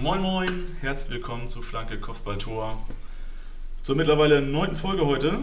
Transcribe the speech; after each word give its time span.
Moin 0.00 0.22
Moin, 0.22 0.76
herzlich 0.80 1.10
willkommen 1.10 1.50
zu 1.50 1.60
Flanke 1.60 2.00
Kopfballtor. 2.00 2.82
Zur 3.82 3.96
mittlerweile 3.96 4.40
neunten 4.40 4.74
Folge 4.74 5.04
heute. 5.04 5.40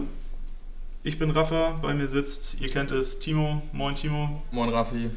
Ich 1.04 1.16
bin 1.16 1.30
Rafa, 1.30 1.78
bei 1.80 1.94
mir 1.94 2.08
sitzt, 2.08 2.60
ihr 2.60 2.68
kennt 2.68 2.90
es, 2.90 3.20
Timo. 3.20 3.62
Moin 3.72 3.94
Timo. 3.94 4.42
Moin 4.50 4.68
Raffi. 4.70 5.10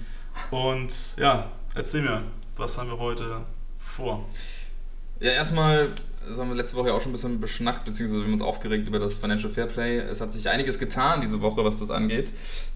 Und 0.52 0.94
ja, 1.18 1.50
erzähl 1.74 2.04
mir, 2.04 2.22
was 2.56 2.78
haben 2.78 2.90
wir 2.90 3.00
heute 3.00 3.42
vor? 3.80 4.30
Ja, 5.20 5.32
erstmal, 5.32 5.88
das 6.28 6.38
haben 6.38 6.50
wir 6.50 6.56
letzte 6.56 6.78
Woche 6.78 6.90
ja 6.90 6.94
auch 6.94 7.02
schon 7.02 7.10
ein 7.10 7.14
bisschen 7.14 7.42
beschnackt, 7.42 7.84
beziehungsweise 7.84 8.22
wir 8.22 8.26
haben 8.26 8.34
uns 8.34 8.44
aufgeregt 8.44 8.88
über 8.88 9.00
das 9.00 9.18
Financial 9.18 9.52
Fair 9.52 9.66
Play. 9.66 9.98
Es 9.98 10.22
hat 10.22 10.32
sich 10.32 10.50
einiges 10.50 10.78
getan 10.78 11.20
diese 11.20 11.42
Woche, 11.42 11.66
was 11.66 11.80
das 11.80 11.90
angeht, 11.90 12.32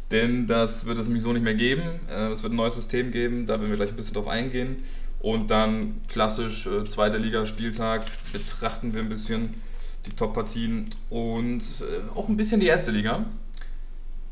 denn 0.09 0.47
das 0.47 0.87
wird 0.87 0.97
es 0.97 1.05
nämlich 1.05 1.21
so 1.21 1.31
nicht 1.31 1.43
mehr 1.43 1.53
geben. 1.53 1.83
Äh, 2.09 2.31
es 2.31 2.41
wird 2.41 2.53
ein 2.53 2.55
neues 2.55 2.73
System 2.73 3.11
geben, 3.11 3.45
da 3.45 3.59
werden 3.59 3.69
wir 3.69 3.77
gleich 3.77 3.89
ein 3.89 3.95
bisschen 3.95 4.15
drauf 4.15 4.27
eingehen. 4.27 4.83
Und 5.19 5.49
dann 5.51 6.01
klassisch 6.07 6.67
äh, 6.67 6.83
zweite 6.85 7.17
Liga 7.17 7.45
Spieltag 7.45 8.05
betrachten 8.31 8.93
wir 8.93 9.01
ein 9.01 9.09
bisschen 9.09 9.53
die 10.05 10.11
Top-Partien 10.11 10.93
und 11.09 11.61
äh, 11.81 12.17
auch 12.17 12.29
ein 12.29 12.37
bisschen 12.37 12.59
die 12.59 12.67
erste 12.67 12.91
Liga. 12.91 13.25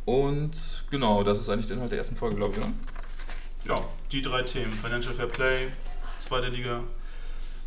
Und 0.06 0.86
genau, 0.92 1.24
das 1.24 1.40
ist 1.40 1.50
eigentlich 1.50 1.68
der 1.68 1.76
Inhalt 1.78 1.92
der 1.92 2.00
ersten 2.00 2.16
Folge, 2.16 2.36
glaube 2.36 2.52
ich, 2.54 2.58
oder? 2.60 2.72
Ja, 3.66 3.82
die 4.12 4.22
drei 4.22 4.44
Themen. 4.44 4.72
Financial 4.72 5.14
Fair 5.14 5.28
Play, 5.28 5.68
zweite 6.20 6.48
Liga. 6.50 6.82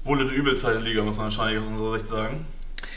Wohl 0.04 0.20
eine 0.20 0.30
übel 0.30 0.56
zweite 0.56 0.78
Liga, 0.80 1.02
muss 1.02 1.16
man 1.16 1.24
wahrscheinlich 1.26 1.60
aus 1.60 1.66
unserer 1.66 1.94
Sicht 1.98 2.06
sagen. 2.08 2.44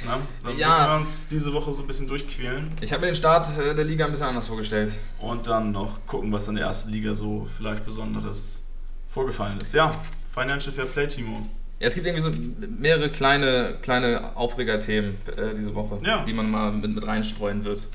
Na, 0.05 0.19
dann 0.43 0.57
Ja. 0.57 0.67
müssen 0.69 0.83
wir 0.85 0.95
uns 0.97 1.27
diese 1.29 1.53
Woche 1.53 1.71
so 1.73 1.81
ein 1.81 1.87
bisschen 1.87 2.07
durchquälen 2.07 2.71
Ich 2.81 2.91
habe 2.91 3.01
mir 3.01 3.07
den 3.07 3.15
Start 3.15 3.47
äh, 3.57 3.73
der 3.73 3.85
Liga 3.85 4.05
ein 4.05 4.11
bisschen 4.11 4.27
anders 4.27 4.47
vorgestellt. 4.47 4.91
und 5.19 5.47
dann 5.47 5.71
noch 5.71 6.05
gucken, 6.05 6.31
was 6.31 6.47
in 6.49 6.55
der 6.55 6.65
ersten 6.65 6.91
Liga 6.91 7.13
so 7.13 7.45
vielleicht 7.45 7.85
Besonderes 7.85 8.63
vorgefallen 9.09 9.59
ist. 9.59 9.73
Ja, 9.73 9.91
Financial 10.33 10.71
Fair 10.73 10.85
Play, 10.85 11.07
Timo. 11.07 11.45
Ja, 11.79 11.87
es 11.87 11.95
gibt 11.95 12.05
irgendwie 12.07 12.23
so 12.23 12.31
mehrere 12.77 13.09
kleine, 13.09 13.75
kleine 13.81 14.35
Aufregerthemen 14.35 15.17
äh, 15.35 15.55
diese 15.55 15.73
Woche, 15.75 15.97
Ja. 16.03 16.23
die 16.25 16.33
man 16.33 16.49
mal 16.51 16.71
mit, 16.71 16.93
mit 16.95 17.05
reinstreuen 17.07 17.65
wird. 17.65 17.87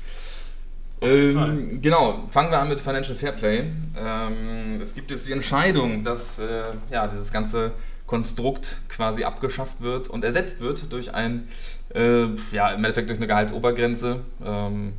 Ähm, 1.01 1.81
genau, 1.81 2.25
fangen 2.29 2.51
wir 2.51 2.59
an 2.59 2.69
mit 2.69 2.79
Financial 2.81 3.15
Fairplay. 3.15 3.63
Ähm, 3.97 4.79
es 4.81 4.95
gibt 4.95 5.11
jetzt 5.11 5.27
die 5.27 5.33
Entscheidung, 5.33 6.03
dass 6.03 6.39
äh, 6.39 6.63
ja, 6.89 7.05
dieses 7.07 7.31
ganze 7.31 7.73
Konstrukt 8.07 8.79
quasi 8.89 9.23
abgeschafft 9.23 9.81
wird 9.81 10.07
und 10.09 10.23
ersetzt 10.23 10.61
wird 10.61 10.91
durch 10.93 11.13
ein, 11.13 11.47
äh, 11.93 12.27
ja, 12.51 12.69
im 12.69 12.77
Endeffekt 12.83 13.09
durch 13.09 13.19
eine 13.19 13.27
Gehaltsobergrenze, 13.27 14.21
ähm, 14.43 14.93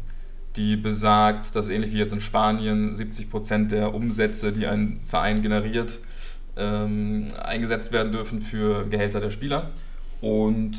die 0.57 0.77
besagt, 0.77 1.55
dass 1.55 1.69
ähnlich 1.69 1.93
wie 1.93 1.99
jetzt 1.99 2.13
in 2.13 2.21
Spanien 2.21 2.95
70% 2.95 3.69
der 3.69 3.95
Umsätze, 3.95 4.53
die 4.53 4.67
ein 4.67 5.01
Verein 5.07 5.43
generiert, 5.43 5.99
ähm, 6.57 7.29
eingesetzt 7.39 7.93
werden 7.93 8.13
dürfen 8.13 8.41
für 8.41 8.87
Gehälter 8.89 9.21
der 9.21 9.31
Spieler. 9.31 9.71
Und 10.21 10.77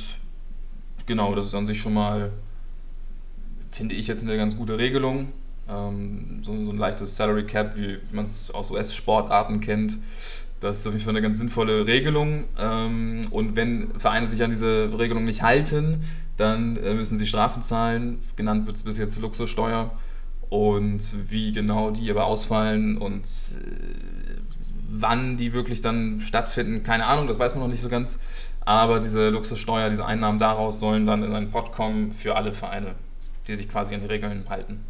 genau, 1.06 1.36
das 1.36 1.48
ist 1.48 1.56
an 1.56 1.66
sich 1.66 1.80
schon 1.80 1.94
mal, 1.94 2.32
finde 3.72 3.96
ich 3.96 4.08
jetzt 4.08 4.24
eine 4.24 4.38
ganz 4.38 4.58
gute 4.58 4.78
Regelung. 4.78 5.32
Ähm, 5.70 6.40
so, 6.42 6.54
so 6.66 6.72
ein 6.72 6.78
leichtes 6.78 7.16
Salary 7.16 7.46
Cap, 7.46 7.76
wie 7.76 8.00
man 8.12 8.26
es 8.26 8.52
aus 8.52 8.72
US-Sportarten 8.72 9.60
kennt. 9.60 9.98
Das 10.60 10.80
ist 10.80 10.88
auf 10.88 10.94
jeden 10.94 11.06
Fall 11.06 11.14
eine 11.14 11.22
ganz 11.22 11.38
sinnvolle 11.38 11.86
Regelung. 11.86 12.46
Ähm, 12.58 13.28
und 13.30 13.56
wenn 13.56 13.92
Vereine 14.00 14.26
sich 14.26 14.44
an 14.44 14.50
diese 14.50 14.98
Regelung 14.98 15.26
nicht 15.26 15.44
halten, 15.44 16.04
dann 16.36 16.78
äh, 16.78 16.94
müssen 16.94 17.18
sie 17.18 17.28
Strafen 17.28 17.62
zahlen. 17.62 18.20
Genannt 18.36 18.66
wird 18.66 18.78
es 18.78 18.84
bis 18.84 18.98
jetzt 18.98 19.22
Luxussteuer. 19.22 19.92
Und 20.50 21.30
wie 21.30 21.52
genau 21.52 21.92
die 21.92 22.10
aber 22.10 22.26
ausfallen 22.26 22.98
und 22.98 23.26
äh, 23.26 24.38
wann 24.90 25.38
die 25.38 25.54
wirklich 25.54 25.82
dann 25.82 26.20
stattfinden, 26.22 26.84
keine 26.84 27.06
Ahnung, 27.06 27.28
das 27.28 27.38
weiß 27.38 27.56
man 27.56 27.64
noch 27.64 27.72
nicht 27.72 27.82
so 27.82 27.90
ganz. 27.90 28.22
Aber 28.62 29.00
diese 29.00 29.30
Luxussteuer, 29.30 29.90
diese 29.90 30.06
Einnahmen 30.06 30.40
daraus 30.40 30.80
sollen 30.80 31.06
dann 31.06 31.24
in 31.24 31.34
einen 31.34 31.52
Pot 31.52 31.72
kommen 31.72 32.12
für 32.12 32.36
alle 32.36 32.54
Vereine, 32.54 32.96
die 33.48 33.56
sich 33.56 33.70
quasi 33.70 33.96
an 33.96 34.02
die 34.02 34.08
Regeln 34.08 34.46
halten. 34.50 34.84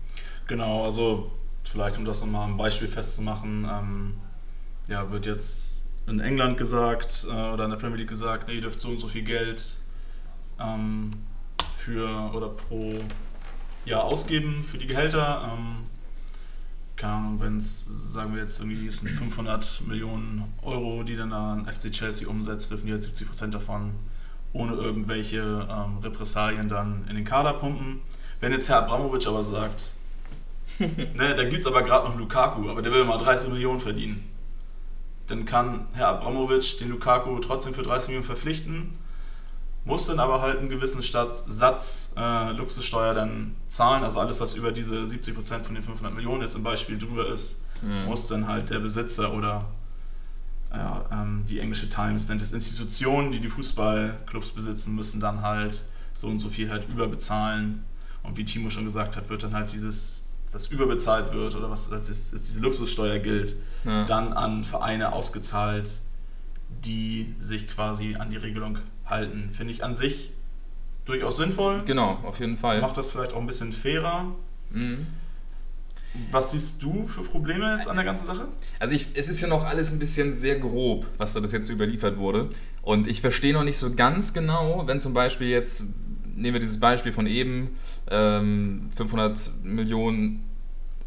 Genau, 0.48 0.84
also 0.84 1.32
vielleicht 1.64 1.98
um 1.98 2.06
das 2.06 2.22
nochmal 2.22 2.46
am 2.46 2.58
Beispiel 2.58 2.88
festzumachen, 2.88 3.68
ähm, 3.70 4.14
ja, 4.88 5.10
wird 5.12 5.26
jetzt 5.26 5.84
in 6.08 6.20
England 6.20 6.58
gesagt 6.58 7.28
äh, 7.30 7.34
oder 7.34 7.66
in 7.66 7.72
der 7.72 7.78
Premier 7.78 7.98
League 7.98 8.10
gesagt, 8.10 8.48
nee, 8.48 8.56
ihr 8.56 8.62
dürft 8.62 8.82
so 8.82 8.90
und 8.90 9.00
so 9.00 9.08
viel 9.08 9.24
Geld 9.24 9.76
ähm, 10.60 11.12
für 11.74 12.32
oder 12.34 12.50
pro 12.50 12.94
Jahr 13.86 14.04
ausgeben 14.04 14.64
für 14.64 14.78
die 14.78 14.88
Gehälter. 14.88 15.52
Ähm, 15.54 15.88
keine 16.96 17.14
Ahnung, 17.14 17.40
wenn 17.40 17.58
es, 17.58 17.86
sagen 18.14 18.34
wir 18.34 18.42
jetzt 18.42 18.60
irgendwie, 18.60 18.88
es 18.88 19.00
sind 19.00 19.10
500 19.10 19.84
Millionen 19.86 20.44
Euro, 20.64 21.04
die 21.04 21.16
dann 21.16 21.32
an 21.32 21.72
FC 21.72 21.92
Chelsea 21.92 22.28
umsetzt, 22.28 22.72
dürfen 22.72 22.88
die 22.88 22.94
jetzt 22.94 23.06
70 23.06 23.28
Prozent 23.28 23.54
davon 23.54 23.94
ohne 24.54 24.74
irgendwelche 24.74 25.68
ähm, 25.70 26.00
Repressalien 26.00 26.70
dann 26.70 27.06
in 27.10 27.16
den 27.16 27.26
Kader 27.26 27.54
pumpen. 27.54 28.02
Wenn 28.40 28.52
jetzt 28.52 28.70
Herr 28.70 28.80
Abramovic 28.80 29.28
aber 29.28 29.44
sagt, 29.44 29.92
ne, 30.80 31.36
da 31.36 31.44
gibt 31.44 31.60
es 31.60 31.68
aber 31.68 31.84
gerade 31.84 32.10
noch 32.10 32.18
Lukaku, 32.18 32.70
aber 32.70 32.82
der 32.82 32.92
will 32.92 33.04
mal 33.04 33.18
30 33.18 33.50
Millionen 33.50 33.80
verdienen, 33.80 34.24
dann 35.28 35.46
kann 35.46 35.88
Herr 35.94 36.08
Abramovic 36.10 36.80
den 36.80 36.90
Lukaku 36.90 37.40
trotzdem 37.40 37.74
für 37.74 37.84
30 37.84 38.10
Millionen 38.10 38.26
verpflichten, 38.26 38.94
muss 39.86 40.08
dann 40.08 40.20
aber 40.20 40.42
halt 40.42 40.60
einen 40.60 40.70
gewissen 40.70 41.02
Satz 41.02 42.14
äh, 42.18 42.52
Luxussteuer 42.52 43.14
dann 43.14 43.56
zahlen, 43.70 44.04
also 44.04 44.20
alles, 44.20 44.40
was 44.42 44.56
über 44.56 44.72
diese 44.72 44.96
70% 45.04 45.60
von 45.60 45.76
den 45.76 45.84
500 45.84 46.14
Millionen 46.14 46.42
jetzt 46.42 46.56
im 46.56 46.64
Beispiel 46.64 46.98
drüber 46.98 47.28
ist, 47.28 47.64
muss 48.06 48.28
dann 48.28 48.48
halt 48.48 48.70
der 48.70 48.80
Besitzer 48.80 49.34
oder 49.34 49.66
ja, 50.72 51.06
ähm, 51.12 51.46
die 51.48 51.60
englische 51.60 51.90
Times 51.90 52.28
nennt 52.28 52.42
es 52.42 52.52
Institutionen, 52.52 53.32
die 53.32 53.40
die 53.40 53.48
Fußballclubs 53.48 54.52
besitzen, 54.52 54.96
müssen 54.96 55.22
dann 55.22 55.42
halt 55.42 55.84
so 56.14 56.28
und 56.28 56.40
so 56.40 56.50
viel 56.50 56.70
halt 56.70 56.90
überbezahlen. 56.90 57.86
Und 58.24 58.36
wie 58.36 58.44
Timo 58.44 58.70
schon 58.70 58.84
gesagt 58.84 59.16
hat, 59.16 59.30
wird 59.30 59.44
dann 59.44 59.54
halt 59.54 59.72
dieses, 59.72 60.26
was 60.58 60.68
überbezahlt 60.70 61.34
wird 61.34 61.56
oder 61.56 61.70
was 61.70 61.92
als, 61.92 62.08
diese 62.32 62.60
Luxussteuer 62.62 63.20
gilt, 63.20 63.56
Ja. 63.86 64.06
dann 64.06 64.34
an 64.34 64.64
Vereine 64.64 65.14
ausgezahlt, 65.14 65.88
die 66.84 67.36
sich 67.40 67.68
quasi 67.68 68.16
an 68.16 68.32
die 68.32 68.38
Regelung 68.38 68.80
halten. 69.06 69.52
Finde 69.52 69.72
ich 69.72 69.84
an 69.84 69.94
sich 69.94 70.32
durchaus 71.06 71.38
sinnvoll. 71.38 71.84
Genau, 71.86 72.18
auf 72.24 72.40
jeden 72.40 72.58
Fall. 72.58 72.82
Macht 72.82 72.98
das 72.98 73.12
vielleicht 73.12 73.34
auch 73.34 73.40
ein 73.40 73.46
bisschen 73.46 73.72
fairer. 73.72 74.34
Mhm. 74.72 75.06
Was 76.32 76.52
siehst 76.54 76.82
du 76.82 77.06
für 77.06 77.22
Probleme 77.22 77.76
jetzt 77.76 77.88
an 77.88 77.96
der 77.96 78.06
ganzen 78.06 78.26
Sache? 78.26 78.48
Also 78.80 78.96
ich, 78.96 79.10
es 79.14 79.30
ist 79.30 79.40
ja 79.42 79.48
noch 79.48 79.64
alles 79.64 79.92
ein 79.92 80.00
bisschen 80.00 80.34
sehr 80.34 80.58
grob, 80.58 81.06
was 81.20 81.34
da 81.34 81.40
bis 81.40 81.52
jetzt 81.52 81.70
überliefert 81.70 82.18
wurde. 82.18 82.50
Und 82.82 83.06
ich 83.06 83.22
verstehe 83.22 83.54
noch 83.54 83.64
nicht 83.64 83.78
so 83.78 83.94
ganz 83.94 84.34
genau, 84.34 84.88
wenn 84.88 85.00
zum 85.00 85.14
Beispiel 85.14 85.50
jetzt, 85.50 85.84
nehmen 86.36 86.54
wir 86.54 86.60
dieses 86.60 86.80
Beispiel 86.80 87.14
von 87.14 87.28
eben, 87.28 87.78
ähm, 88.10 88.90
500 88.96 89.52
Millionen 89.64 90.44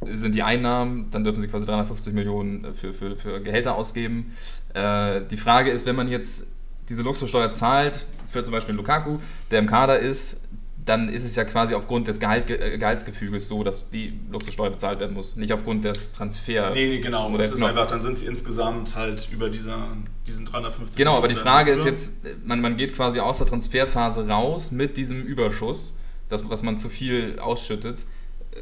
sind 0.07 0.35
die 0.35 0.43
Einnahmen, 0.43 1.11
dann 1.11 1.25
dürfen 1.25 1.41
sie 1.41 1.49
quasi 1.49 1.67
350 1.67 2.15
Millionen 2.15 2.75
für, 2.75 2.93
für, 2.93 3.17
für 3.17 3.41
Gehälter 3.41 3.75
ausgeben. 3.75 4.35
Äh, 4.75 5.23
die 5.31 5.37
Frage 5.37 5.71
ist, 5.71 5.87
wenn 5.87 5.97
man 5.97 6.09
jetzt 6.09 6.53
diese 6.89 7.03
Luxussteuer 7.03 7.51
zahlt, 7.53 8.07
für 8.29 8.43
zum 8.43 8.53
Beispiel 8.53 8.75
Lukaku, 8.75 9.19
der 9.51 9.59
im 9.59 9.67
Kader 9.67 9.99
ist, 9.99 10.43
dann 10.85 11.09
ist 11.09 11.25
es 11.25 11.37
ja 11.37 11.45
quasi 11.45 11.75
aufgrund 11.75 12.09
des 12.09 12.21
Gehalt, 12.21 12.49
äh, 12.51 12.79
Gehaltsgefüges 12.79 13.49
so, 13.49 13.63
dass 13.63 13.91
die 13.91 14.19
Luxussteuer 14.31 14.71
bezahlt 14.71 15.01
werden 15.01 15.15
muss, 15.15 15.37
nicht 15.37 15.53
aufgrund 15.53 15.85
des 15.85 16.13
Transfer. 16.13 16.71
Nee, 16.71 16.89
nee, 16.89 17.01
genau. 17.01 17.29
Oder 17.29 17.39
Das 17.39 17.53
ist 17.53 17.63
einfach, 17.63 17.87
dann 17.87 18.03
sind 18.03 18.19
sie 18.19 18.27
insgesamt 18.27 18.97
halt 18.97 19.29
über 19.31 19.51
dieser, 19.51 19.89
diesen 20.27 20.47
350 20.47 20.97
Genau, 20.97 21.17
aber 21.17 21.29
die 21.29 21.35
Frage 21.35 21.71
ist 21.71 21.85
jetzt, 21.85 22.25
man, 22.45 22.61
man 22.61 22.77
geht 22.77 22.95
quasi 22.95 23.21
aus 23.21 23.39
der 23.39 23.47
Transferphase 23.47 24.29
raus 24.29 24.71
mit 24.73 24.97
diesem 24.97 25.23
Überschuss, 25.23 25.97
das, 26.29 26.49
was 26.49 26.63
man 26.63 26.79
zu 26.79 26.89
viel 26.89 27.39
ausschüttet, 27.39 28.05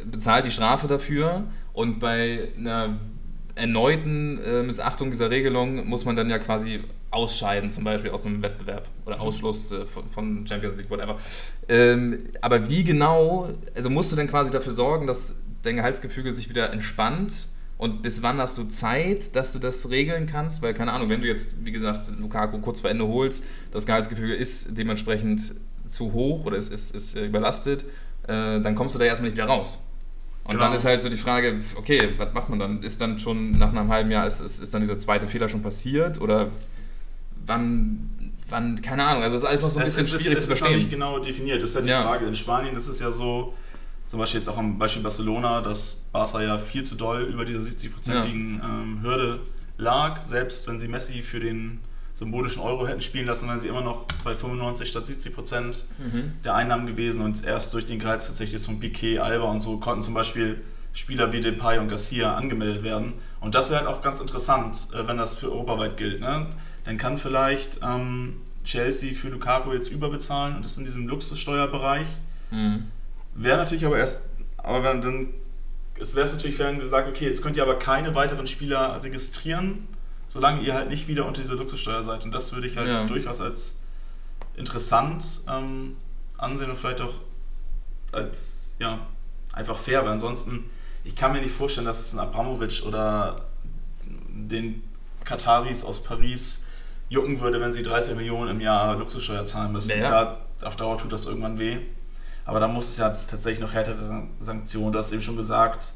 bezahlt 0.04 0.44
die 0.46 0.50
Strafe 0.50 0.86
dafür 0.86 1.44
und 1.72 2.00
bei 2.00 2.48
einer 2.56 2.98
erneuten 3.54 4.40
äh, 4.42 4.62
Missachtung 4.62 5.10
dieser 5.10 5.30
Regelung 5.30 5.86
muss 5.88 6.04
man 6.04 6.16
dann 6.16 6.30
ja 6.30 6.38
quasi 6.38 6.80
ausscheiden, 7.10 7.70
zum 7.70 7.84
Beispiel 7.84 8.10
aus 8.10 8.24
einem 8.26 8.42
Wettbewerb 8.42 8.88
oder 9.06 9.20
Ausschluss 9.20 9.72
äh, 9.72 9.86
von, 9.86 10.08
von 10.08 10.46
Champions 10.46 10.76
League, 10.76 10.90
whatever. 10.90 11.18
Ähm, 11.68 12.24
aber 12.40 12.68
wie 12.68 12.84
genau, 12.84 13.50
also 13.74 13.90
musst 13.90 14.12
du 14.12 14.16
denn 14.16 14.28
quasi 14.28 14.50
dafür 14.50 14.72
sorgen, 14.72 15.06
dass 15.06 15.42
dein 15.62 15.76
Gehaltsgefüge 15.76 16.32
sich 16.32 16.48
wieder 16.48 16.72
entspannt? 16.72 17.46
Und 17.78 18.02
bis 18.02 18.22
wann 18.22 18.38
hast 18.38 18.58
du 18.58 18.64
Zeit, 18.64 19.36
dass 19.36 19.52
du 19.52 19.60
das 19.60 19.88
regeln 19.88 20.26
kannst? 20.26 20.62
Weil, 20.62 20.74
keine 20.74 20.92
Ahnung, 20.92 21.08
wenn 21.10 21.20
du 21.20 21.28
jetzt, 21.28 21.64
wie 21.64 21.70
gesagt, 21.70 22.10
Lukaku 22.18 22.58
kurz 22.58 22.80
vor 22.80 22.90
Ende 22.90 23.06
holst, 23.06 23.46
das 23.70 23.86
Gehaltsgefüge 23.86 24.34
ist 24.34 24.76
dementsprechend 24.76 25.54
zu 25.86 26.12
hoch 26.12 26.44
oder 26.44 26.56
ist, 26.56 26.72
ist, 26.72 26.94
ist 26.94 27.16
äh, 27.16 27.26
überlastet, 27.26 27.84
äh, 28.24 28.60
dann 28.60 28.74
kommst 28.74 28.96
du 28.96 28.98
da 28.98 29.04
erstmal 29.04 29.30
nicht 29.30 29.36
wieder 29.36 29.46
raus. 29.46 29.87
Und 30.48 30.54
Genau. 30.54 30.64
dann 30.64 30.72
ist 30.72 30.84
halt 30.84 31.02
so 31.02 31.08
die 31.08 31.16
Frage, 31.16 31.60
okay, 31.76 32.08
was 32.16 32.32
macht 32.32 32.48
man 32.48 32.58
dann? 32.58 32.82
Ist 32.82 33.00
dann 33.00 33.18
schon 33.18 33.52
nach 33.58 33.68
einem 33.70 33.88
halben 33.92 34.10
Jahr, 34.10 34.26
ist, 34.26 34.40
ist, 34.40 34.60
ist 34.60 34.72
dann 34.74 34.80
dieser 34.80 34.98
zweite 34.98 35.28
Fehler 35.28 35.48
schon 35.48 35.62
passiert? 35.62 36.20
Oder 36.20 36.48
wann, 37.46 38.10
wann 38.48 38.80
keine 38.82 39.04
Ahnung, 39.04 39.22
also 39.22 39.34
das 39.36 39.42
ist 39.42 39.48
alles 39.48 39.62
noch 39.62 39.70
so 39.70 39.78
ein 39.80 39.86
es, 39.86 39.96
bisschen 39.96 40.16
es, 40.16 40.22
schwierig 40.22 40.38
ist, 40.38 40.46
zu 40.46 40.52
es 40.52 40.58
ist 40.58 40.62
noch 40.64 40.68
nicht 40.70 40.80
verstehen. 40.88 40.98
genau 41.00 41.18
definiert. 41.18 41.62
Das 41.62 41.70
ist 41.70 41.76
ja 41.76 41.82
die 41.82 41.88
Ja. 41.88 42.02
Frage. 42.02 42.26
In 42.26 42.34
Spanien 42.34 42.76
ist 42.76 42.88
es 42.88 42.98
ja 43.00 43.10
so, 43.12 43.54
zum 44.06 44.18
Beispiel 44.20 44.40
jetzt 44.40 44.48
auch 44.48 44.56
am 44.58 44.78
Beispiel 44.78 45.02
Barcelona, 45.02 45.60
dass 45.60 46.04
Barca 46.12 46.42
ja 46.42 46.56
viel 46.58 46.82
zu 46.82 46.94
doll 46.94 47.22
über 47.24 47.44
dieser 47.44 47.60
70-prozentigen 47.60 48.60
ähm, 48.64 49.02
Hürde 49.02 49.40
lag. 49.76 50.18
Selbst 50.20 50.66
wenn 50.66 50.78
sie 50.78 50.88
Messi 50.88 51.20
für 51.22 51.40
den 51.40 51.80
symbolischen 52.18 52.60
Euro 52.60 52.88
hätten 52.88 53.00
spielen 53.00 53.26
lassen, 53.26 53.48
wären 53.48 53.60
sie 53.60 53.68
immer 53.68 53.80
noch 53.80 54.04
bei 54.24 54.34
95 54.34 54.88
statt 54.88 55.06
70 55.06 55.34
Prozent 55.34 55.84
mhm. 55.98 56.32
der 56.42 56.56
Einnahmen 56.56 56.88
gewesen. 56.88 57.22
Und 57.22 57.44
erst 57.44 57.72
durch 57.74 57.86
den 57.86 58.00
Gehaltsverzicht 58.00 58.58
von 58.58 58.80
Piquet, 58.80 59.20
Alba 59.20 59.44
und 59.44 59.60
so 59.60 59.78
konnten 59.78 60.02
zum 60.02 60.14
Beispiel 60.14 60.60
Spieler 60.92 61.32
wie 61.32 61.40
Depay 61.40 61.78
und 61.78 61.88
Garcia 61.88 62.34
angemeldet 62.34 62.82
werden. 62.82 63.12
Und 63.38 63.54
das 63.54 63.70
wäre 63.70 63.80
halt 63.80 63.88
auch 63.88 64.02
ganz 64.02 64.20
interessant, 64.20 64.88
äh, 64.92 65.06
wenn 65.06 65.16
das 65.16 65.38
für 65.38 65.52
europaweit 65.52 65.96
gilt. 65.96 66.20
Ne? 66.20 66.48
Dann 66.84 66.98
kann 66.98 67.18
vielleicht 67.18 67.78
ähm, 67.84 68.40
Chelsea 68.64 69.14
für 69.14 69.28
Lukaku 69.28 69.72
jetzt 69.72 69.92
überbezahlen 69.92 70.56
und 70.56 70.64
ist 70.64 70.76
in 70.76 70.84
diesem 70.84 71.06
Luxussteuerbereich. 71.06 72.06
Mhm. 72.50 72.88
Wäre 73.36 73.58
natürlich 73.58 73.86
aber 73.86 73.98
erst, 73.98 74.30
aber 74.56 74.82
wenn, 74.82 75.00
dann 75.02 75.28
es 76.00 76.16
wäre 76.16 76.28
natürlich, 76.28 76.58
wenn 76.58 76.80
gesagt, 76.80 77.08
okay, 77.08 77.26
jetzt 77.26 77.42
könnt 77.42 77.56
ihr 77.56 77.62
aber 77.62 77.78
keine 77.78 78.14
weiteren 78.16 78.46
Spieler 78.46 79.00
registrieren, 79.02 79.86
solange 80.28 80.60
ihr 80.60 80.74
halt 80.74 80.88
nicht 80.88 81.08
wieder 81.08 81.26
unter 81.26 81.42
dieser 81.42 81.56
Luxussteuer 81.56 82.02
seid. 82.02 82.24
Und 82.24 82.32
das 82.32 82.52
würde 82.52 82.66
ich 82.68 82.76
halt 82.76 82.88
ja. 82.88 83.04
durchaus 83.06 83.40
als 83.40 83.82
interessant 84.54 85.24
ähm, 85.48 85.96
ansehen 86.36 86.70
und 86.70 86.76
vielleicht 86.76 87.00
auch 87.00 87.14
als 88.12 88.72
ja, 88.78 89.00
einfach 89.52 89.78
fair, 89.78 90.02
weil 90.02 90.12
ansonsten, 90.12 90.70
ich 91.04 91.16
kann 91.16 91.32
mir 91.32 91.40
nicht 91.40 91.54
vorstellen, 91.54 91.86
dass 91.86 92.00
es 92.00 92.12
ein 92.12 92.20
Abramovic 92.20 92.84
oder 92.86 93.46
den 94.04 94.82
Kataris 95.24 95.84
aus 95.84 96.02
Paris 96.02 96.64
jucken 97.08 97.40
würde, 97.40 97.60
wenn 97.60 97.72
sie 97.72 97.82
30 97.82 98.16
Millionen 98.16 98.50
im 98.50 98.60
Jahr 98.60 98.96
Luxussteuer 98.96 99.44
zahlen 99.44 99.72
müssen. 99.72 99.88
Naja. 99.88 100.10
Da, 100.60 100.66
auf 100.66 100.76
Dauer 100.76 100.98
tut 100.98 101.12
das 101.12 101.26
irgendwann 101.26 101.58
weh. 101.58 101.78
Aber 102.44 102.60
da 102.60 102.68
muss 102.68 102.88
es 102.88 102.96
ja 102.96 103.10
tatsächlich 103.10 103.60
noch 103.60 103.74
härtere 103.74 104.26
Sanktionen. 104.38 104.92
Du 104.92 104.98
hast 104.98 105.12
eben 105.12 105.22
schon 105.22 105.36
gesagt, 105.36 105.92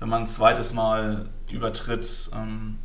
wenn 0.00 0.08
man 0.08 0.22
ein 0.22 0.26
zweites 0.26 0.72
Mal 0.72 1.28
übertritt, 1.50 2.30
ähm, 2.34 2.78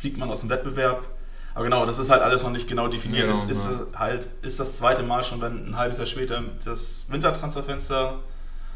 fliegt 0.00 0.18
man 0.18 0.30
aus 0.30 0.40
dem 0.40 0.48
Wettbewerb. 0.48 1.06
Aber 1.54 1.64
genau, 1.64 1.84
das 1.84 1.98
ist 1.98 2.10
halt 2.10 2.22
alles 2.22 2.42
noch 2.42 2.50
nicht 2.50 2.68
genau 2.68 2.88
definiert. 2.88 3.26
Genau, 3.26 3.38
ist, 3.38 3.50
ist 3.50 3.68
halt 3.94 4.28
ist 4.42 4.58
das 4.60 4.78
zweite 4.78 5.02
Mal 5.02 5.22
schon, 5.22 5.40
wenn 5.40 5.68
ein 5.68 5.76
halbes 5.76 5.98
Jahr 5.98 6.06
später 6.06 6.42
das 6.64 7.04
Wintertransferfenster 7.08 8.18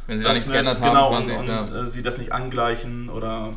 wenn 0.06 0.18
sie 0.18 0.24
da 0.24 0.34
nichts 0.34 0.50
geändert 0.50 0.80
haben 0.80 0.90
genau, 0.90 1.08
quasi, 1.08 1.32
und, 1.32 1.46
ja. 1.46 1.60
und 1.60 1.74
äh, 1.74 1.86
sie 1.86 2.02
das 2.02 2.18
nicht 2.18 2.32
angleichen 2.32 3.08
oder 3.08 3.54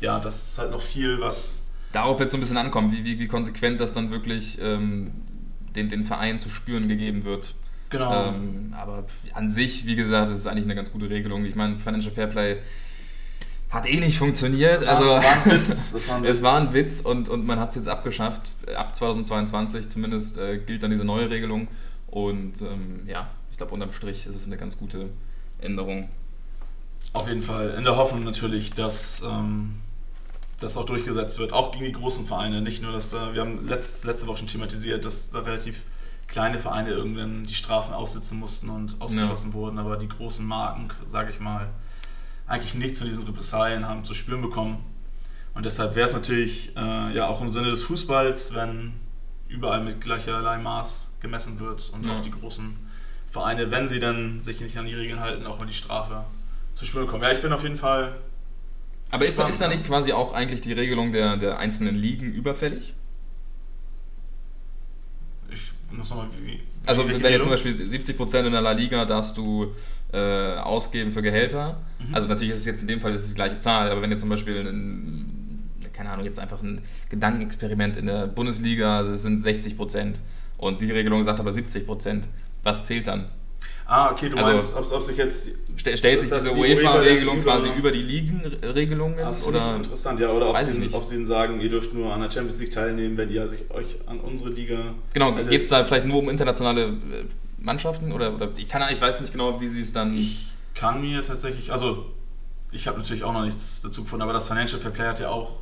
ja, 0.00 0.20
das 0.20 0.50
ist 0.50 0.58
halt 0.58 0.72
noch 0.72 0.82
viel, 0.82 1.20
was 1.20 1.68
darauf 1.92 2.18
wird 2.18 2.30
so 2.30 2.36
ein 2.36 2.40
bisschen 2.40 2.58
ankommen, 2.58 2.92
wie, 2.92 3.04
wie, 3.04 3.18
wie 3.18 3.28
konsequent 3.28 3.80
das 3.80 3.94
dann 3.94 4.10
wirklich 4.10 4.60
ähm, 4.60 5.12
den, 5.74 5.88
den 5.88 6.04
Verein 6.04 6.38
zu 6.38 6.50
spüren 6.50 6.88
gegeben 6.88 7.24
wird. 7.24 7.54
Genau. 7.88 8.28
Ähm, 8.28 8.74
aber 8.76 9.04
an 9.34 9.50
sich, 9.50 9.86
wie 9.86 9.96
gesagt, 9.96 10.30
ist 10.30 10.38
es 10.38 10.46
eigentlich 10.46 10.64
eine 10.64 10.74
ganz 10.74 10.92
gute 10.92 11.08
Regelung. 11.08 11.44
Ich 11.44 11.54
meine, 11.54 11.76
Financial 11.76 12.12
Fairplay 12.12 12.58
hat 13.72 13.86
eh 13.86 14.00
nicht 14.00 14.18
funktioniert. 14.18 14.84
Also, 14.84 15.06
war, 15.06 15.22
ein 15.22 15.44
Witz. 15.46 15.94
War 16.08 16.16
ein 16.16 16.22
Witz. 16.22 16.30
es 16.36 16.42
war 16.42 16.60
ein 16.60 16.74
Witz 16.74 17.00
und, 17.00 17.30
und 17.30 17.46
man 17.46 17.58
hat 17.58 17.70
es 17.70 17.76
jetzt 17.76 17.88
abgeschafft. 17.88 18.52
Ab 18.76 18.94
2022 18.94 19.88
zumindest 19.88 20.36
äh, 20.38 20.58
gilt 20.58 20.82
dann 20.82 20.90
diese 20.90 21.04
neue 21.04 21.30
Regelung. 21.30 21.68
Und 22.06 22.60
ähm, 22.60 23.00
ja, 23.06 23.30
ich 23.50 23.56
glaube, 23.56 23.72
unterm 23.72 23.92
Strich 23.92 24.26
ist 24.26 24.36
es 24.36 24.46
eine 24.46 24.58
ganz 24.58 24.78
gute 24.78 25.08
Änderung. 25.58 26.10
Auf 27.14 27.26
jeden 27.28 27.42
Fall. 27.42 27.70
In 27.70 27.82
der 27.82 27.96
Hoffnung 27.96 28.24
natürlich, 28.24 28.72
dass 28.72 29.22
ähm, 29.22 29.76
das 30.60 30.76
auch 30.76 30.84
durchgesetzt 30.84 31.38
wird, 31.38 31.54
auch 31.54 31.72
gegen 31.72 31.86
die 31.86 31.92
großen 31.92 32.26
Vereine. 32.26 32.60
Nicht 32.60 32.82
nur, 32.82 32.92
dass 32.92 33.10
da, 33.10 33.32
wir 33.32 33.40
haben 33.40 33.66
letzt, 33.66 34.04
letzte 34.04 34.26
Woche 34.26 34.38
schon 34.38 34.48
thematisiert, 34.48 35.06
dass 35.06 35.30
da 35.30 35.40
relativ 35.40 35.82
kleine 36.28 36.58
Vereine 36.58 36.90
irgendwann 36.90 37.44
die 37.44 37.54
Strafen 37.54 37.94
aussitzen 37.94 38.38
mussten 38.38 38.68
und 38.68 39.00
ausgeschlossen 39.00 39.48
ja. 39.48 39.54
wurden, 39.54 39.78
aber 39.78 39.96
die 39.96 40.08
großen 40.08 40.46
Marken, 40.46 40.88
sage 41.06 41.30
ich 41.30 41.40
mal, 41.40 41.68
eigentlich 42.52 42.74
nichts 42.74 42.98
von 42.98 43.08
diesen 43.08 43.24
Repressalien 43.24 43.88
haben 43.88 44.04
zu 44.04 44.12
spüren 44.12 44.42
bekommen. 44.42 44.84
Und 45.54 45.64
deshalb 45.64 45.94
wäre 45.94 46.06
es 46.06 46.12
natürlich 46.12 46.76
äh, 46.76 47.14
ja 47.14 47.26
auch 47.26 47.40
im 47.40 47.48
Sinne 47.48 47.70
des 47.70 47.82
Fußballs, 47.82 48.54
wenn 48.54 48.92
überall 49.48 49.82
mit 49.82 50.02
gleicherlei 50.02 50.58
Maß 50.58 51.16
gemessen 51.20 51.60
wird 51.60 51.90
und 51.94 52.04
ja. 52.04 52.18
auch 52.18 52.20
die 52.20 52.30
großen 52.30 52.78
Vereine, 53.30 53.70
wenn 53.70 53.88
sie 53.88 54.00
dann 54.00 54.42
sich 54.42 54.60
nicht 54.60 54.76
an 54.76 54.84
die 54.84 54.94
Regeln 54.94 55.20
halten, 55.20 55.46
auch 55.46 55.58
mal 55.58 55.64
die 55.64 55.72
Strafe 55.72 56.24
zu 56.74 56.84
spüren 56.84 57.06
bekommen. 57.06 57.24
Ja, 57.24 57.32
ich 57.32 57.40
bin 57.40 57.54
auf 57.54 57.62
jeden 57.62 57.78
Fall. 57.78 58.16
Aber 59.10 59.24
ist, 59.24 59.40
ist 59.40 59.60
da 59.60 59.68
nicht 59.68 59.86
quasi 59.86 60.12
auch 60.12 60.34
eigentlich 60.34 60.60
die 60.60 60.74
Regelung 60.74 61.10
der, 61.10 61.38
der 61.38 61.58
einzelnen 61.58 61.94
Ligen 61.94 62.34
überfällig? 62.34 62.92
Ich 65.50 65.72
muss 65.90 66.10
nochmal. 66.10 66.28
Wie, 66.42 66.60
also, 66.84 67.08
wenn 67.08 67.22
jetzt 67.22 67.42
zum 67.42 67.52
Beispiel 67.52 67.72
70% 67.72 68.44
in 68.44 68.52
der 68.52 68.60
La 68.60 68.72
Liga 68.72 69.06
darfst 69.06 69.38
du 69.38 69.74
äh, 70.12 70.56
ausgeben 70.56 71.12
für 71.12 71.22
Gehälter. 71.22 71.80
Mhm. 71.98 72.14
Also, 72.14 72.28
natürlich 72.28 72.52
ist 72.52 72.60
es 72.60 72.66
jetzt 72.66 72.82
in 72.82 72.88
dem 72.88 73.00
Fall 73.00 73.14
ist 73.14 73.22
es 73.22 73.28
die 73.28 73.34
gleiche 73.34 73.58
Zahl, 73.58 73.90
aber 73.90 74.02
wenn 74.02 74.10
jetzt 74.10 74.20
zum 74.20 74.28
Beispiel 74.28 74.66
ein, 74.66 75.68
keine 75.92 76.10
Ahnung, 76.10 76.24
jetzt 76.24 76.38
einfach 76.38 76.62
ein 76.62 76.82
Gedankenexperiment 77.10 77.96
in 77.96 78.06
der 78.06 78.26
Bundesliga, 78.26 78.98
also 78.98 79.12
es 79.12 79.22
sind 79.22 79.38
60% 79.38 80.20
und 80.58 80.80
die 80.80 80.90
Regelung 80.90 81.22
sagt 81.22 81.40
aber 81.40 81.50
70% 81.50 82.22
was 82.62 82.86
zählt 82.86 83.06
dann? 83.06 83.28
Ah, 83.84 84.12
okay, 84.12 84.28
du 84.28 84.36
also, 84.36 84.50
meinst, 84.50 84.76
ob, 84.76 84.90
ob 84.92 85.02
sich 85.02 85.16
jetzt. 85.16 85.50
Stellt 85.76 86.20
sich 86.20 86.30
diese 86.30 86.54
die 86.54 86.60
UEFA-Regelung 86.60 87.38
UEFA 87.38 87.50
quasi 87.50 87.68
über 87.76 87.90
die 87.90 88.02
Ligenregelungen? 88.02 89.18
Das 89.18 89.44
oder? 89.46 89.76
interessant, 89.76 90.20
ja. 90.20 90.30
Oder 90.30 90.50
ob 90.50 90.58
sie, 90.58 90.88
ob 90.92 91.04
sie, 91.04 91.16
ihnen 91.16 91.26
sagen, 91.26 91.60
ihr 91.60 91.68
dürft 91.68 91.92
nur 91.92 92.12
an 92.12 92.20
der 92.20 92.30
Champions 92.30 92.60
League 92.60 92.70
teilnehmen, 92.70 93.16
wenn 93.16 93.30
ihr 93.30 93.46
sich 93.46 93.70
euch 93.70 93.96
an 94.06 94.20
unsere 94.20 94.50
Liga. 94.50 94.94
Genau, 95.12 95.32
geht 95.32 95.62
es 95.62 95.68
da 95.68 95.84
vielleicht 95.84 96.06
nur 96.06 96.20
um 96.20 96.30
internationale 96.30 96.84
äh, 96.84 96.90
Mannschaften? 97.62 98.12
Oder, 98.12 98.34
oder 98.34 98.50
ich, 98.56 98.68
kann, 98.68 98.82
ich 98.92 99.00
weiß 99.00 99.20
nicht 99.20 99.32
genau, 99.32 99.60
wie 99.60 99.68
sie 99.68 99.80
es 99.80 99.92
dann. 99.92 100.16
Ich 100.16 100.48
kann 100.74 101.00
mir 101.00 101.22
tatsächlich. 101.22 101.72
Also, 101.72 102.06
ich 102.70 102.88
habe 102.88 102.98
natürlich 102.98 103.24
auch 103.24 103.32
noch 103.32 103.44
nichts 103.44 103.80
dazu 103.82 104.02
gefunden, 104.02 104.22
aber 104.22 104.32
das 104.32 104.48
Financial 104.48 104.80
Fair 104.80 104.90
Play 104.90 105.06
hat 105.06 105.20
ja 105.20 105.28
auch. 105.28 105.60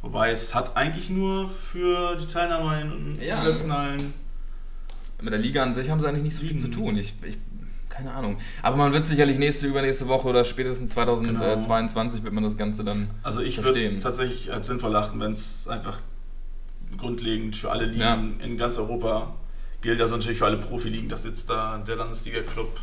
Wobei 0.00 0.30
es 0.30 0.54
hat 0.54 0.76
eigentlich 0.76 1.10
nur 1.10 1.48
für 1.48 2.16
die 2.16 2.26
Teilnahme 2.26 2.70
an 2.70 3.18
ja. 3.20 3.36
internationalen 3.36 4.14
mit 5.22 5.32
der 5.32 5.40
Liga 5.40 5.62
an 5.62 5.72
sich 5.72 5.90
haben 5.90 6.00
sie 6.00 6.08
eigentlich 6.08 6.22
nicht 6.22 6.36
so 6.36 6.46
viel 6.46 6.58
zu 6.58 6.68
tun. 6.68 6.96
Ich, 6.96 7.14
ich, 7.22 7.36
keine 7.88 8.12
Ahnung. 8.12 8.38
Aber 8.62 8.76
man 8.76 8.92
wird 8.92 9.06
sicherlich 9.06 9.38
nächste, 9.38 9.66
übernächste 9.66 10.08
Woche 10.08 10.28
oder 10.28 10.44
spätestens 10.44 10.90
2022 10.90 12.18
genau. 12.18 12.24
wird 12.24 12.34
man 12.34 12.44
das 12.44 12.56
Ganze 12.56 12.84
dann. 12.84 13.10
Also 13.22 13.42
ich 13.42 13.62
würde 13.62 13.80
es 13.80 13.98
tatsächlich 13.98 14.52
als 14.52 14.68
sinnvoll 14.68 14.94
achten, 14.94 15.18
wenn 15.20 15.32
es 15.32 15.66
einfach 15.68 15.98
grundlegend 16.96 17.56
für 17.56 17.70
alle 17.70 17.86
Ligen 17.86 18.00
ja. 18.00 18.44
in 18.44 18.56
ganz 18.56 18.78
Europa 18.78 19.34
gilt. 19.80 20.00
Also 20.00 20.16
natürlich 20.16 20.38
für 20.38 20.46
alle 20.46 20.58
Profiligen, 20.58 21.08
dass 21.08 21.24
jetzt 21.24 21.48
da 21.50 21.78
der 21.78 21.96
Landesliga-Club 21.96 22.80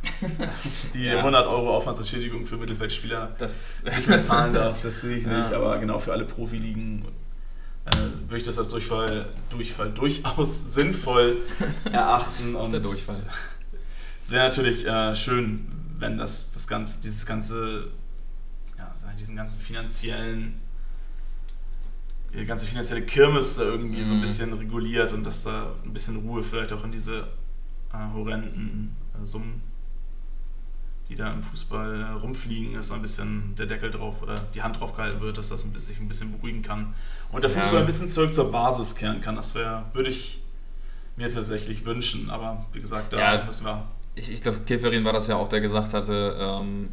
die 0.94 1.04
ja. 1.04 1.18
100 1.18 1.46
Euro 1.46 1.76
Aufwandsentschädigung 1.76 2.46
für 2.46 2.56
Mittelfeldspieler 2.56 3.34
das 3.38 3.82
nicht 3.84 4.08
mehr 4.08 4.22
zahlen 4.22 4.54
darf. 4.54 4.80
Das 4.82 5.00
sehe 5.00 5.18
ich 5.18 5.24
ja. 5.24 5.42
nicht. 5.42 5.52
Aber 5.52 5.78
genau 5.78 5.98
für 5.98 6.12
alle 6.12 6.24
Profiligen 6.24 7.04
äh, 7.84 7.96
würde 8.26 8.36
ich 8.36 8.42
das 8.44 8.58
als 8.58 8.68
Durchfall, 8.68 9.26
Durchfall 9.50 9.90
durchaus 9.90 10.74
sinnvoll 10.74 11.38
erachten. 11.90 12.54
Und 12.54 12.72
Der 12.72 12.80
Durchfall. 12.80 13.22
Es 14.20 14.30
wäre 14.30 14.48
natürlich 14.48 14.86
äh, 14.86 15.14
schön, 15.14 15.66
wenn 15.98 16.18
das, 16.18 16.52
das 16.52 16.68
ganze, 16.68 17.00
dieses 17.02 17.26
ganze, 17.26 17.88
ja, 18.76 18.92
diesen 19.18 19.36
ganzen 19.36 19.58
finanziellen, 19.60 20.60
die 22.32 22.44
ganze 22.44 22.66
finanzielle 22.66 23.02
Kirmes 23.02 23.56
da 23.56 23.62
irgendwie 23.62 23.98
mhm. 23.98 24.04
so 24.04 24.12
ein 24.12 24.18
mhm. 24.18 24.22
bisschen 24.22 24.52
reguliert 24.52 25.12
und 25.12 25.24
dass 25.24 25.44
da 25.44 25.74
ein 25.84 25.92
bisschen 25.92 26.16
Ruhe 26.16 26.42
vielleicht 26.42 26.72
auch 26.72 26.84
in 26.84 26.92
diese 26.92 27.28
äh, 27.92 28.14
horrenden 28.14 28.96
äh, 29.20 29.24
Summen 29.24 29.62
die 31.08 31.14
da 31.14 31.32
im 31.32 31.42
Fußball 31.42 32.00
äh, 32.00 32.04
rumfliegen, 32.20 32.74
ist 32.74 32.92
ein 32.92 33.00
bisschen 33.00 33.54
der 33.56 33.66
Deckel 33.66 33.90
drauf 33.90 34.22
oder 34.22 34.38
die 34.54 34.62
Hand 34.62 34.78
drauf 34.80 34.94
gehalten 34.94 35.20
wird, 35.20 35.38
dass 35.38 35.48
das 35.48 35.64
ein 35.64 35.72
bisschen, 35.72 35.94
sich 35.94 36.00
ein 36.02 36.08
bisschen 36.08 36.32
beruhigen 36.32 36.62
kann. 36.62 36.94
Und 37.32 37.42
der 37.42 37.50
Fußball 37.50 37.74
ja. 37.74 37.80
ein 37.80 37.86
bisschen 37.86 38.08
zurück 38.08 38.34
zur 38.34 38.52
Basis 38.52 38.94
kehren 38.94 39.20
kann. 39.20 39.36
Das 39.36 39.54
wäre, 39.54 39.84
würde 39.94 40.10
ich 40.10 40.42
mir 41.16 41.32
tatsächlich 41.32 41.86
wünschen. 41.86 42.28
Aber 42.28 42.66
wie 42.72 42.80
gesagt, 42.80 43.12
da 43.12 43.36
ja, 43.36 43.44
müssen 43.44 43.64
wir. 43.64 43.86
Ich, 44.16 44.30
ich 44.30 44.42
glaube, 44.42 44.58
Keferin 44.66 45.04
war 45.04 45.14
das 45.14 45.28
ja 45.28 45.36
auch, 45.36 45.48
der 45.48 45.62
gesagt 45.62 45.94
hatte, 45.94 46.36
ähm, 46.38 46.90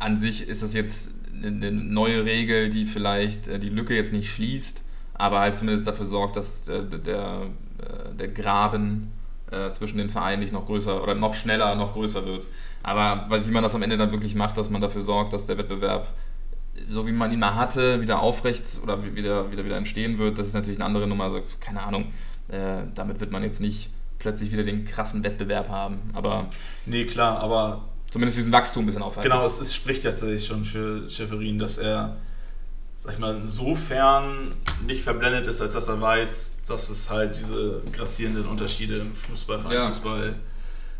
an 0.00 0.18
sich 0.18 0.48
ist 0.48 0.62
das 0.62 0.74
jetzt 0.74 1.17
eine 1.44 1.72
neue 1.72 2.24
Regel, 2.24 2.70
die 2.70 2.86
vielleicht 2.86 3.48
äh, 3.48 3.58
die 3.58 3.68
Lücke 3.68 3.94
jetzt 3.94 4.12
nicht 4.12 4.30
schließt, 4.30 4.84
aber 5.14 5.40
halt 5.40 5.56
zumindest 5.56 5.86
dafür 5.86 6.04
sorgt, 6.04 6.36
dass 6.36 6.68
äh, 6.68 6.84
der, 6.84 7.42
äh, 7.78 8.14
der 8.14 8.28
Graben 8.28 9.12
zwischen 9.70 9.96
den 9.96 10.10
Vereinen 10.10 10.42
nicht 10.42 10.52
noch 10.52 10.66
größer 10.66 11.02
oder 11.02 11.14
noch 11.14 11.32
schneller, 11.32 11.74
noch 11.74 11.94
größer 11.94 12.26
wird. 12.26 12.46
Aber 12.82 13.28
wie 13.46 13.50
man 13.50 13.62
das 13.62 13.74
am 13.74 13.80
Ende 13.80 13.96
dann 13.96 14.12
wirklich 14.12 14.34
macht, 14.34 14.58
dass 14.58 14.68
man 14.68 14.82
dafür 14.82 15.00
sorgt, 15.00 15.32
dass 15.32 15.46
der 15.46 15.56
Wettbewerb, 15.56 16.06
so 16.90 17.06
wie 17.06 17.12
man 17.12 17.32
ihn 17.32 17.38
mal 17.38 17.54
hatte, 17.54 18.02
wieder 18.02 18.20
aufrecht 18.20 18.78
oder 18.82 19.02
wieder, 19.02 19.50
wieder, 19.50 19.64
wieder 19.64 19.78
entstehen 19.78 20.18
wird, 20.18 20.38
das 20.38 20.48
ist 20.48 20.52
natürlich 20.52 20.76
eine 20.76 20.84
andere 20.84 21.06
Nummer. 21.06 21.24
Also 21.24 21.40
keine 21.60 21.82
Ahnung, 21.82 22.12
damit 22.94 23.20
wird 23.20 23.30
man 23.30 23.42
jetzt 23.42 23.60
nicht 23.60 23.88
plötzlich 24.18 24.52
wieder 24.52 24.64
den 24.64 24.84
krassen 24.84 25.24
Wettbewerb 25.24 25.70
haben. 25.70 26.10
Aber 26.12 26.50
nee, 26.84 27.06
klar, 27.06 27.40
aber 27.40 27.87
zumindest 28.10 28.38
diesen 28.38 28.52
Wachstum 28.52 28.84
ein 28.84 28.86
bisschen 28.86 29.02
aufhalten. 29.02 29.30
Genau, 29.30 29.44
es, 29.44 29.60
es 29.60 29.74
spricht 29.74 30.02
tatsächlich 30.02 30.46
schon 30.46 30.64
für 30.64 31.08
Schäferin, 31.08 31.58
dass 31.58 31.78
er 31.78 32.16
sag 32.98 33.12
ich 33.12 33.18
mal, 33.20 33.36
insofern 33.36 34.54
nicht 34.84 35.02
verblendet 35.02 35.46
ist, 35.46 35.60
als 35.60 35.72
dass 35.74 35.86
er 35.86 36.00
weiß, 36.00 36.58
dass 36.66 36.90
es 36.90 37.08
halt 37.08 37.36
diese 37.36 37.80
grassierenden 37.92 38.46
Unterschiede 38.46 38.98
im 38.98 39.14
Fußball, 39.14 39.60
Vereinsfußball 39.60 40.34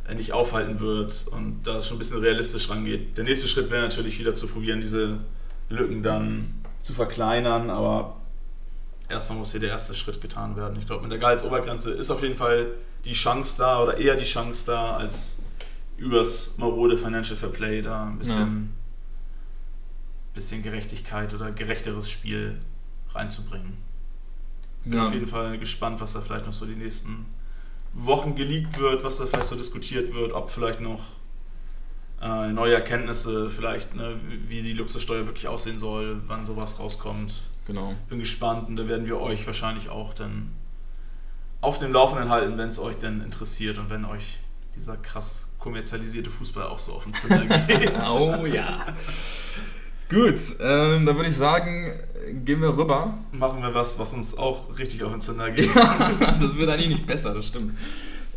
ja. 0.07 0.15
nicht 0.15 0.33
aufhalten 0.33 0.79
wird 0.79 1.27
und 1.33 1.63
da 1.65 1.79
es 1.79 1.89
schon 1.89 1.97
ein 1.97 1.99
bisschen 1.99 2.21
realistisch 2.21 2.71
rangeht. 2.71 3.19
Der 3.19 3.25
nächste 3.25 3.49
Schritt 3.49 3.69
wäre 3.73 3.83
natürlich 3.83 4.21
wieder 4.21 4.37
zu 4.37 4.47
probieren, 4.47 4.81
diese 4.81 5.19
Lücken 5.69 6.05
dann 6.05 6.63
zu 6.83 6.93
verkleinern, 6.93 7.69
aber 7.69 8.17
erstmal 9.09 9.41
muss 9.41 9.51
hier 9.51 9.61
der 9.61 9.71
erste 9.71 9.97
Schritt 9.97 10.21
getan 10.21 10.57
werden. 10.57 10.79
Ich 10.79 10.87
glaube, 10.87 11.03
mit 11.03 11.11
der 11.11 11.19
Gehaltsobergrenze 11.19 11.91
ist 11.91 12.13
auf 12.13 12.23
jeden 12.23 12.37
Fall 12.37 12.69
die 13.05 13.13
Chance 13.13 13.57
da 13.59 13.83
oder 13.83 13.99
eher 13.99 14.15
die 14.15 14.25
Chance 14.25 14.67
da, 14.67 14.97
als 14.97 15.39
übers 15.99 16.57
marode 16.59 16.97
Financial 16.97 17.37
Fair 17.37 17.51
Play 17.51 17.83
da 17.83 18.07
ein 18.07 18.19
bisschen, 18.19 18.73
ja. 18.73 20.35
bisschen 20.35 20.63
Gerechtigkeit 20.63 21.35
oder 21.35 21.51
gerechteres 21.51 22.09
Spiel 22.09 22.59
reinzubringen. 23.13 23.77
Bin 24.85 24.95
ja. 24.95 25.07
auf 25.07 25.13
jeden 25.13 25.27
Fall 25.27 25.59
gespannt, 25.59 26.01
was 26.01 26.15
da 26.15 26.21
vielleicht 26.21 26.47
noch 26.47 26.53
so 26.53 26.65
die 26.65 26.77
nächsten 26.77 27.27
Wochen 27.93 28.35
geleakt 28.37 28.79
wird, 28.79 29.05
was 29.05 29.19
da 29.19 29.27
vielleicht 29.27 29.49
so 29.49 29.57
diskutiert 29.57 30.15
wird, 30.15 30.33
ob 30.33 30.51
vielleicht 30.51 30.81
noch 30.81 31.03
äh, 32.21 32.53
neue 32.53 32.75
Erkenntnisse, 32.75 33.51
vielleicht 33.51 33.95
ne, 33.95 34.17
wie 34.49 34.63
die 34.63 34.73
Luxussteuer 34.73 35.27
wirklich 35.27 35.49
aussehen 35.49 35.79
soll, 35.79 36.23
wann 36.27 36.47
sowas 36.47 36.79
rauskommt. 36.79 37.35
Genau. 37.67 37.95
Bin 38.09 38.21
gespannt 38.21 38.69
und 38.69 38.77
da 38.77 38.89
werden 38.89 39.07
wir 39.07 39.21
euch 39.21 39.47
wahrscheinlich 39.47 39.91
auch 39.91 40.15
dann 40.15 40.53
auf 41.61 41.79
dem 41.79 41.93
Laufenden 41.93 42.31
halten, 42.31 42.57
wenn 42.57 42.69
es 42.69 42.79
euch 42.79 42.97
denn 42.97 43.21
interessiert 43.21 43.79
und 43.79 43.91
wenn 43.91 44.05
euch 44.05 44.39
dieser 44.79 44.97
krass 44.97 45.49
kommerzialisierte 45.59 46.31
Fußball 46.31 46.67
auch 46.67 46.79
so 46.79 46.93
auf 46.93 47.05
den 47.05 47.15
Zimmer 47.15 47.39
geht. 47.67 47.93
oh 48.19 48.47
ja. 48.47 48.87
Gut, 50.09 50.41
ähm, 50.61 51.05
dann 51.05 51.17
würde 51.17 51.29
ich 51.29 51.37
sagen, 51.37 51.93
gehen 52.45 52.63
wir 52.63 52.77
rüber. 52.77 53.19
Machen 53.33 53.61
wir 53.63 53.75
was, 53.75 53.99
was 53.99 54.15
uns 54.15 54.39
auch 54.39 54.79
richtig 54.79 55.03
auf 55.03 55.11
den 55.11 55.21
Zünder 55.21 55.51
geht. 55.51 55.69
das 56.41 56.57
wird 56.57 56.71
eigentlich 56.71 56.89
nicht 56.89 57.07
besser, 57.07 57.35
das 57.35 57.47
stimmt. 57.47 57.77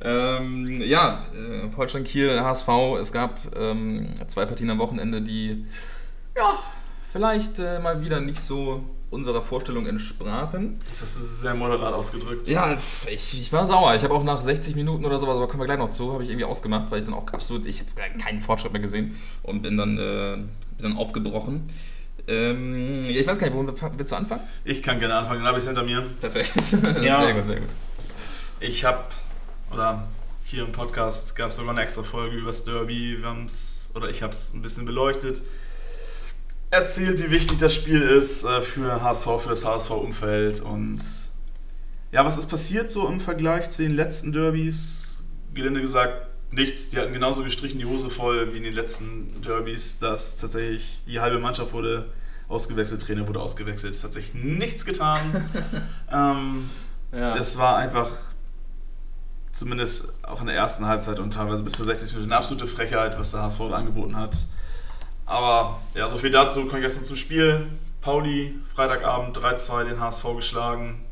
Ähm, 0.03 0.81
ja, 0.81 1.24
äh, 1.33 1.69
Holstein 1.77 2.03
Kiel, 2.03 2.41
HSV, 2.41 2.67
es 3.00 3.13
gab 3.13 3.39
ähm, 3.55 4.10
zwei 4.27 4.45
Partien 4.45 4.69
am 4.71 4.79
Wochenende, 4.79 5.21
die 5.21 5.65
ja, 6.36 6.60
vielleicht 7.12 7.60
äh, 7.60 7.79
mal 7.79 8.01
wieder 8.01 8.19
nicht 8.19 8.41
so 8.41 8.83
unserer 9.11 9.41
Vorstellung 9.41 9.85
entsprachen. 9.85 10.79
Das 10.89 11.01
hast 11.01 11.17
du 11.17 11.21
sehr 11.21 11.53
moderat 11.53 11.93
ausgedrückt. 11.93 12.47
Ja, 12.47 12.77
ich, 13.07 13.39
ich 13.39 13.51
war 13.51 13.67
sauer. 13.67 13.93
Ich 13.93 14.03
habe 14.03 14.13
auch 14.13 14.23
nach 14.23 14.39
60 14.39 14.75
Minuten 14.75 15.05
oder 15.05 15.19
sowas, 15.19 15.35
aber 15.35 15.47
kommen 15.47 15.61
wir 15.61 15.65
gleich 15.65 15.77
noch 15.77 15.91
zu, 15.91 16.13
habe 16.13 16.23
ich 16.23 16.29
irgendwie 16.29 16.45
ausgemacht, 16.45 16.89
weil 16.89 16.99
ich 16.99 17.05
dann 17.05 17.13
auch 17.13 17.27
absolut, 17.31 17.65
ich 17.65 17.81
habe 17.81 18.17
keinen 18.17 18.41
Fortschritt 18.41 18.71
mehr 18.71 18.81
gesehen 18.81 19.17
und 19.43 19.61
bin 19.61 19.77
dann, 19.77 19.97
äh, 19.97 20.37
bin 20.77 20.83
dann 20.83 20.97
aufgebrochen. 20.97 21.69
Ähm, 22.27 23.03
ich 23.05 23.27
weiß 23.27 23.37
gar 23.37 23.49
nicht, 23.49 23.57
wo 23.57 23.67
willst 23.97 24.11
du 24.11 24.15
anfangen? 24.15 24.43
Ich 24.63 24.81
kann 24.81 24.99
gerne 24.99 25.15
anfangen, 25.15 25.39
dann 25.39 25.47
habe 25.47 25.57
ich 25.57 25.63
es 25.63 25.67
hinter 25.67 25.83
mir. 25.83 26.05
Perfekt. 26.21 26.53
ja. 27.03 27.21
Sehr 27.21 27.33
gut, 27.33 27.45
sehr 27.45 27.59
gut. 27.59 27.69
Ich 28.61 28.85
habe, 28.85 29.03
oder 29.73 30.07
hier 30.45 30.63
im 30.63 30.71
Podcast 30.71 31.35
gab 31.35 31.49
es 31.49 31.57
sogar 31.57 31.71
eine 31.71 31.81
extra 31.81 32.03
Folge 32.03 32.37
über 32.37 32.47
das 32.47 32.63
Derby. 32.63 33.17
Wir 33.19 33.27
haben's, 33.27 33.91
oder 33.93 34.09
ich 34.09 34.23
habe 34.23 34.31
es 34.31 34.53
ein 34.53 34.61
bisschen 34.61 34.85
beleuchtet 34.85 35.41
erzählt, 36.71 37.19
wie 37.19 37.31
wichtig 37.31 37.59
das 37.59 37.75
Spiel 37.75 38.01
ist 38.01 38.43
äh, 38.45 38.61
für 38.61 39.03
HSV, 39.03 39.27
für 39.39 39.49
das 39.49 39.65
HSV-Umfeld 39.65 40.61
und 40.61 41.01
ja, 42.11 42.25
was 42.25 42.37
ist 42.37 42.47
passiert 42.47 42.89
so 42.89 43.07
im 43.07 43.21
Vergleich 43.21 43.69
zu 43.69 43.83
den 43.83 43.93
letzten 43.93 44.33
Derbys? 44.33 45.19
Gelinde 45.53 45.81
gesagt, 45.81 46.27
nichts. 46.51 46.89
Die 46.89 46.97
hatten 46.97 47.13
genauso 47.13 47.43
gestrichen 47.43 47.79
die 47.79 47.85
Hose 47.85 48.09
voll 48.09 48.53
wie 48.53 48.57
in 48.57 48.63
den 48.63 48.73
letzten 48.73 49.41
Derbys, 49.41 49.99
dass 49.99 50.37
tatsächlich 50.37 51.03
die 51.07 51.21
halbe 51.21 51.39
Mannschaft 51.39 51.73
wurde 51.73 52.11
ausgewechselt, 52.49 53.01
Trainer 53.01 53.27
wurde 53.27 53.39
ausgewechselt. 53.39 53.95
Es 53.95 54.03
hat 54.03 54.13
tatsächlich 54.13 54.43
nichts 54.43 54.85
getan. 54.85 55.19
ähm, 56.11 56.69
ja. 57.13 57.37
Es 57.37 57.57
war 57.57 57.77
einfach, 57.77 58.09
zumindest 59.53 60.13
auch 60.23 60.41
in 60.41 60.47
der 60.47 60.55
ersten 60.55 60.85
Halbzeit 60.85 61.19
und 61.19 61.33
teilweise 61.33 61.63
bis 61.63 61.73
zur 61.73 61.85
60 61.85 62.11
Minuten, 62.11 62.31
eine 62.31 62.37
absolute 62.37 62.67
Frechheit, 62.67 63.17
was 63.17 63.31
der 63.31 63.43
HSV 63.43 63.61
angeboten 63.61 64.17
hat. 64.17 64.35
Aber 65.31 65.79
ja, 65.95 66.09
so 66.09 66.17
viel 66.17 66.29
dazu. 66.29 66.65
Kommen 66.65 66.81
gestern 66.81 67.05
zum 67.05 67.15
Spiel. 67.15 67.65
Pauli, 68.01 68.53
Freitagabend 68.67 69.38
3-2 69.38 69.85
den 69.85 70.00
HSV 70.01 70.25
geschlagen. 70.35 71.05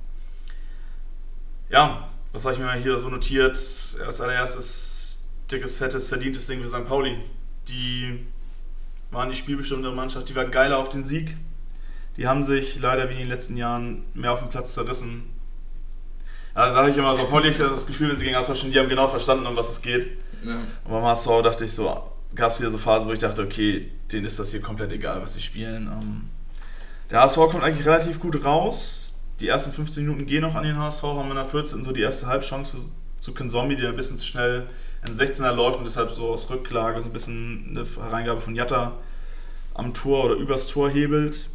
Ja, 1.69 2.09
was 2.33 2.43
habe 2.43 2.53
ich 2.53 2.59
mir 2.59 2.73
hier 2.73 2.99
so 2.99 3.07
notiert? 3.07 3.55
Als 3.55 4.19
allererstes 4.19 5.29
dickes, 5.49 5.77
fettes, 5.77 6.09
verdientes 6.09 6.47
Ding 6.47 6.61
für 6.61 6.67
St. 6.67 6.85
Pauli. 6.85 7.17
Die 7.69 8.27
waren 9.09 9.29
die 9.29 9.37
spielbestimmende 9.37 9.91
Mannschaft, 9.91 10.27
die 10.27 10.35
waren 10.35 10.51
geiler 10.51 10.79
auf 10.79 10.89
den 10.89 11.05
Sieg. 11.05 11.37
Die 12.17 12.27
haben 12.27 12.43
sich 12.43 12.77
leider 12.77 13.07
wie 13.09 13.13
in 13.13 13.19
den 13.19 13.29
letzten 13.29 13.55
Jahren 13.55 14.03
mehr 14.13 14.33
auf 14.33 14.41
dem 14.41 14.49
Platz 14.49 14.73
zerrissen. 14.73 15.33
Also 16.53 16.75
sage 16.75 16.91
ich 16.91 16.97
immer 16.97 17.15
so, 17.15 17.23
Pauli 17.23 17.53
hat 17.53 17.71
das 17.71 17.87
Gefühl, 17.87 18.09
wenn 18.09 18.17
sie 18.17 18.25
gegen 18.25 18.35
HSV 18.35 18.57
schon, 18.57 18.71
die 18.71 18.79
haben 18.79 18.89
genau 18.89 19.07
verstanden, 19.07 19.47
um 19.47 19.55
was 19.55 19.71
es 19.71 19.81
geht. 19.81 20.17
Ja. 20.43 20.57
Und 20.83 20.91
beim 20.91 21.03
HSV 21.03 21.41
dachte 21.41 21.63
ich 21.63 21.73
so, 21.73 22.11
gab 22.35 22.51
es 22.51 22.59
wieder 22.59 22.71
so 22.71 22.77
Phasen, 22.77 23.07
wo 23.07 23.13
ich 23.13 23.19
dachte, 23.19 23.41
okay, 23.41 23.89
denen 24.11 24.25
ist 24.25 24.39
das 24.39 24.51
hier 24.51 24.61
komplett 24.61 24.91
egal, 24.91 25.21
was 25.21 25.33
sie 25.33 25.41
spielen. 25.41 25.87
Ähm, 25.87 26.29
der 27.09 27.21
HSV 27.21 27.37
kommt 27.37 27.63
eigentlich 27.63 27.85
relativ 27.85 28.19
gut 28.19 28.43
raus. 28.43 29.13
Die 29.39 29.47
ersten 29.47 29.71
15 29.71 30.03
Minuten 30.03 30.25
gehen 30.25 30.41
noch 30.41 30.55
an 30.55 30.63
den 30.63 30.77
HSV, 30.77 31.03
haben 31.03 31.29
in 31.29 31.35
der 31.35 31.45
14. 31.45 31.83
so 31.83 31.91
die 31.91 32.01
erste 32.01 32.27
Halbchance 32.27 32.91
zu 33.19 33.33
Zombie, 33.33 33.75
der 33.75 33.89
ein 33.89 33.95
bisschen 33.95 34.17
zu 34.17 34.25
schnell 34.25 34.67
in 35.07 35.15
16er 35.15 35.51
läuft 35.51 35.77
und 35.77 35.85
deshalb 35.85 36.11
so 36.11 36.29
aus 36.29 36.49
Rücklage 36.49 37.01
so 37.01 37.07
ein 37.07 37.13
bisschen 37.13 37.67
eine 37.69 37.85
Hereingabe 37.85 38.41
von 38.41 38.55
Jatta 38.55 38.93
am 39.73 39.93
Tor 39.93 40.25
oder 40.25 40.35
übers 40.35 40.67
Tor 40.67 40.89
hebelt. 40.89 41.49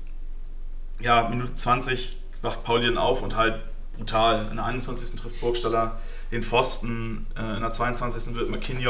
Ja, 1.00 1.28
Minute 1.28 1.54
20 1.54 2.16
wacht 2.43 2.64
Pauli 2.64 2.97
auf 2.97 3.23
und 3.23 3.37
halt 3.37 3.61
brutal. 3.97 4.49
In 4.50 4.57
der 4.57 4.64
21. 4.64 5.21
trifft 5.21 5.40
Burgstaller 5.40 5.99
den 6.33 6.43
Pfosten, 6.43 7.26
äh, 7.37 7.57
in 7.57 7.61
der 7.61 7.73
22. 7.73 8.35
wird 8.35 8.50
McKinney 8.50 8.87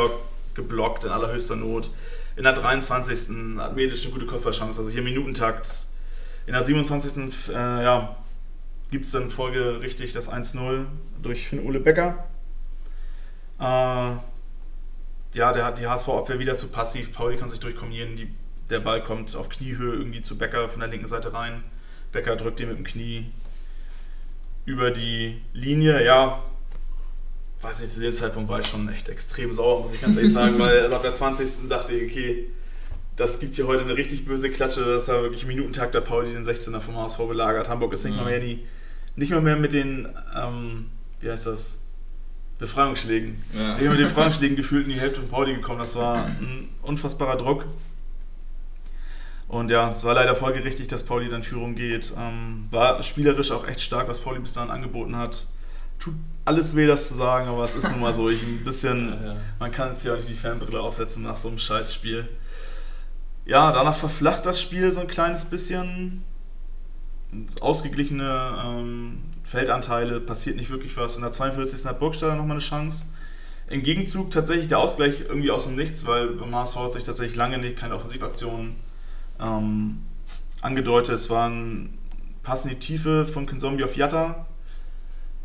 geblockt 0.55 1.05
in 1.05 1.11
allerhöchster 1.11 1.57
Not. 1.57 1.91
In 2.37 2.45
der 2.45 2.53
23. 2.53 3.59
hat 3.59 3.77
Medisch 3.77 4.05
eine 4.05 4.13
gute 4.13 4.27
Kopfballchance, 4.27 4.79
also 4.81 4.91
hier 4.91 5.03
Minutentakt. 5.03 5.87
In 6.47 6.53
der 6.53 6.63
27. 6.63 7.49
Äh, 7.49 7.53
ja, 7.53 8.17
gibt 8.91 9.07
es 9.07 9.13
dann 9.13 9.31
folgerichtig 9.31 10.13
das 10.13 10.31
1-0 10.31 10.87
durch 11.23 11.49
Finn-Ole 11.49 11.81
Becker. 11.81 12.25
Äh, 13.59 13.63
ja, 13.63 15.53
der 15.53 15.65
hat 15.65 15.79
die 15.79 15.87
HSV-Abwehr 15.87 16.39
wieder 16.39 16.57
zu 16.57 16.69
passiv. 16.69 17.13
Pauli 17.13 17.37
kann 17.37 17.49
sich 17.49 17.61
durchkombinieren. 17.61 18.17
Die, 18.17 18.33
der 18.71 18.81
Ball 18.81 19.03
kommt 19.03 19.35
auf 19.37 19.49
Kniehöhe 19.49 19.95
irgendwie 19.95 20.23
zu 20.23 20.39
Becker 20.39 20.69
von 20.69 20.81
der 20.81 20.89
linken 20.89 21.09
Seite 21.09 21.33
rein. 21.33 21.65
Becker 22.13 22.37
drückt 22.37 22.61
ihn 22.61 22.69
mit 22.69 22.79
dem 22.79 22.85
Knie 22.85 23.33
über 24.65 24.91
die 24.91 25.41
Linie. 25.53 26.05
Ja, 26.05 26.43
weiß 27.65 27.81
nicht, 27.81 27.93
zu 27.93 28.01
dem 28.01 28.13
Zeitpunkt 28.13 28.49
war 28.49 28.61
ich 28.61 28.67
schon 28.67 28.89
echt 28.89 29.09
extrem 29.09 29.53
sauer, 29.53 29.81
muss 29.81 29.95
ich 29.95 30.01
ganz 30.01 30.17
ehrlich 30.17 30.33
sagen, 30.33 30.59
weil 30.59 30.81
also 30.81 30.95
ab 30.95 31.03
der 31.03 31.15
20. 31.15 31.69
dachte 31.69 31.95
ich, 31.95 32.11
okay, 32.11 32.51
das 33.17 33.41
gibt 33.41 33.57
hier 33.57 33.67
heute 33.67 33.83
eine 33.83 33.97
richtig 33.97 34.25
böse 34.25 34.51
Klatsche, 34.51 34.85
dass 34.85 35.07
da 35.07 35.23
wirklich 35.23 35.47
Minutentakt 35.47 35.95
der 35.95 36.01
Pauli 36.01 36.33
den 36.33 36.45
16er 36.45 36.81
vom 36.81 36.97
HSV 36.97 37.19
belagert. 37.19 37.69
Hamburg 37.69 37.93
ist 37.93 38.05
nicht, 38.05 38.15
mhm. 38.15 38.21
mal, 38.21 38.31
mehr 38.31 38.41
die, 38.41 38.65
nicht 39.17 39.31
mal 39.31 39.41
mehr 39.41 39.57
mit 39.57 39.73
den, 39.73 40.09
ähm, 40.37 40.91
wie 41.21 41.31
heißt 41.31 41.47
das, 41.47 41.85
Befreiungsschlägen. 42.59 43.43
Ja. 43.53 43.77
Ich 43.79 43.89
mit 43.89 43.99
den 43.99 44.09
Befreiungsschlägen 44.09 44.57
gefühlt 44.57 44.87
in 44.87 44.93
die 44.93 45.01
Hälfte 45.01 45.21
von 45.21 45.29
Pauli 45.29 45.55
gekommen. 45.55 45.81
Das 45.81 45.97
war 45.97 46.25
ein 46.27 46.69
unfassbarer 46.83 47.37
Druck. 47.37 47.65
Und 49.49 49.71
ja, 49.71 49.89
es 49.89 50.05
war 50.05 50.15
leider 50.15 50.35
folgerichtig, 50.35 50.89
dass 50.89 51.05
Pauli 51.05 51.29
dann 51.29 51.43
Führung 51.43 51.75
geht. 51.75 52.13
Ähm, 52.17 52.67
war 52.71 53.03
spielerisch 53.03 53.51
auch 53.51 53.67
echt 53.67 53.81
stark, 53.81 54.09
was 54.09 54.21
Pauli 54.21 54.41
bis 54.41 54.53
dahin 54.53 54.71
angeboten 54.71 55.17
hat 55.17 55.47
tut 55.99 56.15
alles 56.45 56.77
weh, 56.77 56.87
das 56.87 57.09
zu 57.09 57.15
sagen, 57.15 57.49
aber 57.49 57.65
es 57.65 57.75
ist 57.75 57.91
nun 57.91 58.01
mal 58.01 58.13
so. 58.13 58.29
Ich 58.29 58.43
ein 58.43 58.65
bisschen, 58.65 59.09
ja, 59.23 59.27
ja. 59.33 59.37
man 59.59 59.71
kann 59.71 59.91
jetzt 59.91 60.05
ja 60.05 60.13
auch 60.13 60.17
nicht 60.17 60.29
die 60.29 60.35
Fanbrille 60.35 60.81
aufsetzen 60.81 61.23
nach 61.23 61.37
so 61.37 61.49
einem 61.49 61.59
Scheißspiel. 61.59 62.29
Ja, 63.47 63.73
danach 63.73 63.97
verflacht 63.97 64.47
das 64.47 64.61
Spiel 64.61 64.93
so 64.93 65.01
ein 65.01 65.09
kleines 65.09 65.47
bisschen. 65.47 66.25
Ausgeglichene 67.61 68.63
ähm, 68.65 69.19
Feldanteile, 69.43 70.21
passiert 70.21 70.57
nicht 70.57 70.71
wirklich 70.71 70.97
was. 70.97 71.17
In 71.17 71.23
der 71.23 71.33
42. 71.33 71.85
hat 71.85 71.99
Burgstaller 71.99 72.37
nochmal 72.37 72.57
eine 72.57 72.65
Chance. 72.65 73.07
Im 73.69 73.83
Gegenzug 73.83 74.31
tatsächlich 74.31 74.69
der 74.69 74.79
Ausgleich 74.79 75.23
irgendwie 75.23 75.51
aus 75.51 75.67
dem 75.67 75.75
Nichts, 75.75 76.07
weil 76.07 76.29
beim 76.29 76.55
HSV 76.55 76.77
hat 76.77 76.93
sich 76.93 77.05
tatsächlich 77.05 77.37
lange 77.37 77.59
nicht 77.59 77.77
keine 77.77 77.97
Offensivaktionen 77.97 78.77
ähm, 79.41 80.01
angedeutet. 80.61 81.17
Es 81.17 81.31
waren 81.31 81.99
passen 82.43 82.69
die 82.69 82.79
Tiefe 82.79 83.27
von 83.27 83.47
Kensombi 83.47 83.83
auf 83.85 83.97
Jatta, 83.97 84.47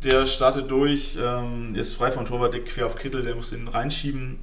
der 0.04 0.26
startet 0.26 0.70
durch, 0.70 1.18
ähm, 1.20 1.74
ist 1.74 1.94
frei 1.94 2.10
von 2.10 2.24
Torwart 2.24 2.54
quer 2.64 2.86
auf 2.86 2.96
Kittel, 2.96 3.22
der 3.22 3.34
muss 3.34 3.52
ihn 3.52 3.68
reinschieben. 3.68 4.38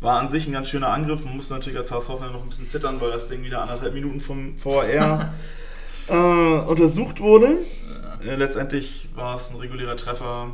War 0.00 0.20
an 0.20 0.28
sich 0.28 0.46
ein 0.46 0.52
ganz 0.52 0.68
schöner 0.68 0.88
Angriff. 0.88 1.24
Man 1.24 1.34
musste 1.34 1.54
natürlich 1.54 1.78
als 1.78 1.90
HSV 1.90 2.08
noch 2.08 2.42
ein 2.42 2.48
bisschen 2.48 2.66
zittern, 2.66 3.00
weil 3.00 3.10
das 3.10 3.28
Ding 3.28 3.42
wieder 3.42 3.62
anderthalb 3.62 3.94
Minuten 3.94 4.20
vom 4.20 4.54
VAR 4.62 5.32
äh, 6.08 6.12
untersucht 6.12 7.20
wurde. 7.20 7.58
Äh, 8.24 8.36
letztendlich 8.36 9.08
war 9.14 9.36
es 9.36 9.50
ein 9.50 9.56
regulärer 9.56 9.96
Treffer. 9.96 10.50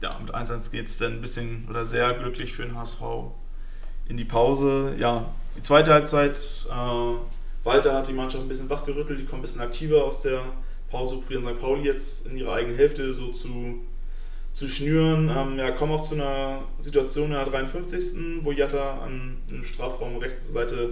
Ja, 0.00 0.18
mit 0.20 0.34
1-1 0.34 0.70
geht 0.70 0.86
es 0.86 0.98
dann 0.98 1.14
ein 1.14 1.20
bisschen 1.20 1.66
oder 1.68 1.84
sehr 1.84 2.12
glücklich 2.14 2.52
für 2.52 2.62
den 2.62 2.76
HSV 2.76 3.02
in 4.08 4.16
die 4.16 4.24
Pause. 4.24 4.94
Ja, 4.98 5.32
die 5.56 5.62
zweite 5.62 5.92
Halbzeit. 5.92 6.38
Äh, 6.70 7.64
Walter 7.64 7.94
hat 7.94 8.08
die 8.08 8.12
Mannschaft 8.12 8.44
ein 8.44 8.48
bisschen 8.48 8.68
wachgerüttelt, 8.68 9.18
die 9.18 9.24
kommen 9.24 9.40
ein 9.40 9.42
bisschen 9.42 9.62
aktiver 9.62 10.04
aus 10.04 10.22
der 10.22 10.40
Pause 10.94 11.18
St. 11.26 11.60
Pauli 11.60 11.82
jetzt 11.82 12.28
in 12.28 12.36
ihrer 12.36 12.54
eigenen 12.54 12.76
Hälfte 12.76 13.12
so 13.12 13.32
zu, 13.32 13.80
zu 14.52 14.68
schnüren. 14.68 15.28
Ähm, 15.28 15.58
ja, 15.58 15.72
kommen 15.72 15.90
auch 15.90 16.00
zu 16.00 16.14
einer 16.14 16.62
Situation 16.78 17.26
in 17.26 17.32
der 17.32 17.44
53. 17.46 18.42
wo 18.42 18.52
Jatta 18.52 19.00
an 19.00 19.38
dem 19.50 19.64
Strafraum 19.64 20.18
rechte 20.18 20.40
Seite 20.40 20.90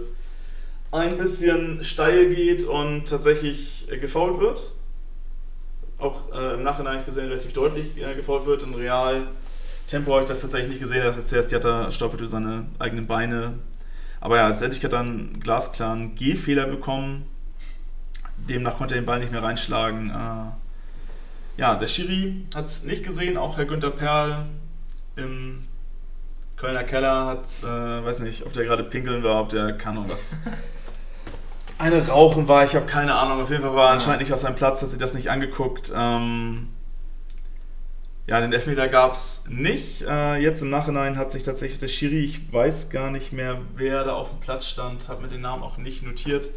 ein 0.90 1.16
bisschen 1.18 1.84
steil 1.84 2.34
geht 2.34 2.64
und 2.64 3.06
tatsächlich 3.06 3.86
gefault 4.00 4.40
wird. 4.40 4.72
auch 5.98 6.32
äh, 6.34 6.54
im 6.54 6.64
Nachhinein 6.64 7.04
gesehen 7.04 7.28
relativ 7.28 7.52
deutlich 7.52 7.96
äh, 7.96 8.16
gefault 8.16 8.44
wird. 8.44 8.64
In 8.64 8.74
Real 8.74 9.28
Tempo 9.86 10.14
habe 10.14 10.22
ich 10.22 10.28
das 10.28 10.40
tatsächlich 10.40 10.70
nicht 10.70 10.80
gesehen. 10.80 11.04
Hat 11.04 11.24
zuerst 11.24 11.52
Jatta 11.52 11.92
stolpert 11.92 12.18
über 12.18 12.28
seine 12.28 12.66
eigenen 12.80 13.06
Beine. 13.06 13.54
Aber 14.20 14.36
ja, 14.36 14.48
letztendlich 14.48 14.82
hat 14.82 14.94
er 14.94 15.00
einen 15.00 15.38
glasklaren 15.38 16.16
G-Fehler 16.16 16.66
bekommen. 16.66 17.28
Demnach 18.48 18.78
konnte 18.78 18.94
er 18.94 19.00
den 19.00 19.06
Ball 19.06 19.20
nicht 19.20 19.32
mehr 19.32 19.42
reinschlagen. 19.42 20.10
Äh, 20.10 21.60
ja, 21.60 21.74
der 21.74 21.86
Schiri 21.86 22.46
hat 22.54 22.66
es 22.66 22.84
nicht 22.84 23.04
gesehen, 23.04 23.36
auch 23.36 23.58
Herr 23.58 23.66
Günther 23.66 23.90
Perl 23.90 24.46
im 25.16 25.66
Kölner 26.56 26.84
Keller 26.84 27.26
hat, 27.26 27.46
äh, 27.62 28.04
weiß 28.04 28.20
nicht, 28.20 28.46
ob 28.46 28.52
der 28.52 28.64
gerade 28.64 28.84
pinkeln 28.84 29.22
war, 29.22 29.42
ob 29.42 29.48
der 29.48 29.72
kann 29.72 29.98
und 29.98 30.08
was. 30.10 30.38
Eine 31.78 32.06
Rauchen 32.06 32.46
war, 32.46 32.64
ich 32.64 32.76
habe 32.76 32.86
keine 32.86 33.14
Ahnung. 33.14 33.42
Auf 33.42 33.50
jeden 33.50 33.62
Fall 33.62 33.74
war 33.74 33.88
er 33.88 33.92
anscheinend 33.92 34.20
nicht 34.20 34.32
auf 34.32 34.38
seinem 34.38 34.54
Platz, 34.54 34.80
hat 34.80 34.90
sich 34.90 34.98
das 35.00 35.14
nicht 35.14 35.28
angeguckt. 35.30 35.92
Ähm, 35.94 36.68
ja, 38.28 38.40
den 38.40 38.52
Elfmeter 38.52 38.86
gab 38.86 39.14
es 39.14 39.46
nicht. 39.48 40.02
Äh, 40.02 40.36
jetzt 40.36 40.62
im 40.62 40.70
Nachhinein 40.70 41.18
hat 41.18 41.32
sich 41.32 41.42
tatsächlich 41.42 41.80
der 41.80 41.88
Schiri, 41.88 42.24
ich 42.24 42.52
weiß 42.52 42.90
gar 42.90 43.10
nicht 43.10 43.32
mehr, 43.32 43.58
wer 43.74 44.04
da 44.04 44.14
auf 44.14 44.30
dem 44.30 44.38
Platz 44.38 44.68
stand, 44.68 45.08
hat 45.08 45.20
mir 45.20 45.28
den 45.28 45.40
Namen 45.40 45.64
auch 45.64 45.76
nicht 45.76 46.04
notiert. 46.04 46.50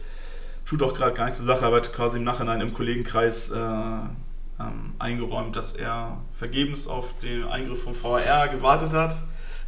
Tut 0.65 0.81
auch 0.81 0.93
gerade 0.93 1.13
gar 1.13 1.25
nicht 1.25 1.36
zur 1.36 1.45
Sache, 1.45 1.65
aber 1.65 1.77
hat 1.77 1.93
quasi 1.93 2.17
im 2.17 2.24
Nachhinein 2.24 2.60
im 2.60 2.74
Kollegenkreis 2.74 3.51
äh, 3.51 3.55
ähm, 3.57 4.93
eingeräumt, 4.98 5.55
dass 5.55 5.74
er 5.74 6.22
vergebens 6.34 6.88
auf 6.88 7.17
den 7.19 7.43
Eingriff 7.43 7.84
vom 7.84 7.93
VR 7.93 8.48
gewartet 8.48 8.93
hat, 8.93 9.15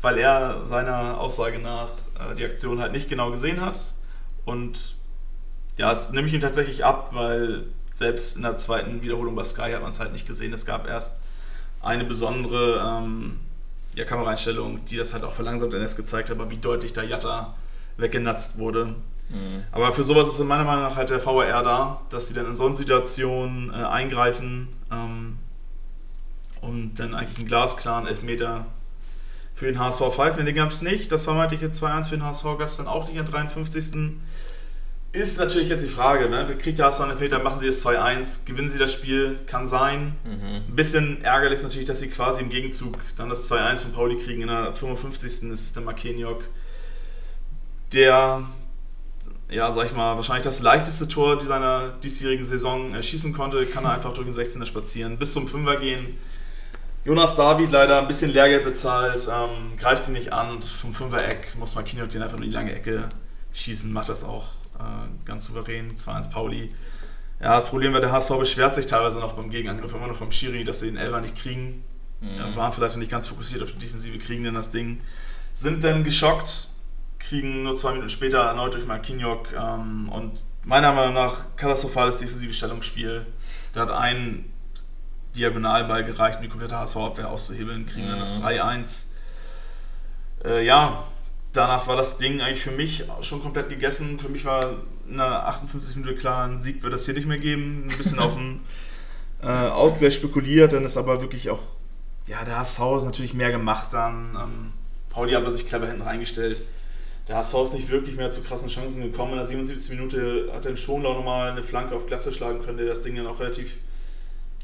weil 0.01 0.17
er 0.17 0.65
seiner 0.65 1.19
Aussage 1.19 1.59
nach 1.59 1.89
äh, 2.19 2.35
die 2.35 2.45
Aktion 2.45 2.79
halt 2.79 2.93
nicht 2.93 3.09
genau 3.09 3.29
gesehen 3.29 3.61
hat. 3.61 3.79
Und 4.45 4.95
ja, 5.77 5.89
das 5.89 6.11
nehme 6.11 6.27
ich 6.27 6.33
ihm 6.33 6.39
tatsächlich 6.39 6.83
ab, 6.83 7.09
weil 7.13 7.65
selbst 7.93 8.37
in 8.37 8.43
der 8.43 8.57
zweiten 8.57 9.01
Wiederholung 9.03 9.35
bei 9.35 9.43
Sky 9.43 9.71
hat 9.73 9.81
man 9.81 9.91
es 9.91 9.99
halt 9.99 10.13
nicht 10.13 10.27
gesehen. 10.27 10.53
Es 10.53 10.65
gab 10.65 10.87
erst 10.87 11.19
eine 11.81 12.05
besondere 12.05 12.83
ähm, 13.03 13.39
ja, 13.93 14.05
Kameraeinstellung, 14.05 14.85
die 14.85 14.97
das 14.97 15.13
halt 15.13 15.23
auch 15.23 15.33
verlangsamt 15.33 15.73
NS 15.73 15.95
gezeigt 15.95 16.29
hat, 16.29 16.39
aber 16.39 16.49
wie 16.49 16.57
deutlich 16.57 16.93
da 16.93 17.03
Jatta 17.03 17.55
weggenatzt 17.97 18.57
wurde. 18.57 18.95
Mhm. 19.29 19.63
Aber 19.71 19.91
für 19.91 20.03
sowas 20.03 20.29
ist 20.29 20.39
in 20.39 20.47
meiner 20.47 20.63
Meinung 20.63 20.83
nach 20.83 20.95
halt 20.95 21.09
der 21.09 21.23
VAR 21.25 21.63
da, 21.63 22.01
dass 22.09 22.27
sie 22.27 22.33
dann 22.33 22.45
in 22.45 22.55
solchen 22.55 22.75
Situationen 22.75 23.71
äh, 23.71 23.73
eingreifen 23.73 24.69
ähm, 24.91 25.37
und 26.61 26.95
dann 26.95 27.13
eigentlich 27.13 27.37
einen 27.37 27.47
glasklaren 27.47 28.07
Elfmeter 28.07 28.65
für 29.53 29.65
den 29.65 29.79
HSV 29.79 30.01
pfeifen. 30.11 30.45
Den 30.45 30.55
gab 30.55 30.71
es 30.71 30.81
nicht. 30.81 31.11
Das 31.11 31.23
vermeintliche 31.23 31.67
2-1 31.67 32.09
für 32.09 32.17
den 32.17 32.23
HSV 32.23 32.43
gab 32.43 32.67
es 32.67 32.77
dann 32.77 32.87
auch 32.87 33.09
nicht 33.09 33.19
am 33.19 33.25
53. 33.25 34.17
Ist 35.13 35.39
natürlich 35.39 35.69
jetzt 35.69 35.83
die 35.83 35.89
Frage, 35.89 36.29
ne? 36.29 36.55
kriegt 36.59 36.77
der 36.77 36.87
HSV 36.87 37.01
einen 37.01 37.11
Elfmeter, 37.11 37.39
machen 37.39 37.57
sie 37.57 37.67
es 37.67 37.83
2-1, 37.83 38.45
gewinnen 38.45 38.69
sie 38.69 38.77
das 38.77 38.93
Spiel, 38.93 39.39
kann 39.47 39.65
sein. 39.65 40.15
Mhm. 40.23 40.69
Ein 40.69 40.75
bisschen 40.75 41.23
ärgerlich 41.23 41.57
ist 41.57 41.63
natürlich, 41.63 41.87
dass 41.87 41.99
sie 41.99 42.09
quasi 42.09 42.41
im 42.43 42.49
Gegenzug 42.49 42.99
dann 43.15 43.29
das 43.29 43.49
2-1 43.49 43.77
von 43.77 43.93
Pauli 43.93 44.17
kriegen. 44.17 44.43
In 44.43 44.49
der 44.49 44.73
55. 44.73 45.25
ist 45.25 45.43
es 45.43 45.73
der 45.73 45.81
Makeniok, 45.81 46.43
der, 47.93 48.43
ja, 49.49 49.71
sag 49.71 49.85
ich 49.85 49.93
mal, 49.93 50.15
wahrscheinlich 50.15 50.43
das 50.43 50.61
leichteste 50.61 51.07
Tor 51.07 51.39
seiner 51.41 51.89
diesjährigen 52.03 52.43
Saison 52.43 52.93
erschießen 52.93 53.33
konnte, 53.33 53.65
kann 53.65 53.85
er 53.85 53.91
einfach 53.91 54.13
durch 54.13 54.27
den 54.27 54.35
16er 54.35 54.65
spazieren, 54.65 55.17
bis 55.17 55.33
zum 55.33 55.47
5er 55.47 55.77
gehen. 55.77 56.17
Jonas 57.05 57.37
David 57.37 57.71
leider 57.71 57.99
ein 57.99 58.07
bisschen 58.07 58.31
Lehrgeld 58.31 58.65
bezahlt, 58.65 59.29
ähm, 59.31 59.77
greift 59.77 60.07
ihn 60.07 60.13
nicht 60.13 60.33
an 60.33 60.61
vom 60.61 60.91
5er 60.91 61.19
Eck 61.19 61.55
muss 61.57 61.75
Makeniok 61.75 62.09
den 62.09 62.21
einfach 62.21 62.35
nur 62.35 62.45
in 62.45 62.51
die 62.51 62.57
lange 62.57 62.75
Ecke 62.75 63.07
schießen, 63.53 63.93
macht 63.93 64.09
das 64.09 64.25
auch 64.25 64.47
äh, 64.77 65.25
ganz 65.25 65.47
souverän, 65.47 65.95
2-1 65.95 66.29
Pauli. 66.31 66.73
Ja, 67.39 67.59
das 67.59 67.69
Problem 67.69 67.93
war, 67.93 68.01
der 68.01 68.11
HSV 68.11 68.37
beschwert 68.39 68.75
sich 68.75 68.87
teilweise 68.87 69.19
noch 69.19 69.33
beim 69.33 69.49
Gegenangriff 69.49 69.93
immer 69.93 70.07
noch 70.07 70.17
vom 70.17 70.31
Schiri, 70.31 70.65
dass 70.65 70.81
sie 70.81 70.87
den 70.87 70.97
Elfer 70.97 71.21
nicht 71.21 71.37
kriegen. 71.37 71.83
Mhm. 72.19 72.35
Ja, 72.37 72.55
waren 72.55 72.73
vielleicht 72.73 72.97
nicht 72.97 73.11
ganz 73.11 73.27
fokussiert 73.27 73.63
auf 73.63 73.71
die 73.71 73.79
Defensive, 73.79 74.17
kriegen 74.17 74.43
denn 74.43 74.55
das 74.55 74.71
Ding. 74.71 74.99
Sind 75.53 75.83
dann 75.83 76.03
geschockt, 76.03 76.67
kriegen 77.27 77.63
nur 77.63 77.75
zwei 77.75 77.91
Minuten 77.91 78.09
später 78.09 78.39
erneut 78.39 78.73
durch 78.73 78.85
Marquinhos 78.85 79.47
ähm, 79.55 80.09
und 80.09 80.43
meiner 80.63 80.93
Meinung 80.93 81.13
nach 81.13 81.55
katastrophales 81.55 82.19
defensives 82.19 82.57
Stellungsspiel. 82.57 83.25
Da 83.73 83.81
hat 83.81 83.91
ein 83.91 84.45
Diagonalball 85.35 86.03
gereicht, 86.03 86.37
um 86.37 86.43
die 86.43 86.49
komplette 86.49 86.77
HSV-Abwehr 86.77 87.29
auszuhebeln, 87.29 87.85
kriegen 87.85 88.07
mhm. 88.07 88.11
dann 88.11 88.19
das 88.19 88.41
3-1. 88.41 89.07
Äh, 90.45 90.65
ja, 90.65 91.03
danach 91.53 91.87
war 91.87 91.95
das 91.95 92.17
Ding 92.17 92.41
eigentlich 92.41 92.61
für 92.61 92.71
mich 92.71 93.05
schon 93.21 93.41
komplett 93.41 93.69
gegessen. 93.69 94.19
Für 94.19 94.29
mich 94.29 94.45
war 94.45 94.77
in 95.07 95.17
der 95.17 95.47
58 95.47 95.97
Minuten 95.97 96.17
klar, 96.17 96.47
ein 96.47 96.61
Sieg 96.61 96.81
wird 96.83 96.93
es 96.93 97.05
hier 97.05 97.13
nicht 97.13 97.27
mehr 97.27 97.39
geben. 97.39 97.87
Ein 97.89 97.97
bisschen 97.97 98.19
auf 98.19 98.35
den 98.35 98.61
äh, 99.41 99.47
Ausgleich 99.47 100.15
spekuliert, 100.15 100.73
dann 100.73 100.85
ist 100.85 100.97
aber 100.97 101.21
wirklich 101.21 101.49
auch, 101.49 101.61
ja, 102.25 102.43
der 102.43 102.59
HSV 102.59 102.79
ist 102.97 103.05
natürlich 103.05 103.33
mehr 103.33 103.51
gemacht 103.51 103.89
dann. 103.91 104.37
Ähm, 104.39 104.73
Pauli 105.09 105.33
hat 105.33 105.49
sich 105.49 105.67
clever 105.67 105.87
hinten 105.87 106.03
reingestellt. 106.03 106.61
Der 107.27 107.37
HSV 107.37 107.55
ist 107.63 107.73
nicht 107.73 107.89
wirklich 107.89 108.15
mehr 108.15 108.29
zu 108.29 108.41
krassen 108.41 108.69
Chancen 108.69 109.03
gekommen. 109.03 109.33
In 109.33 109.37
der 109.37 109.47
77. 109.47 109.97
Minute 109.97 110.49
hat 110.53 110.65
dann 110.65 110.77
Schonlau 110.77 111.13
nochmal 111.13 111.51
eine 111.51 111.61
Flanke 111.61 111.95
auf 111.95 112.07
Glatze 112.07 112.31
schlagen 112.31 112.61
können, 112.61 112.77
der 112.77 112.87
das 112.87 113.01
Ding 113.01 113.15
dann 113.15 113.27
auch 113.27 113.39
relativ 113.39 113.77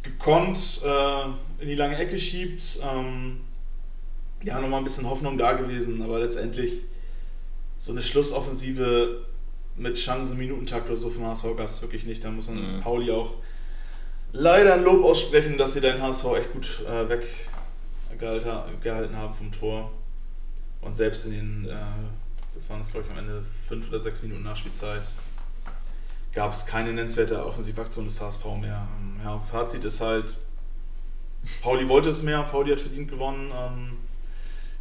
gekonnt 0.01 0.81
äh, 0.85 1.61
in 1.61 1.67
die 1.67 1.75
lange 1.75 1.97
Ecke 1.97 2.17
schiebt. 2.17 2.79
Ähm, 2.81 3.41
ja, 4.43 4.59
nochmal 4.59 4.79
ein 4.79 4.83
bisschen 4.83 5.09
Hoffnung 5.09 5.37
da 5.37 5.53
gewesen, 5.53 6.01
aber 6.01 6.19
letztendlich 6.19 6.81
so 7.77 7.91
eine 7.91 8.01
Schlussoffensive 8.01 9.25
mit 9.75 9.97
Chancen, 9.97 10.37
Minutentakt 10.37 10.87
oder 10.87 10.97
so 10.97 11.09
vom 11.09 11.25
HSV 11.25 11.57
gab 11.57 11.67
es 11.67 11.81
wirklich 11.81 12.05
nicht. 12.05 12.23
Da 12.23 12.31
muss 12.31 12.47
man 12.47 12.77
mhm. 12.77 12.81
Pauli 12.81 13.11
auch 13.11 13.33
leider 14.31 14.75
ein 14.75 14.83
Lob 14.83 15.03
aussprechen, 15.03 15.57
dass 15.57 15.73
sie 15.73 15.81
deinen 15.81 16.01
HSV 16.01 16.25
echt 16.37 16.53
gut 16.53 16.85
äh, 16.87 17.09
weggehalten 17.09 19.17
haben 19.17 19.33
vom 19.33 19.51
Tor. 19.51 19.91
Und 20.81 20.93
selbst 20.93 21.25
in 21.25 21.31
den, 21.31 21.67
äh, 21.69 21.73
das 22.55 22.69
waren 22.69 22.81
es 22.81 22.91
glaube 22.91 23.05
ich 23.05 23.11
am 23.11 23.19
Ende 23.19 23.41
fünf 23.41 23.89
oder 23.89 23.99
sechs 23.99 24.21
Minuten 24.21 24.43
Nachspielzeit, 24.43 25.07
gab 26.33 26.51
es 26.51 26.65
keine 26.65 26.93
nennenswerte 26.93 27.45
Offensivaktion 27.45 28.05
des 28.05 28.19
HSV 28.19 28.45
mehr. 28.59 28.87
Ähm, 28.99 29.19
ja, 29.23 29.39
Fazit 29.39 29.83
ist 29.85 30.01
halt, 30.01 30.35
Pauli 31.61 31.87
wollte 31.87 32.09
es 32.09 32.23
mehr, 32.23 32.43
Pauli 32.43 32.71
hat 32.71 32.79
verdient 32.79 33.09
gewonnen. 33.09 33.51
Ähm, 33.55 33.97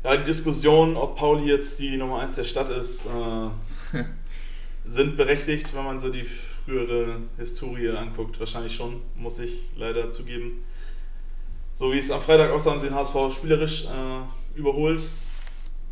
ja, 0.04 0.16
die 0.16 0.24
Diskussion, 0.24 0.96
ob 0.96 1.16
Pauli 1.16 1.48
jetzt 1.48 1.78
die 1.78 1.96
Nummer 1.96 2.20
1 2.20 2.36
der 2.36 2.44
Stadt 2.44 2.68
ist, 2.70 3.06
äh, 3.06 3.98
sind 4.84 5.16
berechtigt, 5.16 5.74
wenn 5.74 5.84
man 5.84 6.00
so 6.00 6.08
die 6.08 6.24
frühere 6.24 7.18
Historie 7.36 7.90
anguckt. 7.90 8.38
Wahrscheinlich 8.40 8.74
schon, 8.74 9.00
muss 9.14 9.38
ich 9.38 9.70
leider 9.76 10.10
zugeben. 10.10 10.64
So 11.74 11.92
wie 11.92 11.98
es 11.98 12.10
am 12.10 12.20
Freitag 12.20 12.50
aussah, 12.50 12.72
haben 12.72 12.80
sie 12.80 12.88
den 12.88 12.94
HSV 12.94 13.16
spielerisch 13.32 13.84
äh, 13.84 14.58
überholt. 14.58 15.02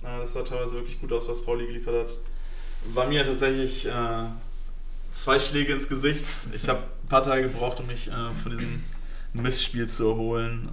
Das 0.02 0.32
sah 0.32 0.42
teilweise 0.42 0.76
wirklich 0.76 1.00
gut 1.00 1.12
aus, 1.12 1.28
was 1.28 1.44
Pauli 1.44 1.66
geliefert 1.66 1.94
hat. 1.94 2.18
War 2.94 3.06
mir 3.06 3.24
tatsächlich 3.24 3.86
äh, 3.86 4.24
zwei 5.10 5.38
Schläge 5.38 5.72
ins 5.72 5.88
Gesicht. 5.88 6.24
Ich 6.54 6.68
habe 6.68 6.80
ein 6.80 7.08
paar 7.08 7.22
Tage 7.22 7.42
gebraucht, 7.42 7.80
um 7.80 7.86
mich 7.86 8.08
äh, 8.08 8.30
von 8.42 8.52
diesem 8.52 8.82
Missspiel 9.34 9.88
zu 9.88 10.08
erholen. 10.08 10.68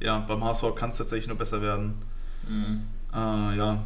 Äh, 0.00 0.04
ja, 0.04 0.18
beim 0.20 0.44
HSV 0.44 0.74
kann 0.76 0.90
es 0.90 0.98
tatsächlich 0.98 1.28
nur 1.28 1.36
besser 1.36 1.60
werden. 1.60 1.94
Mhm. 2.48 2.82
Äh, 3.12 3.56
ja. 3.56 3.82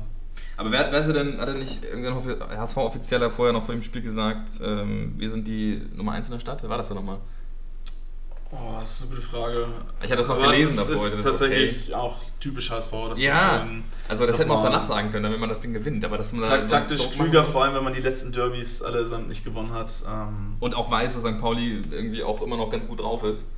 Aber 0.57 0.71
wer, 0.71 0.93
wer 0.93 1.05
hat 1.05 1.17
denn, 1.17 1.41
hat 1.41 1.49
er 1.49 1.55
nicht 1.55 1.85
irgendein 1.85 2.15
HSV-Offizieller 2.59 3.31
vorher 3.31 3.53
noch 3.53 3.65
vor 3.65 3.75
dem 3.75 3.83
Spiel 3.83 4.03
gesagt, 4.03 4.61
ähm, 4.63 5.15
wir 5.17 5.31
sind 5.31 5.49
die 5.49 5.83
Nummer 5.95 6.13
1 6.13 6.29
in 6.29 6.35
der 6.35 6.41
Stadt? 6.41 6.63
Wer 6.63 6.71
war 6.71 6.79
das 6.79 6.89
denn 6.89 6.97
nochmal? 6.97 7.19
Oh, 8.57 8.77
das 8.79 8.93
ist 8.93 9.03
eine 9.03 9.11
gute 9.11 9.23
Frage. 9.23 9.67
Ich 10.01 10.05
hatte 10.05 10.17
das 10.17 10.29
noch 10.29 10.37
Aber 10.37 10.53
gelesen 10.53 10.77
davor. 10.77 10.93
Das 10.93 11.15
ist 11.15 11.25
tatsächlich 11.25 11.87
okay. 11.89 11.95
auch 11.95 12.17
typisch 12.39 12.71
HSV. 12.71 12.93
ja, 13.17 13.67
also 14.09 14.27
das 14.27 14.39
hätte 14.39 14.49
man 14.49 14.59
auch 14.59 14.63
danach 14.63 14.83
sagen 14.83 15.11
können, 15.11 15.33
wenn 15.33 15.41
man 15.41 15.49
das 15.49 15.61
Ding 15.61 15.73
gewinnt. 15.73 16.05
Aber 16.05 16.19
dass 16.19 16.33
man 16.33 16.49
tak 16.49 16.69
taktisch 16.69 17.11
klüger, 17.11 17.45
vor 17.45 17.65
allem 17.65 17.75
wenn 17.75 17.85
man 17.85 17.95
die 17.95 18.01
letzten 18.01 18.33
Derbys 18.33 18.83
allesamt 18.83 19.29
nicht 19.29 19.45
gewonnen 19.45 19.73
hat. 19.73 19.93
Ähm 20.09 20.57
Und 20.61 20.75
auch 20.75 20.91
weiß, 20.91 21.15
dass 21.15 21.25
St. 21.25 21.41
Pauli 21.41 21.83
irgendwie 21.91 22.23
auch 22.23 22.43
immer 22.43 22.57
noch 22.57 22.71
ganz 22.71 22.87
gut 22.87 23.01
drauf 23.01 23.25
ist. 23.25 23.51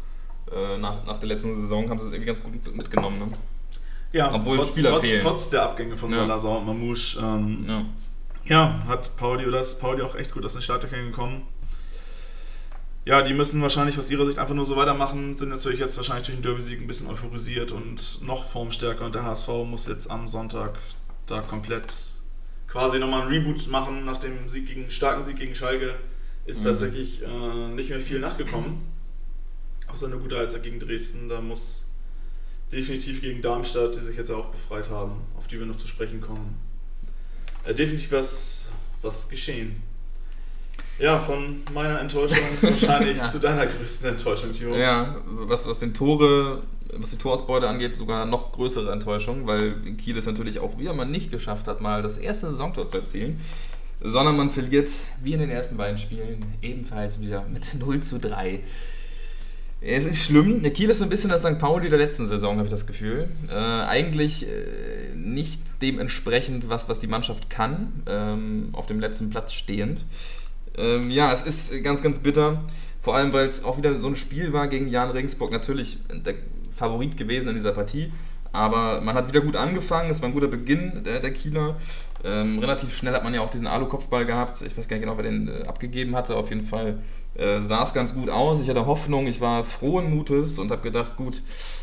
Äh, 0.51 0.79
nach, 0.79 1.05
nach 1.05 1.19
der 1.19 1.29
letzten 1.29 1.53
Saison 1.53 1.91
haben 1.91 1.99
sie 1.99 2.07
es 2.07 2.13
irgendwie 2.13 2.29
ganz 2.29 2.43
gut 2.43 2.75
mitgenommen. 2.75 3.19
Ne? 3.19 3.29
Ja, 4.13 4.33
Obwohl 4.33 4.57
trotz, 4.57 4.73
Spieler 4.73 4.91
trotz, 4.91 5.23
trotz 5.23 5.51
der 5.51 5.63
Abgänge 5.65 5.97
von 5.97 6.11
ja. 6.11 6.19
Salazar 6.19 6.59
und 6.59 6.67
Mamouche. 6.67 7.19
Ähm, 7.21 7.65
ja. 7.69 7.85
ja. 8.45 8.83
hat 8.89 9.15
Pauli 9.17 9.47
oder 9.47 9.61
ist 9.61 9.81
Pauli 9.81 10.03
auch 10.03 10.15
echt 10.15 10.33
gut 10.33 10.45
aus 10.45 10.55
den 10.55 10.63
Startlöchern 10.63 11.07
gekommen. 11.07 11.47
Ja, 13.07 13.23
die 13.23 13.35
müssen 13.35 13.63
wahrscheinlich 13.63 13.97
aus 14.01 14.11
ihrer 14.11 14.27
Sicht 14.27 14.41
einfach 14.41 14.57
nur 14.57 14.65
so 14.65 14.75
weitermachen, 14.75 15.37
sind 15.37 15.51
natürlich 15.51 15.79
jetzt 15.79 15.97
wahrscheinlich 15.97 16.27
durch 16.27 16.39
den 16.39 16.43
Derby-Sieg 16.43 16.81
ein 16.81 16.89
bisschen 16.89 17.07
euphorisiert 17.07 17.71
und 17.71 18.21
noch 18.21 18.45
formstärker 18.45 19.05
und 19.05 19.15
der 19.15 19.23
HSV 19.23 19.47
muss 19.65 19.87
jetzt 19.87 20.11
am 20.11 20.27
Sonntag 20.27 20.77
da 21.27 21.41
komplett 21.41 21.95
quasi 22.67 22.99
nochmal 22.99 23.23
ein 23.23 23.29
Reboot 23.29 23.69
machen 23.69 24.05
nach 24.05 24.19
dem 24.19 24.49
Sieg 24.49 24.67
gegen, 24.67 24.91
starken 24.91 25.23
Sieg 25.23 25.37
gegen 25.37 25.55
Schalke. 25.55 25.95
Ist 26.47 26.63
mhm. 26.63 26.65
tatsächlich 26.65 27.23
äh, 27.23 27.69
nicht 27.69 27.91
mehr 27.91 28.01
viel 28.01 28.19
nachgekommen. 28.19 28.81
Außer 29.87 30.07
eine 30.07 30.19
gute 30.19 30.37
Halbzeit 30.37 30.65
gegen 30.65 30.81
Dresden, 30.81 31.29
da 31.29 31.41
muss 31.41 31.85
definitiv 32.73 33.21
gegen 33.21 33.41
Darmstadt, 33.41 33.95
die 33.95 34.01
sich 34.01 34.17
jetzt 34.17 34.33
auch 34.33 34.47
befreit 34.47 34.91
haben, 34.91 35.21
auf 35.37 35.47
die 35.47 35.61
wir 35.61 35.67
noch 35.67 35.77
zu 35.77 35.87
sprechen 35.87 36.21
kommen. 36.21 36.59
Äh, 37.63 37.73
definitiv 37.73 38.11
was, 38.11 38.73
was 39.01 39.29
geschehen. 39.29 39.81
Ja, 40.99 41.19
von 41.19 41.63
meiner 41.75 42.01
Enttäuschung 42.01 42.39
wahrscheinlich 42.63 43.17
ja. 43.19 43.27
zu 43.27 43.39
deiner 43.39 43.67
größten 43.67 44.11
Enttäuschung, 44.11 44.53
Timo. 44.53 44.77
Ja, 44.77 45.17
was, 45.27 45.69
was 45.69 45.81
den 45.81 45.93
Tore, 45.93 46.63
was 46.95 47.11
die 47.11 47.19
Torausbeute 47.19 47.69
angeht, 47.69 47.97
sogar 47.97 48.25
noch 48.25 48.53
größere 48.53 48.91
Enttäuschung, 48.93 49.47
weil 49.47 49.75
Kiel 49.99 50.17
es 50.17 50.27
natürlich 50.27 50.59
auch 50.59 50.79
wieder 50.79 50.95
mal 50.95 51.05
nicht 51.05 51.31
geschafft 51.31 51.69
hat, 51.69 51.81
mal 51.81 52.01
das 52.01 52.17
erste 52.17 52.51
Saisontor 52.51 52.89
zu 52.89 52.99
erzielen. 52.99 53.41
Sondern 54.01 54.37
man 54.37 54.51
verliert, 54.51 54.91
wie 55.23 55.33
in 55.33 55.41
den 55.41 55.51
ersten 55.51 55.79
beiden 55.79 55.99
Spielen, 55.99 56.45
ebenfalls 56.61 57.21
wieder 57.21 57.45
mit 57.51 57.75
0 57.79 58.03
zu 58.03 58.19
3. 58.19 58.61
Es 59.81 60.05
ist 60.05 60.25
schlimm. 60.25 60.63
Kiel 60.73 60.91
ist 60.91 60.99
so 60.99 61.05
ein 61.05 61.11
bisschen 61.11 61.31
das 61.31 61.43
St. 61.43 61.59
Pauli 61.59 61.89
der 61.89 61.99
letzten 61.99 62.27
Saison, 62.27 62.57
habe 62.57 62.67
ich 62.67 62.71
das 62.71 62.87
Gefühl. 62.87 63.29
Äh, 63.49 63.55
eigentlich 63.55 64.47
äh, 64.47 65.15
nicht 65.15 65.61
dementsprechend, 65.81 66.69
was, 66.69 66.89
was 66.89 66.99
die 66.99 67.07
Mannschaft 67.07 67.51
kann, 67.51 68.03
ähm, 68.07 68.71
auf 68.73 68.87
dem 68.87 69.01
letzten 69.01 69.31
Platz 69.31 69.53
stehend. 69.53 70.05
Ähm, 70.77 71.11
ja, 71.11 71.33
es 71.33 71.43
ist 71.43 71.83
ganz, 71.83 72.03
ganz 72.03 72.19
bitter. 72.19 72.63
Vor 73.01 73.15
allem, 73.15 73.33
weil 73.33 73.47
es 73.47 73.65
auch 73.65 73.79
wieder 73.79 73.99
so 73.99 74.09
ein 74.09 74.17
Spiel 74.17 74.53
war 74.53 74.69
gegen 74.69 74.89
Jan 74.89 75.11
Regensburg. 75.11 75.53
Natürlich 75.53 75.99
der 76.11 76.35
Favorit 76.75 77.17
gewesen 77.17 77.49
in 77.49 77.55
dieser 77.55 77.73
Partie. 77.73 78.13
Aber 78.53 79.01
man 79.01 79.15
hat 79.15 79.29
wieder 79.29 79.41
gut 79.41 79.57
angefangen. 79.57 80.11
Es 80.11 80.23
war 80.23 80.29
ein 80.29 80.35
guter 80.35 80.49
Beginn 80.49 81.05
der, 81.05 81.21
der 81.21 81.33
Kieler. 81.33 81.77
Ähm, 82.25 82.59
relativ 82.59 82.97
schnell 82.97 83.15
hat 83.15 83.23
man 83.23 83.35
ja 83.35 83.43
auch 83.43 83.51
diesen 83.51 83.67
Alu-Kopfball 83.67 84.27
gehabt. 84.27 84.63
Ich 84.63 84.77
weiß 84.77 84.89
gar 84.89 84.97
nicht 84.97 85.05
genau, 85.05 85.17
wer 85.17 85.25
den 85.25 85.49
äh, 85.49 85.67
abgegeben 85.67 86.17
hatte. 86.17 86.37
Auf 86.37 86.49
jeden 86.49 86.65
Fall 86.65 86.99
äh, 87.35 87.63
sah 87.63 87.83
es 87.83 87.93
ganz 87.95 88.15
gut 88.15 88.31
aus. 88.31 88.63
Ich 88.63 88.69
hatte 88.69 88.87
Hoffnung. 88.87 89.27
Ich 89.27 89.41
war 89.41 89.65
frohen 89.65 90.15
Mutes 90.15 90.59
und 90.59 90.71
habe 90.71 90.83
gedacht, 90.83 91.17
gut, 91.17 91.43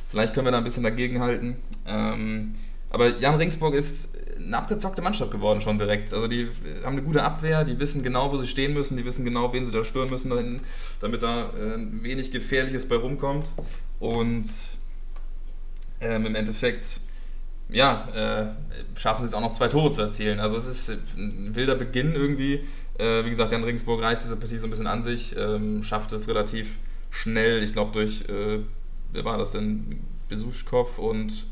vielleicht 0.10 0.34
können 0.34 0.48
wir 0.48 0.52
da 0.52 0.58
ein 0.58 0.64
bisschen 0.64 0.84
dagegenhalten. 0.84 1.58
Ähm, 1.88 2.54
aber 2.90 3.18
Jan 3.20 3.36
Regensburg 3.36 3.74
ist 3.76 4.16
eine 4.38 4.58
abgezockte 4.58 5.02
Mannschaft 5.02 5.32
geworden 5.32 5.62
schon 5.62 5.78
direkt. 5.78 6.14
Also 6.14 6.28
die 6.28 6.50
haben 6.84 6.94
eine 6.94 7.04
gute 7.04 7.24
Abwehr, 7.24 7.64
die 7.64 7.80
wissen 7.80 8.04
genau, 8.04 8.32
wo 8.32 8.38
sie 8.38 8.48
stehen 8.48 8.74
müssen, 8.74 8.98
die 8.98 9.06
wissen 9.06 9.26
genau, 9.26 9.54
wen 9.54 9.66
sie 9.66 9.72
da 9.72 9.84
stören 9.84 10.10
müssen, 10.10 10.62
damit 11.00 11.24
da 11.24 11.50
äh, 11.50 11.78
wenig 12.02 12.32
Gefährliches 12.32 12.88
bei 12.88 12.96
rumkommt. 12.96 13.52
Und 14.00 14.48
ähm, 16.02 16.26
im 16.26 16.36
Endeffekt, 16.36 17.00
ja, 17.70 18.08
äh, 18.14 19.00
schaffen 19.00 19.22
sie 19.22 19.28
es 19.28 19.34
auch 19.34 19.42
noch 19.42 19.54
zwei 19.54 19.68
Tore 19.68 19.92
zu 19.92 20.02
erzielen. 20.02 20.40
Also 20.40 20.58
es 20.58 20.68
ist 20.68 20.90
ein 21.18 21.56
wilder 21.56 21.76
Beginn 21.76 22.14
irgendwie. 22.16 22.66
Äh, 22.98 23.26
wie 23.26 23.30
gesagt, 23.30 23.52
Jan 23.52 23.64
Regensburg 23.64 24.02
reißt 24.02 24.24
diese 24.24 24.38
Partie 24.38 24.58
so 24.58 24.68
ein 24.68 24.70
bisschen 24.70 24.88
an 24.88 25.02
sich, 25.02 25.36
ähm, 25.38 25.84
schafft 25.84 26.12
es 26.12 26.28
relativ 26.28 26.78
schnell, 27.10 27.64
ich 27.64 27.74
glaube 27.74 27.92
durch, 27.92 28.22
äh, 28.30 28.60
wer 29.12 29.26
war 29.26 29.38
das 29.38 29.52
denn, 29.52 30.02
Besuschkow 30.30 31.00
und 31.00 31.46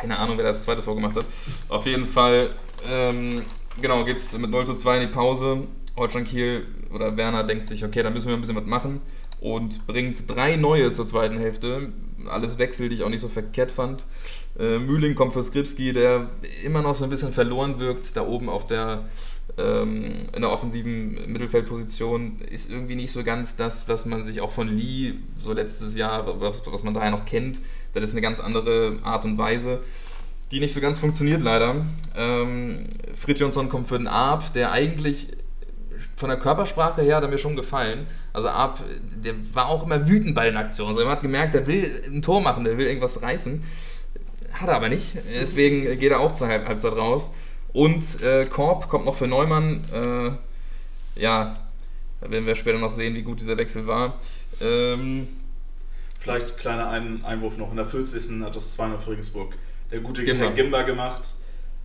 keine 0.00 0.18
Ahnung, 0.18 0.36
wer 0.36 0.44
das 0.44 0.64
zweite 0.64 0.82
Tor 0.82 0.94
gemacht 0.94 1.16
hat. 1.16 1.24
Auf 1.68 1.86
jeden 1.86 2.06
Fall, 2.06 2.50
ähm, 2.90 3.42
genau, 3.80 4.04
geht 4.04 4.18
es 4.18 4.36
mit 4.36 4.50
0 4.50 4.66
zu 4.66 4.74
2 4.74 4.96
in 4.96 5.00
die 5.08 5.12
Pause. 5.14 5.64
Holstein 5.96 6.24
Kiel 6.24 6.66
oder 6.92 7.16
Werner 7.16 7.44
denkt 7.44 7.66
sich, 7.66 7.84
okay, 7.84 8.02
da 8.02 8.10
müssen 8.10 8.28
wir 8.28 8.34
ein 8.34 8.40
bisschen 8.40 8.56
was 8.56 8.66
machen 8.66 9.00
und 9.40 9.86
bringt 9.86 10.28
drei 10.28 10.56
neue 10.56 10.90
zur 10.90 11.06
zweiten 11.06 11.38
Hälfte. 11.38 11.92
Alles 12.26 12.58
Wechsel, 12.58 12.88
die 12.88 12.96
ich 12.96 13.02
auch 13.02 13.10
nicht 13.10 13.20
so 13.20 13.28
verkehrt 13.28 13.70
fand. 13.70 14.04
Äh, 14.58 14.78
Mühling 14.78 15.14
kommt 15.14 15.32
für 15.32 15.44
Skripski, 15.44 15.92
der 15.92 16.30
immer 16.64 16.82
noch 16.82 16.94
so 16.94 17.04
ein 17.04 17.10
bisschen 17.10 17.32
verloren 17.32 17.78
wirkt, 17.78 18.16
da 18.16 18.26
oben 18.26 18.48
auf 18.48 18.66
der 18.66 19.04
ähm, 19.56 20.14
in 20.34 20.42
der 20.42 20.50
offensiven 20.50 21.30
Mittelfeldposition 21.30 22.40
ist 22.50 22.70
irgendwie 22.70 22.96
nicht 22.96 23.12
so 23.12 23.22
ganz 23.22 23.56
das, 23.56 23.88
was 23.88 24.06
man 24.06 24.22
sich 24.22 24.40
auch 24.40 24.50
von 24.50 24.68
Lee 24.68 25.14
so 25.40 25.52
letztes 25.52 25.94
Jahr, 25.94 26.40
was, 26.40 26.62
was 26.66 26.82
man 26.82 26.94
daher 26.94 27.10
noch 27.10 27.24
kennt, 27.24 27.60
das 27.92 28.04
ist 28.04 28.12
eine 28.12 28.20
ganz 28.20 28.40
andere 28.40 28.98
Art 29.02 29.24
und 29.24 29.38
Weise, 29.38 29.80
die 30.50 30.60
nicht 30.60 30.74
so 30.74 30.80
ganz 30.80 30.98
funktioniert 30.98 31.42
leider. 31.42 31.86
Ähm, 32.16 32.86
Fridjonsson 33.14 33.68
kommt 33.68 33.88
für 33.88 33.98
den 33.98 34.08
Arp, 34.08 34.52
der 34.52 34.72
eigentlich 34.72 35.28
von 36.16 36.28
der 36.28 36.38
Körpersprache 36.38 37.02
her 37.02 37.16
hat 37.16 37.22
er 37.22 37.28
mir 37.28 37.38
schon 37.38 37.56
gefallen. 37.56 38.06
Also 38.32 38.48
Arp, 38.48 38.80
der 39.24 39.34
war 39.52 39.68
auch 39.68 39.84
immer 39.84 40.08
wütend 40.08 40.34
bei 40.34 40.46
den 40.46 40.56
Aktionen. 40.56 40.90
Also 40.90 41.02
man 41.02 41.10
hat 41.10 41.22
gemerkt, 41.22 41.54
der 41.54 41.66
will 41.66 41.88
ein 42.06 42.22
Tor 42.22 42.40
machen, 42.40 42.64
der 42.64 42.76
will 42.76 42.86
irgendwas 42.86 43.22
reißen. 43.22 43.62
Hat 44.52 44.68
er 44.68 44.76
aber 44.76 44.88
nicht. 44.88 45.16
Deswegen 45.32 45.98
geht 45.98 46.12
er 46.12 46.20
auch 46.20 46.32
zur 46.32 46.48
Halbzeit 46.48 46.92
raus. 46.92 47.32
Und 47.74 48.22
äh, 48.22 48.46
Korb 48.46 48.88
kommt 48.88 49.04
noch 49.04 49.16
für 49.16 49.26
Neumann. 49.26 49.84
Äh, 49.92 51.20
ja, 51.20 51.56
da 52.20 52.30
werden 52.30 52.46
wir 52.46 52.54
später 52.54 52.78
noch 52.78 52.92
sehen, 52.92 53.14
wie 53.14 53.22
gut 53.22 53.40
dieser 53.40 53.58
Wechsel 53.58 53.86
war. 53.86 54.14
Ähm, 54.60 55.26
Vielleicht 56.20 56.56
kleiner 56.56 56.88
Ein 56.88 57.24
Einwurf 57.24 57.58
noch. 57.58 57.70
In 57.70 57.76
der 57.76 57.84
40. 57.84 58.42
hat 58.42 58.54
das 58.54 58.74
2 58.74 58.96
für 58.96 59.10
Regensburg 59.10 59.54
der 59.90 60.00
gute 60.00 60.24
Gimba. 60.24 60.50
Gimba 60.50 60.82
gemacht. 60.82 61.34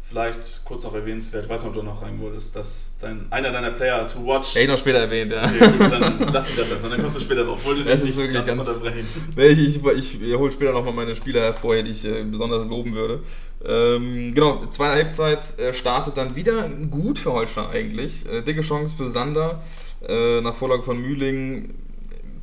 Vielleicht 0.10 0.66
kurz 0.66 0.86
auch 0.86 0.96
erwähnenswert, 0.96 1.46
ich 1.46 1.50
weiß 1.52 1.62
nicht, 1.62 1.70
ob 1.70 1.76
du 1.76 1.84
noch 1.84 2.02
rein 2.02 2.20
wolltest, 2.20 2.56
dass 2.56 2.96
dein, 3.00 3.28
einer 3.32 3.52
deiner 3.52 3.70
Player 3.70 4.08
to 4.08 4.26
watch. 4.26 4.56
Hätte 4.56 4.62
ich 4.62 4.68
noch 4.68 4.78
später 4.80 4.98
erwähnt, 4.98 5.32
ja. 5.32 5.44
Okay, 5.46 5.78
gut, 5.78 5.92
dann 5.92 6.34
lass 6.34 6.50
ihn 6.50 6.56
das 6.58 6.72
erstmal, 6.72 6.92
dann 6.92 7.02
kommst 7.02 7.18
du 7.18 7.20
später 7.20 7.44
drauf. 7.44 7.64
Wollte 7.64 7.84
das 7.84 8.02
ist 8.02 8.18
wirklich 8.18 8.44
ganz, 8.44 8.68
unterbrechen. 8.68 9.08
Nee, 9.36 9.46
ich, 9.46 9.86
ich, 9.86 10.22
ich, 10.22 10.36
hole 10.36 10.52
später 10.52 10.72
nochmal 10.72 10.94
meine 10.94 11.16
Spieler 11.16 11.42
hervor, 11.42 11.76
die 11.84 11.92
ich 11.92 12.06
äh, 12.06 12.24
besonders 12.24 12.66
loben 12.66 12.96
würde. 12.96 13.22
Ähm, 13.64 14.34
genau, 14.34 14.66
zweite 14.72 14.96
Halbzeit 14.96 15.60
äh, 15.60 15.74
startet 15.74 16.18
dann 16.18 16.36
wieder 16.36 16.68
gut 16.90 17.20
für 17.20 17.32
Holstein 17.34 17.68
eigentlich. 17.68 18.26
Äh, 18.28 18.42
dicke 18.42 18.62
Chance 18.62 18.96
für 18.98 19.08
Sander 19.08 19.62
äh, 20.08 20.42
nach 20.42 20.56
Vorlage 20.56 20.82
von 20.82 21.00
Mühling 21.00 21.76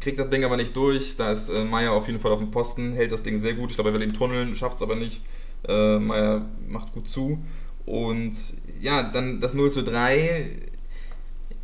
kriegt 0.06 0.20
das 0.20 0.30
Ding 0.30 0.44
aber 0.44 0.56
nicht 0.56 0.76
durch. 0.76 1.16
Da 1.16 1.32
ist 1.32 1.48
äh, 1.48 1.64
Meier 1.64 1.90
auf 1.90 2.06
jeden 2.06 2.20
Fall 2.20 2.30
auf 2.30 2.38
dem 2.38 2.52
Posten, 2.52 2.92
hält 2.92 3.10
das 3.10 3.24
Ding 3.24 3.38
sehr 3.38 3.54
gut. 3.54 3.70
Ich 3.70 3.76
glaube, 3.76 3.90
er 3.90 3.94
will 3.94 4.00
den 4.00 4.12
Tunneln, 4.12 4.54
schafft 4.54 4.76
es 4.76 4.82
aber 4.82 4.94
nicht. 4.94 5.20
Äh, 5.68 5.98
Meier 5.98 6.46
macht 6.68 6.92
gut 6.92 7.08
zu. 7.08 7.38
Und 7.84 8.32
ja, 8.80 9.04
dann 9.04 9.40
das 9.40 9.54
0 9.54 9.70
zu 9.70 9.82
3 9.82 10.44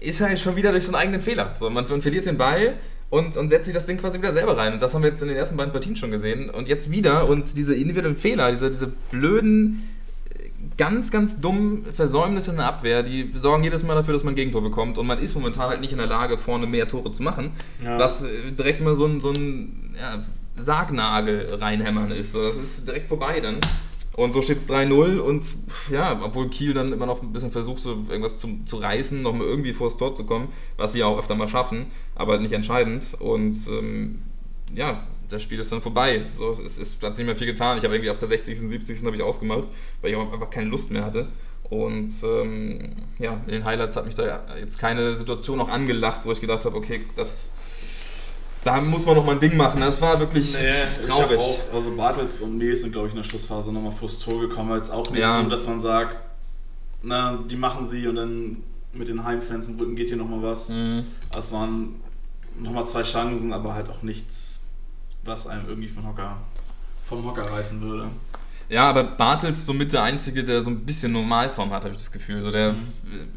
ist 0.00 0.20
halt 0.20 0.38
schon 0.38 0.56
wieder 0.56 0.72
durch 0.72 0.84
so 0.84 0.92
einen 0.92 1.02
eigenen 1.02 1.20
Fehler. 1.20 1.54
So, 1.58 1.70
man, 1.70 1.88
man 1.88 2.02
verliert 2.02 2.26
den 2.26 2.38
Ball 2.38 2.74
und, 3.10 3.36
und 3.36 3.48
setzt 3.48 3.66
sich 3.66 3.74
das 3.74 3.86
Ding 3.86 3.98
quasi 3.98 4.18
wieder 4.18 4.32
selber 4.32 4.56
rein. 4.56 4.72
Und 4.72 4.82
das 4.82 4.94
haben 4.94 5.02
wir 5.02 5.10
jetzt 5.10 5.22
in 5.22 5.28
den 5.28 5.36
ersten 5.36 5.56
beiden 5.56 5.72
Partien 5.72 5.96
schon 5.96 6.10
gesehen. 6.10 6.50
Und 6.50 6.68
jetzt 6.68 6.90
wieder 6.90 7.28
und 7.28 7.56
diese 7.56 7.74
individuellen 7.74 8.16
Fehler, 8.16 8.50
diese, 8.50 8.68
diese 8.68 8.92
blöden 9.10 9.88
ganz, 10.76 11.10
ganz 11.10 11.40
dummen 11.40 11.84
Versäumnisse 11.92 12.52
in 12.52 12.56
der 12.58 12.66
Abwehr, 12.66 13.02
die 13.02 13.30
sorgen 13.34 13.64
jedes 13.64 13.82
Mal 13.82 13.94
dafür, 13.94 14.12
dass 14.12 14.24
man 14.24 14.32
ein 14.32 14.36
Gegentor 14.36 14.62
bekommt 14.62 14.98
und 14.98 15.06
man 15.06 15.18
ist 15.18 15.34
momentan 15.34 15.68
halt 15.68 15.80
nicht 15.80 15.92
in 15.92 15.98
der 15.98 16.06
Lage, 16.06 16.38
vorne 16.38 16.66
mehr 16.66 16.88
Tore 16.88 17.12
zu 17.12 17.22
machen, 17.22 17.52
ja. 17.84 17.98
was 17.98 18.24
äh, 18.24 18.52
direkt 18.52 18.80
mal 18.80 18.94
so 18.94 19.06
ein, 19.06 19.20
so 19.20 19.30
ein 19.30 19.94
ja, 19.98 20.22
Sargnagel 20.56 21.54
reinhämmern 21.60 22.10
ist. 22.10 22.32
So, 22.32 22.44
das 22.44 22.56
ist 22.56 22.86
direkt 22.86 23.08
vorbei 23.08 23.40
dann. 23.40 23.58
Und 24.14 24.34
so 24.34 24.42
steht 24.42 24.58
es 24.58 24.68
3-0 24.68 25.18
und 25.18 25.46
ja, 25.90 26.20
obwohl 26.22 26.50
Kiel 26.50 26.74
dann 26.74 26.92
immer 26.92 27.06
noch 27.06 27.22
ein 27.22 27.32
bisschen 27.32 27.50
versucht, 27.50 27.80
so 27.80 27.92
irgendwas 28.08 28.40
zu, 28.40 28.58
zu 28.66 28.76
reißen, 28.76 29.22
noch 29.22 29.32
mal 29.32 29.46
irgendwie 29.46 29.72
vor 29.72 29.88
das 29.88 29.96
Tor 29.96 30.14
zu 30.14 30.24
kommen, 30.24 30.48
was 30.76 30.92
sie 30.92 30.98
ja 30.98 31.06
auch 31.06 31.18
öfter 31.18 31.34
mal 31.34 31.48
schaffen, 31.48 31.86
aber 32.14 32.38
nicht 32.38 32.52
entscheidend. 32.52 33.14
Und 33.20 33.56
ähm, 33.68 34.20
ja, 34.74 35.06
das 35.30 35.42
Spiel 35.42 35.58
ist 35.58 35.72
dann 35.72 35.80
vorbei. 35.80 36.22
So, 36.36 36.50
es, 36.50 36.60
ist, 36.60 36.78
es 36.78 37.02
hat 37.02 37.16
nicht 37.16 37.26
mehr 37.26 37.36
viel 37.36 37.46
getan. 37.46 37.78
Ich 37.78 37.84
habe 37.84 37.94
irgendwie 37.94 38.10
ab 38.10 38.18
der 38.18 38.28
60., 38.28 38.58
70. 38.58 39.04
habe 39.06 39.16
ich 39.16 39.22
ausgemacht, 39.22 39.64
weil 40.02 40.10
ich 40.10 40.16
einfach 40.16 40.50
keine 40.50 40.68
Lust 40.68 40.90
mehr 40.90 41.04
hatte. 41.04 41.28
Und 41.70 42.12
ähm, 42.22 42.96
ja, 43.18 43.40
in 43.46 43.52
den 43.52 43.64
Highlights 43.64 43.96
hat 43.96 44.04
mich 44.04 44.14
da 44.14 44.44
jetzt 44.60 44.78
keine 44.78 45.14
Situation 45.14 45.56
noch 45.56 45.70
angelacht, 45.70 46.22
wo 46.24 46.32
ich 46.32 46.40
gedacht 46.40 46.66
habe, 46.66 46.76
okay, 46.76 47.06
das, 47.14 47.56
da 48.64 48.80
muss 48.80 49.04
man 49.04 49.16
noch 49.16 49.24
mal 49.24 49.32
ein 49.32 49.40
Ding 49.40 49.56
machen. 49.56 49.80
Das 49.80 50.00
war 50.00 50.18
wirklich 50.20 50.54
nee, 50.54 51.06
traurig. 51.06 51.38
Auch, 51.38 51.74
also 51.74 51.94
Bartels 51.96 52.40
und 52.42 52.58
Mees 52.58 52.82
sind, 52.82 52.92
glaube 52.92 53.08
ich, 53.08 53.14
in 53.14 53.18
der 53.18 53.24
Schlussphase 53.24 53.72
nochmal 53.72 53.92
vors 53.92 54.18
Tor 54.20 54.40
gekommen, 54.40 54.70
weil 54.70 54.78
es 54.78 54.90
auch 54.90 55.10
nicht 55.10 55.20
ja. 55.20 55.42
so, 55.42 55.48
dass 55.48 55.66
man 55.66 55.80
sagt, 55.80 56.16
na, 57.02 57.38
die 57.48 57.56
machen 57.56 57.86
sie 57.86 58.06
und 58.06 58.16
dann 58.16 58.58
mit 58.92 59.08
den 59.08 59.24
Heimfans 59.24 59.66
im 59.68 59.78
Rücken 59.78 59.96
geht 59.96 60.08
hier 60.08 60.16
nochmal 60.16 60.42
was. 60.42 60.68
Mhm. 60.68 61.04
Es 61.36 61.52
waren 61.52 62.00
nochmal 62.58 62.86
zwei 62.86 63.02
Chancen, 63.02 63.52
aber 63.52 63.74
halt 63.74 63.88
auch 63.88 64.02
nichts 64.02 64.60
was 65.24 65.46
einem 65.46 65.64
irgendwie 65.66 65.88
vom 65.88 66.06
Hocker, 66.06 66.36
vom 67.02 67.24
Hocker 67.24 67.50
reißen 67.50 67.80
würde. 67.80 68.08
Ja, 68.68 68.88
aber 68.88 69.04
Bartels 69.04 69.66
somit 69.66 69.92
der 69.92 70.02
Einzige, 70.02 70.42
der 70.44 70.62
so 70.62 70.70
ein 70.70 70.84
bisschen 70.84 71.12
Normalform 71.12 71.70
hat, 71.70 71.84
habe 71.84 71.94
ich 71.94 72.00
das 72.00 72.10
Gefühl. 72.10 72.40
So 72.40 72.50
der 72.50 72.72
mhm. 72.72 72.78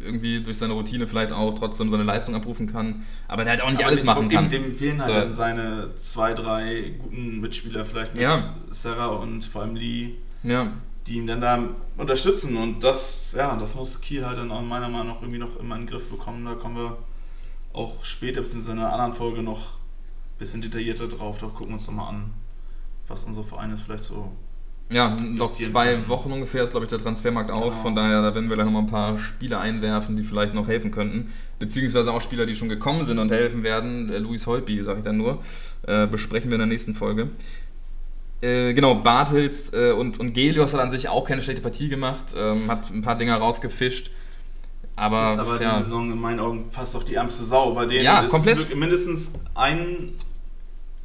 irgendwie 0.03 0.41
durch 0.41 0.57
seine 0.57 0.73
Routine 0.73 1.07
vielleicht 1.07 1.31
auch 1.31 1.53
trotzdem 1.57 1.89
seine 1.89 2.03
Leistung 2.03 2.35
abrufen 2.35 2.71
kann, 2.71 3.03
aber 3.27 3.43
der 3.43 3.51
halt 3.51 3.61
auch 3.61 3.69
nicht 3.69 3.79
aber 3.79 3.87
alles 3.87 4.01
dem, 4.01 4.05
machen 4.05 4.29
kann. 4.29 4.49
Dem 4.49 4.73
fehlen 4.73 5.01
halt 5.01 5.31
so. 5.31 5.35
seine 5.35 5.95
zwei, 5.95 6.33
drei 6.33 6.93
guten 6.99 7.41
Mitspieler, 7.41 7.85
vielleicht 7.85 8.13
mit 8.13 8.23
ja. 8.23 8.37
Sarah 8.69 9.07
und 9.07 9.45
vor 9.45 9.63
allem 9.63 9.75
Lee, 9.75 10.15
ja. 10.43 10.71
die 11.07 11.15
ihn 11.15 11.27
dann 11.27 11.41
da 11.41 11.63
unterstützen. 11.97 12.57
Und 12.57 12.83
das, 12.83 13.33
ja, 13.37 13.55
das 13.57 13.75
muss 13.75 13.99
Kiel 14.01 14.25
halt 14.25 14.37
dann 14.37 14.51
auch 14.51 14.61
meiner 14.61 14.89
Meinung 14.89 15.07
nach 15.07 15.21
irgendwie 15.21 15.39
noch 15.39 15.59
immer 15.59 15.75
in 15.75 15.81
den 15.81 15.89
Griff 15.89 16.09
bekommen. 16.09 16.45
Da 16.45 16.53
kommen 16.55 16.75
wir 16.75 16.97
auch 17.73 18.05
später, 18.05 18.41
beziehungsweise 18.41 18.73
in 18.73 18.79
einer 18.79 18.93
anderen 18.93 19.13
Folge 19.13 19.41
noch 19.41 19.75
bisschen 20.37 20.61
detaillierter 20.61 21.07
drauf. 21.07 21.37
Da 21.37 21.47
gucken 21.47 21.67
wir 21.67 21.73
uns 21.73 21.87
nochmal 21.87 22.09
an, 22.09 22.33
was 23.07 23.25
unsere 23.25 23.45
Vereine 23.45 23.77
vielleicht 23.77 24.03
so. 24.03 24.31
Ja, 24.89 25.15
noch 25.19 25.51
zwei. 25.53 26.07
Wochen 26.07 26.31
ungefähr 26.31 26.63
ist, 26.63 26.71
glaube 26.71 26.85
ich, 26.85 26.89
der 26.91 26.99
Transfermarkt 26.99 27.49
auf. 27.49 27.71
Genau. 27.71 27.81
Von 27.81 27.95
daher, 27.95 28.21
da 28.21 28.35
werden 28.35 28.49
wir 28.49 28.55
dann 28.55 28.67
nochmal 28.67 28.83
ein 28.83 28.89
paar 28.89 29.17
Spieler 29.17 29.59
einwerfen, 29.59 30.15
die 30.15 30.23
vielleicht 30.23 30.53
noch 30.53 30.67
helfen 30.67 30.91
könnten. 30.91 31.31
Beziehungsweise 31.57 32.11
auch 32.11 32.21
Spieler, 32.21 32.45
die 32.45 32.55
schon 32.55 32.69
gekommen 32.69 33.03
sind 33.03 33.17
und 33.17 33.31
helfen 33.31 33.63
werden. 33.63 34.11
Äh, 34.11 34.19
Luis 34.19 34.45
Holpi, 34.45 34.83
sage 34.83 34.99
ich 34.99 35.03
dann 35.03 35.17
nur. 35.17 35.41
Äh, 35.87 36.05
besprechen 36.05 36.51
wir 36.51 36.55
in 36.55 36.59
der 36.59 36.67
nächsten 36.67 36.93
Folge. 36.93 37.29
Äh, 38.41 38.73
genau, 38.73 38.95
Bartels 38.95 39.73
äh, 39.73 39.91
und, 39.91 40.19
und 40.19 40.33
Gelios 40.33 40.73
hat 40.73 40.81
an 40.81 40.91
sich 40.91 41.09
auch 41.09 41.25
keine 41.25 41.41
schlechte 41.41 41.61
Partie 41.63 41.89
gemacht. 41.89 42.35
Ähm, 42.37 42.69
hat 42.69 42.91
ein 42.91 43.01
paar 43.01 43.17
Dinger 43.17 43.37
rausgefischt 43.37 44.11
Aber, 44.95 45.23
ist 45.23 45.39
aber 45.39 45.59
ja. 45.61 45.77
die 45.77 45.83
Saison 45.83 46.11
in 46.11 46.19
meinen 46.19 46.39
Augen 46.39 46.65
fast 46.71 46.95
auch 46.95 47.03
die 47.03 47.15
ärmste 47.15 47.43
Sau. 47.43 47.73
Bei 47.73 47.85
denen 47.87 48.03
Ja, 48.03 48.21
ist 48.23 48.31
komplett. 48.31 48.59
es 48.59 48.75
mindestens 48.75 49.39
ein, 49.55 50.09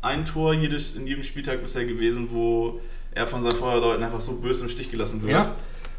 ein 0.02 0.24
Tor 0.26 0.52
jedes, 0.52 0.96
in 0.96 1.06
jedem 1.06 1.22
Spieltag 1.22 1.62
bisher 1.62 1.86
gewesen, 1.86 2.28
wo 2.30 2.80
er 3.12 3.26
von 3.26 3.42
seinen 3.42 3.56
Vorderleuten 3.56 4.02
einfach 4.04 4.20
so 4.20 4.40
böse 4.40 4.64
im 4.64 4.70
Stich 4.70 4.90
gelassen 4.90 5.22
wird. 5.22 5.32
Ja. 5.32 5.54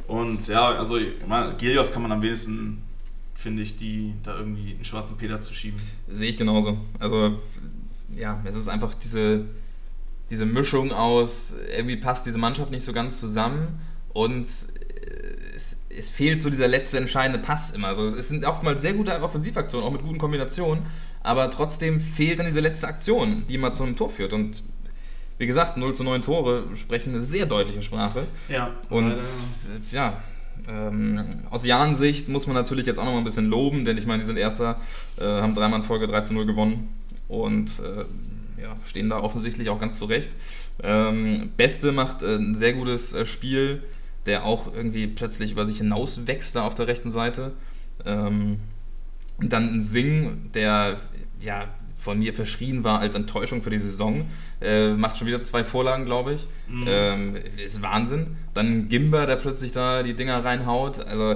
Und 0.08 0.48
ja, 0.48 0.70
also 0.70 0.98
ich 0.98 1.26
meine, 1.26 1.56
Gelios 1.56 1.94
kann 1.94 2.02
man 2.02 2.12
am 2.12 2.22
wenigsten, 2.22 2.84
finde 3.34 3.64
ich, 3.64 3.78
die 3.78 4.14
da 4.24 4.38
irgendwie 4.38 4.74
einen 4.74 4.86
schwarzen 4.86 5.18
Peter 5.18 5.40
zu 5.40 5.54
schieben. 5.54 5.80
Sehe 6.10 6.30
ich 6.30 6.38
genauso. 6.38 6.78
Also, 7.00 7.40
ja, 8.14 8.42
es 8.44 8.56
ist 8.56 8.68
einfach 8.68 8.94
diese, 8.94 9.46
diese 10.30 10.46
Mischung 10.46 10.92
aus, 10.92 11.56
irgendwie 11.76 11.98
passt 11.98 12.26
diese 12.26 12.38
Mannschaft 12.38 12.72
nicht 12.72 12.84
so 12.84 12.94
ganz 12.94 13.20
zusammen 13.20 13.80
und 14.14 14.46
äh, 14.46 15.56
es, 15.56 15.84
es 15.90 16.10
fehlt 16.10 16.40
so 16.40 16.50
dieser 16.50 16.68
letzte 16.68 16.98
entscheidende 16.98 17.40
Pass 17.40 17.72
immer. 17.72 17.88
Also, 17.88 18.06
es 18.06 18.28
sind 18.28 18.46
oftmals 18.46 18.82
sehr 18.82 18.94
gute 18.94 19.22
Offensivaktionen, 19.22 19.88
auch 19.88 19.94
mit 19.94 20.02
guten 20.02 20.18
Kombinationen, 20.18 20.86
aber 21.24 21.50
trotzdem 21.52 22.02
fehlt 22.02 22.40
dann 22.40 22.48
diese 22.48 22.60
letzte 22.60 22.88
Aktion, 22.88 23.46
die 23.48 23.56
immer 23.56 23.74
zu 23.74 23.84
einem 23.84 23.96
Tor 23.96 24.10
führt. 24.10 24.34
Und 24.34 24.64
wie 25.42 25.48
gesagt, 25.48 25.76
0 25.76 25.96
zu 25.96 26.04
9 26.04 26.22
Tore 26.22 26.66
sprechen 26.76 27.14
eine 27.14 27.22
sehr 27.22 27.48
deutliche 27.48 27.82
Sprache. 27.82 28.28
Ja. 28.48 28.76
Und 28.92 29.20
ja, 29.92 30.22
ähm, 30.70 31.26
aus 31.50 31.66
Jahn-Sicht 31.66 32.30
muss 32.30 32.46
man 32.46 32.56
natürlich 32.56 32.86
jetzt 32.86 33.00
auch 33.00 33.06
noch 33.06 33.14
mal 33.14 33.18
ein 33.18 33.24
bisschen 33.24 33.48
loben, 33.48 33.84
denn 33.84 33.98
ich 33.98 34.06
meine, 34.06 34.20
die 34.20 34.26
sind 34.26 34.38
Erster, 34.38 34.80
äh, 35.18 35.24
haben 35.24 35.56
dreimal 35.56 35.80
in 35.80 35.84
Folge 35.84 36.06
3 36.06 36.22
zu 36.22 36.36
0 36.36 36.46
gewonnen 36.46 36.90
und 37.28 37.80
äh, 37.80 38.62
ja, 38.62 38.78
stehen 38.86 39.10
da 39.10 39.20
offensichtlich 39.20 39.70
auch 39.70 39.80
ganz 39.80 39.98
zurecht. 39.98 40.36
Ähm, 40.84 41.50
Beste 41.58 41.92
macht 41.92 42.22
äh, 42.22 42.36
ein 42.36 42.54
sehr 42.54 42.74
gutes 42.74 43.16
äh, 43.16 43.26
Spiel, 43.26 43.82
der 44.28 44.46
auch 44.46 44.72
irgendwie 44.72 45.08
plötzlich 45.08 45.54
über 45.54 45.66
sich 45.66 45.80
hinaus 45.80 46.28
wächst 46.28 46.56
da 46.56 46.68
auf 46.68 46.76
der 46.76 46.86
rechten 46.86 47.10
Seite. 47.10 47.54
Ähm, 48.06 48.60
dann 49.40 49.74
ein 49.74 49.82
Sing, 49.82 50.52
der 50.54 50.98
ja 51.40 51.68
von 52.02 52.20
mir 52.20 52.34
verschrien 52.34 52.84
war 52.84 53.00
als 53.00 53.16
Enttäuschung 53.16 53.62
für 53.62 53.70
die 53.70 53.78
Saison. 53.78 54.28
Äh, 54.60 54.94
macht 54.94 55.18
schon 55.18 55.28
wieder 55.28 55.40
zwei 55.42 55.64
Vorlagen, 55.64 56.06
glaube 56.06 56.34
ich. 56.34 56.48
Mhm. 56.68 56.86
Ähm, 56.88 57.36
ist 57.64 57.82
Wahnsinn. 57.82 58.38
Dann 58.54 58.90
Gimba, 58.90 59.28
der 59.28 59.36
plötzlich 59.36 59.72
da 59.72 60.02
die 60.02 60.16
Dinger 60.16 60.44
reinhaut. 60.44 61.06
Also 61.06 61.36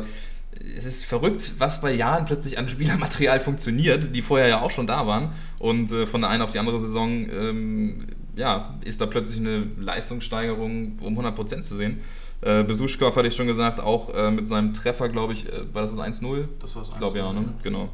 es 0.75 0.85
ist 0.85 1.05
verrückt, 1.05 1.53
was 1.59 1.81
bei 1.81 1.93
Jahren 1.93 2.25
plötzlich 2.25 2.57
an 2.57 2.67
Spielermaterial 2.67 3.39
funktioniert, 3.39 4.15
die 4.15 4.21
vorher 4.23 4.47
ja 4.47 4.61
auch 4.61 4.71
schon 4.71 4.87
da 4.87 5.05
waren. 5.05 5.33
Und 5.59 5.91
äh, 5.91 6.07
von 6.07 6.21
der 6.21 6.31
einen 6.31 6.41
auf 6.41 6.49
die 6.49 6.59
andere 6.59 6.79
Saison 6.79 7.29
ähm, 7.29 7.97
ja, 8.35 8.75
ist 8.83 9.01
da 9.01 9.05
plötzlich 9.05 9.39
eine 9.39 9.67
Leistungssteigerung 9.79 10.97
um 10.99 11.19
100% 11.19 11.61
zu 11.61 11.75
sehen. 11.75 11.99
Äh, 12.41 12.63
Besuschkow 12.63 13.15
hatte 13.15 13.27
ich 13.27 13.35
schon 13.35 13.47
gesagt, 13.47 13.79
auch 13.79 14.13
äh, 14.13 14.29
mit 14.29 14.47
seinem 14.47 14.73
Treffer, 14.73 15.09
glaube 15.09 15.33
ich, 15.33 15.47
äh, 15.47 15.73
war 15.73 15.81
das 15.81 15.95
das 15.95 16.05
1-0? 16.05 16.45
das 16.59 16.75
war's 16.75 16.89
Ich 16.89 16.97
glaube 16.97 17.17
ja, 17.17 17.31
ne? 17.31 17.53
Genau. 17.63 17.89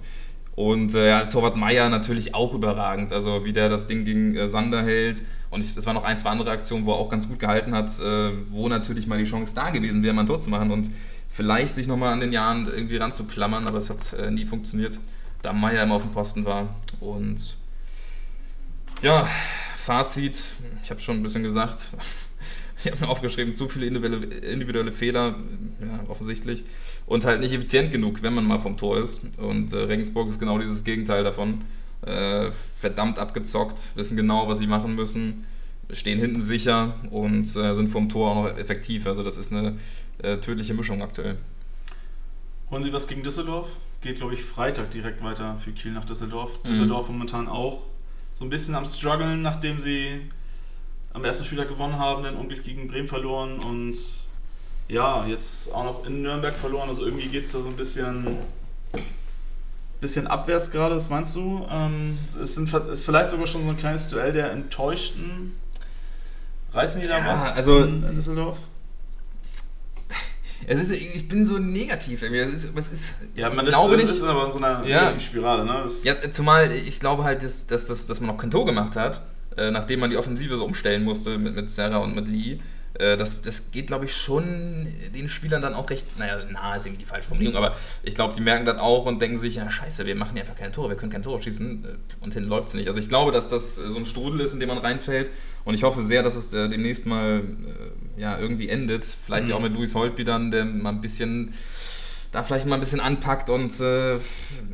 Und 0.55 0.95
äh, 0.95 1.07
ja, 1.07 1.25
Torwart 1.25 1.55
Meier 1.55 1.89
natürlich 1.89 2.35
auch 2.35 2.53
überragend. 2.53 3.13
Also 3.13 3.45
wie 3.45 3.53
der 3.53 3.69
das 3.69 3.87
Ding 3.87 4.03
gegen 4.05 4.35
äh, 4.35 4.47
Sander 4.47 4.83
hält. 4.83 5.23
Und 5.49 5.61
ich, 5.61 5.75
es 5.75 5.85
waren 5.85 5.95
noch 5.95 6.03
ein, 6.03 6.17
zwei 6.17 6.29
andere 6.29 6.51
Aktionen, 6.51 6.85
wo 6.85 6.91
er 6.91 6.97
auch 6.97 7.09
ganz 7.09 7.27
gut 7.27 7.39
gehalten 7.39 7.73
hat, 7.73 7.89
äh, 7.99 8.31
wo 8.49 8.67
natürlich 8.69 9.07
mal 9.07 9.17
die 9.17 9.25
Chance 9.25 9.55
da 9.55 9.69
gewesen 9.69 10.03
wäre, 10.03 10.13
mal 10.13 10.21
ein 10.21 10.27
Tor 10.27 10.39
zu 10.39 10.49
machen 10.49 10.71
und 10.71 10.89
vielleicht 11.29 11.75
sich 11.75 11.87
nochmal 11.87 12.13
an 12.13 12.19
den 12.19 12.33
Jahren 12.33 12.67
irgendwie 12.67 12.97
ranzuklammern, 12.97 13.67
aber 13.67 13.77
es 13.77 13.89
hat 13.89 14.13
äh, 14.13 14.31
nie 14.31 14.45
funktioniert, 14.45 14.99
da 15.41 15.53
Meier 15.53 15.83
immer 15.83 15.95
auf 15.95 16.03
dem 16.03 16.11
Posten 16.11 16.45
war. 16.45 16.75
Und 16.99 17.57
ja, 19.01 19.27
Fazit, 19.77 20.43
ich 20.83 20.89
habe 20.89 21.01
schon 21.01 21.17
ein 21.17 21.23
bisschen 21.23 21.43
gesagt, 21.43 21.87
ich 22.83 22.91
habe 22.91 23.01
mir 23.01 23.09
aufgeschrieben, 23.09 23.53
zu 23.53 23.67
viele 23.67 23.87
individuelle, 23.87 24.25
individuelle 24.25 24.91
Fehler, 24.91 25.35
ja, 25.81 25.99
offensichtlich, 26.07 26.65
und 27.12 27.26
halt 27.26 27.41
nicht 27.41 27.52
effizient 27.52 27.91
genug, 27.91 28.24
wenn 28.24 28.34
man 28.34 28.45
mal 28.45 28.60
vom 28.60 28.78
Tor 28.78 28.97
ist. 28.97 29.24
Und 29.38 29.74
äh, 29.74 29.80
Regensburg 29.80 30.30
ist 30.30 30.39
genau 30.39 30.58
dieses 30.58 30.86
Gegenteil 30.86 31.26
davon. 31.26 31.65
Äh, 32.04 32.52
verdammt 32.80 33.19
abgezockt, 33.19 33.89
wissen 33.95 34.15
genau, 34.15 34.47
was 34.47 34.60
sie 34.60 34.67
machen 34.67 34.95
müssen, 34.95 35.45
stehen 35.91 36.19
hinten 36.19 36.39
sicher 36.39 36.95
und 37.12 37.54
äh, 37.58 37.76
sind 37.76 37.89
vom 37.89 38.08
Tor 38.08 38.32
auch 38.32 38.36
noch 38.36 38.58
effektiv. 38.58 39.08
Also 39.08 39.24
das 39.24 39.36
ist 39.36 39.52
eine 39.52 39.78
äh, 40.19 40.38
tödliche 40.38 40.74
Mischung 40.74 41.02
aktuell. 41.02 41.36
Holen 42.71 42.82
Sie 42.82 42.93
was 42.93 43.10
gegen 43.10 43.24
Düsseldorf? 43.24 43.76
Geht, 44.00 44.15
glaube 44.15 44.34
ich, 44.34 44.41
Freitag 44.41 44.91
direkt 44.91 45.21
weiter 45.21 45.58
für 45.58 45.74
Kiel 45.74 45.91
nach 45.91 46.06
Düsseldorf. 46.06 46.60
Mhm. 46.63 46.69
Düsseldorf 46.69 47.10
momentan 47.10 47.50
auch 47.50 47.82
so 48.32 48.45
ein 48.45 48.50
bisschen 48.50 48.74
am 48.74 48.86
struggeln, 48.86 49.41
nachdem 49.41 49.82
sie 49.82 50.21
am 51.12 51.26
ersten 51.26 51.43
Spieltag 51.43 51.67
gewonnen 51.67 52.00
haben, 52.00 52.24
dann 52.24 52.38
unglücklich 52.38 52.74
gegen 52.74 52.88
Bremen 52.88 53.10
verloren 53.10 53.60
und 53.60 53.97
ja, 54.88 55.26
jetzt 55.28 55.74
auch 55.74 55.84
noch 55.84 56.06
in 56.06 56.22
Nürnberg 56.22 56.54
verloren. 56.56 56.89
Also 56.89 57.06
irgendwie 57.06 57.28
geht 57.28 57.46
es 57.46 57.52
da 57.54 57.62
so 57.62 57.70
ein 57.70 57.76
bisschen, 57.76 58.28
bisschen 60.02 60.28
abwärts 60.28 60.72
gerade, 60.72 60.96
was 60.96 61.10
meinst 61.10 61.36
du? 61.36 61.65
Ähm, 61.72 62.17
es 62.41 62.56
sind, 62.56 62.74
ist 62.74 63.06
vielleicht 63.06 63.30
sogar 63.30 63.48
schon 63.48 63.63
so 63.63 63.70
ein 63.70 63.78
kleines 63.78 64.10
Duell 64.10 64.34
der 64.34 64.52
Enttäuschten. 64.52 65.56
Reißen 66.74 67.02
die 67.02 67.08
da 67.08 67.20
Ja, 67.20 67.28
was 67.34 67.58
also- 67.58 67.80
in, 67.84 68.04
in 68.04 68.15
Düsseldorf? 68.15 68.58
Es 70.67 70.80
ist, 70.80 70.91
ich 70.91 71.28
bin 71.28 71.44
so 71.44 71.58
negativ 71.58 72.22
irgendwie. 72.22 72.39
Es 72.41 72.54
ist, 72.54 72.78
es 72.78 72.89
ist, 72.91 73.15
Ja, 73.36 73.50
man 73.50 73.65
ist, 73.65 73.74
glaube 73.74 73.98
nicht, 73.98 74.08
ist 74.10 74.22
aber 74.24 74.46
in 74.46 74.52
so 74.52 74.60
einer 74.60 74.86
Ja. 74.86 75.02
Negativspirale. 75.02 75.65
Ne? 75.65 75.80
Das, 75.84 76.04
Ja, 76.04 76.13
zumal 76.32 76.72
ich 76.72 77.00
glaube 77.00 77.24
halt, 77.24 77.41
dass, 77.44 77.65
dass, 77.65 77.88
dass, 77.88 78.06
dass 78.06 78.20
man 78.22 78.28
noch 78.28 78.38
kein 78.38 78.52
Tor 78.52 78.65
gemacht 78.65 78.96
hat, 78.96 79.22
äh, 79.58 79.72
nachdem 79.72 80.02
man 80.02 80.12
die 80.12 80.17
Offensive 80.17 80.56
so 80.58 80.63
umstellen 80.65 81.04
musste 81.04 81.38
mit, 81.39 81.56
mit 81.56 81.72
Serra 81.72 81.98
und 81.98 82.13
mit 82.15 82.28
Lee. 82.28 82.60
Äh, 82.95 83.17
das, 83.17 83.41
das 83.41 83.71
geht, 83.71 83.88
glaube 83.88 84.06
ich, 84.06 84.15
schon 84.15 84.88
den 85.15 85.30
Spielern 85.30 85.62
dann 85.62 85.73
auch 85.73 85.89
recht, 85.89 86.17
naja, 86.17 86.39
nah 86.51 86.75
ist 86.75 86.86
irgendwie 86.86 87.04
die 87.04 87.10
falsche 87.10 87.27
Formulierung, 87.30 87.58
aber 87.58 87.75
ich 88.04 88.15
glaube, 88.15 88.34
die 88.36 88.41
merken 88.41 88.65
das 88.65 88.77
auch 88.77 89.06
und 89.06 89.21
denken 89.21 89.38
sich, 89.38 89.56
ja, 89.56 89.69
scheiße, 89.69 90.06
wir 90.06 90.15
machen 90.15 90.34
hier 90.34 90.41
einfach 90.41 90.56
keine 90.56 90.71
Tore, 90.71 90.89
wir 90.89 90.97
können 90.97 91.12
kein 91.12 91.23
Tor 91.23 91.41
schießen 91.41 91.86
äh, 91.86 92.23
und 92.23 92.34
hinten 92.34 92.49
läuft 92.49 92.69
es 92.69 92.73
nicht. 92.73 92.88
Also 92.88 92.99
ich 92.99 93.10
glaube, 93.10 93.32
dass 93.32 93.49
das 93.49 93.75
so 93.75 93.97
ein 93.97 94.06
Strudel 94.06 94.41
ist, 94.41 94.54
in 94.54 94.60
den 94.60 94.67
man 94.69 94.77
reinfällt 94.77 95.32
und 95.65 95.73
ich 95.73 95.84
hoffe 95.84 96.01
sehr, 96.01 96.23
dass 96.23 96.36
es 96.36 96.54
äh, 96.54 96.67
demnächst 96.69 97.06
mal 97.06 97.43
ja, 98.17 98.38
irgendwie 98.38 98.69
endet. 98.69 99.06
Vielleicht 99.25 99.47
ja 99.47 99.56
auch 99.56 99.60
Mhm. 99.60 99.65
mit 99.65 99.73
Luis 99.75 99.95
Holtby 99.95 100.23
dann, 100.23 100.51
der 100.51 100.65
mal 100.65 100.89
ein 100.89 101.01
bisschen 101.01 101.54
da 102.32 102.43
vielleicht 102.43 102.65
mal 102.65 102.75
ein 102.75 102.80
bisschen 102.80 103.01
anpackt 103.01 103.49
und 103.49 103.77
äh, 103.82 104.15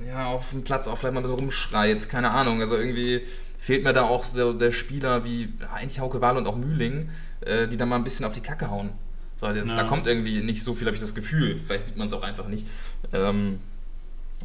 ja, 0.08 0.26
auf 0.28 0.52
dem 0.52 0.64
Platz 0.64 0.88
auch 0.88 0.98
vielleicht 0.98 1.14
mal 1.16 1.22
ein 1.22 1.24
bisschen 1.24 1.40
rumschreit. 1.40 2.08
Keine 2.08 2.30
Ahnung. 2.32 2.60
Also 2.62 2.76
irgendwie 2.78 3.22
fehlt 3.60 3.84
mir 3.84 3.94
da 3.94 4.04
auch 4.04 4.24
so 4.24 4.54
der 4.54 4.72
Spieler 4.72 5.26
wie 5.26 5.50
eigentlich 5.74 6.00
Hauke 6.00 6.22
Wahl 6.22 6.38
und 6.38 6.46
auch 6.46 6.56
Mühling, 6.56 7.10
äh, 7.42 7.68
die 7.68 7.78
da 7.78 7.86
mal 7.86 7.96
ein 7.98 8.04
bisschen 8.04 8.26
auf 8.26 8.34
die 8.34 8.42
Kacke 8.42 8.70
hauen. 8.70 8.90
So, 9.38 9.46
also 9.46 9.64
Da 9.64 9.76
Ja. 9.76 9.84
kommt 9.84 10.08
irgendwie 10.08 10.42
nicht 10.42 10.64
so 10.64 10.74
viel, 10.74 10.88
habe 10.88 10.96
ich 10.96 11.02
das 11.02 11.14
Gefühl. 11.16 11.58
Vielleicht 11.58 11.86
sieht 11.86 11.98
man 11.98 12.08
es 12.08 12.14
auch 12.14 12.24
einfach 12.24 12.48
nicht. 12.48 12.66
Ähm, 13.14 13.60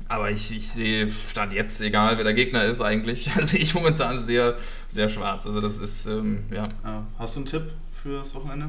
aber 0.08 0.30
ich, 0.30 0.50
ich 0.50 0.70
sehe, 0.70 1.10
Stand 1.10 1.52
jetzt, 1.52 1.80
egal 1.80 2.16
wer 2.16 2.24
der 2.24 2.34
Gegner 2.34 2.64
ist 2.64 2.80
eigentlich, 2.80 3.30
sehe 3.42 3.60
ich 3.60 3.74
momentan 3.74 4.20
sehr, 4.20 4.56
sehr 4.88 5.08
schwarz. 5.08 5.46
Also 5.46 5.60
das 5.60 5.78
ist, 5.78 6.06
ähm, 6.06 6.44
ja. 6.50 6.68
Ja. 6.84 7.06
Hast 7.18 7.36
du 7.36 7.40
einen 7.40 7.46
Tipp 7.46 7.72
für 7.92 8.18
das 8.18 8.34
Wochenende? 8.34 8.68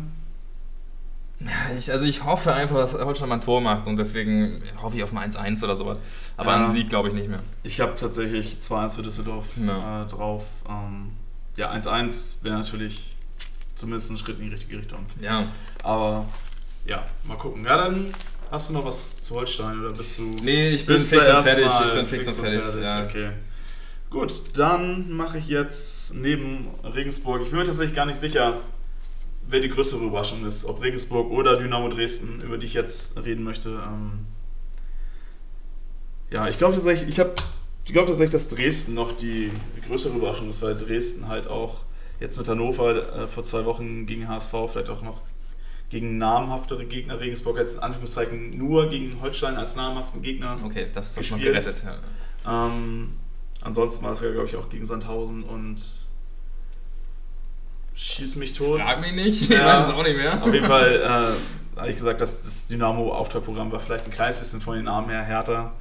Ich, 1.78 1.92
also 1.92 2.06
ich 2.06 2.24
hoffe 2.24 2.54
einfach, 2.54 2.78
dass 2.78 2.94
Holstein 2.94 3.28
mal 3.28 3.36
ein 3.36 3.42
Tor 3.42 3.60
macht 3.60 3.88
und 3.88 3.98
deswegen 3.98 4.62
hoffe 4.82 4.96
ich 4.96 5.04
auf 5.04 5.14
ein 5.14 5.32
1-1 5.32 5.62
oder 5.64 5.76
sowas. 5.76 5.98
Aber 6.38 6.52
Ja. 6.52 6.58
einen 6.60 6.70
Sieg 6.70 6.88
glaube 6.88 7.10
ich 7.10 7.14
nicht 7.14 7.28
mehr. 7.28 7.42
Ich 7.64 7.82
habe 7.82 7.96
tatsächlich 8.00 8.58
2-1 8.62 8.96
für 8.96 9.02
Düsseldorf 9.02 9.48
Ja. 9.58 10.04
äh, 10.04 10.08
drauf. 10.08 10.46
Ähm, 10.70 11.12
ja, 11.58 11.70
1-1 11.72 12.44
wäre 12.44 12.56
natürlich 12.56 13.13
zumindest 13.84 14.12
ein 14.12 14.18
Schritt 14.18 14.40
in 14.40 14.46
die 14.46 14.54
richtige 14.54 14.78
Richtung. 14.78 15.06
Ja. 15.20 15.46
Aber 15.84 16.26
ja, 16.86 17.06
mal 17.26 17.38
gucken. 17.38 17.66
Ja, 17.66 17.78
dann 17.78 18.08
hast 18.50 18.70
du 18.70 18.74
noch 18.74 18.86
was 18.86 19.24
zu 19.24 19.36
Holstein 19.36 19.80
oder 19.80 19.94
bist 19.94 20.18
du. 20.18 20.36
Nee, 20.42 20.70
ich 20.70 20.86
bin 20.86 20.98
fix 20.98 21.28
und 21.28 21.44
fertig. 21.44 21.66
mal 21.66 21.86
Ich 21.86 21.94
bin 21.94 22.06
fix 22.06 22.28
und 22.30 22.36
fertig. 22.36 22.82
Ja. 22.82 23.04
Okay. 23.04 23.30
Gut, 24.10 24.58
dann 24.58 25.12
mache 25.12 25.38
ich 25.38 25.48
jetzt 25.48 26.16
neben 26.16 26.70
Regensburg. 26.84 27.42
Ich 27.42 27.50
bin 27.50 27.60
mir 27.60 27.66
tatsächlich 27.66 27.96
gar 27.96 28.06
nicht 28.06 28.20
sicher, 28.20 28.60
wer 29.48 29.60
die 29.60 29.70
größere 29.70 30.06
Überraschung 30.06 30.46
ist. 30.46 30.66
Ob 30.66 30.82
Regensburg 30.82 31.30
oder 31.30 31.58
Dynamo 31.58 31.90
Dresden, 31.90 32.42
über 32.42 32.58
die 32.58 32.68
ich 32.68 32.74
jetzt 32.74 33.18
reden 33.18 33.44
möchte. 33.44 33.70
Ähm, 33.70 34.28
ja, 36.30 36.48
ich 36.48 36.58
glaube 36.58 36.76
tatsächlich, 36.76 37.10
ich 37.10 37.20
habe, 37.20 37.34
ich 37.84 37.92
glaube 37.92 38.08
tatsächlich, 38.08 38.32
dass 38.32 38.50
Dresden 38.50 38.94
noch 38.94 39.12
die 39.12 39.50
größere 39.88 40.16
Überraschung 40.16 40.50
ist, 40.50 40.62
weil 40.62 40.78
Dresden 40.78 41.28
halt 41.28 41.48
auch 41.48 41.82
jetzt 42.20 42.38
mit 42.38 42.48
Hannover 42.48 43.24
äh, 43.24 43.28
vor 43.28 43.44
zwei 43.44 43.66
Wochen 43.66 44.06
gegen 44.06 44.28
HSV 44.28 44.54
vielleicht 44.72 44.90
auch 44.90 45.02
noch 45.02 45.22
gegen 45.90 46.18
namhaftere 46.18 46.86
Gegner. 46.86 47.20
Regensburg 47.20 47.58
jetzt 47.58 47.76
in 47.76 47.82
Anführungszeichen 47.84 48.58
nur 48.58 48.90
gegen 48.90 49.22
Holstein 49.22 49.56
als 49.58 49.76
namhaften 49.76 50.22
Gegner. 50.22 50.58
Okay, 50.64 50.88
das 50.94 51.18
ist 51.18 51.32
noch 51.32 51.38
Gespielt. 51.38 51.54
gerettet. 51.64 51.84
Ja. 52.46 52.68
Ähm, 52.68 53.14
ansonsten 53.62 54.04
war 54.06 54.14
es 54.14 54.22
ja, 54.22 54.32
glaube 54.32 54.48
ich, 54.48 54.56
auch 54.56 54.70
gegen 54.70 54.86
Sandhausen 54.86 55.44
und 55.44 55.82
Schieß 57.96 58.38
mich 58.38 58.54
tot. 58.54 58.82
Frag 58.82 59.02
mich 59.02 59.12
nicht, 59.14 59.42
ich 59.44 59.50
Ja. 59.50 59.66
weiß 59.78 59.88
es 59.88 59.94
auch 59.94 60.04
nicht 60.04 60.18
mehr. 60.18 60.42
Auf 60.44 60.52
jeden 60.52 60.66
Fall 60.66 61.36
äh, 61.76 61.80
habe 61.80 61.90
ich 61.92 61.96
gesagt, 61.98 62.22
dass 62.22 62.44
das 62.44 62.68
Dynamo-Auftragprogramm 62.68 63.72
war 63.72 63.80
vielleicht 63.80 64.06
ein 64.06 64.12
kleines 64.12 64.38
bisschen 64.38 64.62
von 64.62 64.76
den 64.76 64.86
Namen 64.86 65.10
her 65.10 65.22
härter 65.22 65.74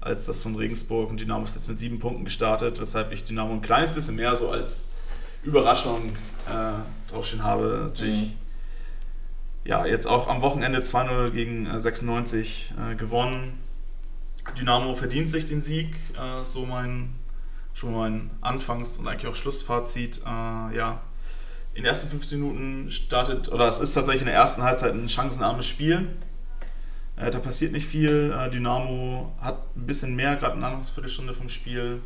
als 0.00 0.24
das 0.26 0.42
von 0.42 0.56
Regensburg. 0.56 1.10
Und 1.10 1.20
Dynamo 1.20 1.44
ist 1.44 1.54
jetzt 1.54 1.68
mit 1.68 1.78
sieben 1.78 2.00
Punkten 2.00 2.24
gestartet, 2.24 2.80
weshalb 2.80 3.12
ich 3.12 3.24
Dynamo 3.24 3.52
ein 3.52 3.62
kleines 3.62 3.92
bisschen 3.92 4.16
mehr 4.16 4.34
so 4.34 4.50
als 4.50 4.90
Überraschung 5.42 6.12
äh, 6.48 7.10
draufstehen 7.10 7.42
habe. 7.44 7.84
Natürlich, 7.88 8.16
Mhm. 8.16 8.32
ja, 9.64 9.86
jetzt 9.86 10.06
auch 10.06 10.28
am 10.28 10.42
Wochenende 10.42 10.80
2-0 10.82 11.30
gegen 11.30 11.66
äh, 11.66 11.78
96 11.78 12.74
äh, 12.92 12.94
gewonnen. 12.94 13.58
Dynamo 14.58 14.94
verdient 14.94 15.30
sich 15.30 15.46
den 15.48 15.60
Sieg, 15.60 15.94
äh, 16.18 16.42
so 16.42 16.66
mein 16.66 17.14
schon 17.72 17.94
mein 17.94 18.30
Anfangs- 18.40 18.98
und 18.98 19.06
eigentlich 19.06 19.30
auch 19.30 19.36
Schlussfazit. 19.36 20.18
Äh, 20.26 20.76
ja, 20.76 21.00
in 21.72 21.82
den 21.82 21.86
ersten 21.86 22.08
15 22.10 22.40
Minuten 22.40 22.90
startet, 22.90 23.50
oder 23.50 23.68
es 23.68 23.80
ist 23.80 23.94
tatsächlich 23.94 24.22
in 24.22 24.26
der 24.26 24.34
ersten 24.34 24.62
Halbzeit 24.62 24.92
ein 24.92 25.08
chancenarmes 25.08 25.66
Spiel. 25.66 26.08
Äh, 27.16 27.30
da 27.30 27.38
passiert 27.38 27.72
nicht 27.72 27.86
viel. 27.86 28.34
Dynamo 28.52 29.32
hat 29.40 29.58
ein 29.76 29.86
bisschen 29.86 30.16
mehr, 30.16 30.36
gerade 30.36 30.54
eine 30.56 30.66
Anfangsviertelstunde 30.66 31.32
vom 31.32 31.48
Spiel. 31.48 32.00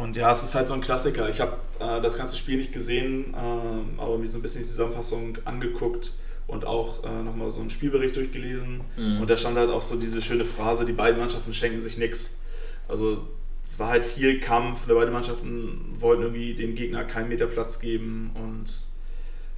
Und 0.00 0.16
ja, 0.16 0.32
es 0.32 0.42
ist 0.42 0.54
halt 0.54 0.66
so 0.66 0.74
ein 0.74 0.80
Klassiker. 0.80 1.28
Ich 1.28 1.40
habe 1.40 1.58
äh, 1.78 2.00
das 2.00 2.16
ganze 2.16 2.34
Spiel 2.36 2.56
nicht 2.56 2.72
gesehen, 2.72 3.34
äh, 3.34 4.00
aber 4.00 4.16
mir 4.16 4.28
so 4.28 4.38
ein 4.38 4.42
bisschen 4.42 4.62
die 4.62 4.66
Zusammenfassung 4.66 5.36
angeguckt 5.44 6.12
und 6.46 6.64
auch 6.64 7.04
äh, 7.04 7.22
nochmal 7.22 7.50
so 7.50 7.60
einen 7.60 7.68
Spielbericht 7.68 8.16
durchgelesen. 8.16 8.80
Mhm. 8.96 9.20
Und 9.20 9.28
da 9.28 9.36
stand 9.36 9.58
halt 9.58 9.68
auch 9.68 9.82
so 9.82 9.96
diese 9.96 10.22
schöne 10.22 10.46
Phrase, 10.46 10.86
die 10.86 10.92
beiden 10.92 11.20
Mannschaften 11.20 11.52
schenken 11.52 11.82
sich 11.82 11.98
nichts. 11.98 12.40
Also 12.88 13.26
es 13.66 13.78
war 13.78 13.88
halt 13.88 14.02
viel 14.02 14.40
Kampf, 14.40 14.86
beide 14.88 15.10
Mannschaften 15.10 15.92
wollten 15.98 16.22
irgendwie 16.22 16.54
dem 16.54 16.74
Gegner 16.74 17.04
keinen 17.04 17.28
Meter 17.28 17.46
Platz 17.46 17.78
geben 17.78 18.30
und 18.34 18.86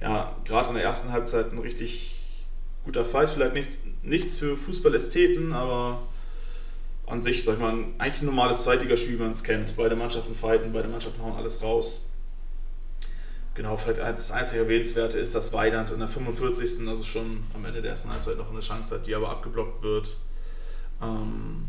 ja, 0.01 0.35
gerade 0.43 0.69
in 0.69 0.75
der 0.75 0.83
ersten 0.83 1.13
Halbzeit 1.13 1.53
ein 1.53 1.57
richtig 1.57 2.19
guter 2.83 3.05
Fight, 3.05 3.29
vielleicht 3.29 3.53
nichts, 3.53 3.79
nichts 4.03 4.37
für 4.37 4.57
Fußballästheten, 4.57 5.53
aber 5.53 6.03
an 7.13 7.21
sich, 7.21 7.43
sag 7.43 7.53
ich 7.53 7.59
mal, 7.59 7.85
eigentlich 7.99 8.23
ein 8.23 8.25
normales 8.25 8.63
Zweitligaspiel, 8.63 9.19
wie 9.19 9.21
man 9.21 9.31
es 9.31 9.43
kennt. 9.43 9.77
Beide 9.77 9.95
Mannschaften 9.95 10.33
fighten, 10.33 10.73
beide 10.73 10.87
Mannschaften 10.87 11.21
hauen 11.21 11.35
alles 11.35 11.61
raus. 11.61 12.05
Genau, 13.53 13.77
vielleicht 13.77 13.99
das 13.99 14.31
einzige 14.31 14.63
Erwähnenswerte 14.63 15.19
ist, 15.19 15.35
dass 15.35 15.53
Weidand 15.53 15.91
in 15.91 15.99
der 15.99 16.07
45. 16.07 16.87
also 16.87 17.03
schon 17.03 17.43
am 17.53 17.63
Ende 17.65 17.83
der 17.83 17.91
ersten 17.91 18.11
Halbzeit 18.11 18.37
noch 18.37 18.49
eine 18.49 18.61
Chance 18.61 18.95
hat, 18.95 19.05
die 19.05 19.13
aber 19.13 19.29
abgeblockt 19.29 19.83
wird. 19.83 20.17
Ähm 21.01 21.65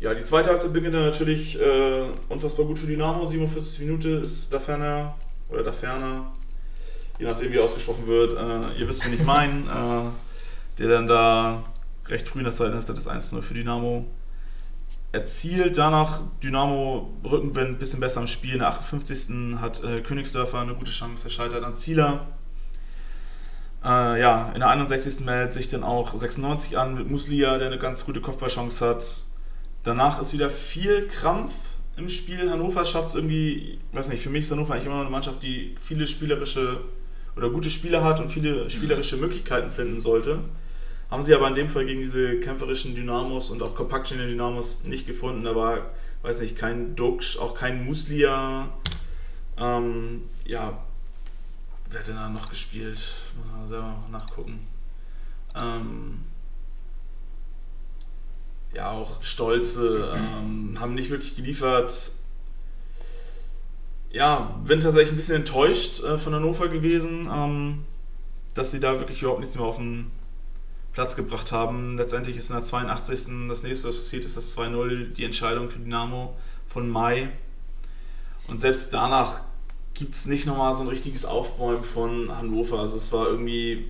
ja, 0.00 0.14
die 0.14 0.24
zweite 0.24 0.48
Halbzeit 0.48 0.72
beginnt 0.72 0.94
dann 0.94 1.04
natürlich 1.04 1.60
äh, 1.60 2.06
unfassbar 2.28 2.66
gut 2.66 2.78
für 2.78 2.88
Dynamo. 2.88 3.24
47 3.24 3.80
Minuten 3.80 4.20
ist 4.20 4.52
da 4.52 4.58
ferner, 4.58 5.14
oder 5.48 5.62
da 5.62 5.72
ferner, 5.72 6.32
je 7.20 7.26
nachdem 7.26 7.52
wie 7.52 7.60
ausgesprochen 7.60 8.08
wird. 8.08 8.32
Äh, 8.32 8.80
ihr 8.80 8.88
wisst, 8.88 9.06
wen 9.06 9.14
ich 9.14 9.22
meine. 9.22 9.60
äh, 9.60 10.80
der 10.80 10.88
dann 10.88 11.06
da 11.06 11.62
recht 12.10 12.28
früh 12.28 12.40
in 12.40 12.44
der 12.44 12.52
zweiten 12.52 12.74
Hälfte 12.74 12.94
das 12.94 13.08
1-0 13.08 13.40
für 13.42 13.54
Dynamo 13.54 14.06
erzielt. 15.12 15.78
Danach 15.78 16.20
Dynamo 16.42 17.10
Rückenwind 17.24 17.78
bisschen 17.78 18.00
besser 18.00 18.20
im 18.20 18.26
Spiel. 18.26 18.54
In 18.54 18.58
der 18.60 18.68
58. 18.68 19.60
hat 19.60 19.82
äh, 19.84 20.00
Königsdörfer 20.00 20.60
eine 20.60 20.74
gute 20.74 20.90
Chance, 20.90 21.28
er 21.28 21.30
scheitert 21.30 21.64
an 21.64 21.74
Zieler. 21.74 22.26
Äh, 23.84 24.20
ja, 24.20 24.50
in 24.52 24.60
der 24.60 24.68
61. 24.68 25.24
meldet 25.24 25.52
sich 25.52 25.68
dann 25.68 25.84
auch 25.84 26.14
96 26.14 26.76
an 26.76 26.94
mit 26.94 27.10
Muslia, 27.10 27.58
der 27.58 27.68
eine 27.68 27.78
ganz 27.78 28.04
gute 28.04 28.20
Kopfballchance 28.20 28.86
hat. 28.86 29.04
Danach 29.82 30.20
ist 30.20 30.32
wieder 30.32 30.50
viel 30.50 31.08
Krampf 31.08 31.52
im 31.96 32.08
Spiel. 32.08 32.50
Hannover 32.50 32.84
schafft 32.84 33.08
es 33.10 33.14
irgendwie, 33.14 33.80
weiß 33.92 34.10
nicht, 34.10 34.22
für 34.22 34.30
mich 34.30 34.42
ist 34.42 34.50
Hannover 34.50 34.74
eigentlich 34.74 34.86
immer 34.86 34.96
noch 34.96 35.02
eine 35.02 35.10
Mannschaft, 35.10 35.42
die 35.42 35.74
viele 35.80 36.06
spielerische 36.06 36.82
oder 37.36 37.48
gute 37.48 37.70
Spieler 37.70 38.04
hat 38.04 38.20
und 38.20 38.30
viele 38.30 38.68
spielerische 38.68 39.16
Möglichkeiten 39.16 39.70
finden 39.70 39.98
sollte. 39.98 40.40
Haben 41.10 41.22
sie 41.24 41.34
aber 41.34 41.48
in 41.48 41.56
dem 41.56 41.68
Fall 41.68 41.86
gegen 41.86 42.00
diese 42.00 42.38
kämpferischen 42.38 42.94
Dynamos 42.94 43.50
und 43.50 43.62
auch 43.62 43.74
kompakt 43.74 44.06
stehenden 44.06 44.30
Dynamos 44.30 44.84
nicht 44.84 45.08
gefunden. 45.08 45.42
Da 45.42 45.56
war, 45.56 45.90
weiß 46.22 46.40
nicht, 46.40 46.56
kein 46.56 46.94
Duxch, 46.94 47.36
auch 47.36 47.54
kein 47.54 47.84
Muslia. 47.84 48.68
Ähm, 49.58 50.22
ja, 50.44 50.84
wer 51.90 52.00
hat 52.00 52.06
denn 52.06 52.14
da 52.14 52.28
noch 52.28 52.48
gespielt? 52.48 53.16
Muss 53.36 53.46
man 53.52 53.68
selber 53.68 53.96
nachgucken. 54.12 54.66
Ähm, 55.56 56.20
ja, 58.72 58.92
auch 58.92 59.20
Stolze 59.24 60.14
ähm, 60.16 60.76
haben 60.78 60.94
nicht 60.94 61.10
wirklich 61.10 61.34
geliefert. 61.34 62.12
Ja, 64.12 64.60
bin 64.64 64.78
tatsächlich 64.78 65.12
ein 65.12 65.16
bisschen 65.16 65.36
enttäuscht 65.36 66.04
äh, 66.04 66.18
von 66.18 66.34
Hannover 66.34 66.68
gewesen, 66.68 67.28
ähm, 67.32 67.84
dass 68.54 68.70
sie 68.70 68.78
da 68.78 69.00
wirklich 69.00 69.22
überhaupt 69.22 69.40
nichts 69.40 69.56
mehr 69.56 69.64
auf 69.64 69.76
den 69.76 70.12
Platz 70.92 71.16
gebracht 71.16 71.52
haben. 71.52 71.96
Letztendlich 71.96 72.36
ist 72.36 72.50
in 72.50 72.56
der 72.56 72.64
82. 72.64 73.48
das 73.48 73.62
nächste, 73.62 73.88
was 73.88 73.96
passiert 73.96 74.24
ist, 74.24 74.36
das 74.36 74.56
2-0, 74.56 75.12
die 75.12 75.24
Entscheidung 75.24 75.70
für 75.70 75.78
Dynamo 75.78 76.36
von 76.66 76.88
Mai. 76.88 77.30
Und 78.48 78.60
selbst 78.60 78.92
danach 78.92 79.40
gibt 79.94 80.14
es 80.14 80.26
nicht 80.26 80.46
nochmal 80.46 80.74
so 80.74 80.82
ein 80.82 80.88
richtiges 80.88 81.24
Aufbäumen 81.24 81.84
von 81.84 82.36
Hannover. 82.36 82.80
Also 82.80 82.96
es 82.96 83.12
war 83.12 83.28
irgendwie, 83.28 83.86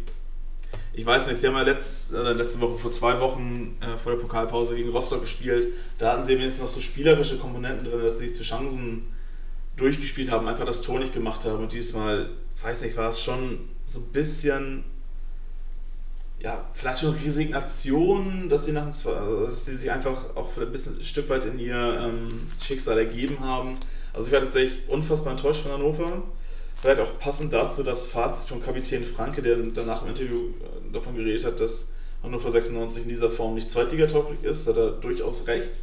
ich 0.93 1.07
weiß 1.07 1.29
nicht, 1.29 1.39
sie 1.39 1.47
haben 1.47 1.57
ja 1.57 1.63
letzt, 1.63 2.13
äh, 2.13 2.33
letzte 2.33 2.61
Woche, 2.61 2.77
vor 2.77 2.91
zwei 2.91 3.21
Wochen 3.21 3.77
äh, 3.81 3.97
vor 3.97 4.13
der 4.13 4.19
Pokalpause 4.21 4.77
gegen 4.77 4.91
Rostock 4.91 5.23
gespielt. 5.23 5.69
Da 5.99 6.13
hatten 6.13 6.25
sie 6.25 6.35
wenigstens 6.35 6.63
noch 6.63 6.69
so 6.69 6.81
spielerische 6.81 7.39
Komponenten 7.39 7.85
drin, 7.85 8.03
dass 8.03 8.19
sie 8.19 8.29
sich 8.29 8.37
zu 8.37 8.43
Chancen 8.43 9.05
durchgespielt 9.77 10.31
haben, 10.31 10.47
einfach 10.47 10.67
das 10.67 10.83
Tor 10.83 10.99
nicht 10.99 11.15
gemacht 11.15 11.45
haben. 11.45 11.63
Und 11.63 11.73
diesmal, 11.73 12.31
ich 12.55 12.63
weiß 12.63 12.83
nicht, 12.83 12.97
war 12.97 13.09
es 13.09 13.23
schon 13.23 13.61
so 13.87 14.01
ein 14.01 14.13
bisschen 14.13 14.85
ja, 16.43 16.67
vielleicht 16.73 17.01
schon 17.01 17.15
Resignation, 17.15 18.49
dass 18.49 18.65
sie, 18.65 18.73
nach 18.73 18.85
dem, 18.85 19.47
dass 19.47 19.67
sie 19.67 19.77
sich 19.77 19.91
einfach 19.91 20.35
auch 20.35 20.57
ein, 20.57 20.73
bisschen, 20.73 20.99
ein 20.99 21.05
Stück 21.05 21.29
weit 21.29 21.45
in 21.45 21.59
ihr 21.59 21.77
ähm, 21.77 22.51
Schicksal 22.63 22.99
ergeben 22.99 23.41
haben. 23.41 23.77
Also 24.13 24.29
ich 24.29 24.33
war 24.33 24.41
tatsächlich 24.41 24.89
unfassbar 24.89 25.33
enttäuscht 25.33 25.63
von 25.63 25.73
Hannover. 25.73 26.23
Vielleicht 26.81 27.01
auch 27.01 27.19
passend 27.19 27.53
dazu 27.53 27.83
das 27.83 28.07
Fazit 28.07 28.49
von 28.49 28.63
Kapitän 28.63 29.05
Franke, 29.05 29.43
der 29.43 29.57
danach 29.57 30.03
im 30.03 30.09
Interview 30.09 30.39
äh, 30.39 30.93
davon 30.93 31.15
geredet 31.15 31.45
hat, 31.45 31.61
dass 31.61 31.91
Hannover 32.23 32.51
96 32.51 33.03
in 33.03 33.09
dieser 33.11 33.29
Form 33.29 33.55
nicht 33.55 33.69
zweitligatauglich 33.69 34.43
ist, 34.43 34.67
hat 34.67 34.79
er 34.79 34.93
durchaus 34.93 35.47
recht. 35.47 35.83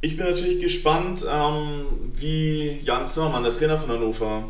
Ich 0.00 0.16
bin 0.16 0.26
natürlich 0.26 0.60
gespannt, 0.60 1.24
ähm, 1.28 1.86
wie 2.14 2.80
Jan 2.82 3.06
Zimmermann, 3.06 3.44
der 3.44 3.52
Trainer 3.52 3.78
von 3.78 3.90
Hannover, 3.90 4.48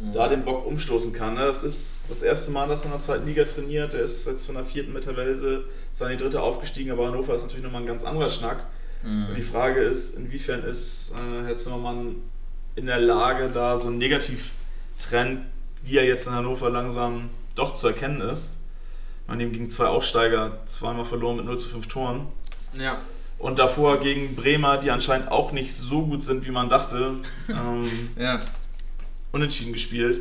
mhm. 0.00 0.12
da 0.12 0.28
den 0.28 0.44
Bock 0.44 0.66
umstoßen 0.66 1.12
kann. 1.12 1.34
Ne? 1.34 1.40
Das 1.40 1.62
ist 1.62 2.04
das 2.08 2.22
erste 2.22 2.50
Mal, 2.50 2.68
dass 2.68 2.82
er 2.82 2.86
in 2.86 2.90
der 2.92 3.00
zweiten 3.00 3.26
Liga 3.26 3.44
trainiert. 3.44 3.94
Er 3.94 4.00
ist 4.00 4.26
jetzt 4.26 4.46
von 4.46 4.54
der 4.54 4.64
vierten 4.64 4.92
mit 4.92 5.04
Tabelle 5.04 5.64
die 6.10 6.16
dritte 6.16 6.42
aufgestiegen, 6.42 6.90
aber 6.90 7.08
Hannover 7.08 7.34
ist 7.34 7.42
natürlich 7.42 7.64
nochmal 7.64 7.82
ein 7.82 7.86
ganz 7.86 8.04
anderer 8.04 8.28
Schnack. 8.28 8.66
Mhm. 9.02 9.28
Und 9.28 9.34
die 9.36 9.42
Frage 9.42 9.80
ist, 9.80 10.16
inwiefern 10.16 10.62
ist 10.62 11.12
äh, 11.12 11.46
Herr 11.46 11.56
Zimmermann 11.56 12.16
in 12.76 12.86
der 12.86 12.98
Lage, 12.98 13.50
da 13.52 13.76
so 13.76 13.88
ein 13.88 13.98
Negativtrend, 13.98 15.40
wie 15.82 15.96
er 15.96 16.04
jetzt 16.04 16.26
in 16.26 16.32
Hannover 16.32 16.70
langsam 16.70 17.30
doch 17.54 17.74
zu 17.74 17.88
erkennen 17.88 18.20
ist. 18.20 18.58
Man 19.26 19.40
ihm 19.40 19.52
gegen 19.52 19.68
zwei 19.68 19.86
Aufsteiger 19.86 20.60
zweimal 20.64 21.04
verloren 21.04 21.36
mit 21.36 21.44
0 21.44 21.58
zu 21.58 21.68
5 21.68 21.88
Toren. 21.88 22.26
Ja. 22.78 22.98
Und 23.38 23.58
davor 23.58 23.96
das 23.96 24.04
gegen 24.04 24.34
Bremer, 24.34 24.78
die 24.78 24.90
anscheinend 24.90 25.30
auch 25.30 25.52
nicht 25.52 25.74
so 25.74 26.06
gut 26.06 26.22
sind, 26.22 26.46
wie 26.46 26.50
man 26.50 26.68
dachte. 26.68 27.16
ähm, 27.48 28.10
ja 28.16 28.40
unentschieden 29.32 29.72
gespielt. 29.72 30.20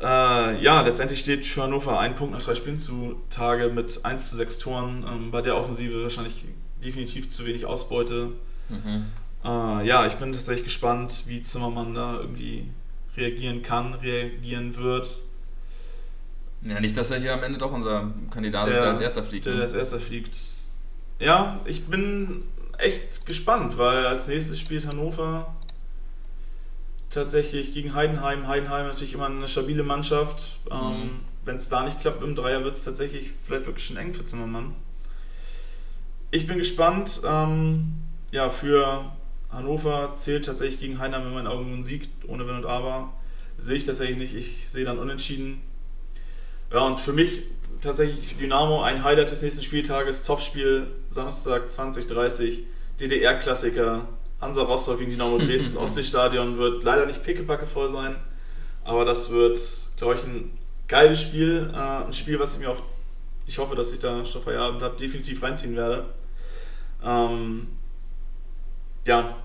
Äh, 0.00 0.62
ja, 0.62 0.82
letztendlich 0.82 1.20
steht 1.20 1.44
für 1.44 1.62
Hannover 1.62 1.98
ein 1.98 2.14
Punkt 2.14 2.32
nach 2.32 2.42
drei 2.42 2.54
Spielen 2.54 2.78
zu 2.78 3.20
Tage 3.30 3.68
mit 3.68 4.04
1 4.04 4.30
zu 4.30 4.36
6 4.36 4.58
Toren. 4.58 5.04
Ähm, 5.08 5.30
bei 5.30 5.42
der 5.42 5.56
Offensive 5.56 6.02
wahrscheinlich 6.02 6.44
definitiv 6.82 7.28
zu 7.30 7.44
wenig 7.46 7.66
Ausbeute. 7.66 8.30
Mhm. 8.68 9.06
Äh, 9.44 9.86
ja, 9.86 10.06
ich 10.06 10.14
bin 10.14 10.32
tatsächlich 10.32 10.64
gespannt, 10.64 11.24
wie 11.26 11.42
Zimmermann 11.42 11.94
da 11.94 12.18
irgendwie 12.20 12.68
reagieren 13.16 13.62
kann, 13.62 13.94
reagieren 13.94 14.76
wird. 14.76 15.08
Ja, 16.62 16.80
nicht, 16.80 16.96
dass 16.96 17.10
er 17.10 17.18
hier 17.18 17.34
am 17.34 17.42
Ende 17.42 17.58
doch 17.58 17.72
unser 17.72 18.12
Kandidat 18.30 18.66
der, 18.66 18.74
ist, 18.74 18.80
der 18.80 18.90
als 18.90 19.00
erster 19.00 19.22
fliegt. 19.22 19.46
Der, 19.46 19.54
ne? 19.54 19.62
als 19.62 19.74
erster 19.74 20.00
fliegt. 20.00 20.36
Ja, 21.18 21.60
ich 21.64 21.86
bin 21.86 22.44
echt 22.78 23.26
gespannt, 23.26 23.76
weil 23.78 24.06
als 24.06 24.28
nächstes 24.28 24.58
spielt 24.58 24.86
Hannover 24.86 25.56
tatsächlich 27.10 27.72
gegen 27.74 27.94
Heidenheim. 27.94 28.46
Heidenheim 28.46 28.86
natürlich 28.86 29.14
immer 29.14 29.26
eine 29.26 29.48
stabile 29.48 29.82
Mannschaft. 29.82 30.58
Ähm, 30.70 30.78
mhm. 30.78 31.10
Wenn 31.44 31.56
es 31.56 31.68
da 31.68 31.84
nicht 31.84 32.00
klappt 32.00 32.22
im 32.22 32.34
Dreier, 32.34 32.64
wird 32.64 32.74
es 32.74 32.84
tatsächlich 32.84 33.30
vielleicht 33.30 33.66
wirklich 33.66 33.86
schon 33.86 33.96
eng 33.96 34.12
für 34.12 34.24
Zimmermann. 34.24 34.74
Ich 36.30 36.46
bin 36.46 36.58
gespannt. 36.58 37.22
Ähm, 37.24 37.94
ja, 38.32 38.48
für 38.50 39.12
Hannover 39.50 40.12
zählt 40.12 40.44
tatsächlich 40.44 40.80
gegen 40.80 40.98
Heidenheim 40.98 41.26
in 41.26 41.34
meinen 41.34 41.46
Augen 41.46 41.72
ein 41.72 41.84
Sieg, 41.84 42.08
ohne 42.26 42.46
Wenn 42.46 42.56
und 42.56 42.66
Aber. 42.66 43.12
Sehe 43.56 43.76
ich 43.76 43.86
tatsächlich 43.86 44.18
nicht. 44.18 44.34
Ich 44.34 44.68
sehe 44.68 44.84
dann 44.84 44.98
unentschieden. 44.98 45.62
Ja, 46.70 46.80
und 46.80 47.00
für 47.00 47.14
mich 47.14 47.42
tatsächlich 47.80 48.36
Dynamo 48.36 48.82
ein 48.82 49.02
Highlight 49.02 49.30
des 49.30 49.42
nächsten 49.42 49.62
Spieltages. 49.62 50.22
Topspiel 50.22 50.88
Samstag 51.08 51.70
2030. 51.70 52.64
DDR-Klassiker 53.00 54.08
Hansa 54.40 54.62
Rostock 54.62 54.98
gegen 54.98 55.10
Dynamo 55.10 55.38
Dresden 55.38 55.76
Ostseestadion 55.78 56.58
wird 56.58 56.84
leider 56.84 57.06
nicht 57.06 57.22
pickepacke 57.22 57.66
voll 57.66 57.88
sein, 57.88 58.16
aber 58.84 59.04
das 59.04 59.30
wird, 59.30 59.58
glaube 59.96 60.14
ich, 60.14 60.24
ein 60.24 60.58
geiles 60.86 61.20
Spiel. 61.20 61.70
Äh, 61.72 61.76
ein 62.06 62.12
Spiel, 62.12 62.38
was 62.38 62.54
ich 62.54 62.60
mir 62.60 62.70
auch, 62.70 62.82
ich 63.46 63.58
hoffe, 63.58 63.74
dass 63.74 63.92
ich 63.92 63.98
da 63.98 64.24
schon 64.24 64.42
Feierabend 64.42 64.82
habe, 64.82 64.96
definitiv 64.96 65.42
reinziehen 65.42 65.76
werde. 65.76 66.06
Ähm, 67.02 67.68
ja, 69.06 69.36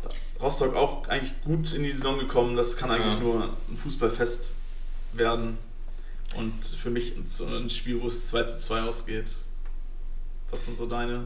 Rostock 0.41 0.75
auch 0.75 1.07
eigentlich 1.07 1.33
gut 1.43 1.73
in 1.73 1.83
die 1.83 1.91
Saison 1.91 2.19
gekommen. 2.19 2.55
Das 2.55 2.75
kann 2.75 2.91
eigentlich 2.91 3.15
ja. 3.15 3.19
nur 3.21 3.49
ein 3.69 3.77
Fußballfest 3.77 4.51
werden. 5.13 5.57
Und 6.35 6.65
für 6.65 6.89
mich 6.89 7.15
ein 7.15 7.69
Spiel, 7.69 8.01
wo 8.01 8.07
es 8.07 8.29
2 8.29 8.43
zu 8.43 8.59
2 8.59 8.81
ausgeht, 8.83 9.31
Was 10.49 10.65
sind 10.65 10.77
so 10.77 10.85
deine 10.85 11.25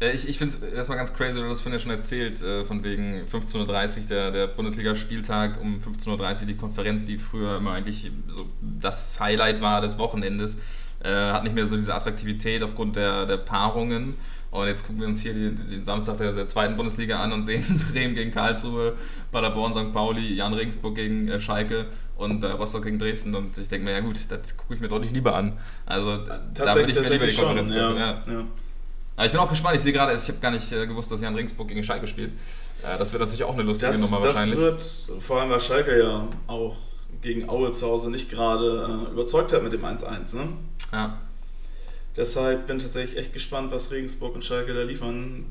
ich, 0.00 0.28
ich 0.28 0.38
finde 0.38 0.54
es 0.54 0.62
erstmal 0.62 0.96
ganz 0.96 1.14
crazy, 1.14 1.38
du 1.38 1.42
hast 1.42 1.50
das 1.50 1.60
vorhin 1.60 1.78
ja 1.78 1.78
schon 1.78 1.90
erzählt, 1.90 2.40
äh, 2.42 2.64
von 2.64 2.82
wegen 2.82 3.26
15.30 3.26 3.58
Uhr, 4.00 4.06
der, 4.08 4.30
der 4.30 4.46
Bundesligaspieltag 4.46 5.60
um 5.60 5.78
15.30 5.78 6.40
Uhr, 6.40 6.46
die 6.48 6.56
Konferenz, 6.56 7.06
die 7.06 7.18
früher 7.18 7.58
immer 7.58 7.72
eigentlich 7.72 8.10
so 8.28 8.46
das 8.60 9.20
Highlight 9.20 9.60
war 9.60 9.82
des 9.82 9.98
Wochenendes, 9.98 10.60
äh, 11.02 11.10
hat 11.10 11.44
nicht 11.44 11.54
mehr 11.54 11.66
so 11.66 11.76
diese 11.76 11.94
Attraktivität 11.94 12.62
aufgrund 12.62 12.96
der, 12.96 13.26
der 13.26 13.36
Paarungen. 13.36 14.16
Und 14.50 14.66
jetzt 14.66 14.84
gucken 14.84 15.00
wir 15.00 15.06
uns 15.06 15.20
hier 15.20 15.32
den, 15.32 15.68
den 15.70 15.84
Samstag 15.84 16.18
der, 16.18 16.32
der, 16.32 16.46
zweiten 16.46 16.76
Bundesliga 16.76 17.20
an 17.20 17.32
und 17.32 17.44
sehen 17.44 17.84
Bremen 17.92 18.14
gegen 18.14 18.32
Karlsruhe, 18.32 18.94
Paderborn, 19.30 19.72
St. 19.72 19.92
Pauli, 19.92 20.34
Jan 20.34 20.54
Regensburg 20.54 20.96
gegen 20.96 21.28
äh, 21.28 21.38
Schalke 21.38 21.86
und 22.16 22.42
äh, 22.42 22.48
Rostock 22.48 22.84
gegen 22.84 22.98
Dresden. 22.98 23.34
Und 23.34 23.56
ich 23.56 23.68
denke 23.68 23.84
mir, 23.84 23.92
ja 23.92 24.00
gut, 24.00 24.18
das 24.28 24.56
gucke 24.56 24.74
ich 24.74 24.80
mir 24.80 24.88
deutlich 24.88 25.12
lieber 25.12 25.36
an. 25.36 25.58
Also 25.86 26.16
da 26.16 26.74
würde 26.74 26.90
ich 26.90 26.98
mir 26.98 27.10
lieber 27.10 27.26
die 27.26 27.36
Konferenz 27.36 27.70
gucken. 27.70 27.96
Ja, 27.96 28.22
ja. 28.26 28.44
Aber 29.20 29.26
ich 29.26 29.32
bin 29.32 29.40
auch 29.42 29.50
gespannt. 29.50 29.76
Ich 29.76 29.82
sehe 29.82 29.92
gerade, 29.92 30.14
ich 30.14 30.28
habe 30.28 30.38
gar 30.38 30.50
nicht 30.50 30.72
äh, 30.72 30.86
gewusst, 30.86 31.12
dass 31.12 31.20
Jan 31.20 31.34
Regensburg 31.34 31.68
gegen 31.68 31.84
Schalke 31.84 32.06
spielt. 32.06 32.30
Äh, 32.82 32.96
das 32.98 33.12
wird 33.12 33.20
natürlich 33.20 33.44
auch 33.44 33.52
eine 33.52 33.64
lustige 33.64 33.92
das, 33.92 34.00
Nummer 34.00 34.22
wahrscheinlich. 34.22 34.58
Das 34.58 35.08
wird, 35.08 35.22
vor 35.22 35.42
allem 35.42 35.50
weil 35.50 35.60
Schalke 35.60 35.98
ja 35.98 36.26
auch 36.46 36.74
gegen 37.20 37.46
Aue 37.50 37.70
zu 37.72 37.86
Hause 37.86 38.10
nicht 38.10 38.30
gerade 38.30 39.06
äh, 39.08 39.12
überzeugt 39.12 39.52
hat 39.52 39.62
mit 39.62 39.74
dem 39.74 39.84
1-1. 39.84 40.36
Ne? 40.36 40.48
Ja. 40.92 41.18
Deshalb 42.16 42.66
bin 42.66 42.78
ich 42.78 42.84
tatsächlich 42.84 43.18
echt 43.18 43.34
gespannt, 43.34 43.70
was 43.72 43.90
Regensburg 43.90 44.34
und 44.34 44.42
Schalke 44.42 44.72
da 44.72 44.84
liefern. 44.84 45.44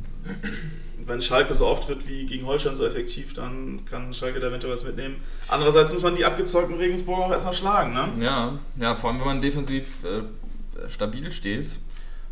Wenn 0.97 1.21
Schalke 1.21 1.53
so 1.53 1.67
auftritt 1.67 2.07
wie 2.07 2.25
gegen 2.25 2.47
Holstein 2.47 2.75
so 2.75 2.87
effektiv, 2.87 3.35
dann 3.35 3.85
kann 3.85 4.15
Schalke 4.15 4.39
da 4.39 4.47
eventuell 4.47 4.73
was 4.73 4.83
mitnehmen. 4.83 5.17
Andererseits 5.47 5.93
muss 5.93 6.01
man 6.01 6.15
die 6.15 6.25
abgezeugten 6.25 6.73
Regensburger 6.73 7.25
auch 7.25 7.31
erstmal 7.31 7.53
schlagen, 7.53 7.93
ne? 7.93 8.09
Ja, 8.19 8.57
ja 8.77 8.95
vor 8.95 9.11
allem 9.11 9.19
wenn 9.19 9.27
man 9.27 9.41
defensiv 9.41 10.03
äh, 10.03 10.89
stabil 10.89 11.31
steht. 11.31 11.77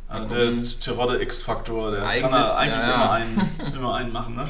Ja, 0.10 0.26
der 0.26 0.64
Tirode 0.64 1.22
X-Faktor, 1.22 1.92
der 1.92 2.02
kann 2.22 2.34
er 2.34 2.58
eigentlich 2.58 2.80
ja, 2.80 2.96
immer, 2.96 3.12
einen, 3.12 3.52
immer 3.76 3.96
einen 3.96 4.12
machen. 4.12 4.36
Ne? 4.36 4.48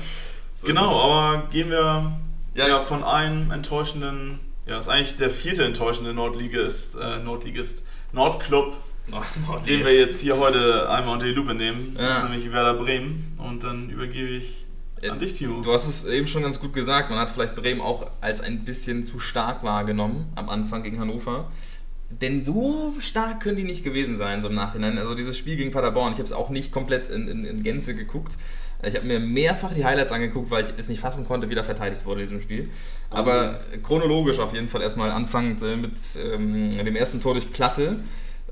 So 0.56 0.68
genau, 0.68 1.02
aber 1.02 1.48
gehen 1.48 1.70
wir 1.70 2.12
ja, 2.54 2.68
ja, 2.68 2.80
von 2.80 3.04
einem 3.04 3.52
enttäuschenden, 3.52 4.40
ja, 4.66 4.78
ist 4.78 4.88
eigentlich 4.88 5.18
der 5.18 5.30
vierte 5.30 5.64
enttäuschende 5.64 6.14
Nordligist, 6.14 6.96
äh, 6.96 7.20
Nordligist, 7.20 7.84
Nordclub, 8.12 8.78
Nord 9.08 9.26
den 9.68 9.86
wir 9.86 9.96
jetzt 9.96 10.22
hier 10.22 10.38
heute 10.38 10.90
einmal 10.90 11.14
unter 11.14 11.26
die 11.26 11.32
Lupe 11.32 11.54
nehmen. 11.54 11.96
Das 11.98 12.18
ist 12.18 12.24
nämlich 12.24 12.52
Werder 12.52 12.74
Bremen. 12.74 13.38
Und 13.38 13.64
dann 13.64 13.90
übergebe 13.90 14.30
ich 14.30 14.66
an 15.10 15.20
dich, 15.20 15.34
Timo. 15.34 15.62
Du 15.62 15.72
hast 15.72 15.88
es 15.88 16.06
eben 16.06 16.28
schon 16.28 16.42
ganz 16.42 16.60
gut 16.60 16.74
gesagt. 16.74 17.10
Man 17.10 17.20
hat 17.20 17.30
vielleicht 17.30 17.56
Bremen 17.56 17.82
auch 17.82 18.08
als 18.20 18.42
ein 18.42 18.66
bisschen 18.66 19.04
zu 19.04 19.20
stark 19.20 19.64
wahrgenommen 19.64 20.32
am 20.36 20.50
Anfang 20.50 20.84
gegen 20.84 21.00
Hannover. 21.00 21.50
Denn 22.10 22.42
so 22.42 22.94
stark 23.00 23.42
können 23.42 23.58
die 23.58 23.64
nicht 23.64 23.84
gewesen 23.84 24.16
sein, 24.16 24.42
so 24.42 24.48
im 24.48 24.56
Nachhinein. 24.56 24.98
Also 24.98 25.14
dieses 25.14 25.38
Spiel 25.38 25.58
gegen 25.58 25.72
Paderborn, 25.72 26.14
ich 26.14 26.20
habe 26.20 26.26
es 26.26 26.32
auch 26.32 26.50
nicht 26.50 26.72
komplett 26.72 27.10
in, 27.10 27.28
in, 27.28 27.46
in 27.46 27.64
Gänze 27.64 27.96
geguckt. 27.96 28.38
Ich 28.84 28.96
habe 28.96 29.06
mir 29.06 29.20
mehrfach 29.20 29.74
die 29.74 29.84
Highlights 29.84 30.12
angeguckt, 30.12 30.52
weil 30.52 30.64
ich 30.64 30.74
es 30.78 30.88
nicht 30.88 31.02
fassen 31.02 31.26
konnte, 31.26 31.50
wie 31.50 31.56
da 31.56 31.64
verteidigt 31.64 32.06
wurde 32.06 32.22
in 32.22 32.28
diesem 32.28 32.42
Spiel. 32.42 32.70
Aber 33.10 33.60
chronologisch 33.84 34.40
auf 34.40 34.54
jeden 34.54 34.70
Fall 34.70 34.82
erstmal 34.82 35.12
anfangend 35.12 35.62
äh, 35.64 35.76
mit 35.76 35.94
ähm, 36.24 36.72
dem 36.72 36.96
ersten 36.96 37.22
Tor 37.22 37.34
durch 37.34 37.52
Platte. 37.52 38.00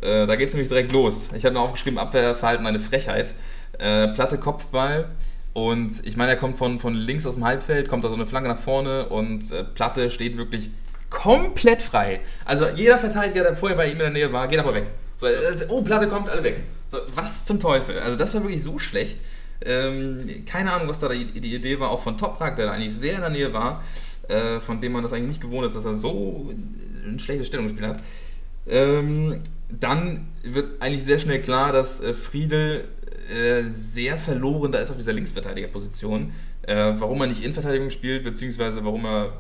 Äh, 0.02 0.26
da 0.26 0.36
geht 0.36 0.50
es 0.50 0.54
nämlich 0.54 0.70
direkt 0.70 0.92
los. 0.92 1.30
Ich 1.36 1.46
habe 1.46 1.54
mir 1.54 1.62
aufgeschrieben, 1.62 2.00
Abwehrverhalten 2.00 2.66
eine 2.66 2.80
Frechheit. 2.80 3.34
Äh, 3.78 4.10
Platte 4.10 4.38
Kopfball. 4.38 5.10
Und 5.54 6.06
ich 6.06 6.18
meine, 6.18 6.32
er 6.32 6.38
kommt 6.38 6.58
von, 6.58 6.80
von 6.80 6.96
links 6.96 7.26
aus 7.26 7.36
dem 7.36 7.46
Halbfeld, 7.46 7.88
kommt 7.88 8.04
da 8.04 8.10
so 8.10 8.16
eine 8.16 8.26
Flanke 8.26 8.50
nach 8.50 8.60
vorne 8.60 9.08
und 9.08 9.50
äh, 9.52 9.64
Platte 9.64 10.12
steht 10.12 10.38
wirklich 10.38 10.70
komplett 11.16 11.82
frei. 11.82 12.20
Also 12.44 12.68
jeder 12.76 13.00
Verteidiger, 13.00 13.44
der 13.44 13.56
vorher 13.56 13.78
bei 13.78 13.86
ihm 13.86 13.94
in 13.94 14.00
der 14.00 14.10
Nähe 14.10 14.34
war, 14.34 14.48
geht 14.48 14.60
aber 14.60 14.76
weg. 14.76 14.88
So, 15.16 15.28
ist, 15.28 15.70
oh, 15.70 15.82
Platte 15.82 16.08
kommt, 16.08 16.30
alle 16.30 16.44
weg. 16.44 16.58
So, 16.92 17.00
was 17.08 17.46
zum 17.46 17.60
Teufel? 17.60 17.98
Also 18.00 18.18
das 18.18 18.36
war 18.36 18.44
wirklich 18.44 18.62
so 18.62 18.78
schlecht. 18.80 19.20
Ähm, 19.62 20.28
keine 20.46 20.74
Ahnung, 20.74 20.90
was 20.90 21.00
da 21.00 21.08
die, 21.08 21.26
die, 21.26 21.56
Idee 21.56 21.80
war, 21.80 21.90
auch 21.90 22.04
von 22.04 22.18
Toprak, 22.18 22.58
der 22.58 22.66
da 22.66 22.74
eigentlich 22.74 22.94
sehr 22.94 23.16
in 23.16 23.22
der 23.22 23.30
Nähe 23.30 23.54
war, 23.54 23.82
äh, 24.28 24.60
von 24.60 24.82
dem 24.82 24.92
man 24.92 25.04
das 25.04 25.14
eigentlich 25.14 25.30
nicht 25.30 25.42
gewohnt 25.42 25.66
ist, 25.66 25.76
dass 25.76 25.86
er 25.86 25.96
so 25.96 26.54
ein 27.06 27.18
schlechtes 27.18 27.48
Stellungsspiel 27.48 27.88
hat. 27.88 28.04
Ähm, 28.68 29.42
dann 29.70 30.28
wird 30.44 30.82
eigentlich 30.82 31.06
sehr 31.06 31.20
schnell 31.20 31.42
klar, 31.42 31.72
dass 31.72 32.02
äh, 32.02 32.14
Friedel 32.14 32.90
äh, 33.34 33.64
sehr 33.68 34.18
verloren 34.18 34.74
da 34.74 34.80
ist 34.80 34.92
auf 34.92 34.98
dieser 34.98 35.14
Linksverteidigerposition. 35.14 36.34
Äh, 36.64 36.94
warum 36.98 37.22
er 37.22 37.28
nicht 37.28 37.42
Innenverteidigung 37.42 37.90
spielt, 37.90 38.26
beziehungsweise 38.26 38.84
warum 38.84 39.06
er 39.06 39.34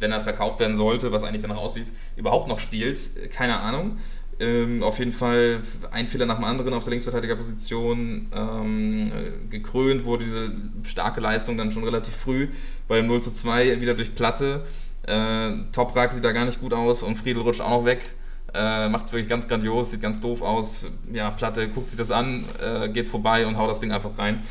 wenn 0.00 0.12
er 0.12 0.20
verkauft 0.20 0.60
werden 0.60 0.76
sollte, 0.76 1.12
was 1.12 1.24
eigentlich 1.24 1.42
danach 1.42 1.56
aussieht, 1.56 1.90
überhaupt 2.16 2.48
noch 2.48 2.58
spielt. 2.58 3.00
Keine 3.32 3.58
Ahnung. 3.60 3.98
Ähm, 4.40 4.82
auf 4.82 4.98
jeden 4.98 5.12
Fall 5.12 5.60
ein 5.92 6.08
Fehler 6.08 6.26
nach 6.26 6.36
dem 6.36 6.44
anderen 6.44 6.74
auf 6.74 6.84
der 6.84 6.90
Linksverteidigerposition. 6.90 8.26
Ähm, 8.34 9.12
gekrönt 9.50 10.04
wurde 10.04 10.24
diese 10.24 10.52
starke 10.82 11.20
Leistung 11.20 11.56
dann 11.56 11.70
schon 11.70 11.84
relativ 11.84 12.14
früh 12.16 12.48
bei 12.88 12.96
dem 12.96 13.06
0 13.06 13.22
zu 13.22 13.32
2 13.32 13.80
wieder 13.80 13.94
durch 13.94 14.14
Platte. 14.14 14.64
Äh, 15.06 15.52
Toprak 15.72 16.12
sieht 16.12 16.24
da 16.24 16.32
gar 16.32 16.44
nicht 16.44 16.60
gut 16.60 16.72
aus 16.72 17.02
und 17.02 17.16
Friedel 17.16 17.42
rutscht 17.42 17.60
auch 17.60 17.70
noch 17.70 17.84
weg. 17.84 18.10
Äh, 18.52 18.88
Macht 18.88 19.06
es 19.06 19.12
wirklich 19.12 19.28
ganz 19.28 19.48
grandios, 19.48 19.90
sieht 19.90 20.00
ganz 20.00 20.20
doof 20.20 20.42
aus. 20.42 20.86
Ja, 21.12 21.30
Platte 21.30 21.68
guckt 21.68 21.90
sich 21.90 21.98
das 21.98 22.10
an, 22.10 22.44
äh, 22.62 22.88
geht 22.88 23.08
vorbei 23.08 23.46
und 23.46 23.58
haut 23.58 23.68
das 23.68 23.80
Ding 23.80 23.92
einfach 23.92 24.16
rein. 24.18 24.42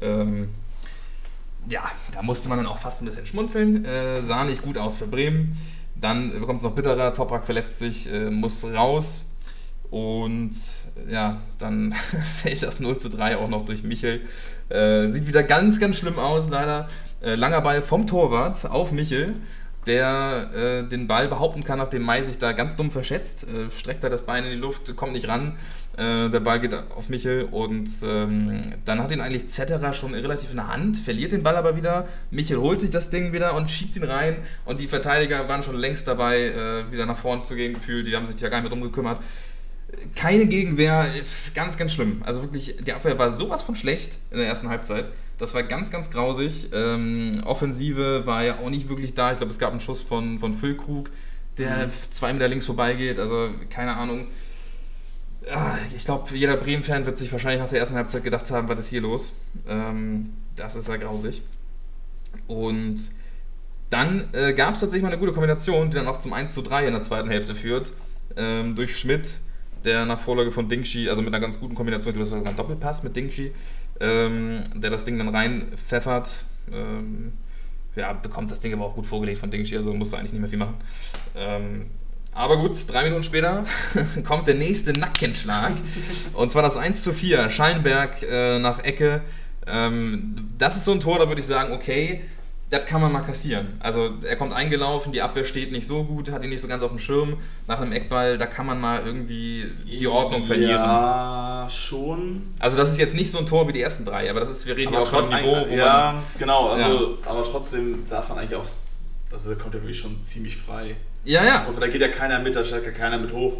Ähm, 0.00 0.48
ja, 1.68 1.82
da 2.12 2.22
musste 2.22 2.48
man 2.48 2.58
dann 2.58 2.66
auch 2.66 2.78
fast 2.78 3.02
ein 3.02 3.06
bisschen 3.06 3.26
schmunzeln. 3.26 3.84
Äh, 3.84 4.22
sah 4.22 4.44
nicht 4.44 4.62
gut 4.62 4.78
aus 4.78 4.96
für 4.96 5.06
Bremen. 5.06 5.56
Dann 5.94 6.32
bekommt 6.32 6.58
es 6.58 6.64
noch 6.64 6.74
bitterer, 6.74 7.14
Toprak 7.14 7.46
verletzt 7.46 7.78
sich, 7.78 8.12
äh, 8.12 8.30
muss 8.30 8.64
raus. 8.64 9.26
Und 9.90 10.52
ja, 11.08 11.40
dann 11.58 11.94
fällt 12.42 12.62
das 12.62 12.80
0 12.80 12.96
zu 12.98 13.08
3 13.08 13.36
auch 13.36 13.48
noch 13.48 13.64
durch 13.64 13.82
Michel. 13.82 14.22
Äh, 14.68 15.08
sieht 15.08 15.26
wieder 15.26 15.42
ganz, 15.42 15.78
ganz 15.78 15.96
schlimm 15.96 16.18
aus, 16.18 16.50
leider. 16.50 16.88
Äh, 17.20 17.34
langer 17.34 17.60
Ball 17.60 17.82
vom 17.82 18.06
Torwart 18.06 18.64
auf 18.64 18.90
Michel, 18.90 19.34
der 19.86 20.50
äh, 20.54 20.88
den 20.88 21.06
Ball 21.06 21.28
behaupten 21.28 21.62
kann, 21.62 21.78
nachdem 21.78 22.02
Mai 22.02 22.22
sich 22.22 22.38
da 22.38 22.52
ganz 22.52 22.76
dumm 22.76 22.90
verschätzt. 22.90 23.46
Äh, 23.48 23.70
streckt 23.70 24.02
er 24.02 24.10
das 24.10 24.22
Bein 24.22 24.44
in 24.44 24.50
die 24.50 24.56
Luft, 24.56 24.96
kommt 24.96 25.12
nicht 25.12 25.28
ran. 25.28 25.56
Äh, 25.96 26.30
der 26.30 26.40
Ball 26.40 26.58
geht 26.58 26.72
auf 26.74 27.10
Michel 27.10 27.44
und 27.50 27.88
ähm, 28.02 28.60
dann 28.86 29.02
hat 29.02 29.12
ihn 29.12 29.20
eigentlich 29.20 29.48
Zetterer 29.48 29.92
schon 29.92 30.14
relativ 30.14 30.50
in 30.50 30.56
der 30.56 30.68
Hand, 30.68 30.96
verliert 30.96 31.32
den 31.32 31.42
Ball 31.42 31.56
aber 31.56 31.76
wieder. 31.76 32.08
Michel 32.30 32.58
holt 32.58 32.80
sich 32.80 32.88
das 32.88 33.10
Ding 33.10 33.32
wieder 33.32 33.54
und 33.54 33.70
schiebt 33.70 33.96
ihn 33.96 34.04
rein 34.04 34.36
und 34.64 34.80
die 34.80 34.88
Verteidiger 34.88 35.48
waren 35.48 35.62
schon 35.62 35.76
längst 35.76 36.08
dabei, 36.08 36.46
äh, 36.46 36.90
wieder 36.90 37.04
nach 37.04 37.18
vorne 37.18 37.42
zu 37.42 37.54
gehen 37.56 37.74
gefühlt. 37.74 38.06
Die 38.06 38.16
haben 38.16 38.24
sich 38.24 38.40
ja 38.40 38.48
gar 38.48 38.58
nicht 38.58 38.70
mehr 38.70 38.70
drum 38.70 38.82
gekümmert. 38.82 39.20
Keine 40.14 40.46
Gegenwehr, 40.46 41.06
ganz, 41.54 41.76
ganz 41.76 41.92
schlimm. 41.92 42.22
Also 42.24 42.40
wirklich, 42.42 42.76
die 42.80 42.94
Abwehr 42.94 43.18
war 43.18 43.30
sowas 43.30 43.62
von 43.62 43.76
schlecht 43.76 44.18
in 44.30 44.38
der 44.38 44.46
ersten 44.46 44.70
Halbzeit. 44.70 45.08
Das 45.36 45.52
war 45.52 45.62
ganz, 45.62 45.90
ganz 45.90 46.10
grausig. 46.10 46.70
Ähm, 46.72 47.42
Offensive 47.44 48.24
war 48.24 48.42
ja 48.44 48.58
auch 48.60 48.70
nicht 48.70 48.88
wirklich 48.88 49.12
da. 49.12 49.32
Ich 49.32 49.38
glaube, 49.38 49.52
es 49.52 49.58
gab 49.58 49.72
einen 49.72 49.80
Schuss 49.80 50.00
von, 50.00 50.38
von 50.38 50.54
Füllkrug, 50.54 51.10
der 51.58 51.88
mhm. 51.88 51.90
zwei 52.08 52.32
Meter 52.32 52.48
links 52.48 52.64
vorbeigeht. 52.64 53.18
Also 53.18 53.50
keine 53.68 53.96
Ahnung. 53.96 54.28
Ah, 55.50 55.76
ich 55.94 56.04
glaube, 56.04 56.36
jeder 56.36 56.56
Bremen-Fan 56.56 57.04
wird 57.04 57.18
sich 57.18 57.32
wahrscheinlich 57.32 57.60
nach 57.60 57.68
der 57.68 57.80
ersten 57.80 57.96
Halbzeit 57.96 58.22
gedacht 58.22 58.50
haben, 58.50 58.68
was 58.68 58.80
ist 58.80 58.88
hier 58.88 59.00
los? 59.00 59.32
Ähm, 59.68 60.34
das 60.56 60.76
ist 60.76 60.88
ja 60.88 60.96
grausig. 60.96 61.42
Und 62.46 63.10
dann 63.90 64.28
äh, 64.32 64.52
gab 64.54 64.74
es 64.74 64.80
tatsächlich 64.80 65.02
mal 65.02 65.08
eine 65.08 65.18
gute 65.18 65.32
Kombination, 65.32 65.90
die 65.90 65.96
dann 65.96 66.06
auch 66.06 66.18
zum 66.18 66.32
1 66.32 66.54
zu 66.54 66.62
3 66.62 66.86
in 66.86 66.92
der 66.92 67.02
zweiten 67.02 67.28
Hälfte 67.28 67.54
führt. 67.54 67.92
Ähm, 68.36 68.74
durch 68.74 68.96
Schmidt, 68.96 69.40
der 69.84 70.06
nach 70.06 70.20
Vorlage 70.20 70.52
von 70.52 70.68
Dingshi, 70.68 71.08
also 71.08 71.22
mit 71.22 71.34
einer 71.34 71.40
ganz 71.40 71.58
guten 71.60 71.74
Kombination, 71.74 72.14
das 72.14 72.30
war 72.30 72.38
sogar 72.38 72.52
ein 72.52 72.56
Doppelpass 72.56 73.02
mit 73.02 73.16
Dingshi, 73.16 73.52
ähm, 74.00 74.62
der 74.74 74.90
das 74.90 75.04
Ding 75.04 75.18
dann 75.18 75.28
reinpfeffert. 75.28 76.44
Ähm, 76.72 77.32
ja, 77.94 78.12
bekommt 78.14 78.50
das 78.50 78.60
Ding 78.60 78.72
aber 78.72 78.86
auch 78.86 78.94
gut 78.94 79.06
vorgelegt 79.06 79.38
von 79.38 79.50
Dingshi, 79.50 79.76
also 79.76 79.92
musste 79.92 80.16
eigentlich 80.16 80.32
nicht 80.32 80.40
mehr 80.40 80.50
viel 80.50 80.58
machen. 80.58 80.76
Aber 82.34 82.56
gut, 82.56 82.72
drei 82.90 83.04
Minuten 83.04 83.22
später 83.22 83.64
kommt 84.24 84.48
der 84.48 84.54
nächste 84.54 84.92
Nackenschlag. 84.92 85.72
und 86.34 86.50
zwar 86.50 86.62
das 86.62 86.76
1 86.76 87.02
zu 87.02 87.12
4. 87.12 87.50
Schallenberg 87.50 88.22
äh, 88.22 88.58
nach 88.58 88.82
Ecke. 88.84 89.20
Ähm, 89.66 90.48
das 90.58 90.76
ist 90.76 90.84
so 90.86 90.92
ein 90.92 91.00
Tor, 91.00 91.18
da 91.18 91.28
würde 91.28 91.40
ich 91.40 91.46
sagen, 91.46 91.72
okay, 91.72 92.22
das 92.70 92.86
kann 92.86 93.02
man 93.02 93.12
mal 93.12 93.20
kassieren. 93.20 93.76
Also 93.80 94.12
er 94.26 94.36
kommt 94.36 94.54
eingelaufen, 94.54 95.12
die 95.12 95.20
Abwehr 95.20 95.44
steht 95.44 95.72
nicht 95.72 95.86
so 95.86 96.04
gut, 96.04 96.32
hat 96.32 96.42
ihn 96.42 96.48
nicht 96.48 96.62
so 96.62 96.68
ganz 96.68 96.82
auf 96.82 96.88
dem 96.88 96.98
Schirm. 96.98 97.36
Nach 97.68 97.78
einem 97.78 97.92
Eckball, 97.92 98.38
da 98.38 98.46
kann 98.46 98.64
man 98.64 98.80
mal 98.80 99.02
irgendwie 99.04 99.66
die 99.86 100.06
Ordnung 100.06 100.42
verlieren. 100.44 100.80
Ja, 100.80 101.68
schon. 101.70 102.54
Also 102.58 102.78
das 102.78 102.90
ist 102.90 102.98
jetzt 102.98 103.14
nicht 103.14 103.30
so 103.30 103.38
ein 103.40 103.46
Tor 103.46 103.68
wie 103.68 103.72
die 103.74 103.82
ersten 103.82 104.06
drei, 104.06 104.30
aber 104.30 104.40
das 104.40 104.48
ist, 104.48 104.66
wir 104.66 104.74
reden 104.74 104.88
aber 104.94 104.96
ja 104.96 105.02
auch 105.02 105.10
vom 105.10 105.28
Niveau, 105.28 105.66
wo 105.68 105.74
Ja, 105.76 106.12
man, 106.14 106.22
genau, 106.38 106.70
also, 106.70 107.18
ja. 107.22 107.30
aber 107.30 107.44
trotzdem 107.44 108.06
darf 108.08 108.30
man 108.30 108.38
eigentlich 108.38 108.56
auch, 108.56 108.64
also 108.64 109.50
da 109.50 109.54
kommt 109.54 109.74
er 109.74 109.82
wirklich 109.82 109.98
schon 109.98 110.22
ziemlich 110.22 110.56
frei 110.56 110.96
ja, 111.24 111.44
ja. 111.44 111.66
Da 111.78 111.86
geht 111.86 112.00
ja 112.00 112.08
keiner 112.08 112.38
mit, 112.40 112.56
da 112.56 112.64
steigt 112.64 112.86
ja 112.86 112.92
keiner 112.92 113.18
mit 113.18 113.32
hoch. 113.32 113.58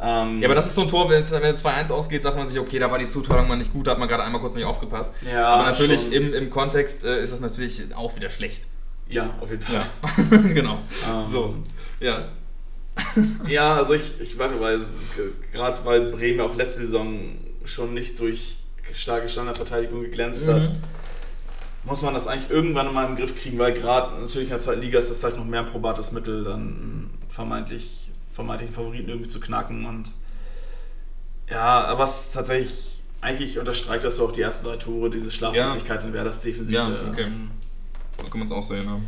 Ähm, 0.00 0.40
ja, 0.40 0.48
aber 0.48 0.56
das 0.56 0.66
ist 0.66 0.74
so 0.74 0.82
ein 0.82 0.88
Tor, 0.88 1.08
wenn 1.08 1.22
es 1.22 1.32
2-1 1.32 1.92
ausgeht, 1.92 2.24
sagt 2.24 2.36
man 2.36 2.48
sich, 2.48 2.58
okay, 2.58 2.80
da 2.80 2.90
war 2.90 2.98
die 2.98 3.06
Zuteilung 3.06 3.46
mal 3.46 3.56
nicht 3.56 3.72
gut, 3.72 3.86
da 3.86 3.92
hat 3.92 3.98
man 4.00 4.08
gerade 4.08 4.24
einmal 4.24 4.40
kurz 4.40 4.56
nicht 4.56 4.64
aufgepasst. 4.64 5.14
Ja, 5.30 5.46
aber 5.46 5.64
natürlich 5.64 6.12
im, 6.12 6.34
im 6.34 6.50
Kontext 6.50 7.04
äh, 7.04 7.22
ist 7.22 7.32
das 7.32 7.40
natürlich 7.40 7.94
auch 7.94 8.16
wieder 8.16 8.28
schlecht. 8.28 8.64
Ja, 9.08 9.34
auf 9.40 9.50
jeden 9.50 9.62
Fall. 9.62 9.74
Ja. 9.74 10.38
genau. 10.54 10.78
Ähm, 11.08 11.22
so, 11.22 11.54
ja. 12.00 12.28
ja, 13.46 13.76
also 13.76 13.94
ich, 13.94 14.20
ich 14.20 14.38
warte, 14.38 14.60
weil 14.60 14.80
gerade 15.52 15.84
weil 15.84 16.10
Bremen 16.10 16.40
auch 16.40 16.56
letzte 16.56 16.80
Saison 16.80 17.36
schon 17.64 17.94
nicht 17.94 18.18
durch 18.18 18.58
starke 18.92 19.28
Standardverteidigung 19.28 20.02
geglänzt 20.02 20.48
hat, 20.48 20.62
mhm. 20.62 20.82
Muss 21.84 22.02
man 22.02 22.14
das 22.14 22.26
eigentlich 22.26 22.50
irgendwann 22.50 22.92
mal 22.92 23.02
in 23.06 23.12
den 23.12 23.16
Griff 23.16 23.40
kriegen, 23.40 23.58
weil 23.58 23.72
gerade 23.72 24.20
natürlich 24.20 24.48
in 24.48 24.50
der 24.50 24.58
zweiten 24.58 24.80
Liga 24.80 24.98
ist 24.98 25.10
das 25.10 25.24
halt 25.24 25.36
noch 25.36 25.44
mehr 25.44 25.60
ein 25.60 25.66
probates 25.66 26.12
Mittel, 26.12 26.44
dann 26.44 27.10
vermeintlich 27.28 28.10
vermeintlichen 28.32 28.74
Favoriten 28.74 29.08
irgendwie 29.08 29.28
zu 29.28 29.40
knacken 29.40 29.84
und 29.84 30.10
ja, 31.50 31.84
aber 31.84 32.04
es 32.04 32.26
ist 32.26 32.32
tatsächlich 32.32 33.02
eigentlich 33.20 33.58
unterstreicht 33.58 34.04
das 34.04 34.16
so 34.16 34.26
auch 34.26 34.32
die 34.32 34.40
ersten 34.40 34.66
drei 34.66 34.76
Tore, 34.76 35.10
diese 35.10 35.30
Schlaflosigkeit 35.30 36.02
ja. 36.02 36.08
in 36.08 36.14
Werders 36.14 36.40
Defensive. 36.40 36.74
Ja, 36.74 37.10
okay. 37.10 37.30
So 38.18 38.28
kann 38.28 38.38
man 38.38 38.46
es 38.46 38.52
auch 38.52 38.62
sehen, 38.62 38.84
ja. 38.84 38.98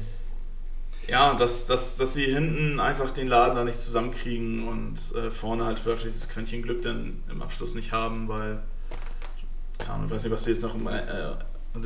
Ja, 1.07 1.35
dass, 1.35 1.67
dass, 1.67 1.97
dass 1.99 2.15
sie 2.15 2.25
hinten 2.25 2.81
einfach 2.81 3.11
den 3.11 3.29
Laden 3.29 3.57
da 3.57 3.65
nicht 3.65 3.81
zusammenkriegen 3.81 4.67
und 4.67 4.99
äh, 5.17 5.31
vorne 5.31 5.67
halt 5.67 5.79
vielleicht 5.79 6.05
dieses 6.05 6.29
Quäntchen 6.29 6.63
Glück 6.63 6.81
dann 6.83 7.23
im 7.31 7.43
Abschluss 7.43 7.75
nicht 7.75 7.93
haben, 7.93 8.29
weil, 8.29 8.63
keine 9.79 9.91
Ahnung, 9.91 10.07
ich 10.07 10.13
weiß 10.13 10.25
nicht, 10.25 10.33
was 10.33 10.45
du 10.45 10.51
jetzt 10.51 10.63
noch 10.63 10.75
im, 10.75 10.87
äh, 10.87 11.33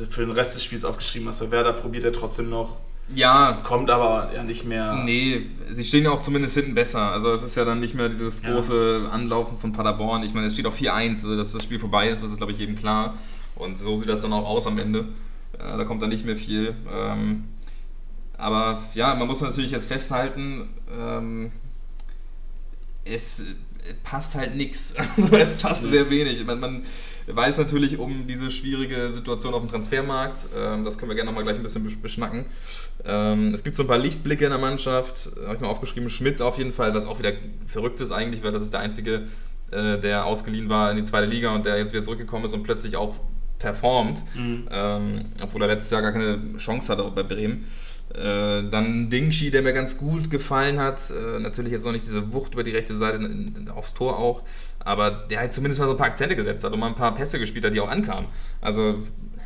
für 0.09 0.21
den 0.21 0.31
Rest 0.31 0.55
des 0.55 0.63
Spiels 0.63 0.85
aufgeschrieben 0.85 1.27
hast. 1.27 1.41
weil 1.41 1.51
Werder 1.51 1.73
probiert 1.73 2.03
ja 2.03 2.11
trotzdem 2.11 2.49
noch. 2.49 2.77
Ja. 3.13 3.53
Kommt 3.63 3.89
aber 3.89 4.31
ja 4.33 4.43
nicht 4.43 4.65
mehr. 4.65 5.01
Nee, 5.03 5.47
sie 5.69 5.83
stehen 5.83 6.03
ja 6.03 6.11
auch 6.11 6.21
zumindest 6.21 6.55
hinten 6.55 6.75
besser. 6.75 7.11
Also 7.11 7.31
es 7.31 7.43
ist 7.43 7.55
ja 7.55 7.65
dann 7.65 7.79
nicht 7.79 7.95
mehr 7.95 8.07
dieses 8.07 8.43
große 8.43 9.01
ja. 9.03 9.09
Anlaufen 9.09 9.57
von 9.57 9.73
Paderborn. 9.73 10.23
Ich 10.23 10.33
meine, 10.33 10.47
es 10.47 10.53
steht 10.53 10.67
auch 10.67 10.75
4-1, 10.75 11.09
also 11.09 11.35
dass 11.35 11.53
das 11.53 11.63
Spiel 11.63 11.79
vorbei 11.79 12.09
ist, 12.09 12.23
das 12.23 12.31
ist, 12.31 12.37
glaube 12.37 12.51
ich, 12.51 12.59
jedem 12.59 12.75
klar. 12.75 13.17
Und 13.55 13.79
so 13.79 13.95
sieht 13.95 14.09
das 14.09 14.21
dann 14.21 14.31
auch 14.31 14.45
aus 14.45 14.67
am 14.67 14.77
Ende. 14.77 15.05
Äh, 15.53 15.77
da 15.77 15.83
kommt 15.85 16.01
dann 16.01 16.09
nicht 16.09 16.25
mehr 16.25 16.37
viel. 16.37 16.75
Ähm, 16.91 17.45
aber 18.37 18.83
ja, 18.93 19.15
man 19.15 19.27
muss 19.27 19.41
natürlich 19.41 19.71
jetzt 19.71 19.87
festhalten, 19.87 20.69
ähm, 20.97 21.51
es 23.05 23.43
passt 24.03 24.35
halt 24.35 24.55
nichts. 24.55 24.95
Also 25.17 25.35
es 25.35 25.55
passt 25.55 25.83
sehr 25.83 26.09
wenig. 26.09 26.45
Man, 26.45 26.59
man, 26.59 26.85
weiß 27.35 27.57
natürlich 27.57 27.99
um 27.99 28.27
diese 28.27 28.51
schwierige 28.51 29.09
Situation 29.09 29.53
auf 29.53 29.61
dem 29.61 29.69
Transfermarkt. 29.69 30.49
Ähm, 30.57 30.83
das 30.83 30.97
können 30.97 31.09
wir 31.09 31.15
gerne 31.15 31.29
nochmal 31.29 31.43
gleich 31.43 31.57
ein 31.57 31.63
bisschen 31.63 32.01
beschnacken. 32.01 32.45
Ähm, 33.05 33.53
es 33.53 33.63
gibt 33.63 33.75
so 33.75 33.83
ein 33.83 33.87
paar 33.87 33.97
Lichtblicke 33.97 34.45
in 34.45 34.51
der 34.51 34.59
Mannschaft. 34.59 35.31
Habe 35.43 35.55
ich 35.55 35.61
mal 35.61 35.67
aufgeschrieben. 35.67 36.09
Schmidt 36.09 36.41
auf 36.41 36.57
jeden 36.57 36.73
Fall, 36.73 36.93
was 36.93 37.05
auch 37.05 37.19
wieder 37.19 37.33
verrückt 37.67 38.01
ist 38.01 38.11
eigentlich, 38.11 38.43
weil 38.43 38.51
das 38.51 38.63
ist 38.63 38.73
der 38.73 38.81
einzige, 38.81 39.27
äh, 39.71 39.97
der 39.99 40.25
ausgeliehen 40.25 40.69
war 40.69 40.91
in 40.91 40.97
die 40.97 41.03
zweite 41.03 41.27
Liga 41.27 41.53
und 41.53 41.65
der 41.65 41.77
jetzt 41.77 41.93
wieder 41.93 42.03
zurückgekommen 42.03 42.45
ist 42.45 42.53
und 42.53 42.63
plötzlich 42.63 42.95
auch 42.95 43.15
performt. 43.59 44.23
Mhm. 44.35 44.67
Ähm, 44.71 45.25
obwohl 45.43 45.61
er 45.61 45.67
letztes 45.67 45.91
Jahr 45.91 46.01
gar 46.01 46.13
keine 46.13 46.57
Chance 46.57 46.91
hatte 46.91 47.03
bei 47.13 47.23
Bremen. 47.23 47.67
Äh, 48.13 48.63
dann 48.69 49.09
Dingshi, 49.09 49.51
der 49.51 49.61
mir 49.61 49.73
ganz 49.73 49.97
gut 49.97 50.31
gefallen 50.31 50.79
hat. 50.79 51.11
Äh, 51.11 51.39
natürlich 51.39 51.71
jetzt 51.71 51.85
noch 51.85 51.91
nicht 51.91 52.05
diese 52.05 52.33
Wucht 52.33 52.53
über 52.53 52.63
die 52.63 52.71
rechte 52.71 52.95
Seite 52.95 53.17
in, 53.17 53.55
in, 53.55 53.69
aufs 53.69 53.93
Tor 53.93 54.17
auch, 54.17 54.41
aber 54.79 55.11
der 55.11 55.39
halt 55.39 55.53
zumindest 55.53 55.79
mal 55.79 55.85
so 55.85 55.93
ein 55.93 55.97
paar 55.97 56.07
Akzente 56.07 56.35
gesetzt 56.35 56.63
hat 56.63 56.73
und 56.73 56.79
mal 56.79 56.87
ein 56.87 56.95
paar 56.95 57.13
Pässe 57.13 57.37
gespielt 57.37 57.65
hat, 57.65 57.73
die 57.73 57.81
auch 57.81 57.89
ankamen. 57.89 58.27
Also 58.61 59.03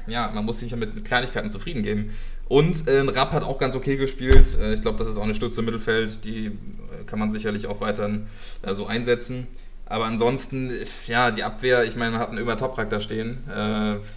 ja, 0.07 0.32
man 0.34 0.45
muss 0.45 0.59
sich 0.59 0.72
ja 0.72 0.78
mit, 0.78 0.95
mit 0.95 1.05
Kleinigkeiten 1.05 1.49
zufrieden 1.49 1.84
geben. 1.84 2.14
Und 2.47 2.88
äh, 2.88 2.99
Rapp 2.99 3.32
hat 3.32 3.43
auch 3.43 3.57
ganz 3.57 3.76
okay 3.76 3.97
gespielt. 3.97 4.57
Äh, 4.59 4.74
ich 4.74 4.82
glaube, 4.82 4.97
das 4.97 5.07
ist 5.07 5.18
auch 5.18 5.24
eine 5.24 5.36
Stütze 5.36 5.61
im 5.61 5.66
Mittelfeld, 5.66 6.24
die 6.26 6.47
äh, 6.47 6.51
kann 7.05 7.20
man 7.20 7.32
sicherlich 7.32 7.68
auch 7.68 7.82
weiterhin 7.82 8.28
äh, 8.61 8.74
so 8.74 8.86
einsetzen. 8.86 9.47
Aber 9.86 10.05
ansonsten, 10.05 10.72
ja, 11.07 11.32
die 11.32 11.43
Abwehr, 11.43 11.84
ich 11.84 11.95
meine, 11.95 12.11
man 12.11 12.22
hat 12.22 12.30
einen 12.30 12.38
Ömer 12.38 12.55
Toprak 12.55 12.89
da 12.89 13.01
stehen, 13.01 13.43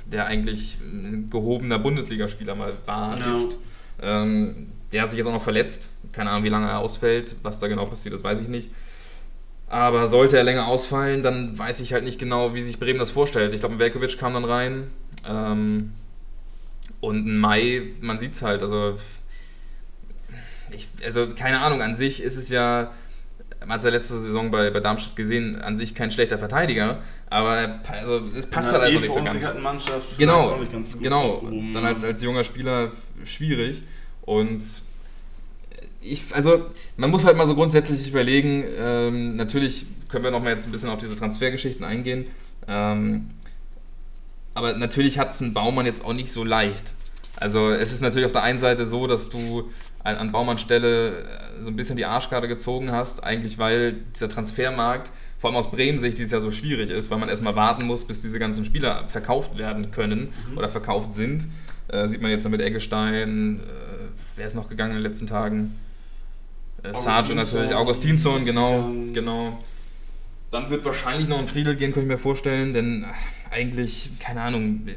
der 0.06 0.26
eigentlich 0.26 0.78
ein 0.80 1.28
gehobener 1.28 1.80
Bundesligaspieler 1.80 2.54
mal 2.54 2.72
war, 2.86 3.16
no. 3.18 3.30
ist. 3.30 3.58
Ähm, 4.02 4.72
der 4.92 5.02
hat 5.02 5.10
sich 5.10 5.18
jetzt 5.18 5.26
auch 5.26 5.32
noch 5.32 5.42
verletzt. 5.42 5.90
Keine 6.12 6.30
Ahnung, 6.30 6.44
wie 6.44 6.48
lange 6.48 6.68
er 6.68 6.78
ausfällt. 6.78 7.36
Was 7.42 7.60
da 7.60 7.66
genau 7.68 7.86
passiert, 7.86 8.14
das 8.14 8.24
weiß 8.24 8.40
ich 8.40 8.48
nicht. 8.48 8.70
Aber 9.68 10.06
sollte 10.06 10.36
er 10.36 10.44
länger 10.44 10.68
ausfallen, 10.68 11.22
dann 11.22 11.58
weiß 11.58 11.80
ich 11.80 11.92
halt 11.92 12.04
nicht 12.04 12.20
genau, 12.20 12.54
wie 12.54 12.60
sich 12.60 12.78
Bremen 12.78 13.00
das 13.00 13.10
vorstellt. 13.10 13.52
Ich 13.52 13.60
glaube, 13.60 13.78
Velkovic 13.78 14.16
kam 14.16 14.34
dann 14.34 14.44
rein. 14.44 14.90
Ähm, 15.26 15.92
und 17.00 17.26
ein 17.26 17.38
Mai, 17.38 17.82
man 18.00 18.18
sieht 18.18 18.34
es 18.34 18.42
halt. 18.42 18.62
Also, 18.62 18.96
ich, 20.70 20.88
also, 21.04 21.28
keine 21.34 21.60
Ahnung, 21.60 21.82
an 21.82 21.94
sich 21.94 22.22
ist 22.22 22.36
es 22.36 22.48
ja, 22.48 22.92
man 23.60 23.70
hat 23.70 23.78
es 23.78 23.84
ja 23.84 23.90
letzte 23.90 24.18
Saison 24.18 24.52
bei, 24.52 24.70
bei 24.70 24.80
Darmstadt 24.80 25.16
gesehen, 25.16 25.60
an 25.60 25.76
sich 25.76 25.94
kein 25.96 26.12
schlechter 26.12 26.38
Verteidiger. 26.38 26.98
Aber 27.28 27.80
also, 27.90 28.20
es 28.36 28.46
passt 28.46 28.72
halt 28.72 28.84
also 28.84 29.00
nicht 29.00 29.12
so 29.12 29.22
ganz. 29.24 29.54
Mannschaft 29.58 30.16
genau, 30.16 30.56
genau. 31.00 31.42
Dann 31.74 31.84
als, 31.84 32.04
als 32.04 32.22
junger 32.22 32.44
Spieler 32.44 32.92
schwierig. 33.24 33.82
Und 34.22 34.62
ich, 36.00 36.24
also 36.34 36.66
man 36.96 37.10
muss 37.10 37.24
halt 37.24 37.36
mal 37.36 37.46
so 37.46 37.54
grundsätzlich 37.54 38.08
überlegen, 38.08 38.64
ähm, 38.78 39.36
natürlich 39.36 39.86
können 40.08 40.24
wir 40.24 40.30
noch 40.30 40.42
mal 40.42 40.50
jetzt 40.50 40.66
ein 40.66 40.72
bisschen 40.72 40.88
auf 40.88 40.98
diese 40.98 41.16
Transfergeschichten 41.16 41.84
eingehen, 41.84 42.26
ähm, 42.68 43.30
aber 44.54 44.74
natürlich 44.74 45.18
hat 45.18 45.32
es 45.32 45.40
ein 45.40 45.52
Baumann 45.52 45.86
jetzt 45.86 46.04
auch 46.04 46.14
nicht 46.14 46.32
so 46.32 46.44
leicht. 46.44 46.94
Also 47.36 47.70
es 47.70 47.92
ist 47.92 48.00
natürlich 48.00 48.24
auf 48.26 48.32
der 48.32 48.42
einen 48.42 48.58
Seite 48.58 48.86
so, 48.86 49.06
dass 49.06 49.28
du 49.28 49.70
an, 50.02 50.16
an 50.16 50.32
Baumanns 50.32 50.62
Stelle 50.62 51.24
äh, 51.24 51.62
so 51.62 51.70
ein 51.70 51.76
bisschen 51.76 51.96
die 51.96 52.06
Arschkarte 52.06 52.48
gezogen 52.48 52.90
hast, 52.90 53.22
eigentlich 53.22 53.58
weil 53.58 53.96
dieser 54.14 54.28
Transfermarkt 54.28 55.10
vor 55.38 55.50
allem 55.50 55.56
aus 55.58 55.70
Bremen-Sicht 55.70 56.18
dieses 56.18 56.32
Jahr 56.32 56.40
so 56.40 56.50
schwierig 56.50 56.88
ist, 56.88 57.10
weil 57.10 57.18
man 57.18 57.28
erstmal 57.28 57.54
warten 57.54 57.84
muss, 57.84 58.06
bis 58.06 58.22
diese 58.22 58.38
ganzen 58.38 58.64
Spieler 58.64 59.06
verkauft 59.08 59.58
werden 59.58 59.90
können 59.90 60.32
mhm. 60.50 60.58
oder 60.58 60.70
verkauft 60.70 61.12
sind. 61.12 61.44
Äh, 61.88 62.08
sieht 62.08 62.20
man 62.20 62.30
jetzt 62.30 62.48
mit 62.48 62.60
Eggestein, 62.60 63.60
äh, 63.60 64.08
wer 64.36 64.46
ist 64.46 64.54
noch 64.54 64.68
gegangen 64.68 64.92
in 64.92 64.98
den 64.98 65.02
letzten 65.04 65.26
Tagen? 65.26 65.76
Äh, 66.82 66.94
Sarge 66.96 67.34
natürlich, 67.34 67.74
Augustinsson, 67.74 68.44
genau, 68.44 68.90
genau. 69.12 69.62
Dann 70.50 70.70
wird 70.70 70.84
wahrscheinlich 70.84 71.28
noch 71.28 71.38
ein 71.38 71.46
Friedel 71.46 71.76
gehen, 71.76 71.92
könnte 71.92 72.06
ich 72.06 72.12
mir 72.12 72.18
vorstellen, 72.18 72.72
denn 72.72 73.04
äh, 73.04 73.54
eigentlich, 73.54 74.10
keine 74.18 74.42
Ahnung, 74.42 74.88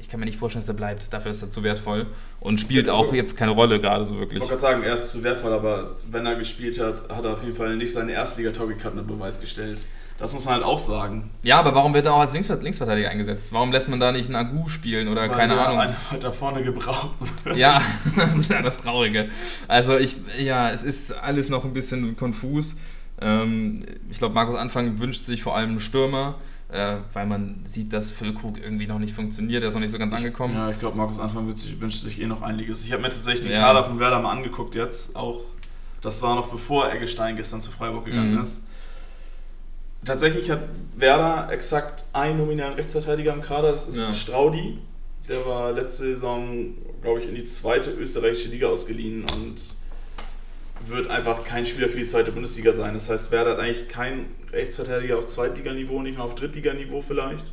ich 0.00 0.08
kann 0.08 0.20
mir 0.20 0.26
nicht 0.26 0.38
vorstellen, 0.38 0.60
dass 0.60 0.68
er 0.68 0.74
bleibt. 0.74 1.12
Dafür 1.12 1.30
ist 1.30 1.42
er 1.42 1.50
zu 1.50 1.62
wertvoll 1.62 2.06
und 2.40 2.60
spielt 2.60 2.88
auch 2.88 3.12
jetzt 3.12 3.36
keine 3.36 3.52
Rolle 3.52 3.80
gerade 3.80 4.04
so 4.04 4.18
wirklich. 4.18 4.42
Ich 4.42 4.48
wollte 4.48 4.60
gerade 4.60 4.74
sagen, 4.74 4.82
er 4.82 4.94
ist 4.94 5.10
zu 5.10 5.22
wertvoll, 5.22 5.52
aber 5.52 5.96
wenn 6.10 6.24
er 6.24 6.36
gespielt 6.36 6.80
hat, 6.80 7.08
hat 7.10 7.24
er 7.24 7.34
auf 7.34 7.42
jeden 7.42 7.54
Fall 7.54 7.76
nicht 7.76 7.92
seine 7.92 8.12
Erstliga-Torgekarten 8.12 8.98
unter 8.98 9.12
Beweis 9.12 9.40
gestellt. 9.40 9.82
Das 10.22 10.32
muss 10.32 10.44
man 10.44 10.54
halt 10.54 10.62
auch 10.62 10.78
sagen. 10.78 11.30
Ja, 11.42 11.58
aber 11.58 11.74
warum 11.74 11.94
wird 11.94 12.06
er 12.06 12.14
auch 12.14 12.20
als 12.20 12.32
Linksverteidiger 12.32 13.10
eingesetzt? 13.10 13.48
Warum 13.50 13.72
lässt 13.72 13.88
man 13.88 13.98
da 13.98 14.12
nicht 14.12 14.26
einen 14.26 14.36
Agu 14.36 14.68
spielen 14.68 15.08
oder 15.08 15.22
Weil 15.22 15.30
keine 15.30 15.60
Ahnung? 15.60 15.80
Einer 15.80 15.96
da 16.20 16.30
vorne 16.30 16.62
gebraucht 16.62 17.10
Ja, 17.56 17.82
das 18.16 18.36
ist 18.36 18.52
ja 18.52 18.62
das 18.62 18.82
Traurige. 18.82 19.30
Also 19.66 19.98
ich, 19.98 20.14
ja, 20.38 20.70
es 20.70 20.84
ist 20.84 21.10
alles 21.10 21.50
noch 21.50 21.64
ein 21.64 21.72
bisschen 21.72 22.16
konfus. 22.16 22.76
Ähm, 23.20 23.84
ich 24.12 24.18
glaube, 24.18 24.36
Markus 24.36 24.54
Anfang 24.54 25.00
wünscht 25.00 25.22
sich 25.22 25.42
vor 25.42 25.56
allem 25.56 25.70
einen 25.70 25.80
Stürmer, 25.80 26.36
äh, 26.70 26.98
weil 27.12 27.26
man 27.26 27.62
sieht, 27.64 27.92
dass 27.92 28.12
Füllkrug 28.12 28.62
irgendwie 28.62 28.86
noch 28.86 29.00
nicht 29.00 29.16
funktioniert. 29.16 29.64
Er 29.64 29.70
ist 29.70 29.74
noch 29.74 29.80
nicht 29.80 29.90
so 29.90 29.98
ganz 29.98 30.12
angekommen. 30.12 30.54
Ja, 30.54 30.70
ich 30.70 30.78
glaube, 30.78 30.96
Markus 30.96 31.18
Anfang 31.18 31.48
wünscht 31.48 32.04
sich 32.04 32.20
eh 32.20 32.26
noch 32.26 32.42
einiges. 32.42 32.84
Ich 32.84 32.92
habe 32.92 33.02
mir 33.02 33.10
tatsächlich 33.10 33.46
den 33.46 33.54
ja. 33.54 33.62
Kader 33.62 33.82
von 33.82 33.98
Werder 33.98 34.20
mal 34.20 34.30
angeguckt 34.30 34.76
jetzt. 34.76 35.16
Auch 35.16 35.40
das 36.00 36.22
war 36.22 36.36
noch 36.36 36.46
bevor 36.46 36.92
Eggestein 36.92 37.34
gestern 37.34 37.60
zu 37.60 37.72
Freiburg 37.72 38.04
gegangen 38.04 38.34
mhm. 38.36 38.42
ist. 38.42 38.62
Tatsächlich 40.04 40.50
hat 40.50 40.60
Werder 40.96 41.52
exakt 41.52 42.04
einen 42.12 42.38
nominellen 42.38 42.74
Rechtsverteidiger 42.74 43.32
im 43.32 43.40
Kader, 43.40 43.72
das 43.72 43.86
ist 43.86 43.98
ja. 43.98 44.12
Straudi. 44.12 44.78
Der 45.28 45.46
war 45.46 45.72
letzte 45.72 46.04
Saison, 46.04 46.74
glaube 47.00 47.20
ich, 47.20 47.28
in 47.28 47.36
die 47.36 47.44
zweite 47.44 47.90
österreichische 47.92 48.48
Liga 48.48 48.68
ausgeliehen 48.68 49.24
und 49.36 49.56
wird 50.86 51.08
einfach 51.08 51.44
kein 51.44 51.64
Spieler 51.64 51.88
für 51.88 51.98
die 51.98 52.06
zweite 52.06 52.32
Bundesliga 52.32 52.72
sein. 52.72 52.94
Das 52.94 53.08
heißt, 53.08 53.30
Werder 53.30 53.52
hat 53.52 53.58
eigentlich 53.60 53.88
keinen 53.88 54.34
Rechtsverteidiger 54.52 55.18
auf 55.18 55.26
Zweitliganiveau, 55.26 56.02
nicht 56.02 56.18
mal 56.18 56.24
auf 56.24 56.34
Drittliganiveau 56.34 57.00
vielleicht. 57.00 57.52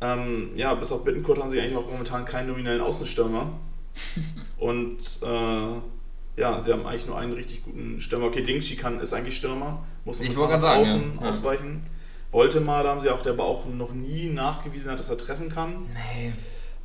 Ähm, 0.00 0.50
ja, 0.54 0.74
bis 0.74 0.92
auf 0.92 1.04
Bittenkurt 1.04 1.38
haben 1.38 1.50
sie 1.50 1.60
eigentlich 1.60 1.76
auch 1.76 1.90
momentan 1.90 2.24
keinen 2.24 2.48
nominellen 2.48 2.80
Außenstürmer. 2.80 3.52
und 4.58 4.98
äh, 5.22 5.80
ja, 6.36 6.58
sie 6.58 6.72
haben 6.72 6.86
eigentlich 6.86 7.06
nur 7.06 7.18
einen 7.18 7.32
richtig 7.32 7.64
guten 7.64 8.00
Stürmer. 8.00 8.26
Okay, 8.26 8.42
Dingshi 8.42 8.76
kann, 8.76 9.00
ist 9.00 9.12
eigentlich 9.12 9.36
Stürmer, 9.36 9.84
muss 10.04 10.20
man 10.20 10.64
außen 10.64 11.18
ja. 11.20 11.28
ausweichen. 11.28 11.86
Wollte 12.30 12.60
mal, 12.60 12.82
da 12.82 12.90
haben 12.90 13.00
sie 13.00 13.10
auch, 13.10 13.22
der 13.22 13.34
aber 13.34 13.44
auch 13.44 13.66
noch 13.66 13.92
nie 13.92 14.28
nachgewiesen 14.28 14.90
hat, 14.90 14.98
dass 14.98 15.08
er 15.08 15.18
treffen 15.18 15.48
kann. 15.48 15.86
Nee. 15.92 16.32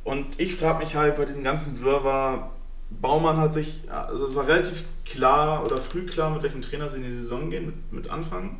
Und 0.04 0.38
ich 0.38 0.54
frage 0.54 0.78
mich 0.78 0.94
halt 0.94 1.16
bei 1.16 1.24
diesem 1.24 1.42
ganzen 1.42 1.80
Wirrwarr, 1.80 2.52
Baumann 2.90 3.36
hat 3.36 3.52
sich, 3.52 3.82
also 3.88 4.26
es 4.26 4.34
war 4.34 4.46
relativ 4.46 4.84
klar 5.04 5.64
oder 5.64 5.76
früh 5.76 6.06
klar, 6.06 6.30
mit 6.30 6.42
welchem 6.42 6.62
Trainer 6.62 6.88
sie 6.88 6.98
in 6.98 7.04
die 7.04 7.12
Saison 7.12 7.50
gehen, 7.50 7.66
mit, 7.66 7.92
mit 7.92 8.10
Anfang. 8.10 8.58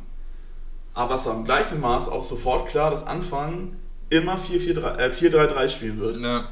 Aber 0.93 1.15
es 1.15 1.25
war 1.25 1.35
im 1.35 1.45
gleichen 1.45 1.79
Maß 1.79 2.09
auch 2.09 2.23
sofort 2.23 2.69
klar, 2.69 2.91
dass 2.91 3.07
Anfang 3.07 3.77
immer 4.09 4.37
4-3-3 4.37 5.53
äh, 5.55 5.69
spielen 5.69 5.99
wird. 5.99 6.17
Ja. 6.17 6.49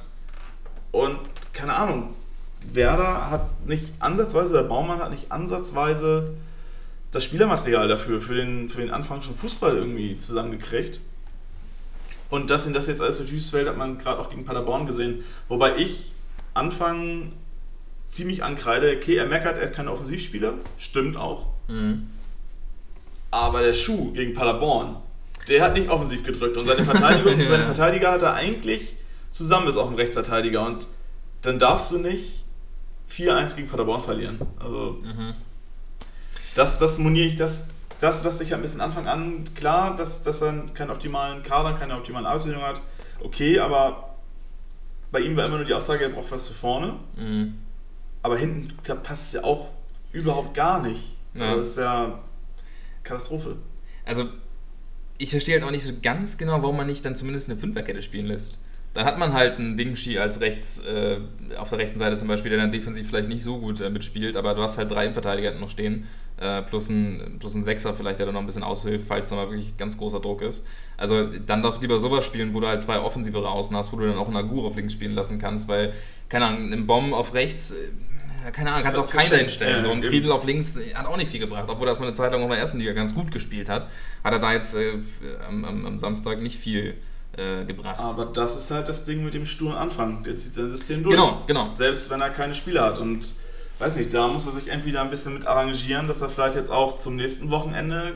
Und 0.91 1.17
keine 1.53 1.73
Ahnung, 1.73 2.13
Werder 2.73 3.31
hat 3.31 3.67
nicht 3.67 3.85
ansatzweise, 3.99 4.53
der 4.53 4.63
Baumann 4.63 4.99
hat 4.99 5.11
nicht 5.11 5.31
ansatzweise 5.31 6.33
das 7.11 7.23
Spielermaterial 7.23 7.87
dafür, 7.87 8.21
für 8.21 8.35
den, 8.35 8.69
für 8.69 8.81
den 8.81 8.91
Anfang 8.91 9.21
schon 9.21 9.33
Fußball 9.33 9.75
irgendwie 9.75 10.17
zusammengekriegt. 10.17 10.99
Und 12.29 12.49
dass 12.51 12.67
ihn 12.67 12.73
das 12.73 12.87
jetzt 12.87 13.01
alles 13.01 13.17
so 13.17 13.23
düst 13.23 13.49
fällt, 13.51 13.67
hat 13.67 13.77
man 13.77 13.97
gerade 13.97 14.19
auch 14.19 14.29
gegen 14.29 14.45
Paderborn 14.45 14.85
gesehen. 14.85 15.23
Wobei 15.47 15.77
ich 15.77 16.11
Anfang 16.53 17.31
ziemlich 18.05 18.43
ankreide, 18.43 18.95
okay, 18.95 19.15
er 19.15 19.25
meckert, 19.25 19.57
er 19.57 19.67
hat 19.67 19.73
keine 19.73 19.91
Offensivspieler, 19.91 20.53
stimmt 20.77 21.17
auch. 21.17 21.47
Mhm. 21.67 22.09
Aber 23.31 23.61
der 23.61 23.73
Schuh 23.73 24.11
gegen 24.13 24.33
Paderborn, 24.33 24.97
Der 25.47 25.63
hat 25.63 25.73
nicht 25.73 25.89
offensiv 25.89 26.23
gedrückt 26.23 26.57
und 26.57 26.65
seine, 26.65 26.83
Verteidigung, 26.83 27.33
seine 27.47 27.63
Verteidiger 27.63 28.11
hat 28.11 28.21
er 28.21 28.33
eigentlich 28.33 28.93
zusammen 29.31 29.65
bis 29.65 29.77
auf 29.77 29.87
den 29.87 29.95
Rechtsverteidiger 29.95 30.65
und 30.65 30.87
dann 31.41 31.57
darfst 31.57 31.91
du 31.91 31.99
nicht 31.99 32.43
4-1 33.09 33.55
gegen 33.55 33.67
Paderborn 33.67 34.01
verlieren. 34.01 34.39
Also 34.59 34.99
mhm. 35.03 35.33
das, 36.55 36.79
das 36.79 36.97
moniere 36.99 37.27
ich, 37.27 37.37
das, 37.37 37.69
das 37.99 38.23
lasse 38.23 38.43
ich 38.43 38.53
ein 38.53 38.61
bisschen 38.61 38.81
Anfang 38.81 39.07
an 39.07 39.43
klar, 39.55 39.95
dass, 39.95 40.23
dass 40.23 40.41
er 40.41 40.65
keinen 40.73 40.91
optimalen 40.91 41.43
Kader, 41.43 41.73
keine 41.77 41.95
optimalen 41.95 42.27
Ausbildung 42.27 42.63
hat. 42.63 42.81
Okay, 43.21 43.59
aber 43.59 44.15
bei 45.11 45.19
ihm 45.19 45.35
war 45.35 45.45
immer 45.45 45.57
nur 45.57 45.65
die 45.65 45.73
Aussage, 45.73 46.03
er 46.03 46.09
braucht 46.09 46.31
was 46.31 46.47
für 46.47 46.53
vorne. 46.53 46.95
Mhm. 47.15 47.55
Aber 48.21 48.37
hinten 48.37 48.73
da 48.83 48.95
passt 48.95 49.27
es 49.27 49.33
ja 49.33 49.43
auch 49.43 49.69
überhaupt 50.11 50.53
gar 50.53 50.81
nicht. 50.81 51.03
Ja. 51.33 51.55
Das 51.55 51.67
ist 51.67 51.77
ja 51.77 52.19
Katastrophe. 53.03 53.57
Also, 54.05 54.25
ich 55.17 55.31
verstehe 55.31 55.55
halt 55.55 55.63
auch 55.63 55.71
nicht 55.71 55.83
so 55.83 55.93
ganz 56.01 56.37
genau, 56.37 56.61
warum 56.61 56.77
man 56.77 56.87
nicht 56.87 57.03
dann 57.05 57.15
zumindest 57.15 57.49
eine 57.49 57.59
Fünferkette 57.59 58.01
spielen 58.01 58.27
lässt. 58.27 58.57
Dann 58.93 59.05
hat 59.05 59.19
man 59.19 59.33
halt 59.33 59.59
einen 59.59 59.77
Dingshi 59.77 60.17
als 60.17 60.41
rechts, 60.41 60.83
äh, 60.85 61.17
auf 61.57 61.69
der 61.69 61.79
rechten 61.79 61.97
Seite 61.97 62.17
zum 62.17 62.27
Beispiel, 62.27 62.49
der 62.49 62.59
dann 62.59 62.71
defensiv 62.71 63.07
vielleicht 63.07 63.29
nicht 63.29 63.43
so 63.43 63.59
gut 63.59 63.81
äh, 63.81 63.89
mitspielt, 63.89 64.35
aber 64.35 64.55
du 64.55 64.61
hast 64.61 64.77
halt 64.77 64.89
drei 64.89 65.03
Innenverteidiger 65.03 65.53
noch 65.53 65.69
stehen, 65.69 66.07
äh, 66.37 66.61
plus, 66.63 66.89
ein, 66.89 67.37
plus 67.39 67.53
ein 67.53 67.63
Sechser 67.63 67.93
vielleicht, 67.93 68.19
der 68.19 68.25
dann 68.25 68.33
noch 68.33 68.41
ein 68.41 68.47
bisschen 68.47 68.63
aushilft, 68.63 69.07
falls 69.07 69.29
da 69.29 69.35
mal 69.35 69.49
wirklich 69.49 69.77
ganz 69.77 69.97
großer 69.97 70.19
Druck 70.19 70.41
ist. 70.41 70.65
Also 70.97 71.27
dann 71.27 71.61
doch 71.61 71.81
lieber 71.81 71.99
sowas 71.99 72.25
spielen, 72.25 72.53
wo 72.53 72.61
du 72.61 72.67
halt 72.67 72.81
zwei 72.81 72.99
offensivere 72.99 73.49
Außen 73.49 73.75
hast, 73.75 73.93
wo 73.93 73.97
du 73.97 74.07
dann 74.07 74.17
auch 74.17 74.27
einen 74.27 74.37
Agur 74.37 74.65
auf 74.65 74.75
links 74.75 74.93
spielen 74.93 75.13
lassen 75.13 75.39
kannst, 75.39 75.67
weil, 75.67 75.93
keine 76.27 76.45
Ahnung, 76.45 76.71
einen 76.71 76.87
Bomb 76.87 77.13
auf 77.13 77.33
rechts 77.33 77.71
äh, 77.71 77.75
keine 78.51 78.71
Ahnung, 78.71 78.83
kannst 78.83 78.99
auch 78.99 79.09
keiner 79.09 79.37
hinstellen. 79.37 79.75
Ja, 79.75 79.81
so, 79.81 79.91
und 79.91 80.05
Friedel 80.05 80.31
auf 80.31 80.45
links 80.45 80.79
hat 80.93 81.05
auch 81.05 81.17
nicht 81.17 81.31
viel 81.31 81.39
gebracht, 81.39 81.65
obwohl 81.67 81.87
er 81.87 81.91
erstmal 81.91 82.07
eine 82.07 82.15
Zeit 82.15 82.31
lang 82.31 82.41
auch 82.41 82.45
in 82.45 82.51
der 82.51 82.59
ersten 82.59 82.79
Liga 82.79 82.93
ganz 82.93 83.13
gut 83.13 83.31
gespielt 83.31 83.69
hat. 83.69 83.87
Hat 84.23 84.33
er 84.33 84.39
da 84.39 84.53
jetzt 84.53 84.75
äh, 84.75 84.93
am, 85.47 85.65
am, 85.65 85.99
Samstag 85.99 86.41
nicht 86.41 86.59
viel 86.59 86.95
äh, 87.37 87.65
gebracht. 87.65 87.99
Aber 87.99 88.25
das 88.25 88.57
ist 88.57 88.71
halt 88.71 88.87
das 88.89 89.05
Ding 89.05 89.23
mit 89.23 89.33
dem 89.33 89.45
sturen 89.45 89.75
Anfang. 89.75 90.23
Der 90.23 90.37
zieht 90.37 90.53
sein 90.53 90.69
System 90.69 91.03
durch. 91.03 91.15
Genau, 91.15 91.43
genau. 91.47 91.73
Selbst 91.73 92.09
wenn 92.09 92.21
er 92.21 92.29
keine 92.29 92.53
Spieler 92.53 92.83
hat. 92.83 92.97
Und 92.97 93.25
weiß 93.79 93.97
nicht, 93.97 94.13
da 94.13 94.27
muss 94.27 94.45
er 94.45 94.51
sich 94.53 94.67
entweder 94.67 95.01
ein 95.01 95.09
bisschen 95.09 95.35
mit 95.35 95.47
arrangieren, 95.47 96.07
dass 96.07 96.21
er 96.21 96.29
vielleicht 96.29 96.55
jetzt 96.55 96.71
auch 96.71 96.97
zum 96.97 97.15
nächsten 97.15 97.49
Wochenende 97.49 98.13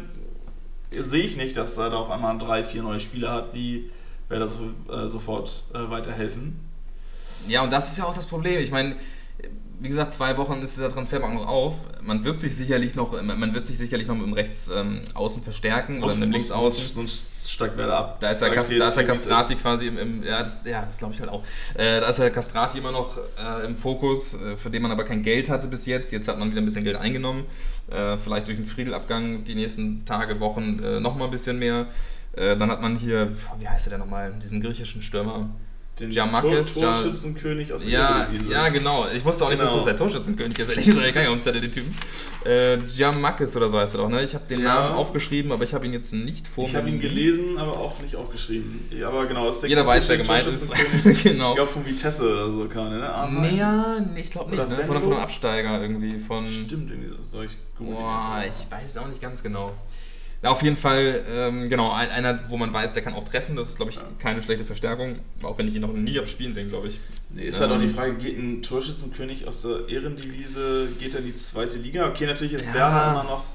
sehe 0.96 1.24
ich 1.24 1.38
nicht, 1.38 1.58
dass 1.58 1.78
er 1.78 1.90
da 1.90 1.98
auf 1.98 2.10
einmal 2.10 2.38
drei, 2.38 2.64
vier 2.64 2.84
neue 2.84 3.00
Spieler 3.00 3.32
hat, 3.32 3.56
die 3.56 3.90
werde 4.30 4.48
so, 4.48 4.94
äh, 4.94 5.08
sofort 5.08 5.64
äh, 5.74 5.90
weiterhelfen. 5.90 6.60
Ja, 7.48 7.64
und 7.64 7.72
das 7.72 7.92
ist 7.92 7.98
ja 7.98 8.06
auch 8.06 8.14
das 8.14 8.28
Problem. 8.28 8.60
Ich 8.60 8.72
meine, 8.72 8.96
wie 9.80 9.88
gesagt, 9.88 10.14
zwei 10.14 10.38
Wochen 10.38 10.62
ist 10.62 10.78
dieser 10.78 10.90
Transfermarkt 10.90 11.36
noch 11.36 11.48
auf. 11.48 11.76
Man 12.02 12.24
wird 12.24 12.40
sich 12.40 12.56
sicherlich 12.56 12.96
noch, 12.96 13.22
man 13.22 13.54
wird 13.54 13.66
sich 13.66 13.78
sicherlich 13.78 14.08
noch 14.08 14.16
mit 14.16 14.26
dem 14.26 14.34
Rechts 14.34 14.70
ähm, 14.74 15.02
außen 15.14 15.44
verstärken 15.44 16.00
muss, 16.00 16.14
oder 16.14 16.22
mit 16.22 16.30
dem 16.30 16.32
Links 16.34 16.52
außen. 16.52 16.88
Sonst 16.88 17.33
wer 17.60 17.88
ab. 17.90 18.20
Da 18.20 18.30
ist 18.30 18.42
der, 18.42 18.52
Kast, 18.52 18.72
da 18.72 18.88
ist 18.88 18.98
der 18.98 19.06
Castrati 19.06 19.56
quasi 19.56 19.88
im, 19.88 19.98
im, 19.98 20.24
ja, 20.24 20.40
das, 20.40 20.66
ja, 20.66 20.84
das 20.84 21.00
glaube 21.00 21.14
ich 21.14 21.20
halt 21.20 21.30
auch. 21.30 21.44
Äh, 21.76 22.00
da 22.00 22.10
ist 22.10 22.20
der 22.20 22.32
Castrati 22.32 22.78
immer 22.78 22.92
noch 22.92 23.18
äh, 23.18 23.66
im 23.66 23.76
Fokus, 23.76 24.34
äh, 24.34 24.58
für 24.58 24.70
den 24.70 24.82
man 24.82 24.92
aber 24.92 25.04
kein 25.04 25.24
Geld 25.24 25.50
hatte 25.50 25.68
bis 25.68 25.86
jetzt. 25.86 26.12
Jetzt 26.12 26.28
hat 26.28 26.40
man 26.40 26.52
wieder 26.52 26.62
ein 26.62 26.66
bisschen 26.66 26.84
Geld 26.84 26.98
eingenommen. 26.98 27.46
Äh, 27.90 28.18
vielleicht 28.18 28.48
durch 28.48 28.58
den 28.58 28.66
Friedelabgang 28.66 29.44
die 29.44 29.56
nächsten 29.56 30.06
Tage, 30.06 30.40
Wochen 30.40 30.82
äh, 30.84 31.00
nochmal 31.00 31.28
ein 31.28 31.32
bisschen 31.32 31.60
mehr. 31.60 31.88
Äh, 32.36 32.58
dann 32.58 32.70
hat 32.72 32.82
man 32.82 32.96
hier, 32.96 33.32
wie 33.60 33.68
heißt 33.68 33.86
der 33.86 33.92
denn 33.92 34.00
nochmal, 34.00 34.34
diesen 34.42 34.62
griechischen 34.62 35.02
Stürmer 35.02 35.50
den 36.00 36.10
Giamakis, 36.10 36.74
Tor 36.74 36.92
Torschützenkönig 36.92 37.72
aus 37.72 37.84
der 37.84 37.92
ja, 37.92 38.28
ja, 38.50 38.70
genau. 38.70 39.06
Ich 39.16 39.24
wusste 39.24 39.46
auch 39.46 39.50
nicht, 39.50 39.60
genau. 39.60 39.70
dass 39.70 39.86
das 39.86 39.86
der 39.86 39.98
Torschützenkönig 39.98 40.58
ist. 40.58 40.70
Ehrlich 40.70 40.86
gesagt, 40.86 41.06
ich 41.06 41.14
kann 41.14 41.24
ja 41.24 41.52
den 41.52 41.72
Typen. 41.72 41.96
Äh, 42.46 42.78
Giamakis 42.78 43.56
oder 43.56 43.70
so 43.70 43.78
heißt 43.78 43.94
er 43.96 44.00
doch, 44.00 44.10
ne? 44.10 44.24
Ich 44.24 44.34
habe 44.34 44.46
den 44.50 44.62
ja. 44.62 44.74
Namen 44.74 44.96
aufgeschrieben, 44.96 45.52
aber 45.52 45.64
ich 45.64 45.74
habe 45.74 45.86
ihn 45.86 45.94
jetzt 45.94 46.12
nicht 46.14 46.48
vor 46.48 46.66
Ich 46.66 46.76
habe 46.76 46.90
ihn 46.90 47.00
gelesen, 47.00 47.58
aber 47.60 47.74
auch 47.74 48.02
nicht 48.02 48.16
aufgeschrieben. 48.16 48.80
Aber 49.06 49.28
genau, 49.28 49.48
ist 49.48 49.62
der 49.62 49.70
Jeder 49.70 49.86
weiß, 49.86 50.10
wer 50.10 50.18
gemeint 50.18 50.48
ist. 50.48 50.74
genau. 51.24 51.52
Ich 51.52 51.56
glaube 51.56 51.72
von 51.72 51.86
Vitesse 51.86 52.24
oder 52.24 52.52
so 52.52 52.66
kann 52.68 52.98
ne? 52.98 53.14
Ah, 53.14 53.30
nee, 53.30 53.58
ja, 53.58 53.98
nee, 54.14 54.22
ich 54.22 54.32
glaube 54.32 54.50
nicht, 54.50 54.68
ne? 54.68 54.76
Von, 54.86 55.02
von 55.02 55.14
einem 55.14 55.22
Absteiger 55.22 55.80
irgendwie. 55.80 56.20
Von, 56.20 56.48
Stimmt, 56.48 56.90
irgendwie 56.90 57.14
soll 57.24 57.46
ich 57.46 57.58
Boah, 57.80 58.44
ich 58.48 58.72
weiß 58.72 58.98
auch 58.98 59.08
nicht 59.08 59.22
ganz 59.22 59.42
genau. 59.44 59.74
Auf 60.44 60.62
jeden 60.62 60.76
Fall, 60.76 61.24
ähm, 61.30 61.70
genau, 61.70 61.92
einer, 61.92 62.40
wo 62.50 62.58
man 62.58 62.74
weiß, 62.74 62.94
der 62.94 63.04
kann 63.04 63.14
auch 63.14 63.24
treffen. 63.24 63.56
Das 63.56 63.70
ist, 63.70 63.78
glaube 63.78 63.92
ich, 63.92 64.00
keine 64.20 64.42
schlechte 64.42 64.66
Verstärkung. 64.66 65.20
Auch 65.42 65.58
wenn 65.58 65.68
ich 65.68 65.76
ihn 65.76 65.82
noch 65.82 65.94
nie 65.94 66.18
habe 66.18 66.28
spielen 66.28 66.54
sehen, 66.54 66.70
glaube 66.70 66.90
ich. 66.90 67.00
Nee, 67.30 67.46
ist 67.46 67.58
ähm, 67.58 67.62
halt 67.62 67.72
auch 67.72 67.80
die 67.80 67.86
ähm, 67.86 67.96
Frage, 67.96 68.14
geht 68.16 68.38
ein 68.38 68.62
Torschützenkönig 68.62 69.48
aus 69.48 69.62
der 69.62 69.88
Ehrendivise, 69.88 70.90
geht 71.00 71.14
er 71.14 71.22
in 71.22 71.28
die 71.28 71.36
zweite 71.36 71.78
Liga? 71.78 72.10
Okay, 72.10 72.26
natürlich 72.26 72.54
ist 72.54 72.68
ja. 72.68 72.74
Werner 72.74 73.12
immer 73.12 73.24
noch 73.24 73.46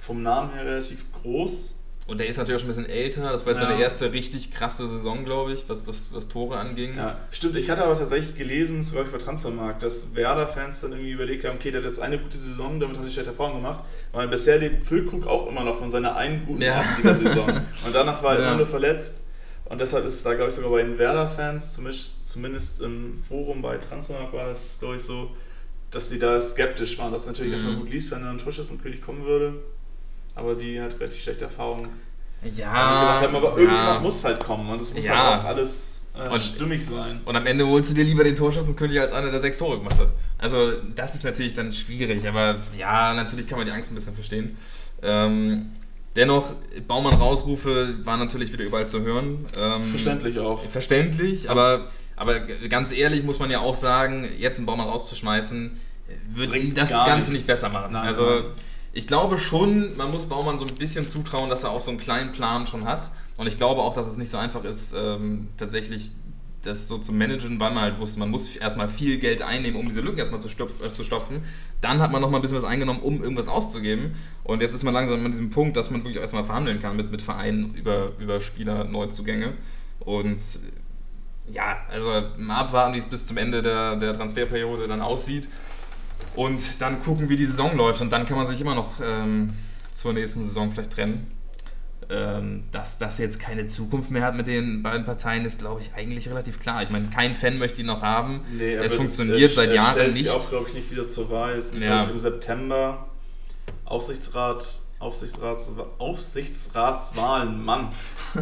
vom 0.00 0.22
Namen 0.22 0.52
her 0.54 0.64
relativ 0.64 1.04
groß. 1.12 1.74
Und 2.08 2.20
der 2.20 2.26
ist 2.26 2.38
natürlich 2.38 2.56
auch 2.56 2.66
schon 2.66 2.70
ein 2.70 2.84
bisschen 2.84 2.90
älter. 2.90 3.30
Das 3.30 3.44
war 3.44 3.52
jetzt 3.52 3.60
ja. 3.60 3.68
seine 3.68 3.82
erste 3.82 4.12
richtig 4.14 4.50
krasse 4.50 4.88
Saison, 4.88 5.26
glaube 5.26 5.52
ich, 5.52 5.68
was, 5.68 5.86
was, 5.86 6.14
was 6.14 6.26
Tore 6.28 6.58
anging. 6.58 6.96
Ja, 6.96 7.18
stimmt. 7.30 7.54
Ich 7.56 7.68
hatte 7.68 7.84
aber 7.84 7.98
tatsächlich 7.98 8.34
gelesen, 8.34 8.78
das 8.78 8.94
war 8.94 9.04
ich 9.04 9.10
bei 9.10 9.18
Transfermarkt, 9.18 9.82
dass 9.82 10.14
Werder-Fans 10.14 10.80
dann 10.80 10.92
irgendwie 10.92 11.10
überlegt 11.10 11.44
haben, 11.44 11.56
okay, 11.56 11.70
der 11.70 11.82
hat 11.82 11.86
jetzt 11.86 12.00
eine 12.00 12.18
gute 12.18 12.38
Saison, 12.38 12.80
damit 12.80 12.96
haben 12.96 13.06
sie 13.06 13.12
schlechte 13.12 13.32
Erfahrungen 13.32 13.56
gemacht. 13.56 13.84
Weil 14.12 14.26
bisher 14.26 14.56
lebt 14.56 14.86
Füllkrug 14.86 15.26
auch 15.26 15.48
immer 15.48 15.64
noch 15.64 15.78
von 15.78 15.90
seiner 15.90 16.16
einen 16.16 16.46
guten 16.46 16.62
ja. 16.62 16.76
Erstligasaison. 16.76 17.50
Und 17.86 17.94
danach 17.94 18.22
war 18.22 18.36
er 18.36 18.40
ja. 18.40 18.48
immer 18.48 18.56
nur 18.56 18.66
verletzt. 18.66 19.24
Und 19.66 19.78
deshalb 19.78 20.06
ist 20.06 20.24
da, 20.24 20.32
glaube 20.32 20.48
ich, 20.48 20.54
sogar 20.54 20.70
bei 20.70 20.82
den 20.82 20.96
Werder-Fans, 20.96 21.74
zumindest, 21.74 22.26
zumindest 22.26 22.80
im 22.80 23.16
Forum 23.16 23.60
bei 23.60 23.76
Transfermarkt 23.76 24.32
war 24.32 24.46
das, 24.46 24.78
glaube 24.80 24.96
ich, 24.96 25.02
so, 25.02 25.32
dass 25.90 26.08
sie 26.08 26.18
da 26.18 26.40
skeptisch 26.40 26.98
waren. 26.98 27.12
Das 27.12 27.26
natürlich 27.26 27.50
mhm. 27.50 27.58
erstmal 27.58 27.76
gut 27.76 27.90
liest, 27.90 28.10
wenn 28.12 28.22
dann 28.22 28.36
ein 28.36 28.38
Torschützenkönig 28.38 29.02
kommen 29.02 29.26
würde 29.26 29.56
aber 30.38 30.54
die 30.54 30.80
hat 30.80 30.98
relativ 31.00 31.20
schlechte 31.20 31.44
Erfahrungen 31.44 31.88
ja, 32.56 32.72
haben. 32.72 33.34
Aber 33.34 33.60
ja. 33.60 33.98
muss 34.00 34.24
halt 34.24 34.40
kommen 34.40 34.70
und 34.70 34.80
es 34.80 34.94
muss 34.94 35.04
ja. 35.04 35.16
halt 35.16 35.40
auch 35.40 35.44
alles 35.44 36.06
äh, 36.14 36.28
und, 36.28 36.40
stimmig 36.40 36.86
sein. 36.86 37.20
Und 37.24 37.36
am 37.36 37.46
Ende 37.46 37.66
holst 37.66 37.90
du 37.90 37.94
dir 37.94 38.04
lieber 38.04 38.24
den 38.24 38.36
Torschützenkönig 38.36 39.00
als 39.00 39.12
einer, 39.12 39.30
der 39.30 39.40
sechs 39.40 39.58
Tore 39.58 39.78
gemacht 39.78 39.98
hat. 39.98 40.12
Also 40.38 40.72
das 40.94 41.16
ist 41.16 41.24
natürlich 41.24 41.54
dann 41.54 41.72
schwierig, 41.72 42.26
aber 42.28 42.56
ja, 42.78 43.12
natürlich 43.14 43.48
kann 43.48 43.58
man 43.58 43.66
die 43.66 43.72
Angst 43.72 43.90
ein 43.90 43.96
bisschen 43.96 44.14
verstehen. 44.14 44.56
Ähm, 45.02 45.70
dennoch, 46.14 46.52
Baumann 46.86 47.14
Rausrufe 47.14 47.94
waren 48.04 48.20
natürlich 48.20 48.52
wieder 48.52 48.64
überall 48.64 48.86
zu 48.86 49.02
hören. 49.02 49.44
Ähm, 49.60 49.84
verständlich 49.84 50.38
auch. 50.38 50.62
Verständlich, 50.64 51.50
aber, 51.50 51.88
aber 52.14 52.38
ganz 52.40 52.92
ehrlich 52.92 53.24
muss 53.24 53.40
man 53.40 53.50
ja 53.50 53.58
auch 53.58 53.74
sagen, 53.74 54.28
jetzt 54.38 54.58
einen 54.58 54.66
Baumann 54.66 54.88
rauszuschmeißen, 54.88 55.80
würde 56.30 56.68
das 56.68 56.90
Ganze 56.90 57.32
nichts. 57.32 57.46
nicht 57.46 57.46
besser 57.48 57.68
machen. 57.70 57.92
Nein, 57.92 58.06
also 58.06 58.24
nein 58.24 58.44
ich 58.98 59.06
glaube 59.06 59.38
schon, 59.38 59.96
man 59.96 60.10
muss 60.10 60.24
Baumann 60.24 60.58
so 60.58 60.66
ein 60.66 60.74
bisschen 60.74 61.08
zutrauen, 61.08 61.48
dass 61.48 61.62
er 61.62 61.70
auch 61.70 61.80
so 61.80 61.92
einen 61.92 62.00
kleinen 62.00 62.32
Plan 62.32 62.66
schon 62.66 62.84
hat. 62.84 63.12
Und 63.36 63.46
ich 63.46 63.56
glaube 63.56 63.80
auch, 63.80 63.94
dass 63.94 64.08
es 64.08 64.16
nicht 64.16 64.28
so 64.28 64.38
einfach 64.38 64.64
ist, 64.64 64.92
ähm, 64.92 65.46
tatsächlich 65.56 66.10
das 66.62 66.88
so 66.88 66.98
zu 66.98 67.12
managen, 67.12 67.60
weil 67.60 67.70
man 67.70 67.84
halt 67.84 68.00
wusste, 68.00 68.18
man 68.18 68.28
muss 68.28 68.56
erstmal 68.56 68.88
viel 68.88 69.18
Geld 69.18 69.40
einnehmen, 69.40 69.78
um 69.78 69.86
diese 69.86 70.00
Lücken 70.00 70.18
erstmal 70.18 70.40
zu, 70.40 70.48
stopf, 70.48 70.82
äh, 70.82 70.92
zu 70.92 71.04
stopfen. 71.04 71.44
Dann 71.80 72.00
hat 72.00 72.10
man 72.10 72.20
nochmal 72.20 72.40
ein 72.40 72.42
bisschen 72.42 72.56
was 72.56 72.64
eingenommen, 72.64 72.98
um 72.98 73.22
irgendwas 73.22 73.46
auszugeben. 73.46 74.16
Und 74.42 74.62
jetzt 74.62 74.74
ist 74.74 74.82
man 74.82 74.92
langsam 74.92 75.24
an 75.24 75.30
diesem 75.30 75.50
Punkt, 75.50 75.76
dass 75.76 75.92
man 75.92 76.02
wirklich 76.02 76.20
erstmal 76.20 76.42
verhandeln 76.42 76.80
kann 76.80 76.96
mit, 76.96 77.12
mit 77.12 77.22
Vereinen 77.22 77.74
über, 77.74 78.14
über 78.18 78.40
Spieler-Neuzugänge. 78.40 79.52
Und 80.00 80.42
ja, 81.52 81.76
also 81.88 82.10
mal 82.36 82.62
abwarten, 82.62 82.94
wie 82.94 82.98
es 82.98 83.06
bis 83.06 83.26
zum 83.26 83.36
Ende 83.36 83.62
der, 83.62 83.94
der 83.94 84.12
Transferperiode 84.12 84.88
dann 84.88 85.02
aussieht. 85.02 85.48
Und 86.34 86.80
dann 86.80 87.02
gucken, 87.02 87.28
wie 87.28 87.36
die 87.36 87.46
Saison 87.46 87.76
läuft. 87.76 88.00
Und 88.00 88.10
dann 88.10 88.26
kann 88.26 88.36
man 88.36 88.46
sich 88.46 88.60
immer 88.60 88.74
noch 88.74 89.00
ähm, 89.02 89.54
zur 89.92 90.12
nächsten 90.12 90.42
Saison 90.42 90.70
vielleicht 90.72 90.92
trennen. 90.92 91.32
Ähm, 92.10 92.64
dass 92.72 92.96
das 92.96 93.18
jetzt 93.18 93.38
keine 93.38 93.66
Zukunft 93.66 94.10
mehr 94.10 94.22
hat 94.22 94.34
mit 94.34 94.46
den 94.46 94.82
beiden 94.82 95.04
Parteien, 95.04 95.44
ist, 95.44 95.60
glaube 95.60 95.82
ich, 95.82 95.92
eigentlich 95.94 96.30
relativ 96.30 96.58
klar. 96.58 96.82
Ich 96.82 96.88
meine, 96.88 97.08
kein 97.10 97.34
Fan 97.34 97.58
möchte 97.58 97.82
ihn 97.82 97.86
noch 97.86 98.00
haben. 98.00 98.40
Nee, 98.56 98.74
es 98.74 98.94
funktioniert 98.94 99.50
es, 99.50 99.56
seit 99.56 99.74
Jahren 99.74 99.92
stellt 99.92 100.14
nicht. 100.14 100.24
Sich 100.24 100.30
auch, 100.30 100.48
glaube 100.48 100.68
ich, 100.68 100.74
nicht 100.74 100.90
wieder 100.90 101.06
zur 101.06 101.30
Wahl. 101.30 101.52
Es 101.56 101.78
ja. 101.78 102.04
im 102.04 102.18
September 102.18 103.08
Aufsichtsrat 103.84 104.78
Aufsichtsrats, 104.98 105.70
Aufsichtsratswahlen, 105.98 107.64
Mann, 107.64 107.90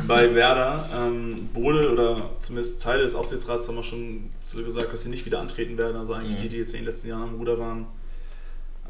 bei 0.06 0.34
Werder. 0.34 0.88
Ähm, 0.94 1.48
Bohle 1.52 1.92
oder 1.92 2.30
zumindest 2.40 2.82
Teile 2.82 3.02
des 3.02 3.14
Aufsichtsrats 3.14 3.68
haben 3.68 3.78
auch 3.78 3.84
schon 3.84 4.30
gesagt, 4.64 4.92
dass 4.92 5.02
sie 5.02 5.10
nicht 5.10 5.26
wieder 5.26 5.38
antreten 5.38 5.76
werden. 5.76 5.96
Also 5.96 6.14
eigentlich 6.14 6.38
mhm. 6.38 6.42
die, 6.42 6.48
die 6.48 6.56
jetzt 6.56 6.72
in 6.72 6.80
den 6.80 6.86
letzten 6.86 7.08
Jahren 7.08 7.24
am 7.24 7.34
Ruder 7.34 7.58
waren, 7.58 7.86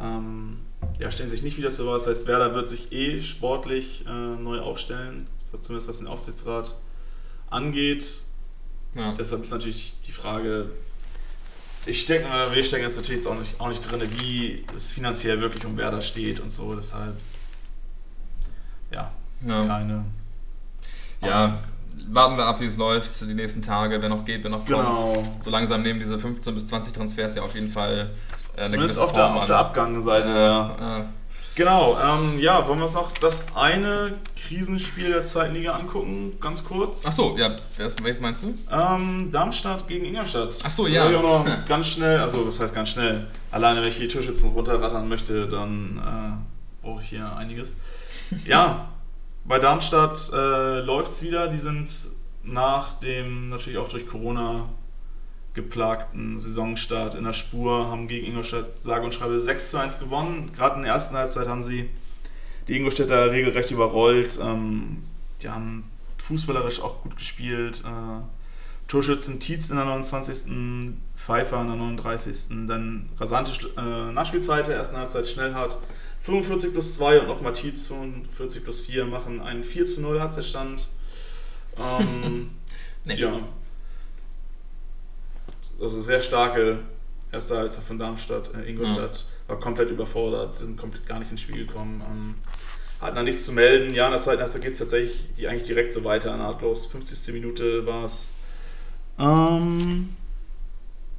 ähm, 0.00 0.58
ja, 0.98 1.10
stellen 1.10 1.28
sich 1.28 1.42
nicht 1.42 1.58
wieder 1.58 1.72
zur 1.72 1.86
Wahl. 1.86 1.98
Das 1.98 2.06
heißt, 2.06 2.26
Werder 2.28 2.54
wird 2.54 2.68
sich 2.68 2.92
eh 2.92 3.20
sportlich 3.20 4.04
äh, 4.06 4.10
neu 4.10 4.60
aufstellen, 4.60 5.26
zumindest 5.60 5.88
was 5.88 5.98
den 5.98 6.06
Aufsichtsrat 6.06 6.76
angeht. 7.50 8.22
Ja. 8.94 9.12
Deshalb 9.18 9.42
ist 9.42 9.50
natürlich 9.50 9.94
die 10.06 10.12
Frage, 10.12 10.70
ich 11.84 12.00
stecke, 12.00 12.26
wir 12.52 12.64
stecken 12.64 12.84
jetzt 12.84 12.96
natürlich 12.96 13.26
auch 13.26 13.38
nicht, 13.38 13.60
auch 13.60 13.68
nicht 13.68 13.80
drin, 13.80 14.00
wie 14.18 14.64
es 14.74 14.92
finanziell 14.92 15.40
wirklich 15.40 15.64
um 15.64 15.76
Werder 15.76 16.00
steht 16.00 16.40
und 16.40 16.50
so. 16.50 16.74
Deshalb 16.74 17.16
ja, 18.90 19.10
ja. 19.46 19.66
keine. 19.66 20.04
Ja, 21.22 21.58
warten 22.08 22.36
wir 22.36 22.46
ab, 22.46 22.60
wie 22.60 22.66
es 22.66 22.76
läuft, 22.76 23.20
die 23.20 23.34
nächsten 23.34 23.62
Tage, 23.62 24.00
wer 24.00 24.08
noch 24.08 24.24
geht, 24.24 24.42
wer 24.44 24.50
noch 24.50 24.64
kommt. 24.66 24.68
Genau. 24.68 25.24
So 25.40 25.50
langsam 25.50 25.82
nehmen 25.82 25.98
diese 25.98 26.18
15 26.18 26.54
bis 26.54 26.66
20 26.66 26.92
Transfers 26.92 27.34
ja 27.34 27.42
auf 27.42 27.54
jeden 27.54 27.70
Fall 27.70 28.10
äh, 28.56 28.60
eine 28.60 28.70
Zumindest 28.70 28.98
auf 28.98 29.12
der, 29.12 29.34
auf 29.34 29.46
der 29.46 29.58
Abgangseite, 29.58 30.28
ja. 30.28 30.76
ja. 30.80 31.04
Genau, 31.56 31.96
ähm, 31.98 32.38
ja, 32.38 32.68
wollen 32.68 32.80
wir 32.80 32.84
uns 32.84 32.92
noch 32.92 33.12
das 33.12 33.46
eine 33.56 34.12
Krisenspiel 34.36 35.08
der 35.08 35.24
zweiten 35.24 35.54
Liga 35.54 35.72
angucken, 35.72 36.38
ganz 36.38 36.62
kurz? 36.62 37.04
Ach 37.06 37.12
so, 37.12 37.34
ja, 37.38 37.56
welches 37.78 38.20
meinst 38.20 38.42
du? 38.42 38.54
Ähm, 38.70 39.32
Darmstadt 39.32 39.88
gegen 39.88 40.04
Ingolstadt. 40.04 40.54
Ach 40.62 40.70
so, 40.70 40.86
ja. 40.86 41.04
Da 41.04 41.10
ich 41.10 41.16
auch 41.16 41.22
noch 41.22 41.46
ganz 41.66 41.88
schnell, 41.88 42.20
also 42.20 42.46
was 42.46 42.60
heißt 42.60 42.74
ganz 42.74 42.90
schnell, 42.90 43.26
alleine 43.50 43.80
wenn 43.80 43.88
ich 43.88 43.96
die 43.96 44.06
Türschützen 44.06 44.50
runterrattern 44.50 45.08
möchte, 45.08 45.48
dann 45.48 45.96
äh, 45.96 46.84
brauche 46.84 47.00
ich 47.00 47.08
hier 47.08 47.34
einiges. 47.34 47.78
Ja, 48.44 48.92
bei 49.44 49.58
Darmstadt 49.58 50.30
äh, 50.32 50.80
läuft 50.80 51.12
es 51.12 51.22
wieder, 51.22 51.48
die 51.48 51.58
sind 51.58 51.90
nach 52.42 53.00
dem 53.00 53.48
natürlich 53.48 53.78
auch 53.78 53.88
durch 53.88 54.06
Corona 54.06 54.68
geplagten 55.54 56.38
Saisonstart 56.38 57.14
in 57.14 57.24
der 57.24 57.32
Spur, 57.32 57.88
haben 57.88 58.08
gegen 58.08 58.26
Ingolstadt 58.26 58.78
sage 58.78 59.04
und 59.04 59.14
schreibe 59.14 59.40
6 59.40 59.70
zu 59.70 59.78
1 59.78 59.98
gewonnen. 60.00 60.52
Gerade 60.54 60.76
in 60.76 60.82
der 60.82 60.92
ersten 60.92 61.16
Halbzeit 61.16 61.48
haben 61.48 61.62
sie 61.62 61.88
die 62.68 62.76
Ingolstädter 62.76 63.32
regelrecht 63.32 63.70
überrollt. 63.70 64.38
Ähm, 64.40 65.02
die 65.42 65.48
haben 65.48 65.90
fußballerisch 66.18 66.80
auch 66.80 67.02
gut 67.02 67.16
gespielt. 67.16 67.82
Äh, 67.84 68.22
Torschützen 68.88 69.40
Tietz 69.40 69.70
in 69.70 69.76
der 69.76 69.86
29. 69.86 70.52
Pfeiffer 71.16 71.60
in 71.60 71.68
der 71.68 71.76
39. 71.76 72.66
Dann 72.66 73.08
rasante 73.18 73.52
äh, 73.76 74.12
Nachspielzeit 74.12 74.68
der 74.68 74.76
ersten 74.76 74.96
Halbzeit 74.96 75.26
Schnellhardt 75.26 75.78
45 76.26 76.72
plus 76.72 76.96
2 76.96 77.20
und 77.20 77.28
nochmal 77.28 77.52
Tietz 77.52 77.86
45 77.86 78.64
plus 78.64 78.80
4 78.82 79.06
machen 79.06 79.40
einen 79.40 79.62
4 79.62 79.86
zu 79.86 80.00
0 80.00 80.20
Halbzeitstand. 80.20 80.88
Ähm, 81.78 82.50
ja, 83.04 83.40
also 85.80 86.00
sehr 86.00 86.20
starke 86.20 86.80
erste 87.30 87.58
Halbzeit 87.58 87.84
von 87.84 87.98
Darmstadt. 87.98 88.50
Äh, 88.54 88.68
Ingolstadt 88.68 89.18
ja. 89.18 89.50
war 89.50 89.60
komplett 89.60 89.90
überfordert, 89.90 90.56
sind 90.56 90.76
komplett 90.76 91.06
gar 91.06 91.20
nicht 91.20 91.30
ins 91.30 91.42
Spiel 91.42 91.64
gekommen. 91.64 92.02
Ähm, 92.04 92.34
hatten 93.00 93.14
da 93.14 93.22
nichts 93.22 93.44
zu 93.44 93.52
melden. 93.52 93.94
Ja, 93.94 94.06
in 94.06 94.12
der 94.12 94.20
zweiten 94.20 94.40
Halbzeit 94.40 94.62
geht 94.62 94.72
es 94.72 94.78
tatsächlich 94.80 95.28
die 95.36 95.46
eigentlich 95.46 95.64
direkt 95.64 95.92
so 95.92 96.02
weiter, 96.02 96.36
nahtlos. 96.36 96.86
50. 96.86 97.34
Minute 97.34 97.86
war 97.86 98.04
es. 98.04 98.32
Ähm, 99.18 100.16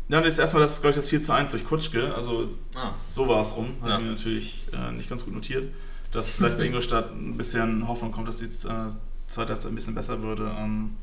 ja, 0.10 0.22
das 0.22 0.36
ist 0.36 0.40
erstmal 0.40 0.64
das, 0.64 0.82
glaube 0.82 0.92
ich, 0.92 0.96
das 0.96 1.10
4 1.10 1.22
zu 1.22 1.34
1 1.34 1.52
durch 1.52 1.66
Kutschke. 1.66 2.14
Also 2.16 2.50
ah. 2.76 2.94
so 3.10 3.28
war 3.28 3.42
es 3.42 3.56
rum. 3.58 3.76
Habe 3.82 3.92
ja. 3.92 4.00
mir 4.00 4.12
natürlich 4.12 4.64
äh, 4.72 4.92
nicht 4.94 5.10
ganz 5.10 5.26
gut 5.26 5.34
notiert. 5.34 5.74
Dass 6.12 6.36
vielleicht 6.36 6.58
bei 6.58 6.64
Ingolstadt 6.66 7.12
ein 7.12 7.36
bisschen 7.36 7.88
Hoffnung 7.88 8.12
kommt, 8.12 8.28
dass 8.28 8.38
die 8.38 8.46
äh, 8.46 8.90
zweite 9.28 9.54
Halbzeit 9.54 9.72
ein 9.72 9.76
bisschen 9.76 9.96
besser 9.96 10.22
würde. 10.22 10.50
Ähm, 10.58 10.96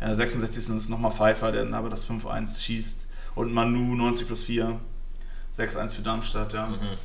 ja, 0.00 0.14
66. 0.14 0.76
ist 0.76 0.88
nochmal 0.90 1.10
Pfeiffer, 1.10 1.52
der 1.52 1.64
dann 1.64 1.74
aber 1.74 1.88
das 1.88 2.08
5-1 2.08 2.62
schießt. 2.62 3.06
Und 3.34 3.52
Manu 3.52 3.94
90 3.94 4.26
plus 4.26 4.44
4. 4.44 4.78
6-1 5.56 5.94
für 5.96 6.02
Darmstadt, 6.02 6.52
ja. 6.52 6.66
Mhm. 6.66 6.98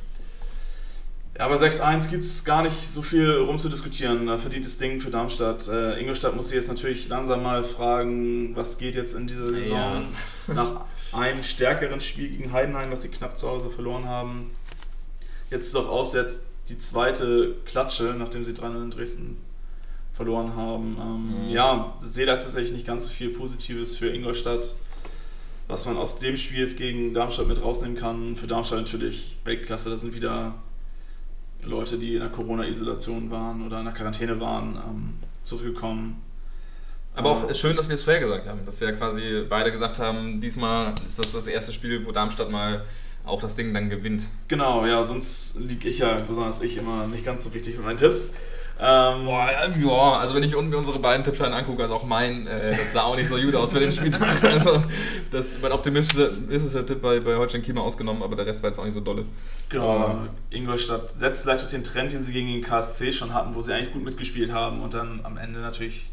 Ja, 1.38 1.44
aber 1.44 1.56
6-1 1.56 2.10
gibt 2.10 2.24
es 2.24 2.44
gar 2.44 2.62
nicht 2.62 2.86
so 2.86 3.02
viel 3.02 3.30
rumzudiskutieren. 3.30 4.26
Da 4.26 4.38
verdient 4.38 4.64
das 4.64 4.78
Ding 4.78 5.00
für 5.00 5.10
Darmstadt. 5.10 5.68
Äh, 5.68 6.00
Ingolstadt 6.00 6.34
muss 6.34 6.48
sich 6.48 6.56
jetzt 6.56 6.68
natürlich 6.68 7.08
langsam 7.08 7.42
mal 7.42 7.62
fragen, 7.64 8.56
was 8.56 8.78
geht 8.78 8.94
jetzt 8.94 9.14
in 9.14 9.26
dieser 9.26 9.48
Saison 9.48 10.04
ja. 10.48 10.54
nach 10.54 10.86
einem 11.16 11.42
stärkeren 11.42 12.00
Spiel 12.00 12.28
gegen 12.28 12.52
Heidenheim, 12.52 12.90
was 12.90 13.02
sie 13.02 13.08
knapp 13.08 13.38
zu 13.38 13.48
Hause 13.48 13.70
verloren 13.70 14.08
haben. 14.08 14.50
Jetzt 15.50 15.74
doch 15.74 15.88
aussetzt 15.88 16.46
die 16.68 16.78
zweite 16.78 17.54
Klatsche, 17.64 18.14
nachdem 18.18 18.44
sie 18.44 18.52
3-0 18.52 18.82
in 18.82 18.90
Dresden 18.90 19.36
verloren 20.12 20.56
haben. 20.56 20.96
Ähm, 21.00 21.46
mhm. 21.46 21.50
Ja, 21.50 21.96
sehe 22.00 22.26
da 22.26 22.36
tatsächlich 22.36 22.72
nicht 22.72 22.86
ganz 22.86 23.04
so 23.04 23.10
viel 23.10 23.28
Positives 23.30 23.96
für 23.96 24.08
Ingolstadt. 24.08 24.74
Was 25.68 25.84
man 25.84 25.96
aus 25.96 26.18
dem 26.18 26.36
Spiel 26.36 26.60
jetzt 26.60 26.76
gegen 26.76 27.12
Darmstadt 27.12 27.48
mit 27.48 27.60
rausnehmen 27.60 27.96
kann, 27.96 28.36
für 28.36 28.46
Darmstadt 28.46 28.78
natürlich 28.78 29.36
Weltklasse. 29.44 29.90
Da 29.90 29.96
sind 29.96 30.14
wieder 30.14 30.54
Leute, 31.62 31.98
die 31.98 32.14
in 32.14 32.20
der 32.20 32.28
Corona-Isolation 32.28 33.30
waren 33.30 33.66
oder 33.66 33.80
in 33.80 33.84
der 33.84 33.94
Quarantäne 33.94 34.40
waren, 34.40 34.76
ähm, 34.76 35.14
zurückgekommen. 35.42 36.22
Aber 37.16 37.30
auch 37.30 37.54
schön, 37.54 37.76
dass 37.76 37.88
wir 37.88 37.94
es 37.94 38.02
vorher 38.02 38.20
gesagt 38.20 38.46
haben, 38.46 38.64
dass 38.66 38.80
wir 38.80 38.92
quasi 38.92 39.44
beide 39.48 39.72
gesagt 39.72 39.98
haben, 39.98 40.40
diesmal 40.40 40.94
ist 41.06 41.18
das 41.18 41.32
das 41.32 41.46
erste 41.46 41.72
Spiel, 41.72 42.06
wo 42.06 42.12
Darmstadt 42.12 42.50
mal 42.50 42.84
auch 43.24 43.40
das 43.40 43.56
Ding 43.56 43.74
dann 43.74 43.88
gewinnt. 43.88 44.26
Genau, 44.48 44.86
ja, 44.86 45.02
sonst 45.02 45.58
liege 45.58 45.88
ich 45.88 45.98
ja, 45.98 46.20
besonders 46.20 46.62
ich, 46.62 46.76
immer 46.76 47.06
nicht 47.06 47.24
ganz 47.24 47.44
so 47.44 47.50
richtig 47.50 47.76
mit 47.76 47.84
meinen 47.84 47.96
Tipps. 47.96 48.34
Ähm, 48.78 49.24
Boah, 49.24 49.48
ja, 49.50 50.12
also 50.20 50.34
wenn 50.34 50.42
ich 50.42 50.54
unten 50.54 50.74
unsere 50.74 50.98
beiden 50.98 51.24
Tippscheine 51.24 51.56
angucke, 51.56 51.82
also 51.82 51.94
auch 51.94 52.04
mein, 52.04 52.46
äh, 52.46 52.76
das 52.76 52.92
sah 52.92 53.04
auch 53.04 53.16
nicht 53.16 53.28
so 53.28 53.36
gut 53.36 53.54
aus 53.54 53.72
für 53.72 53.80
den 53.80 53.90
Spieltag. 53.90 54.42
Also 54.42 54.82
das, 55.30 55.60
mein 55.62 55.72
optimistischer 55.72 56.84
Tipp 56.84 57.00
bei, 57.00 57.20
bei 57.20 57.36
Holstein 57.36 57.62
Kiemer 57.62 57.80
ausgenommen, 57.80 58.22
aber 58.22 58.36
der 58.36 58.44
Rest 58.44 58.62
war 58.62 58.68
jetzt 58.68 58.78
auch 58.78 58.84
nicht 58.84 58.92
so 58.92 59.00
dolle. 59.00 59.24
Genau, 59.70 60.18
Ingolstadt 60.50 61.18
setzt 61.18 61.44
vielleicht 61.44 61.64
auch 61.64 61.70
den 61.70 61.84
Trend, 61.84 62.12
den 62.12 62.22
sie 62.22 62.32
gegen 62.32 62.48
den 62.48 62.62
KSC 62.62 63.12
schon 63.12 63.32
hatten, 63.32 63.54
wo 63.54 63.62
sie 63.62 63.72
eigentlich 63.72 63.94
gut 63.94 64.04
mitgespielt 64.04 64.52
haben 64.52 64.82
und 64.82 64.92
dann 64.92 65.20
am 65.22 65.38
Ende 65.38 65.60
natürlich 65.60 66.10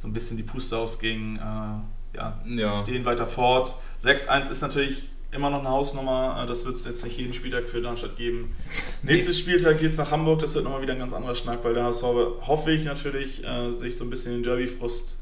so 0.00 0.08
ein 0.08 0.14
bisschen 0.14 0.38
die 0.38 0.42
Puste 0.42 0.78
ausging. 0.78 1.36
Äh, 1.36 2.16
ja, 2.16 2.42
ja, 2.46 2.82
den 2.84 3.04
weiter 3.04 3.26
fort. 3.26 3.74
6-1 4.02 4.50
ist 4.50 4.62
natürlich 4.62 5.10
immer 5.30 5.50
noch 5.50 5.60
eine 5.60 5.68
Hausnummer. 5.68 6.40
Äh, 6.42 6.46
das 6.46 6.64
wird 6.64 6.74
es 6.74 6.86
jetzt 6.86 7.04
nicht 7.04 7.18
jeden 7.18 7.34
Spieltag 7.34 7.68
für 7.68 7.82
Darmstadt 7.82 8.16
geben. 8.16 8.56
Nächstes 9.02 9.38
Spieltag 9.38 9.78
geht 9.78 9.90
es 9.90 9.98
nach 9.98 10.10
Hamburg. 10.10 10.40
Das 10.40 10.54
wird 10.54 10.64
nochmal 10.64 10.80
wieder 10.80 10.94
ein 10.94 10.98
ganz 10.98 11.12
anderer 11.12 11.34
Schnack, 11.34 11.62
weil 11.64 11.74
der 11.74 11.84
HSV, 11.84 12.04
hoffe 12.40 12.72
ich 12.72 12.86
natürlich, 12.86 13.44
äh, 13.44 13.70
sich 13.70 13.96
so 13.98 14.04
ein 14.04 14.10
bisschen 14.10 14.32
den 14.32 14.42
Derby-Frust 14.42 15.18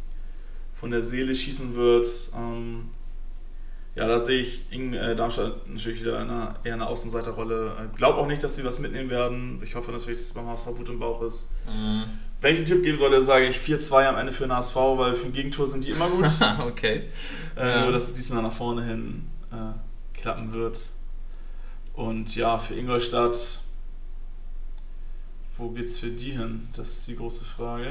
von 0.73 0.93
der 0.93 1.03
Seele 1.03 1.35
schießen 1.35 1.75
wird. 1.75 2.07
Ähm, 2.37 2.91
ja, 3.97 4.07
da 4.07 4.21
sehe 4.21 4.43
ich 4.43 4.63
in, 4.71 4.95
äh, 4.95 5.17
Darmstadt 5.17 5.69
natürlich 5.69 6.03
wieder 6.03 6.21
eine, 6.21 6.55
eher 6.63 6.75
eine 6.75 6.87
Außenseiterrolle. 6.87 7.73
Ich 7.91 7.97
glaube 7.97 8.19
auch 8.19 8.29
nicht, 8.29 8.45
dass 8.45 8.55
sie 8.55 8.65
was 8.65 8.79
mitnehmen 8.79 9.11
werden. 9.11 9.61
Ich 9.65 9.75
hoffe 9.75 9.91
natürlich, 9.91 10.19
dass 10.19 10.29
es 10.29 10.35
beim 10.35 10.47
HSV 10.47 10.69
Wut 10.69 10.89
im 10.89 11.01
Bauch 11.01 11.21
ist. 11.23 11.49
Mhm. 11.67 12.05
Wenn 12.41 12.53
ich 12.53 12.59
einen 12.59 12.67
Tipp 12.67 12.83
geben 12.85 12.99
sollte, 12.99 13.21
sage 13.21 13.47
ich 13.47 13.57
4-2 13.57 14.07
am 14.07 14.17
Ende 14.17 14.33
für 14.33 14.45
den 14.45 14.53
HSV, 14.53 14.77
weil 14.77 15.15
für 15.15 15.27
ein 15.27 15.33
Gegentor 15.33 15.67
sind 15.67 15.85
die 15.85 15.91
immer 15.91 16.09
gut. 16.09 16.27
okay. 16.67 17.03
Äh, 17.57 17.83
nur, 17.83 17.93
dass 17.93 18.05
es 18.05 18.15
diesmal 18.15 18.43
nach 18.43 18.53
vorne 18.53 18.85
hin 18.85 19.29
äh, 19.51 20.19
klappen 20.19 20.53
wird. 20.53 20.79
Und 21.95 22.37
ja, 22.37 22.59
für 22.59 22.75
Ingolstadt, 22.75 23.59
wo 25.57 25.71
geht's 25.71 25.99
für 25.99 26.11
die 26.11 26.31
hin? 26.31 26.69
Das 26.77 26.91
ist 26.91 27.09
die 27.09 27.17
große 27.17 27.45
Frage. 27.45 27.91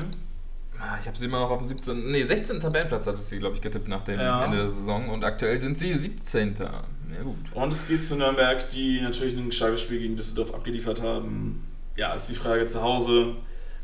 Ah, 0.80 0.98
ich 1.00 1.08
habe 1.08 1.18
sie 1.18 1.26
immer 1.26 1.40
noch 1.40 1.50
auf 1.50 1.60
dem 1.60 1.68
17. 1.68 2.12
Nee, 2.12 2.24
16. 2.24 2.60
Tabellenplatz 2.62 3.08
hatte 3.08 3.22
sie, 3.22 3.40
glaube 3.40 3.56
ich, 3.56 3.62
getippt 3.62 3.88
nach 3.88 4.04
dem 4.04 4.20
ja. 4.20 4.46
Ende 4.46 4.58
der 4.58 4.68
Saison. 4.68 5.10
Und 5.10 5.26
aktuell 5.26 5.60
sind 5.60 5.78
sie 5.78 5.94
17. 5.94 6.56
Ja, 6.60 6.84
gut. 7.24 7.36
Und 7.54 7.74
es 7.74 7.88
geht 7.88 8.04
zu 8.04 8.16
Nürnberg, 8.16 8.70
die 8.70 9.02
natürlich 9.02 9.36
ein 9.36 9.52
starkes 9.52 9.82
Spiel 9.82 10.00
gegen 10.00 10.16
Düsseldorf 10.16 10.54
abgeliefert 10.54 11.02
haben. 11.02 11.66
Ja, 11.96 12.14
ist 12.14 12.30
die 12.30 12.36
Frage 12.36 12.66
zu 12.68 12.82
Hause. 12.82 13.36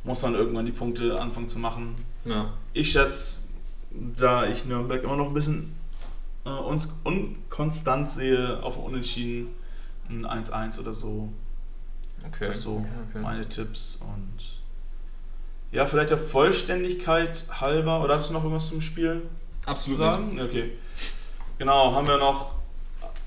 Muss 0.03 0.21
man 0.21 0.35
irgendwann 0.35 0.65
die 0.65 0.71
Punkte 0.71 1.19
anfangen 1.19 1.47
zu 1.47 1.59
machen? 1.59 1.95
Ja. 2.25 2.53
Ich 2.73 2.91
schätze, 2.91 3.41
da 3.91 4.45
ich 4.45 4.65
Nürnberg 4.65 5.03
immer 5.03 5.15
noch 5.15 5.27
ein 5.27 5.33
bisschen 5.33 5.75
äh, 6.45 6.49
uns 6.49 6.93
unkonstant 7.03 8.09
sehe, 8.09 8.61
auf 8.61 8.77
Unentschieden 8.77 9.47
ein 10.09 10.25
1-1 10.25 10.79
oder 10.81 10.93
so. 10.93 11.29
Okay. 12.25 12.47
Das 12.47 12.61
so 12.61 12.77
okay, 12.77 12.87
okay. 13.09 13.19
meine 13.21 13.47
Tipps 13.47 14.01
und 14.01 14.61
ja, 15.71 15.87
vielleicht 15.87 16.11
der 16.11 16.17
Vollständigkeit 16.17 17.45
halber. 17.49 18.03
Oder 18.03 18.17
hast 18.17 18.29
du 18.29 18.33
noch 18.33 18.43
irgendwas 18.43 18.67
zum 18.67 18.79
Spiel? 18.79 19.23
Absolut. 19.65 19.99
Zu 19.99 20.03
sagen? 20.03 20.35
Nicht. 20.35 20.43
Okay. 20.43 20.71
Genau, 21.57 21.93
haben 21.93 22.07
wir 22.07 22.17
noch 22.17 22.55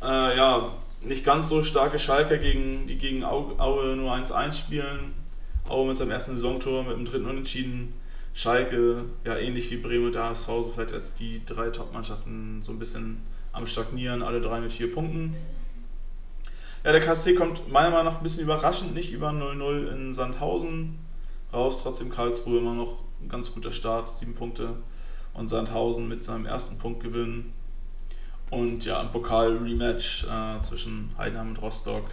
äh, 0.02 0.36
ja, 0.36 0.72
nicht 1.02 1.24
ganz 1.24 1.48
so 1.48 1.62
starke 1.62 1.98
Schalker, 1.98 2.38
gegen, 2.38 2.86
die 2.86 2.98
gegen 2.98 3.24
Aue 3.24 3.96
nur 3.96 4.12
1-1 4.12 4.52
spielen. 4.52 5.14
Aue 5.68 5.88
mit 5.88 5.96
seinem 5.96 6.10
ersten 6.10 6.34
Saisontor, 6.34 6.84
mit 6.84 6.96
dem 6.96 7.04
dritten 7.04 7.26
Unentschieden. 7.26 7.92
Schalke, 8.34 9.04
ja 9.24 9.36
ähnlich 9.36 9.70
wie 9.70 9.78
Bremen 9.78 10.06
und 10.06 10.16
HSV, 10.16 10.46
so 10.46 10.72
vielleicht 10.74 10.92
als 10.92 11.14
die 11.14 11.40
drei 11.46 11.70
Top-Mannschaften 11.70 12.62
so 12.62 12.72
ein 12.72 12.78
bisschen 12.78 13.22
am 13.52 13.66
Stagnieren, 13.66 14.22
alle 14.22 14.42
drei 14.42 14.60
mit 14.60 14.72
vier 14.72 14.92
Punkten. 14.92 15.34
Ja, 16.84 16.92
der 16.92 17.00
KSC 17.00 17.34
kommt 17.34 17.72
meiner 17.72 17.90
Meinung 17.90 18.12
nach 18.12 18.18
ein 18.18 18.22
bisschen 18.22 18.44
überraschend 18.44 18.94
nicht 18.94 19.12
über 19.12 19.30
0-0 19.30 19.92
in 19.92 20.12
Sandhausen 20.12 20.98
raus. 21.52 21.82
Trotzdem 21.82 22.10
Karlsruhe 22.10 22.58
immer 22.58 22.74
noch 22.74 23.02
ein 23.20 23.28
ganz 23.28 23.52
guter 23.52 23.72
Start, 23.72 24.08
sieben 24.08 24.34
Punkte. 24.34 24.74
Und 25.32 25.48
Sandhausen 25.48 26.06
mit 26.06 26.22
seinem 26.22 26.46
ersten 26.46 26.78
Punkt 26.78 27.02
gewinnen. 27.02 27.52
Und 28.50 28.84
ja, 28.84 29.00
ein 29.00 29.10
Pokal-Rematch 29.10 30.26
äh, 30.30 30.58
zwischen 30.60 31.10
Heidenheim 31.18 31.48
und 31.48 31.62
Rostock. 31.62 32.04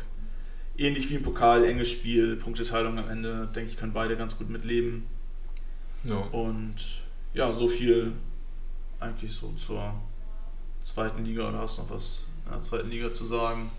Ähnlich 0.78 1.10
wie 1.10 1.16
im 1.16 1.24
Pokal, 1.24 1.66
enges 1.66 1.92
Spiel, 1.92 2.36
Punkteteilung 2.36 2.98
am 2.98 3.10
Ende. 3.10 3.50
Denke 3.56 3.72
ich, 3.72 3.78
können 3.78 3.94
beide 3.94 4.18
ganz 4.18 4.38
gut 4.38 4.50
mitleben. 4.50 5.06
Ja. 6.04 6.18
Und 6.32 6.76
ja, 7.34 7.52
so 7.52 7.68
viel 7.68 8.14
eigentlich 9.00 9.34
so 9.34 9.52
zur 9.56 9.94
zweiten 10.82 11.24
Liga. 11.24 11.50
Oder 11.50 11.60
hast 11.60 11.78
du 11.78 11.84
noch 11.84 11.92
was 11.92 12.28
in 12.46 12.52
der 12.52 12.62
zweiten 12.62 12.90
Liga 12.90 13.12
zu 13.12 13.26
sagen? 13.26 13.72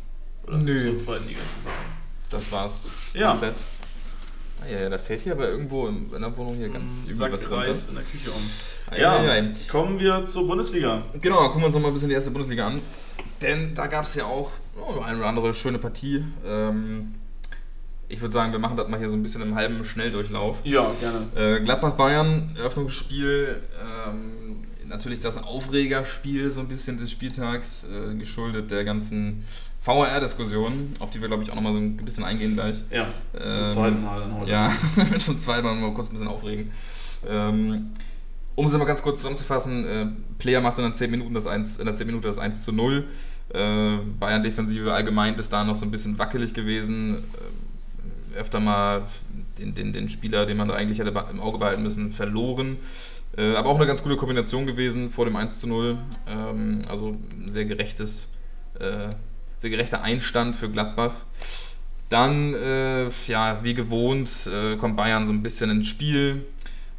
Oder 0.46 0.58
Nö. 0.58 0.90
zur 0.90 0.98
zweiten 0.98 1.26
Liga 1.26 1.40
zu 1.48 1.60
sagen? 1.64 1.84
Das 2.30 2.50
war's. 2.52 2.88
Ja. 3.12 3.32
Komplett. 3.32 3.56
Ah, 4.60 4.68
ja, 4.70 4.80
ja, 4.82 4.88
da 4.88 4.98
fällt 4.98 5.22
hier 5.22 5.32
aber 5.32 5.48
irgendwo 5.48 5.88
in, 5.88 6.10
der 6.10 6.36
Wohnung 6.36 6.56
hier 6.56 6.68
ganz 6.68 7.08
übel 7.08 7.32
was 7.32 7.50
runter. 7.50 7.66
in 7.66 7.94
der 7.96 8.04
Küche 8.04 8.30
um. 8.30 8.42
Ah, 8.88 8.96
ja, 8.96 9.22
ja, 9.22 9.36
ja, 9.36 9.52
kommen 9.68 9.98
wir 9.98 10.24
zur 10.24 10.46
Bundesliga. 10.46 11.02
Genau, 11.20 11.46
gucken 11.46 11.62
wir 11.62 11.66
uns 11.66 11.74
noch 11.74 11.82
mal 11.82 11.88
ein 11.88 11.94
bisschen 11.94 12.08
die 12.08 12.14
erste 12.14 12.30
Bundesliga 12.30 12.68
an. 12.68 12.80
Denn 13.44 13.74
da 13.74 13.86
gab 13.86 14.04
es 14.04 14.14
ja 14.14 14.24
auch 14.24 14.50
oh, 14.76 15.00
eine 15.00 15.18
oder 15.18 15.26
andere 15.28 15.54
schöne 15.54 15.78
Partie. 15.78 16.24
Ähm, 16.44 17.14
Ich 18.08 18.20
würde 18.20 18.32
sagen, 18.32 18.52
wir 18.52 18.58
machen 18.58 18.76
das 18.76 18.88
mal 18.88 18.98
hier 18.98 19.08
so 19.08 19.16
ein 19.16 19.22
bisschen 19.22 19.42
im 19.42 19.54
halben 19.54 19.84
Schnelldurchlauf. 19.84 20.58
Ja, 20.64 20.90
gerne. 21.00 21.56
Äh, 21.56 21.60
Gladbach-Bayern, 21.60 22.54
Eröffnungsspiel. 22.56 23.62
Ähm, 23.80 24.64
natürlich 24.86 25.20
das 25.20 25.42
Aufregerspiel 25.42 26.50
so 26.50 26.60
ein 26.60 26.68
bisschen 26.68 26.98
des 26.98 27.10
Spieltags, 27.10 27.84
äh, 27.84 28.14
geschuldet 28.14 28.70
der 28.70 28.84
ganzen 28.84 29.44
VAR-Diskussion, 29.84 30.94
auf 31.00 31.10
die 31.10 31.20
wir, 31.20 31.28
glaube 31.28 31.42
ich, 31.42 31.50
auch 31.50 31.54
nochmal 31.54 31.72
so 31.72 31.78
ein 31.78 31.96
bisschen 31.96 32.24
eingehen 32.24 32.54
gleich. 32.54 32.82
Ja, 32.90 33.08
zum 33.32 33.60
ähm, 33.60 33.68
zweiten 33.68 34.02
Mal 34.02 34.20
dann 34.20 34.38
heute. 34.38 34.50
Ja, 34.50 34.72
zum 35.18 35.38
zweiten 35.38 35.66
Mal 35.66 35.74
mal 35.74 35.92
kurz 35.92 36.08
ein 36.08 36.12
bisschen 36.12 36.28
aufregen. 36.28 36.70
Ähm, 37.26 37.90
um 38.54 38.66
es 38.66 38.72
mal 38.72 38.84
ganz 38.84 39.02
kurz 39.02 39.18
zusammenzufassen, 39.18 39.86
äh, 39.86 40.06
Player 40.38 40.60
macht 40.60 40.78
in 40.78 40.84
der 40.84 40.92
10 40.92 41.10
Minuten 41.10 41.34
das 41.34 41.46
1, 41.46 41.78
in 41.80 41.86
der 41.86 41.94
10 41.94 42.06
Minute 42.06 42.28
das 42.28 42.38
1 42.38 42.62
zu 42.62 42.72
0. 42.72 43.04
Äh, 43.52 43.98
Bayern 44.18 44.42
Defensive 44.42 44.92
allgemein 44.92 45.36
bis 45.36 45.48
dahin 45.48 45.66
noch 45.66 45.76
so 45.76 45.84
ein 45.84 45.90
bisschen 45.90 46.18
wackelig 46.18 46.54
gewesen. 46.54 47.24
Äh, 48.34 48.38
öfter 48.38 48.58
mal 48.58 49.02
den, 49.58 49.74
den, 49.74 49.92
den 49.92 50.08
Spieler, 50.08 50.46
den 50.46 50.56
man 50.56 50.68
da 50.68 50.74
eigentlich 50.74 50.98
hätte 50.98 51.10
im 51.30 51.40
Auge 51.40 51.58
behalten 51.58 51.82
müssen, 51.82 52.10
verloren. 52.10 52.78
Äh, 53.36 53.54
aber 53.54 53.68
auch 53.70 53.76
eine 53.76 53.86
ganz 53.86 54.02
gute 54.02 54.16
Kombination 54.16 54.66
gewesen 54.66 55.10
vor 55.10 55.24
dem 55.24 55.36
1 55.36 55.60
zu 55.60 55.68
0. 55.68 55.98
Ähm, 56.26 56.82
also 56.88 57.10
ein 57.10 57.48
sehr 57.48 57.64
gerechtes, 57.64 58.30
sehr 58.76 59.70
gerechter 59.70 60.02
Einstand 60.02 60.56
für 60.56 60.68
Gladbach. 60.68 61.14
Dann, 62.08 62.56
ja, 63.28 63.62
wie 63.62 63.72
gewohnt, 63.72 64.50
kommt 64.80 64.96
Bayern 64.96 65.26
so 65.26 65.32
ein 65.32 65.44
bisschen 65.44 65.70
ins 65.70 65.86
Spiel, 65.86 66.44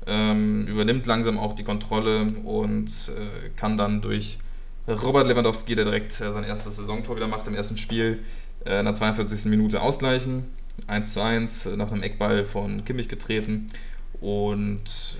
ähm, 0.07 0.65
übernimmt 0.67 1.05
langsam 1.05 1.37
auch 1.37 1.51
die 1.51 1.65
Kontrolle 1.65 2.27
und 2.45 3.11
kann 3.57 3.75
dann 3.75 3.99
durch 3.99 4.39
Robert 4.87 5.27
Lewandowski, 5.27 5.75
der 5.75 5.85
direkt 5.85 6.19
äh, 6.21 6.31
sein 6.31 6.43
erstes 6.43 6.75
Saisontor 6.75 7.15
wieder 7.15 7.27
macht 7.27 7.47
im 7.47 7.55
ersten 7.55 7.77
Spiel, 7.77 8.23
in 8.65 8.85
der 8.85 8.93
42. 8.95 9.45
Minute 9.45 9.79
ausgleichen. 9.79 10.45
1 10.87 11.13
zu 11.13 11.21
1 11.21 11.65
nach 11.75 11.91
einem 11.91 12.01
Eckball 12.01 12.45
von 12.45 12.83
Kimmich 12.83 13.07
getreten. 13.07 13.67
Und 14.21 15.17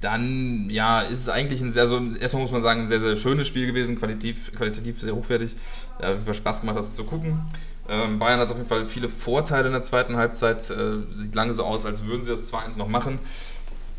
dann 0.00 0.68
ja, 0.70 1.00
ist 1.00 1.20
es 1.20 1.28
eigentlich 1.28 1.60
ein 1.62 1.70
sehr, 1.70 1.86
so, 1.86 2.00
erstmal 2.20 2.42
muss 2.42 2.52
man 2.52 2.62
sagen, 2.62 2.82
ein 2.82 2.86
sehr, 2.86 3.00
sehr 3.00 3.16
schönes 3.16 3.48
Spiel 3.48 3.66
gewesen, 3.66 3.98
qualitativ, 3.98 4.52
qualitativ 4.54 5.00
sehr 5.00 5.14
hochwertig. 5.14 5.56
Ja, 6.00 6.10
hat 6.26 6.26
jeden 6.26 6.34
Spaß 6.34 6.60
gemacht, 6.60 6.76
das 6.76 6.94
zu 6.94 7.04
gucken. 7.04 7.40
Ähm, 7.88 8.18
Bayern 8.18 8.40
hat 8.40 8.50
auf 8.50 8.56
jeden 8.56 8.68
Fall 8.68 8.86
viele 8.86 9.08
Vorteile 9.08 9.66
in 9.66 9.72
der 9.72 9.82
zweiten 9.82 10.16
Halbzeit. 10.16 10.70
Äh, 10.70 11.02
sieht 11.14 11.34
lange 11.34 11.52
so 11.52 11.64
aus, 11.64 11.86
als 11.86 12.04
würden 12.04 12.22
sie 12.22 12.30
das 12.30 12.52
2-1 12.52 12.78
noch 12.78 12.88
machen. 12.88 13.18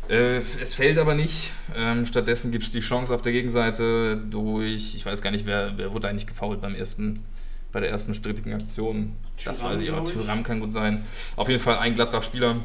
Äh, 0.08 0.38
es 0.60 0.74
fällt 0.74 0.98
aber 0.98 1.14
nicht. 1.14 1.52
Ähm, 1.74 2.06
stattdessen 2.06 2.52
gibt 2.52 2.64
es 2.64 2.70
die 2.70 2.80
Chance 2.80 3.14
auf 3.14 3.22
der 3.22 3.32
Gegenseite 3.32 4.16
durch, 4.16 4.94
ich 4.94 5.04
weiß 5.04 5.22
gar 5.22 5.30
nicht, 5.30 5.46
wer, 5.46 5.76
wer 5.76 5.92
wurde 5.92 6.08
eigentlich 6.08 6.26
gefault 6.26 6.60
beim 6.60 6.74
ersten, 6.74 7.24
bei 7.72 7.80
der 7.80 7.90
ersten 7.90 8.14
strittigen 8.14 8.54
Aktion. 8.54 9.16
Das 9.44 9.58
Thuram, 9.58 9.72
weiß 9.72 9.80
ich, 9.80 9.90
aber 9.90 10.04
Tyram 10.04 10.42
kann 10.42 10.60
gut 10.60 10.72
sein. 10.72 11.04
Auf 11.34 11.48
jeden 11.48 11.60
Fall 11.60 11.78
ein 11.78 11.94
Gladbach-Spieler 11.94 12.56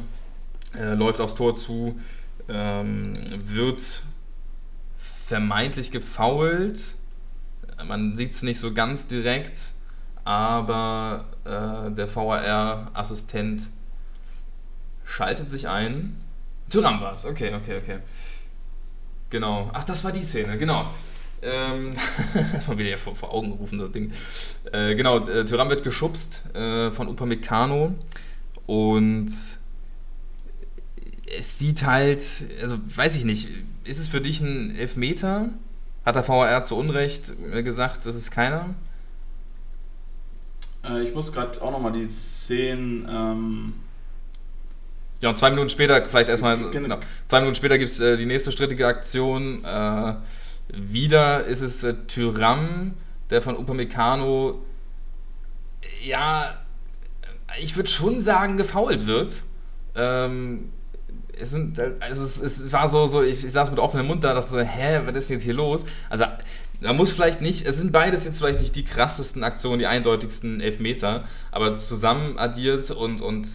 äh, 0.78 0.94
läuft 0.94 1.20
aufs 1.20 1.36
Tor 1.36 1.56
zu, 1.56 2.00
ähm, 2.48 3.14
wird 3.46 4.04
vermeintlich 4.98 5.92
gefoult. 5.92 6.96
Man 7.88 8.16
sieht 8.16 8.32
es 8.32 8.44
nicht 8.44 8.60
so 8.60 8.74
ganz 8.74 9.08
direkt, 9.08 9.74
aber 10.24 11.26
äh, 11.46 11.92
der 11.92 12.14
VAR-Assistent 12.14 13.64
schaltet 15.04 15.50
sich 15.50 15.68
ein. 15.68 16.21
Tyram 16.72 17.02
war 17.02 17.14
es, 17.14 17.26
okay, 17.26 17.54
okay, 17.54 17.78
okay. 17.78 18.00
Genau. 19.30 19.70
Ach, 19.74 19.84
das 19.84 20.04
war 20.04 20.12
die 20.12 20.24
Szene, 20.24 20.58
genau. 20.58 20.90
Ähm, 21.42 21.96
mal 22.68 22.78
wieder 22.78 22.98
vor, 22.98 23.16
vor, 23.16 23.34
Augen 23.34 23.52
gerufen, 23.52 23.78
das 23.78 23.92
Ding. 23.92 24.14
Äh, 24.72 24.96
genau, 24.96 25.28
äh, 25.28 25.46
Tyram 25.46 25.70
wird 25.70 25.84
geschubst 25.84 26.56
äh, 26.56 26.92
von 26.92 27.10
Upamecano 27.10 27.96
und 28.68 29.28
es 31.40 31.60
sieht 31.60 31.86
halt, 31.86 32.24
also 32.62 32.78
weiß 32.96 33.16
ich 33.16 33.26
nicht, 33.26 33.50
ist 33.84 34.00
es 34.00 34.08
für 34.08 34.22
dich 34.22 34.40
ein 34.40 34.76
Elfmeter? 34.76 35.50
Hat 36.06 36.16
der 36.16 36.28
VAR 36.28 36.64
zu 36.64 36.78
Unrecht 36.78 37.34
gesagt, 37.64 38.06
das 38.06 38.16
ist 38.16 38.32
keiner? 38.32 38.76
Äh, 40.84 41.04
ich 41.04 41.14
muss 41.14 41.34
gerade 41.34 41.62
auch 41.62 41.72
nochmal 41.72 41.92
die 41.92 42.08
Szenen. 42.08 43.08
Ähm 43.10 43.74
ja, 45.22 45.30
und 45.30 45.38
zwei 45.38 45.52
Minuten 45.52 45.70
später, 45.70 46.04
vielleicht 46.06 46.30
erstmal, 46.30 46.58
genau, 46.72 46.98
zwei 47.28 47.40
Minuten 47.40 47.56
später 47.56 47.78
gibt 47.78 47.92
es 47.92 48.00
äh, 48.00 48.18
die 48.18 48.26
nächste 48.26 48.52
strittige 48.52 48.88
Aktion. 48.88 49.64
Äh, 49.64 50.16
wieder 50.74 51.46
ist 51.46 51.62
es 51.62 51.84
äh, 51.84 51.94
Tyram, 52.08 52.96
der 53.30 53.42
von 53.42 53.56
Upamecano, 53.56 54.60
ja, 56.04 56.60
ich 57.60 57.76
würde 57.76 57.90
schon 57.90 58.20
sagen, 58.20 58.58
gefault 58.58 59.06
wird. 59.06 59.44
Ähm, 59.96 60.72
es 61.40 61.52
sind, 61.52 61.80
also 62.00 62.24
es, 62.24 62.42
es 62.42 62.72
war 62.72 62.88
so, 62.88 63.08
so 63.08 63.22
ich, 63.22 63.44
ich, 63.44 63.52
saß 63.52 63.72
mit 63.72 63.80
offenem 63.80 64.08
Mund 64.08 64.24
da 64.24 64.32
und 64.32 64.38
dachte 64.38 64.50
so, 64.50 64.60
hä, 64.60 65.02
was 65.06 65.16
ist 65.16 65.30
jetzt 65.30 65.44
hier 65.44 65.54
los? 65.54 65.86
Also, 66.10 66.26
da 66.82 66.94
muss 66.94 67.12
vielleicht 67.12 67.42
nicht, 67.42 67.68
es 67.68 67.78
sind 67.78 67.92
beides 67.92 68.26
jetzt 68.26 68.40
vielleicht 68.40 68.60
nicht 68.60 68.76
die 68.76 68.84
krassesten 68.84 69.44
Aktionen, 69.44 69.80
die 69.80 69.88
eindeutigsten 69.88 70.62
Elfmeter, 70.62 71.26
aber 71.52 71.76
zusammen 71.76 72.40
addiert 72.40 72.90
und, 72.90 73.22
und 73.22 73.48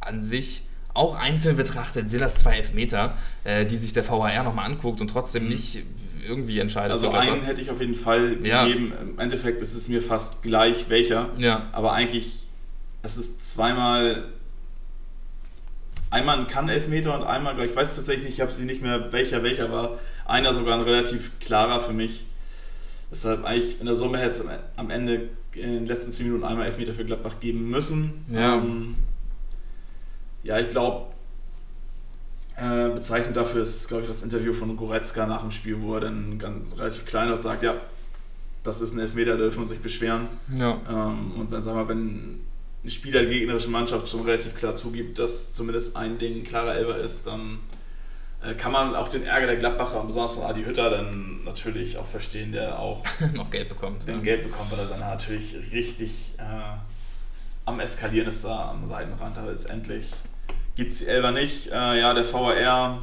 an 0.00 0.22
sich 0.22 0.66
auch 0.94 1.16
einzeln 1.16 1.56
betrachtet 1.56 2.08
sind 2.08 2.20
das 2.20 2.36
zwei 2.36 2.56
Elfmeter, 2.56 3.16
äh, 3.42 3.66
die 3.66 3.76
sich 3.76 3.92
der 3.92 4.04
VHR 4.04 4.44
nochmal 4.44 4.66
anguckt 4.66 5.00
und 5.00 5.08
trotzdem 5.08 5.44
mhm. 5.44 5.50
nicht 5.50 5.82
irgendwie 6.26 6.58
entscheidet. 6.60 6.92
Also 6.92 7.10
einen 7.10 7.42
hätte 7.42 7.60
ich 7.60 7.70
auf 7.70 7.80
jeden 7.80 7.94
Fall 7.94 8.38
ja. 8.42 8.64
gegeben. 8.64 8.92
Im 9.00 9.18
Endeffekt 9.18 9.60
ist 9.60 9.74
es 9.74 9.88
mir 9.88 10.00
fast 10.00 10.42
gleich 10.42 10.88
welcher. 10.88 11.30
Ja. 11.36 11.68
Aber 11.72 11.92
eigentlich, 11.92 12.32
es 13.02 13.18
ist 13.18 13.50
zweimal 13.50 14.24
einmal 16.10 16.38
ein 16.38 16.46
Kann-Elfmeter 16.46 17.14
und 17.14 17.26
einmal, 17.26 17.60
ich 17.64 17.74
weiß 17.74 17.96
tatsächlich 17.96 18.24
nicht, 18.24 18.34
ich 18.34 18.40
habe 18.40 18.52
sie 18.52 18.64
nicht 18.64 18.82
mehr, 18.82 19.12
welcher 19.12 19.42
welcher 19.42 19.70
war. 19.70 19.98
Einer 20.24 20.54
sogar 20.54 20.78
ein 20.78 20.84
relativ 20.84 21.38
klarer 21.40 21.80
für 21.80 21.92
mich. 21.92 22.24
Deshalb 23.10 23.44
eigentlich 23.44 23.80
in 23.80 23.86
der 23.86 23.96
Summe 23.96 24.18
hätte 24.18 24.30
es 24.30 24.44
am 24.76 24.90
Ende 24.90 25.28
in 25.52 25.72
den 25.72 25.86
letzten 25.86 26.10
10 26.10 26.26
Minuten 26.26 26.44
einmal 26.44 26.66
Elfmeter 26.66 26.94
für 26.94 27.04
Gladbach 27.04 27.40
geben 27.40 27.68
müssen. 27.68 28.24
Ja, 28.28 28.54
ähm, 28.54 28.94
ja 30.44 30.58
ich 30.58 30.70
glaube, 30.70 31.06
äh, 32.56 32.88
bezeichnend 32.90 33.36
dafür 33.36 33.62
ist, 33.62 33.88
glaube 33.88 34.04
ich, 34.04 34.08
das 34.08 34.22
Interview 34.22 34.52
von 34.52 34.76
Goretzka 34.76 35.26
nach 35.26 35.40
dem 35.40 35.50
Spiel, 35.50 35.82
wo 35.82 35.94
er 35.94 36.02
dann 36.02 36.38
ganz 36.38 36.78
relativ 36.78 37.04
klein 37.04 37.32
und 37.32 37.42
sagt, 37.42 37.62
ja, 37.62 37.74
das 38.62 38.80
ist 38.80 38.94
ein 38.94 39.00
Elfmeter, 39.00 39.32
da 39.32 39.38
dürfen 39.38 39.56
wir 39.56 39.62
uns 39.62 39.70
nicht 39.70 39.82
beschweren. 39.82 40.28
Ja. 40.56 40.78
Ähm, 40.88 41.32
und 41.32 41.50
wenn, 41.50 41.60
sag 41.60 41.74
mal, 41.74 41.88
wenn 41.88 42.40
ein 42.84 42.90
Spieler 42.90 43.22
der 43.22 43.30
gegnerischen 43.30 43.72
Mannschaft 43.72 44.08
schon 44.08 44.22
relativ 44.22 44.54
klar 44.54 44.76
zugibt, 44.76 45.18
dass 45.18 45.52
zumindest 45.52 45.96
ein 45.96 46.18
Ding 46.18 46.40
ein 46.40 46.44
klarer 46.44 46.74
Elber 46.74 46.96
ist, 46.96 47.26
dann 47.26 47.58
äh, 48.42 48.54
kann 48.54 48.72
man 48.72 48.94
auch 48.94 49.08
den 49.08 49.24
Ärger 49.24 49.46
der 49.46 49.56
Gladbacher 49.56 50.04
besonders 50.04 50.34
von 50.36 50.44
Adi 50.44 50.64
Hütter 50.64 50.90
dann 50.90 51.44
natürlich 51.44 51.98
auch 51.98 52.06
verstehen, 52.06 52.52
der 52.52 52.78
auch 52.78 53.04
noch 53.34 53.50
Geld 53.50 53.68
bekommt. 53.68 54.06
Den 54.06 54.16
ja. 54.16 54.22
Geld 54.22 54.44
bekommt, 54.44 54.70
weil 54.70 54.78
er 54.78 54.86
seine 54.86 55.00
natürlich 55.00 55.56
richtig 55.72 56.34
äh, 56.38 56.76
am 57.64 57.80
Eskalieren 57.80 58.28
ist 58.28 58.44
da 58.44 58.70
am 58.70 58.84
Seitenrand. 58.84 59.38
Aber 59.38 59.50
letztendlich 59.50 60.10
gibt 60.76 60.92
es 60.92 60.98
die 60.98 61.06
Elber 61.06 61.30
nicht. 61.30 61.68
Äh, 61.68 62.00
ja, 62.00 62.14
der 62.14 62.30
VAR, 62.32 63.02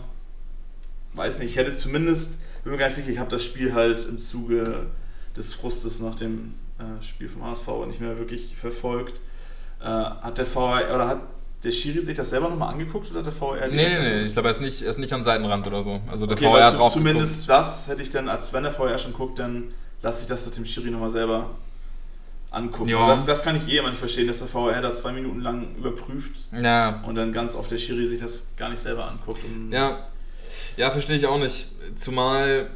weiß 1.14 1.40
nicht, 1.40 1.52
ich 1.52 1.58
hätte 1.58 1.74
zumindest, 1.74 2.40
bin 2.64 2.74
mir 2.74 2.84
nicht 2.84 2.96
sicher, 2.96 3.10
ich 3.10 3.20
habe 3.20 3.30
das 3.30 3.44
Spiel 3.44 3.74
halt 3.74 4.06
im 4.08 4.18
Zuge 4.18 4.88
des 5.36 5.54
Frustes 5.54 6.00
nach 6.00 6.16
dem 6.16 6.56
äh, 6.80 7.04
Spiel 7.04 7.30
vom 7.30 7.44
HSV 7.44 7.68
nicht 7.88 8.02
mehr 8.02 8.18
wirklich 8.18 8.56
verfolgt. 8.56 9.20
Äh, 9.80 9.86
hat 9.86 10.38
der 10.38 10.46
VR 10.46 10.94
oder 10.94 11.08
hat 11.08 11.22
der 11.64 11.72
Schiri 11.72 12.00
sich 12.00 12.16
das 12.16 12.32
selber 12.32 12.50
nochmal 12.50 12.74
angeguckt 12.74 13.10
oder 13.12 13.20
hat 13.20 13.26
der 13.26 13.34
VR? 13.34 13.68
Nee, 13.68 13.88
nee, 13.88 14.00
nee, 14.00 14.22
ich 14.24 14.34
glaube, 14.34 14.48
er 14.48 14.52
ist 14.52 14.62
nicht, 14.62 14.82
er 14.82 14.90
ist 14.90 14.98
nicht 14.98 15.14
am 15.14 15.24
Seitenrand 15.24 15.66
oder 15.68 15.84
so. 15.84 16.02
Also 16.10 16.26
der 16.26 16.38
okay, 16.38 16.46
VR 16.46 16.66
hat 16.66 16.78
drauf 16.78 16.94
Zumindest 16.94 17.48
geguckt. 17.48 17.50
das 17.50 17.88
hätte 17.88 18.02
ich 18.02 18.10
dann, 18.10 18.30
als 18.30 18.52
wenn 18.54 18.64
der 18.64 18.72
VR 18.72 18.98
schon 18.98 19.14
guckt, 19.14 19.40
dann 19.40 19.74
lasse 20.02 20.24
ich 20.24 20.28
das 20.28 20.46
mit 20.46 20.58
dem 20.58 20.66
Schiri 20.66 20.90
nochmal 20.90 21.10
selber 21.10 21.52
angucken. 22.52 22.90
Ja. 22.90 23.08
Das, 23.08 23.26
das, 23.26 23.44
kann 23.44 23.56
ich 23.56 23.68
eh 23.68 23.78
immer 23.78 23.90
nicht 23.90 24.00
verstehen, 24.00 24.28
dass 24.28 24.40
der 24.40 24.48
VR 24.48 24.82
da 24.82 24.94
zwei 24.94 25.14
Minuten 25.14 25.40
lang 25.40 25.76
überprüft 25.78 26.48
ja. 26.52 27.02
und 27.08 27.16
dann 27.16 27.34
ganz 27.34 27.56
oft 27.56 27.72
der 27.72 27.78
Schiri 27.78 28.06
sich 28.06 28.20
das 28.20 28.54
gar 28.58 28.70
nicht 28.70 28.80
selber 28.80 29.10
anguckt. 29.10 29.42
ja. 29.72 29.98
ja, 30.78 30.92
verstehe 30.92 31.18
ich 31.18 31.26
auch 31.26 31.40
nicht. 31.40 31.68
Zumal, 31.96 32.70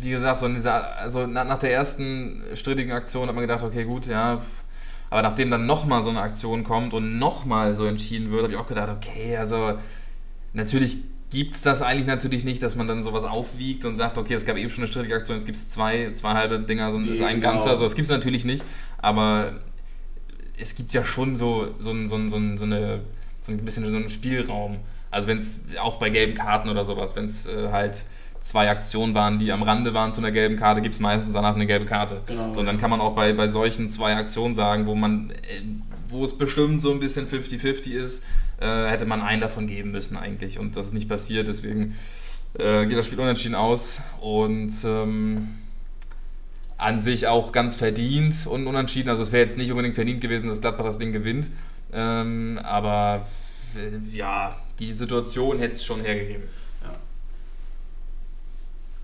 wie 0.00 0.10
gesagt, 0.10 0.40
so 0.40 0.48
dieser, 0.48 0.96
also 0.96 1.26
nach 1.26 1.58
der 1.58 1.72
ersten 1.72 2.44
strittigen 2.54 2.92
Aktion 2.92 3.28
hat 3.28 3.34
man 3.34 3.42
gedacht, 3.42 3.64
okay, 3.64 3.84
gut, 3.84 4.06
ja, 4.06 4.42
aber 5.10 5.22
nachdem 5.22 5.50
dann 5.50 5.66
nochmal 5.66 6.02
so 6.02 6.08
eine 6.08 6.22
Aktion 6.22 6.64
kommt 6.64 6.94
und 6.94 7.18
nochmal 7.18 7.74
so 7.74 7.84
entschieden 7.84 8.30
wird, 8.30 8.44
habe 8.44 8.52
ich 8.54 8.58
auch 8.58 8.66
gedacht, 8.66 8.90
okay, 8.90 9.36
also 9.36 9.78
natürlich 10.54 10.98
gibt 11.32 11.54
es 11.54 11.62
das 11.62 11.80
eigentlich 11.80 12.06
natürlich 12.06 12.44
nicht, 12.44 12.62
dass 12.62 12.76
man 12.76 12.86
dann 12.86 13.02
sowas 13.02 13.24
aufwiegt 13.24 13.86
und 13.86 13.94
sagt, 13.94 14.18
okay, 14.18 14.34
es 14.34 14.44
gab 14.44 14.58
eben 14.58 14.68
schon 14.68 14.84
eine 14.84 14.88
strittige 14.88 15.14
Aktion, 15.14 15.38
jetzt 15.38 15.46
gibt 15.46 15.56
es 15.56 15.70
zwei, 15.70 16.10
zwei 16.12 16.34
halbe 16.34 16.60
Dinger, 16.60 16.92
so 16.92 17.00
ist 17.00 17.22
ein 17.22 17.40
genau. 17.40 17.52
ganzer. 17.52 17.74
So, 17.76 17.84
das 17.84 17.94
gibt 17.94 18.04
es 18.04 18.10
natürlich 18.10 18.44
nicht, 18.44 18.62
aber 18.98 19.54
es 20.58 20.74
gibt 20.74 20.92
ja 20.92 21.04
schon 21.04 21.34
so, 21.34 21.68
so, 21.78 21.94
so, 22.06 22.28
so, 22.28 22.56
so, 22.56 22.64
eine, 22.66 23.00
so 23.40 23.52
ein 23.52 23.64
bisschen 23.64 23.90
so 23.90 23.96
einen 23.96 24.10
Spielraum. 24.10 24.76
Also 25.10 25.26
wenn 25.26 25.38
es 25.38 25.68
auch 25.80 25.98
bei 25.98 26.10
gelben 26.10 26.34
Karten 26.34 26.68
oder 26.68 26.84
sowas, 26.84 27.16
wenn 27.16 27.24
es 27.24 27.46
äh, 27.46 27.70
halt 27.70 28.02
zwei 28.40 28.68
Aktionen 28.68 29.14
waren, 29.14 29.38
die 29.38 29.52
am 29.52 29.62
Rande 29.62 29.94
waren 29.94 30.12
zu 30.12 30.20
einer 30.20 30.32
gelben 30.32 30.56
Karte, 30.56 30.82
gibt 30.82 30.94
es 30.94 31.00
meistens 31.00 31.32
danach 31.32 31.54
eine 31.54 31.66
gelbe 31.66 31.86
Karte. 31.86 32.20
Genau. 32.26 32.52
So, 32.52 32.60
und 32.60 32.66
dann 32.66 32.78
kann 32.78 32.90
man 32.90 33.00
auch 33.00 33.14
bei, 33.14 33.32
bei 33.32 33.48
solchen 33.48 33.88
zwei 33.88 34.16
Aktionen 34.16 34.54
sagen, 34.54 34.84
wo 34.86 34.94
man, 34.94 35.30
äh, 35.30 35.62
wo 36.08 36.24
es 36.24 36.36
bestimmt 36.36 36.82
so 36.82 36.92
ein 36.92 37.00
bisschen 37.00 37.26
50-50 37.26 37.92
ist, 37.92 38.24
äh, 38.62 38.88
hätte 38.88 39.06
man 39.06 39.20
einen 39.20 39.40
davon 39.40 39.66
geben 39.66 39.90
müssen 39.90 40.16
eigentlich. 40.16 40.58
Und 40.58 40.76
das 40.76 40.86
ist 40.86 40.92
nicht 40.92 41.08
passiert, 41.08 41.48
deswegen 41.48 41.96
äh, 42.58 42.86
geht 42.86 42.96
das 42.96 43.06
Spiel 43.06 43.20
unentschieden 43.20 43.54
aus. 43.54 44.02
Und 44.20 44.72
ähm, 44.84 45.48
an 46.78 46.98
sich 46.98 47.28
auch 47.28 47.52
ganz 47.52 47.74
verdient 47.74 48.46
und 48.46 48.66
unentschieden. 48.66 49.08
Also 49.08 49.22
es 49.22 49.32
wäre 49.32 49.42
jetzt 49.42 49.56
nicht 49.56 49.70
unbedingt 49.70 49.94
verdient 49.94 50.20
gewesen, 50.20 50.48
dass 50.48 50.60
Gladbach 50.60 50.84
das 50.84 50.98
Ding 50.98 51.12
gewinnt. 51.12 51.50
Ähm, 51.92 52.58
aber 52.62 53.26
ja, 54.12 54.56
die 54.78 54.92
Situation 54.92 55.58
hätte 55.58 55.74
es 55.74 55.84
schon 55.84 56.00
hergegeben. 56.00 56.44
Ja. 56.82 56.92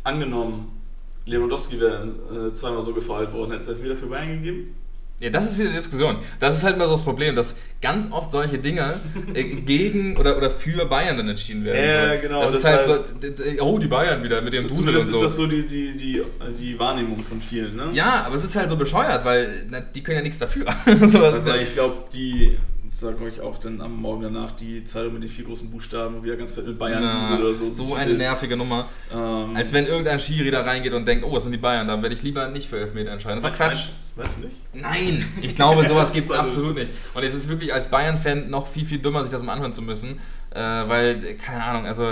Angenommen, 0.05 0.81
Lewandowski 1.25 1.79
wäre 1.79 2.49
äh, 2.49 2.55
zweimal 2.55 2.83
so 2.83 2.93
gefeiert 2.95 3.33
worden, 3.33 3.53
hätte 3.53 3.73
es 3.73 3.83
wieder 3.83 3.97
für 3.97 4.07
Bayern 4.07 4.43
gegeben? 4.43 4.75
Ja, 5.21 5.31
das 5.31 5.51
ist 5.51 5.59
wieder 5.59 5.71
die 5.71 5.75
Diskussion. 5.77 6.19
Das 6.39 6.57
ist 6.57 6.63
halt 6.63 6.77
immer 6.77 6.87
so 6.87 6.93
das 6.93 7.03
Problem, 7.03 7.35
dass 7.35 7.57
ganz 7.83 8.09
oft 8.13 8.31
solche 8.31 8.59
Dinge 8.59 8.95
äh, 9.35 9.43
gegen 9.67 10.17
oder, 10.17 10.37
oder 10.37 10.51
für 10.51 10.87
Bayern 10.87 11.17
dann 11.17 11.29
entschieden 11.29 11.65
werden. 11.65 11.85
Ja, 11.85 12.15
so. 12.15 12.23
genau. 12.23 12.41
Das, 12.41 12.53
das 12.53 12.61
ist 12.61 12.65
halt, 12.67 12.87
halt, 12.87 13.39
so, 13.39 13.65
oh, 13.65 13.79
die 13.79 13.89
Bayern 13.89 14.23
wieder 14.23 14.41
mit 14.43 14.53
dem 14.53 14.63
so, 14.63 14.69
Dusel 14.69 14.97
und 14.97 15.03
so. 15.03 15.17
ist 15.17 15.25
das 15.25 15.37
so 15.37 15.47
die, 15.49 15.67
die, 15.67 15.97
die, 15.97 16.23
die 16.61 16.79
Wahrnehmung 16.79 17.19
von 17.25 17.41
vielen, 17.41 17.75
ne? 17.75 17.91
Ja, 17.93 18.23
aber 18.27 18.37
es 18.37 18.45
ist 18.45 18.55
halt 18.55 18.71
so 18.71 18.77
bescheuert, 18.77 19.25
weil 19.25 19.67
na, 19.69 19.81
die 19.81 20.03
können 20.05 20.19
ja 20.19 20.23
nichts 20.23 20.39
dafür. 20.39 20.67
so, 21.03 21.25
also, 21.25 21.55
ich 21.55 21.75
glaube, 21.75 22.05
die 22.13 22.57
sage 22.99 23.23
euch 23.23 23.41
auch 23.41 23.59
dann 23.59 23.81
am 23.81 23.97
Morgen 23.97 24.23
danach 24.23 24.53
die 24.53 24.83
Zeitung 24.83 25.15
mit 25.15 25.23
den 25.23 25.29
vier 25.29 25.45
großen 25.45 25.71
Buchstaben, 25.71 26.23
wieder 26.25 26.37
ganz 26.37 26.53
fett 26.53 26.67
mit 26.67 26.79
Bayern 26.79 27.03
Na, 27.03 27.39
oder 27.39 27.55
so. 27.55 27.65
So 27.65 27.95
eine 27.95 28.15
nervige 28.15 28.57
Nummer. 28.57 28.87
Ähm, 29.13 29.55
Als 29.55 29.73
wenn 29.73 29.87
irgendein 29.87 30.19
Schiri 30.19 30.51
da 30.51 30.63
reingeht 30.63 30.93
und 30.93 31.07
denkt, 31.07 31.25
oh, 31.25 31.33
das 31.33 31.45
sind 31.45 31.53
die 31.53 31.59
Bayern, 31.59 31.87
da 31.87 32.01
werde 32.03 32.15
ich 32.15 32.23
lieber 32.23 32.49
nicht 32.49 32.69
für 32.69 32.79
Elfmeter 32.79 33.13
entscheiden. 33.13 33.41
Das 33.41 33.53
ist 33.53 33.57
Quatsch. 33.57 34.17
Weißt 34.17 34.39
du 34.39 34.47
nicht? 34.47 34.57
Nein, 34.75 35.25
ich 35.43 35.55
glaube, 35.55 35.85
sowas 35.89 36.13
gibt 36.13 36.31
es 36.31 36.37
absolut 36.37 36.75
nicht. 36.75 36.91
Und 37.15 37.23
es 37.23 37.35
ist 37.35 37.49
wirklich 37.49 37.73
als 37.73 37.89
Bayern-Fan 37.89 38.51
noch 38.51 38.67
viel, 38.67 38.85
viel 38.85 38.99
dümmer, 38.99 39.23
sich 39.23 39.31
das 39.31 39.45
mal 39.45 39.53
anhören 39.53 39.73
zu 39.73 39.83
müssen. 39.83 40.19
Äh, 40.51 40.59
weil, 40.59 41.35
keine 41.35 41.63
Ahnung, 41.63 41.87
also 41.87 42.05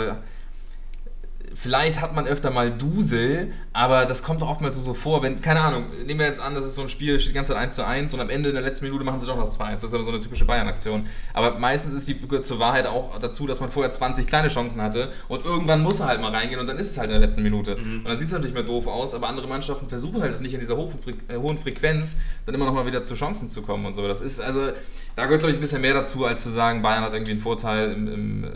vielleicht 1.56 2.00
hat 2.00 2.14
man 2.14 2.26
öfter 2.26 2.50
mal 2.50 2.70
Dusel, 2.70 3.52
aber 3.72 4.04
das 4.04 4.22
kommt 4.22 4.42
doch 4.42 4.48
oftmals 4.48 4.76
so, 4.76 4.94
vor, 4.94 5.22
wenn, 5.22 5.40
keine 5.40 5.60
Ahnung, 5.60 5.86
nehmen 6.06 6.20
wir 6.20 6.26
jetzt 6.26 6.40
an, 6.40 6.54
das 6.54 6.64
ist 6.64 6.74
so 6.74 6.82
ein 6.82 6.90
Spiel, 6.90 7.18
steht 7.18 7.32
die 7.32 7.34
ganze 7.34 7.54
Zeit 7.54 7.62
1 7.62 7.74
zu 7.74 7.86
1 7.86 8.14
und 8.14 8.20
am 8.20 8.30
Ende 8.30 8.50
in 8.50 8.54
der 8.54 8.62
letzten 8.62 8.84
Minute 8.84 9.04
machen 9.04 9.18
sie 9.18 9.26
doch 9.26 9.38
das 9.38 9.54
2 9.54 9.64
1. 9.64 9.80
Das 9.80 9.90
ist 9.90 9.94
aber 9.94 10.04
so 10.04 10.10
eine 10.10 10.20
typische 10.20 10.44
Bayern-Aktion. 10.44 11.06
Aber 11.32 11.58
meistens 11.58 11.94
ist 11.94 12.08
die 12.08 12.16
zur 12.42 12.58
Wahrheit 12.58 12.86
auch 12.86 13.18
dazu, 13.18 13.46
dass 13.46 13.60
man 13.60 13.70
vorher 13.70 13.90
20 13.90 14.26
kleine 14.26 14.48
Chancen 14.48 14.82
hatte 14.82 15.12
und 15.28 15.44
irgendwann 15.44 15.82
muss 15.82 16.00
er 16.00 16.06
halt 16.06 16.20
mal 16.20 16.30
reingehen 16.30 16.60
und 16.60 16.66
dann 16.66 16.78
ist 16.78 16.90
es 16.90 16.98
halt 16.98 17.10
in 17.10 17.18
der 17.18 17.26
letzten 17.26 17.42
Minute. 17.42 17.76
Mhm. 17.76 17.98
Und 17.98 18.08
dann 18.08 18.18
sieht 18.18 18.28
es 18.28 18.34
natürlich 18.34 18.54
mehr 18.54 18.62
doof 18.62 18.86
aus, 18.86 19.14
aber 19.14 19.28
andere 19.28 19.46
Mannschaften 19.48 19.88
versuchen 19.88 20.20
halt 20.20 20.32
es 20.32 20.40
nicht 20.40 20.54
in 20.54 20.60
dieser 20.60 20.76
hohen, 20.76 20.90
äh, 21.28 21.36
hohen 21.36 21.58
Frequenz, 21.58 22.20
dann 22.44 22.54
immer 22.54 22.66
noch 22.66 22.74
mal 22.74 22.86
wieder 22.86 23.02
zu 23.02 23.14
Chancen 23.14 23.48
zu 23.48 23.62
kommen 23.62 23.86
und 23.86 23.94
so. 23.94 24.06
Das 24.06 24.20
ist 24.20 24.40
also, 24.40 24.68
da 25.16 25.24
gehört 25.24 25.40
glaube 25.40 25.52
ich 25.52 25.58
ein 25.58 25.60
bisschen 25.60 25.80
mehr 25.80 25.94
dazu, 25.94 26.26
als 26.26 26.42
zu 26.42 26.50
sagen, 26.50 26.82
Bayern 26.82 27.02
hat 27.02 27.14
irgendwie 27.14 27.32
einen 27.32 27.40
Vorteil 27.40 27.92
im, 27.92 28.12
im, 28.12 28.44
äh, 28.44 28.48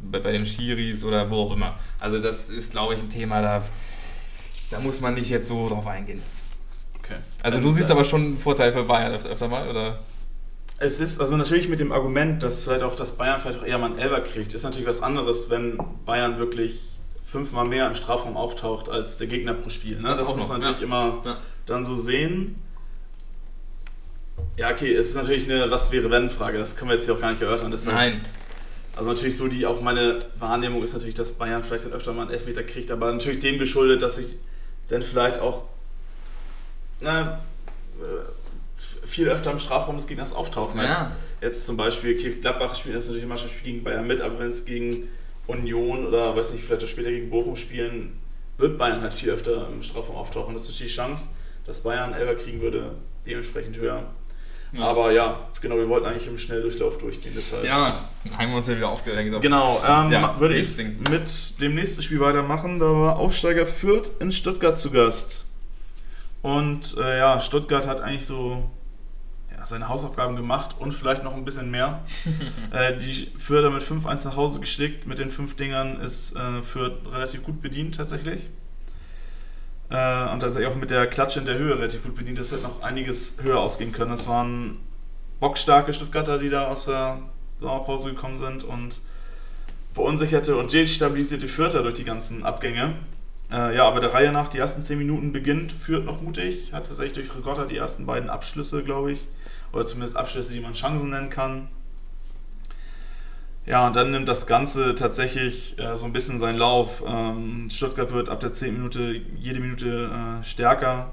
bei, 0.00 0.20
bei 0.20 0.32
den 0.32 0.46
Schiris 0.46 1.04
oder 1.04 1.30
wo 1.30 1.36
auch 1.42 1.52
immer. 1.52 1.76
Also 1.98 2.18
das 2.18 2.37
ist 2.50 2.72
glaube 2.72 2.94
ich 2.94 3.00
ein 3.00 3.10
Thema, 3.10 3.42
da, 3.42 3.64
da 4.70 4.80
muss 4.80 5.00
man 5.00 5.14
nicht 5.14 5.30
jetzt 5.30 5.48
so 5.48 5.68
drauf 5.68 5.86
eingehen. 5.86 6.22
Okay. 6.98 7.16
Also 7.42 7.60
du 7.60 7.70
siehst 7.70 7.90
aber 7.90 8.04
schon 8.04 8.22
einen 8.22 8.38
Vorteil 8.38 8.72
für 8.72 8.84
Bayern 8.84 9.12
öfter, 9.14 9.30
öfter 9.30 9.48
mal, 9.48 9.68
oder? 9.68 9.98
Es 10.78 11.00
ist 11.00 11.20
also 11.20 11.36
natürlich 11.36 11.68
mit 11.68 11.80
dem 11.80 11.90
Argument, 11.90 12.42
dass 12.42 12.62
vielleicht 12.62 12.82
auch 12.82 12.94
das 12.94 13.16
Bayern 13.16 13.40
vielleicht 13.40 13.58
auch 13.58 13.64
eher 13.64 13.78
mal 13.78 13.86
einen 13.86 13.98
Elber 13.98 14.20
kriegt, 14.20 14.54
ist 14.54 14.62
natürlich 14.62 14.86
was 14.86 15.02
anderes, 15.02 15.50
wenn 15.50 15.78
Bayern 16.04 16.38
wirklich 16.38 16.80
fünfmal 17.20 17.66
mehr 17.66 17.86
im 17.88 17.94
Strafraum 17.94 18.36
auftaucht 18.36 18.88
als 18.88 19.18
der 19.18 19.26
Gegner 19.26 19.54
pro 19.54 19.68
Spiel. 19.70 20.00
Ne? 20.00 20.08
Das, 20.08 20.20
das 20.20 20.36
muss 20.36 20.48
man 20.48 20.60
natürlich 20.60 20.80
ja. 20.80 20.86
immer 20.86 21.22
ja. 21.24 21.36
dann 21.66 21.84
so 21.84 21.96
sehen. 21.96 22.62
Ja, 24.56 24.70
okay, 24.70 24.94
es 24.94 25.10
ist 25.10 25.16
natürlich 25.16 25.50
eine 25.50 25.70
Was 25.70 25.92
wäre 25.92 26.10
wenn 26.10 26.30
Frage, 26.30 26.58
das 26.58 26.76
können 26.76 26.90
wir 26.90 26.94
jetzt 26.94 27.04
hier 27.04 27.14
auch 27.14 27.20
gar 27.20 27.32
nicht 27.32 27.42
erörtern. 27.42 27.70
Deshalb 27.70 27.96
Nein. 27.96 28.24
Also 28.98 29.10
natürlich 29.10 29.36
so 29.36 29.46
die, 29.46 29.64
auch 29.64 29.80
meine 29.80 30.18
Wahrnehmung 30.34 30.82
ist 30.82 30.92
natürlich, 30.92 31.14
dass 31.14 31.30
Bayern 31.30 31.62
vielleicht 31.62 31.84
dann 31.84 31.92
öfter 31.92 32.12
mal 32.12 32.22
einen 32.22 32.32
Elfmeter 32.32 32.64
kriegt, 32.64 32.90
aber 32.90 33.12
natürlich 33.12 33.38
dem 33.38 33.56
geschuldet, 33.56 34.02
dass 34.02 34.18
ich 34.18 34.34
dann 34.88 35.02
vielleicht 35.02 35.38
auch 35.38 35.66
na, 37.00 37.40
äh, 38.00 39.06
viel 39.06 39.28
öfter 39.28 39.52
im 39.52 39.60
Strafraum 39.60 39.98
des 39.98 40.08
Gegners 40.08 40.32
auftauchen. 40.32 40.80
Ja. 40.80 40.86
Als 40.86 40.98
jetzt 41.40 41.66
zum 41.66 41.76
Beispiel, 41.76 42.16
Gladbach 42.40 42.74
spielt 42.74 42.96
das 42.96 43.04
natürlich 43.04 43.22
immer 43.22 43.38
schon 43.38 43.50
Spiel 43.50 43.74
gegen 43.74 43.84
Bayern 43.84 44.04
mit, 44.04 44.20
aber 44.20 44.40
wenn 44.40 44.48
es 44.48 44.64
gegen 44.64 45.06
Union 45.46 46.04
oder 46.04 46.34
weiß 46.34 46.50
nicht, 46.52 46.64
vielleicht 46.64 46.82
auch 46.82 46.88
später 46.88 47.10
gegen 47.10 47.30
Bochum 47.30 47.54
spielen, 47.54 48.18
wird 48.56 48.78
Bayern 48.78 49.00
halt 49.00 49.14
viel 49.14 49.30
öfter 49.30 49.68
im 49.68 49.80
Strafraum 49.80 50.16
auftauchen. 50.16 50.54
Das 50.54 50.62
ist 50.62 50.70
natürlich 50.70 50.92
die 50.92 51.00
Chance, 51.00 51.28
dass 51.66 51.84
Bayern 51.84 52.14
Elfer 52.14 52.34
kriegen 52.34 52.60
würde, 52.60 52.96
dementsprechend 53.24 53.76
höher. 53.76 54.10
Ja. 54.72 54.84
Aber 54.84 55.12
ja, 55.12 55.48
genau, 55.60 55.76
wir 55.76 55.88
wollten 55.88 56.06
eigentlich 56.06 56.26
im 56.26 56.36
Schnelldurchlauf 56.36 56.98
durchgehen. 56.98 57.32
Deshalb. 57.36 57.64
Ja, 57.64 58.08
haben 58.36 58.50
wir 58.50 58.56
uns 58.56 58.66
ja 58.66 58.76
wieder 58.76 58.88
aufgeregt. 58.88 59.40
Genau, 59.40 59.82
ähm, 59.86 60.12
ja, 60.12 60.38
würde 60.38 60.56
ich 60.56 60.76
Ding. 60.76 60.98
mit 61.10 61.60
dem 61.60 61.74
nächsten 61.74 62.02
Spiel 62.02 62.20
weitermachen. 62.20 62.78
Da 62.78 62.86
war 62.86 63.16
Aufsteiger 63.16 63.66
Fürth 63.66 64.10
in 64.20 64.30
Stuttgart 64.30 64.78
zu 64.78 64.90
Gast. 64.90 65.46
Und 66.42 66.96
äh, 66.98 67.18
ja, 67.18 67.40
Stuttgart 67.40 67.86
hat 67.86 68.00
eigentlich 68.00 68.26
so 68.26 68.70
ja, 69.56 69.64
seine 69.64 69.88
Hausaufgaben 69.88 70.36
gemacht 70.36 70.76
und 70.78 70.92
vielleicht 70.92 71.24
noch 71.24 71.34
ein 71.34 71.44
bisschen 71.44 71.70
mehr. 71.70 72.04
äh, 72.72 72.96
die 72.96 73.32
Fürther 73.36 73.70
mit 73.70 73.82
5-1 73.82 74.26
nach 74.26 74.36
Hause 74.36 74.60
geschickt. 74.60 75.06
Mit 75.06 75.18
den 75.18 75.30
fünf 75.30 75.56
Dingern 75.56 75.98
ist 76.00 76.36
äh, 76.36 76.62
Fürth 76.62 76.94
relativ 77.10 77.42
gut 77.42 77.62
bedient 77.62 77.96
tatsächlich. 77.96 78.42
Äh, 79.90 80.32
und 80.32 80.42
er 80.42 80.68
auch 80.68 80.74
mit 80.74 80.90
der 80.90 81.06
Klatsche 81.06 81.40
in 81.40 81.46
der 81.46 81.58
Höhe 81.58 81.76
relativ 81.76 82.04
gut 82.04 82.16
bedient 82.16 82.38
ist, 82.38 82.52
hätte 82.52 82.62
noch 82.62 82.82
einiges 82.82 83.38
höher 83.42 83.60
ausgehen 83.60 83.92
können. 83.92 84.10
Das 84.10 84.28
waren 84.28 84.78
bockstarke 85.40 85.94
Stuttgarter, 85.94 86.38
die 86.38 86.50
da 86.50 86.68
aus 86.68 86.86
der 86.86 87.20
Sommerpause 87.60 88.10
gekommen 88.10 88.36
sind 88.36 88.64
und 88.64 89.00
verunsicherte 89.94 90.56
und 90.56 90.72
destabilisierte 90.72 91.48
Fürther 91.48 91.82
durch 91.82 91.94
die 91.94 92.04
ganzen 92.04 92.44
Abgänge. 92.44 92.94
Äh, 93.50 93.74
ja, 93.76 93.86
aber 93.86 94.00
der 94.00 94.12
Reihe 94.12 94.30
nach, 94.30 94.48
die 94.48 94.58
ersten 94.58 94.84
10 94.84 94.98
Minuten 94.98 95.32
beginnt, 95.32 95.72
führt 95.72 96.04
noch 96.04 96.20
mutig, 96.20 96.72
hat 96.72 96.86
tatsächlich 96.86 97.26
durch 97.26 97.36
Ricotta 97.36 97.64
die 97.64 97.78
ersten 97.78 98.04
beiden 98.04 98.28
Abschlüsse, 98.28 98.82
glaube 98.84 99.12
ich, 99.12 99.20
oder 99.72 99.86
zumindest 99.86 100.16
Abschlüsse, 100.16 100.52
die 100.52 100.60
man 100.60 100.74
Chancen 100.74 101.10
nennen 101.10 101.30
kann. 101.30 101.68
Ja, 103.68 103.86
und 103.86 103.96
dann 103.96 104.10
nimmt 104.10 104.26
das 104.26 104.46
Ganze 104.46 104.94
tatsächlich 104.94 105.78
äh, 105.78 105.94
so 105.94 106.06
ein 106.06 106.14
bisschen 106.14 106.38
seinen 106.38 106.56
Lauf. 106.56 107.04
Ähm, 107.06 107.68
Stuttgart 107.70 108.10
wird 108.12 108.30
ab 108.30 108.40
der 108.40 108.50
10. 108.50 108.72
Minute 108.72 109.20
jede 109.36 109.60
Minute 109.60 110.10
äh, 110.40 110.42
stärker. 110.42 111.12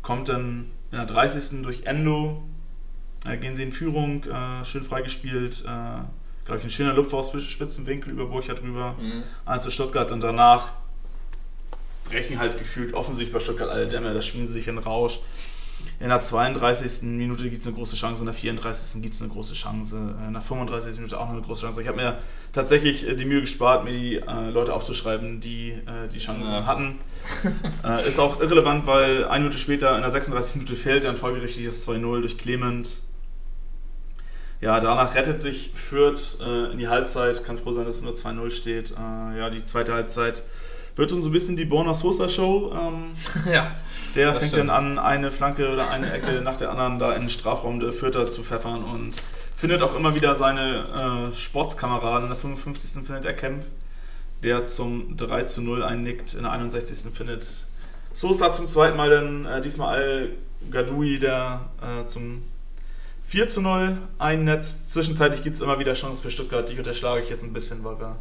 Kommt 0.00 0.30
dann 0.30 0.70
in 0.90 0.96
der 0.96 1.04
30. 1.04 1.62
durch 1.62 1.82
Endo. 1.84 2.42
Äh, 3.26 3.36
gehen 3.36 3.54
sie 3.54 3.64
in 3.64 3.72
Führung, 3.72 4.24
äh, 4.24 4.64
schön 4.64 4.82
freigespielt. 4.82 5.62
Äh, 5.66 6.04
Glaube 6.46 6.60
ich, 6.60 6.64
ein 6.64 6.70
schöner 6.70 6.94
Lupfer 6.94 7.18
aus 7.18 7.30
Spitzenwinkel 7.42 8.14
über 8.14 8.24
Burchard 8.24 8.62
drüber. 8.62 8.96
Mhm. 8.98 9.24
Also 9.44 9.68
Stuttgart 9.68 10.10
und 10.10 10.22
danach 10.22 10.72
brechen 12.06 12.38
halt 12.38 12.58
gefühlt 12.58 12.94
offensichtlich 12.94 13.34
bei 13.34 13.40
Stuttgart 13.40 13.68
alle 13.68 13.86
Dämme. 13.86 14.14
Da 14.14 14.22
spielen 14.22 14.46
sie 14.46 14.54
sich 14.54 14.68
in 14.68 14.78
Rausch. 14.78 15.20
In 16.00 16.10
der 16.10 16.20
32. 16.20 17.02
Minute 17.02 17.50
gibt 17.50 17.60
es 17.60 17.66
eine 17.66 17.76
große 17.76 17.96
Chance, 17.96 18.22
in 18.22 18.26
der 18.26 18.34
34. 18.34 19.02
gibt 19.02 19.14
es 19.14 19.22
eine 19.22 19.32
große 19.32 19.54
Chance, 19.54 20.14
in 20.26 20.32
der 20.32 20.42
35. 20.42 20.96
Minute 20.96 21.18
auch 21.18 21.26
noch 21.26 21.32
eine 21.32 21.42
große 21.42 21.62
Chance. 21.62 21.82
Ich 21.82 21.88
habe 21.88 21.96
mir 21.96 22.18
tatsächlich 22.52 23.08
äh, 23.08 23.16
die 23.16 23.24
Mühe 23.24 23.40
gespart, 23.40 23.84
mir 23.84 23.92
die 23.92 24.16
äh, 24.16 24.50
Leute 24.50 24.72
aufzuschreiben, 24.72 25.40
die 25.40 25.70
äh, 25.70 26.08
die 26.12 26.18
Chancen 26.18 26.52
ja. 26.52 26.66
hatten. 26.66 27.00
äh, 27.84 28.06
ist 28.06 28.20
auch 28.20 28.40
irrelevant, 28.40 28.86
weil 28.86 29.24
eine 29.24 29.44
Minute 29.44 29.58
später, 29.58 29.96
in 29.96 30.02
der 30.02 30.10
36. 30.10 30.56
Minute 30.56 30.76
fällt 30.76 31.04
dann 31.04 31.16
folgerichtig 31.16 31.66
das 31.66 31.86
2-0 31.88 32.20
durch 32.20 32.38
Clement. 32.38 32.88
Ja, 34.60 34.80
danach 34.80 35.14
rettet 35.14 35.40
sich 35.40 35.72
Fürth 35.74 36.38
äh, 36.40 36.72
in 36.72 36.78
die 36.78 36.88
Halbzeit. 36.88 37.44
Kann 37.44 37.58
froh 37.58 37.72
sein, 37.72 37.84
dass 37.84 37.96
es 37.96 38.02
nur 38.02 38.14
2-0 38.14 38.50
steht. 38.50 38.90
Äh, 38.92 39.38
ja, 39.38 39.50
die 39.50 39.64
zweite 39.64 39.92
Halbzeit 39.92 40.42
wird 40.98 41.12
uns 41.12 41.22
so 41.22 41.30
ein 41.30 41.32
bisschen 41.32 41.56
die 41.56 41.64
Borna 41.64 41.94
Sosa 41.94 42.28
Show. 42.28 42.72
Ähm, 42.74 43.12
ja. 43.52 43.76
Der 44.14 44.34
fängt 44.34 44.52
stimmt. 44.52 44.68
dann 44.68 44.70
an, 44.70 44.98
eine 44.98 45.30
Flanke 45.30 45.72
oder 45.72 45.90
eine 45.90 46.12
Ecke 46.12 46.40
nach 46.42 46.56
der 46.56 46.70
anderen 46.70 46.98
da 46.98 47.12
in 47.12 47.22
den 47.22 47.30
Strafraum 47.30 47.78
der 47.78 47.92
Fürther 47.92 48.26
zu 48.26 48.42
pfeffern 48.42 48.82
und 48.82 49.12
findet 49.56 49.80
auch 49.82 49.94
immer 49.96 50.14
wieder 50.14 50.34
seine 50.34 51.30
äh, 51.32 51.36
Sportskameraden. 51.36 52.24
In 52.24 52.28
der 52.28 52.36
55. 52.36 53.06
findet 53.06 53.24
er 53.24 53.32
Kempf, 53.32 53.66
der 54.42 54.64
zum 54.64 55.16
3 55.16 55.44
zu 55.44 55.62
0 55.62 55.84
einnickt. 55.84 56.34
In 56.34 56.42
der 56.42 56.52
61. 56.52 57.14
findet 57.14 57.46
Sosa 58.12 58.50
zum 58.50 58.66
zweiten 58.66 58.96
Mal 58.96 59.10
dann 59.10 59.46
äh, 59.46 59.60
diesmal 59.60 59.94
Al 59.94 60.30
Gadoui, 60.70 61.20
der 61.20 61.70
äh, 61.80 62.04
zum 62.06 62.42
4 63.22 63.46
zu 63.46 63.60
0 63.60 63.98
einnetzt. 64.18 64.90
Zwischenzeitlich 64.90 65.44
gibt 65.44 65.54
es 65.54 65.60
immer 65.60 65.78
wieder 65.78 65.94
Chancen 65.94 66.22
für 66.22 66.30
Stuttgart. 66.30 66.68
Die 66.68 66.76
unterschlage 66.76 67.22
ich 67.22 67.30
jetzt 67.30 67.44
ein 67.44 67.52
bisschen, 67.52 67.84
weil 67.84 68.00
wir 68.00 68.16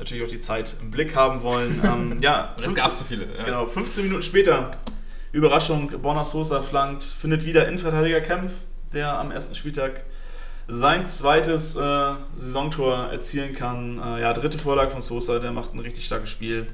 natürlich 0.00 0.24
auch 0.24 0.28
die 0.28 0.40
Zeit 0.40 0.74
im 0.82 0.90
Blick 0.90 1.14
haben 1.14 1.42
wollen. 1.42 1.80
Ähm, 1.90 2.18
ja, 2.20 2.54
es 2.62 2.74
gab 2.74 2.94
zu 2.94 3.04
viele. 3.04 3.26
Ja. 3.38 3.44
Genau, 3.44 3.66
15 3.66 4.04
Minuten 4.04 4.22
später, 4.22 4.70
Überraschung, 5.32 5.90
Borna 6.02 6.24
Sosa 6.24 6.62
flankt, 6.62 7.02
findet 7.02 7.44
wieder 7.44 7.66
Innenverteidiger 7.66 8.20
Kempf, 8.20 8.52
der 8.92 9.18
am 9.18 9.30
ersten 9.30 9.54
Spieltag 9.54 10.04
sein 10.68 11.06
zweites 11.06 11.76
äh, 11.76 12.12
Saisontor 12.34 13.08
erzielen 13.10 13.54
kann. 13.54 13.98
Äh, 13.98 14.20
ja, 14.20 14.32
dritte 14.32 14.58
Vorlage 14.58 14.90
von 14.90 15.00
Sosa, 15.00 15.38
der 15.38 15.52
macht 15.52 15.74
ein 15.74 15.80
richtig 15.80 16.04
starkes 16.04 16.30
Spiel. 16.30 16.66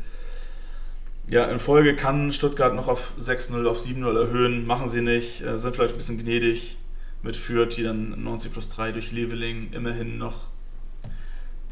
Ja, 1.28 1.44
in 1.46 1.58
Folge 1.58 1.96
kann 1.96 2.32
Stuttgart 2.32 2.74
noch 2.74 2.88
auf 2.88 3.14
6-0, 3.18 3.66
auf 3.66 3.80
7-0 3.80 4.18
erhöhen, 4.18 4.66
machen 4.66 4.88
sie 4.88 5.00
nicht, 5.00 5.42
äh, 5.42 5.56
sind 5.56 5.74
vielleicht 5.74 5.94
ein 5.94 5.98
bisschen 5.98 6.18
gnädig 6.18 6.76
mit 7.22 7.36
Fürth, 7.36 7.76
die 7.76 7.82
dann 7.82 8.22
90 8.22 8.52
plus 8.52 8.68
3 8.70 8.92
durch 8.92 9.12
Leveling 9.12 9.72
immerhin 9.72 10.18
noch 10.18 10.48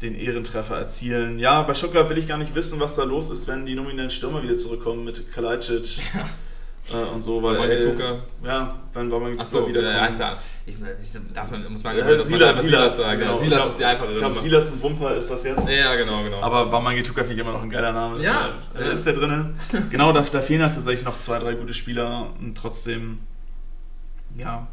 den 0.05 0.15
Ehrentreffer 0.15 0.77
erzielen. 0.77 1.39
Ja, 1.39 1.63
bei 1.63 1.73
Stuttgart 1.73 2.09
will 2.09 2.17
ich 2.17 2.27
gar 2.27 2.37
nicht 2.37 2.55
wissen, 2.55 2.79
was 2.79 2.95
da 2.95 3.03
los 3.03 3.29
ist, 3.29 3.47
wenn 3.47 3.65
die 3.65 3.75
nominellen 3.75 4.09
Stürmer 4.09 4.43
wieder 4.43 4.55
zurückkommen 4.55 5.03
mit 5.03 5.31
Kalajdzic 5.33 5.99
ja. 6.13 6.99
äh, 6.99 7.13
und 7.13 7.21
so. 7.21 7.41
Weil, 7.41 7.57
Wamangituka. 7.57 8.13
Äh, 8.43 8.47
ja, 8.47 8.79
wenn 8.93 9.11
Wamangituka 9.11 9.43
Achso, 9.43 9.67
wiederkommt. 9.67 9.93
Ja, 9.93 10.01
heißt 10.01 10.19
ja, 10.19 10.31
ich, 10.67 10.75
ich, 10.75 11.33
dafür 11.33 11.57
muss 11.69 11.83
man 11.83 11.97
ja, 11.97 12.05
Silas, 12.05 12.27
Silas, 12.27 12.61
Silas, 12.61 12.97
sagen. 12.97 13.19
Genau. 13.19 13.35
Silas 13.35 13.57
glaub, 13.57 13.69
ist 13.69 13.79
die 13.79 13.85
einfache 13.85 14.11
Ich 14.11 14.17
glaube, 14.17 14.35
Silas 14.35 14.69
und 14.71 14.83
Wumper 14.83 15.15
ist 15.15 15.29
das 15.29 15.43
jetzt. 15.43 15.71
Ja, 15.71 15.95
genau, 15.95 16.23
genau. 16.23 16.41
Aber 16.41 16.71
Wamangituka 16.71 17.21
finde 17.21 17.35
ich 17.35 17.39
immer 17.41 17.53
noch 17.53 17.63
ein 17.63 17.69
geiler 17.69 17.91
Name. 17.91 18.21
Ja. 18.21 18.49
Ist, 18.73 18.79
der, 18.79 18.91
ist 18.91 19.05
der 19.05 19.13
drin. 19.13 19.55
genau, 19.91 20.11
da, 20.11 20.21
da 20.21 20.41
fehlen 20.41 20.61
halt 20.61 20.73
tatsächlich 20.75 21.05
noch 21.05 21.17
zwei, 21.17 21.39
drei 21.39 21.53
gute 21.53 21.73
Spieler 21.73 22.29
und 22.39 22.55
trotzdem, 22.55 23.19
ja, 24.37 24.67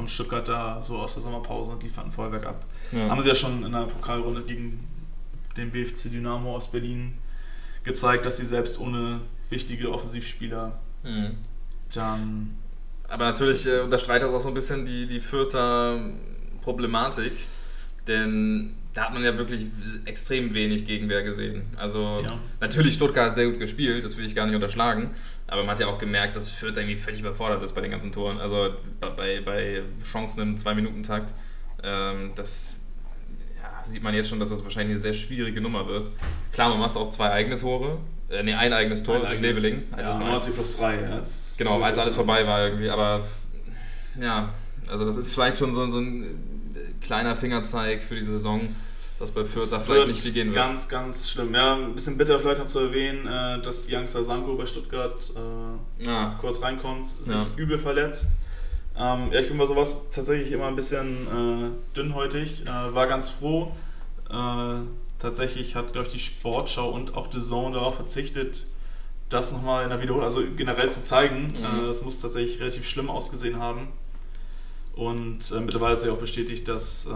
kommt 0.00 0.10
Stuttgart 0.10 0.48
da 0.48 0.80
so 0.80 0.96
aus 0.96 1.12
der 1.12 1.22
Sommerpause 1.22 1.72
und 1.72 1.82
liefert 1.82 2.06
ein 2.06 2.10
Feuerwerk 2.10 2.46
ab. 2.46 2.64
Ja. 2.90 3.10
Haben 3.10 3.20
sie 3.20 3.28
ja 3.28 3.34
schon 3.34 3.66
in 3.66 3.72
der 3.72 3.82
Pokalrunde 3.82 4.42
gegen 4.42 4.82
den 5.58 5.70
BFC 5.70 6.10
Dynamo 6.10 6.56
aus 6.56 6.72
Berlin 6.72 7.18
gezeigt, 7.84 8.24
dass 8.24 8.38
sie 8.38 8.46
selbst 8.46 8.80
ohne 8.80 9.20
wichtige 9.50 9.92
Offensivspieler 9.92 10.78
mhm. 11.02 11.32
dann. 11.92 12.56
Aber 13.08 13.26
natürlich 13.26 13.66
äh, 13.66 13.80
unterstreicht 13.80 14.22
das 14.22 14.32
auch 14.32 14.40
so 14.40 14.48
ein 14.48 14.54
bisschen 14.54 14.86
die, 14.86 15.06
die 15.06 15.20
Fürther 15.20 16.00
Problematik, 16.62 17.32
denn 18.06 18.74
da 18.94 19.04
hat 19.04 19.12
man 19.12 19.22
ja 19.22 19.36
wirklich 19.36 19.66
extrem 20.06 20.54
wenig 20.54 20.86
Gegenwehr 20.86 21.22
gesehen. 21.22 21.64
Also 21.76 22.20
ja. 22.24 22.38
natürlich 22.58 22.94
Stuttgart 22.94 23.28
hat 23.28 23.34
sehr 23.34 23.50
gut 23.50 23.58
gespielt, 23.58 24.02
das 24.02 24.16
will 24.16 24.24
ich 24.24 24.34
gar 24.34 24.46
nicht 24.46 24.54
unterschlagen, 24.54 25.10
aber 25.50 25.62
man 25.62 25.72
hat 25.72 25.80
ja 25.80 25.88
auch 25.88 25.98
gemerkt, 25.98 26.36
dass 26.36 26.48
Fürth 26.48 26.76
irgendwie 26.76 26.96
völlig 26.96 27.20
überfordert 27.20 27.62
ist 27.62 27.74
bei 27.74 27.80
den 27.80 27.90
ganzen 27.90 28.12
Toren. 28.12 28.38
Also 28.38 28.70
bei, 29.00 29.40
bei 29.40 29.82
Chancen 30.04 30.42
im 30.42 30.58
Zwei-Minuten-Takt, 30.58 31.34
ähm, 31.82 32.32
das 32.36 32.80
sieht 33.82 34.02
man 34.02 34.14
jetzt 34.14 34.28
schon, 34.28 34.38
dass 34.38 34.50
das 34.50 34.62
wahrscheinlich 34.62 34.92
eine 34.92 35.00
sehr 35.00 35.12
schwierige 35.12 35.60
Nummer 35.60 35.88
wird. 35.88 36.10
Klar, 36.52 36.68
man 36.68 36.78
macht 36.78 36.96
auch 36.96 37.10
zwei 37.10 37.30
eigene 37.30 37.56
Tore. 37.56 37.98
Äh, 38.30 38.44
nee, 38.44 38.54
ein 38.54 38.72
eigenes 38.72 39.02
Tor 39.02 39.16
ein 39.16 39.20
durch 39.22 39.32
eigenes, 39.32 39.62
Leveling. 39.62 39.82
Also 39.92 40.20
ja, 40.20 40.26
90 40.26 40.54
plus 40.54 40.76
3. 40.76 41.08
Als 41.08 41.56
genau, 41.58 41.80
als 41.80 41.98
alles 41.98 42.14
vorbei 42.14 42.46
war 42.46 42.64
irgendwie. 42.66 42.90
Aber 42.90 43.26
ja, 44.20 44.52
also 44.86 45.04
das 45.04 45.16
ist 45.16 45.32
vielleicht 45.32 45.58
schon 45.58 45.72
so, 45.72 45.86
so 45.88 45.98
ein 45.98 46.26
kleiner 47.00 47.34
Fingerzeig 47.34 48.04
für 48.04 48.14
die 48.14 48.22
Saison, 48.22 48.60
dass 49.20 49.32
bei 49.32 49.44
Fürth 49.44 49.70
da 49.70 49.78
vielleicht 49.78 50.06
nicht 50.06 50.22
viel 50.22 50.32
gehen 50.32 50.46
wird. 50.46 50.56
Ganz, 50.56 50.88
ganz 50.88 51.30
schlimm. 51.30 51.54
Ja, 51.54 51.74
ein 51.74 51.94
bisschen 51.94 52.16
bitter 52.16 52.40
vielleicht 52.40 52.58
noch 52.58 52.66
zu 52.66 52.78
erwähnen, 52.80 53.26
äh, 53.26 53.60
dass 53.60 53.86
Youngster 53.92 54.24
Sanko 54.24 54.54
bei 54.56 54.64
Stuttgart 54.64 55.32
äh, 56.00 56.06
ja. 56.06 56.36
kurz 56.40 56.62
reinkommt, 56.62 57.06
sich 57.06 57.34
ja. 57.34 57.46
übel 57.56 57.78
verletzt. 57.78 58.32
Ähm, 58.96 59.30
ja, 59.30 59.40
ich 59.40 59.48
bin 59.48 59.58
bei 59.58 59.66
sowas 59.66 60.10
tatsächlich 60.10 60.50
immer 60.52 60.68
ein 60.68 60.74
bisschen 60.74 61.26
äh, 61.26 61.94
dünnhäutig. 61.94 62.62
Äh, 62.62 62.94
war 62.94 63.06
ganz 63.06 63.28
froh. 63.28 63.72
Äh, 64.30 64.80
tatsächlich 65.18 65.76
hat, 65.76 65.92
glaube 65.92 66.06
ich, 66.06 66.14
die 66.14 66.18
Sportschau 66.18 66.88
und 66.88 67.14
auch 67.14 67.30
The 67.30 67.42
Zone 67.42 67.74
darauf 67.74 67.96
verzichtet, 67.96 68.64
das 69.28 69.52
nochmal 69.52 69.84
in 69.84 69.90
der 69.90 70.00
Wiederholung, 70.00 70.26
also 70.26 70.42
generell 70.56 70.90
zu 70.90 71.02
zeigen. 71.02 71.58
Mhm. 71.58 71.84
Äh, 71.84 71.86
das 71.86 72.02
muss 72.02 72.22
tatsächlich 72.22 72.58
relativ 72.58 72.88
schlimm 72.88 73.10
ausgesehen 73.10 73.58
haben. 73.58 73.88
Und 74.94 75.50
mittlerweile 75.60 75.94
ist 75.94 76.04
ja 76.04 76.12
auch 76.12 76.18
bestätigt, 76.18 76.66
dass 76.68 77.08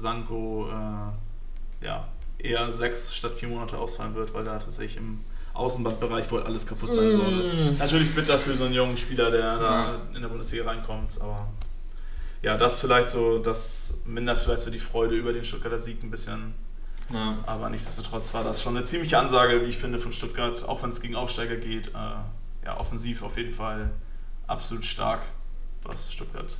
äh, 0.00 0.02
Sanko 0.02 0.68
ja, 1.82 2.08
eher 2.38 2.70
sechs 2.72 3.14
statt 3.14 3.32
vier 3.32 3.48
Monate 3.48 3.78
ausfallen 3.78 4.14
wird, 4.14 4.34
weil 4.34 4.44
da 4.44 4.58
tatsächlich 4.58 4.96
im 4.98 5.20
Außenbandbereich 5.54 6.30
wohl 6.30 6.42
alles 6.42 6.66
kaputt 6.66 6.94
sein 6.94 7.12
soll. 7.12 7.72
Mm. 7.72 7.78
Natürlich 7.78 8.14
bitter 8.14 8.38
für 8.38 8.54
so 8.54 8.64
einen 8.64 8.74
jungen 8.74 8.96
Spieler, 8.96 9.30
der 9.30 9.58
da 9.58 10.00
in 10.14 10.22
der 10.22 10.28
Bundesliga 10.28 10.64
reinkommt, 10.64 11.20
aber 11.20 11.48
ja, 12.42 12.56
das 12.56 12.80
vielleicht 12.80 13.10
so, 13.10 13.38
das 13.38 14.00
mindert 14.06 14.38
vielleicht 14.38 14.62
so 14.62 14.70
die 14.70 14.78
Freude 14.78 15.14
über 15.14 15.32
den 15.32 15.44
Stuttgarter 15.44 15.78
Sieg 15.78 16.02
ein 16.02 16.10
bisschen. 16.10 16.54
Ja. 17.12 17.36
Aber 17.44 17.68
nichtsdestotrotz 17.68 18.32
war 18.32 18.44
das 18.44 18.62
schon 18.62 18.76
eine 18.76 18.86
ziemliche 18.86 19.18
Ansage, 19.18 19.60
wie 19.60 19.66
ich 19.66 19.76
finde, 19.76 19.98
von 19.98 20.12
Stuttgart, 20.12 20.66
auch 20.66 20.82
wenn 20.82 20.90
es 20.90 21.00
gegen 21.00 21.16
Aufsteiger 21.16 21.56
geht. 21.56 21.88
Äh, 21.88 22.64
ja, 22.64 22.78
offensiv 22.78 23.22
auf 23.22 23.36
jeden 23.36 23.50
Fall 23.50 23.90
absolut 24.46 24.84
stark, 24.84 25.22
was 25.82 26.12
Stuttgart 26.12 26.54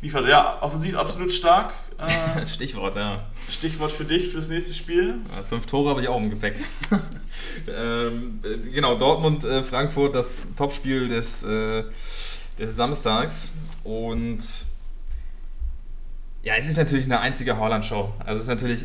liefert. 0.00 0.26
Ja, 0.26 0.58
offensiv 0.62 0.96
absolut 0.96 1.32
stark. 1.32 1.72
Äh, 1.98 2.46
Stichwort, 2.46 2.96
ja. 2.96 3.24
Stichwort 3.50 3.90
für 3.90 4.04
dich 4.04 4.28
fürs 4.28 4.48
nächste 4.48 4.74
Spiel. 4.74 5.16
Ja, 5.34 5.42
fünf 5.42 5.66
Tore 5.66 5.90
habe 5.90 6.02
ich 6.02 6.08
auch 6.08 6.18
im 6.18 6.30
Gepäck. 6.30 6.56
ähm, 7.76 8.40
genau, 8.72 8.96
Dortmund, 8.96 9.44
äh, 9.44 9.62
Frankfurt, 9.62 10.14
das 10.14 10.42
Topspiel 10.56 11.08
des, 11.08 11.42
äh, 11.42 11.84
des 12.58 12.76
Samstags. 12.76 13.52
Und 13.84 14.38
ja, 16.42 16.54
es 16.54 16.68
ist 16.68 16.76
natürlich 16.76 17.06
eine 17.06 17.20
einzige 17.20 17.58
Holland-Show. 17.58 18.12
Also 18.20 18.36
es 18.36 18.42
ist 18.42 18.48
natürlich 18.48 18.84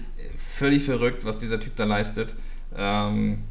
völlig 0.57 0.83
verrückt, 0.83 1.25
was 1.25 1.37
dieser 1.37 1.59
Typ 1.59 1.75
da 1.75 1.85
leistet. 1.85 2.33
Ähm, 2.75 3.43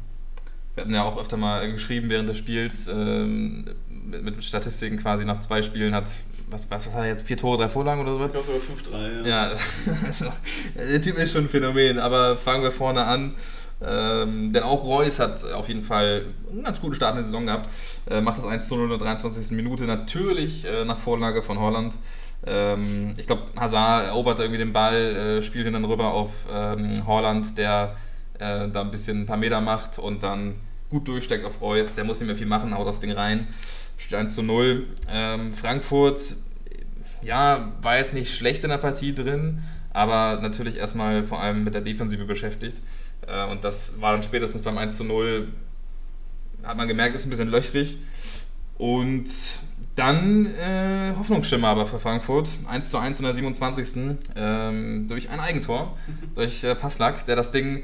wir 0.75 0.83
hatten 0.83 0.93
ja 0.93 1.03
auch 1.03 1.19
öfter 1.19 1.37
mal 1.37 1.71
geschrieben 1.71 2.09
während 2.09 2.27
des 2.27 2.37
Spiels, 2.37 2.87
ähm, 2.87 3.65
mit, 3.89 4.23
mit, 4.23 4.43
Statistiken 4.43 4.97
quasi 4.97 5.23
nach 5.23 5.37
zwei 5.37 5.61
Spielen 5.61 5.93
hat 5.93 6.11
was, 6.53 6.69
was 6.69 6.93
hat 6.93 7.01
er 7.01 7.07
jetzt? 7.07 7.27
Vier 7.27 7.37
Tore, 7.37 7.57
drei 7.57 7.69
Vorlagen 7.69 8.01
oder 8.01 8.15
so? 8.15 8.25
Ich 8.25 8.31
glaube 8.31 8.45
sogar 8.45 8.61
5-3, 8.61 9.27
ja. 9.27 9.47
Ja, 9.49 9.53
also, 10.05 10.25
der 10.75 11.01
Typ 11.01 11.17
ist 11.17 11.33
schon 11.33 11.45
ein 11.45 11.49
Phänomen, 11.49 11.99
aber 11.99 12.37
fangen 12.37 12.63
wir 12.63 12.71
vorne 12.71 13.03
an. 13.05 13.33
Ähm, 13.85 14.53
denn 14.53 14.63
auch 14.63 14.83
Reus 14.83 15.19
hat 15.19 15.43
auf 15.51 15.67
jeden 15.67 15.83
Fall 15.83 16.25
einen 16.49 16.63
ganz 16.63 16.79
guten 16.79 16.95
Start 16.95 17.11
in 17.11 17.17
der 17.17 17.23
Saison 17.23 17.45
gehabt. 17.45 17.69
Äh, 18.09 18.21
macht 18.21 18.37
das 18.37 18.45
1 18.45 18.69
0 18.69 18.83
in 18.83 18.89
der 18.89 18.97
23. 18.97 19.51
Minute, 19.51 19.83
natürlich 19.85 20.65
äh, 20.65 20.85
nach 20.85 20.97
Vorlage 20.97 21.43
von 21.43 21.59
Holland. 21.59 21.95
Ähm, 22.45 23.13
ich 23.17 23.27
glaube, 23.27 23.43
Hazard 23.57 24.07
erobert 24.07 24.39
irgendwie 24.39 24.59
den 24.59 24.73
Ball, 24.73 24.95
äh, 24.95 25.41
spielt 25.41 25.65
ihn 25.67 25.73
dann 25.73 25.85
rüber 25.85 26.13
auf 26.13 26.29
ähm, 26.51 27.05
Holland, 27.07 27.57
der 27.57 27.95
äh, 28.39 28.69
da 28.69 28.81
ein 28.81 28.91
bisschen 28.91 29.21
ein 29.21 29.25
paar 29.25 29.37
Meter 29.37 29.59
macht 29.59 29.99
und 29.99 30.23
dann 30.23 30.55
gut 30.89 31.07
durchsteckt 31.07 31.45
auf 31.45 31.61
Reus. 31.61 31.95
Der 31.95 32.03
muss 32.03 32.19
nicht 32.19 32.27
mehr 32.27 32.37
viel 32.37 32.47
machen, 32.47 32.77
haut 32.77 32.87
das 32.87 32.99
Ding 32.99 33.11
rein. 33.11 33.47
Steht 33.97 34.17
1 34.17 34.35
zu 34.35 34.43
0. 34.43 34.85
Ähm, 35.09 35.53
Frankfurt, 35.53 36.35
ja, 37.23 37.71
war 37.81 37.97
jetzt 37.97 38.13
nicht 38.13 38.33
schlecht 38.33 38.63
in 38.63 38.69
der 38.69 38.77
Partie 38.77 39.13
drin, 39.13 39.63
aber 39.91 40.41
natürlich 40.41 40.77
erstmal 40.77 41.25
vor 41.25 41.41
allem 41.41 41.63
mit 41.63 41.73
der 41.73 41.81
Defensive 41.81 42.25
beschäftigt. 42.25 42.81
Äh, 43.27 43.49
und 43.51 43.63
das 43.63 44.01
war 44.01 44.13
dann 44.13 44.23
spätestens 44.23 44.61
beim 44.61 44.77
1 44.77 44.97
zu 44.97 45.03
0, 45.03 45.47
hat 46.63 46.77
man 46.77 46.87
gemerkt, 46.87 47.15
ist 47.15 47.25
ein 47.25 47.29
bisschen 47.29 47.49
löchrig. 47.49 47.97
Und 48.77 49.29
dann 49.95 50.47
äh, 50.47 51.13
Hoffnungsschimmer 51.17 51.67
aber 51.67 51.85
für 51.85 51.99
Frankfurt. 51.99 52.57
1 52.67 52.89
zu 52.89 52.97
1 52.97 53.19
in 53.19 53.25
der 53.25 53.33
27. 53.33 54.17
Ähm, 54.35 55.07
durch 55.07 55.29
ein 55.29 55.39
Eigentor, 55.39 55.97
durch 56.35 56.63
äh, 56.63 56.75
Passlack, 56.75 57.25
der 57.25 57.35
das 57.35 57.51
Ding 57.51 57.83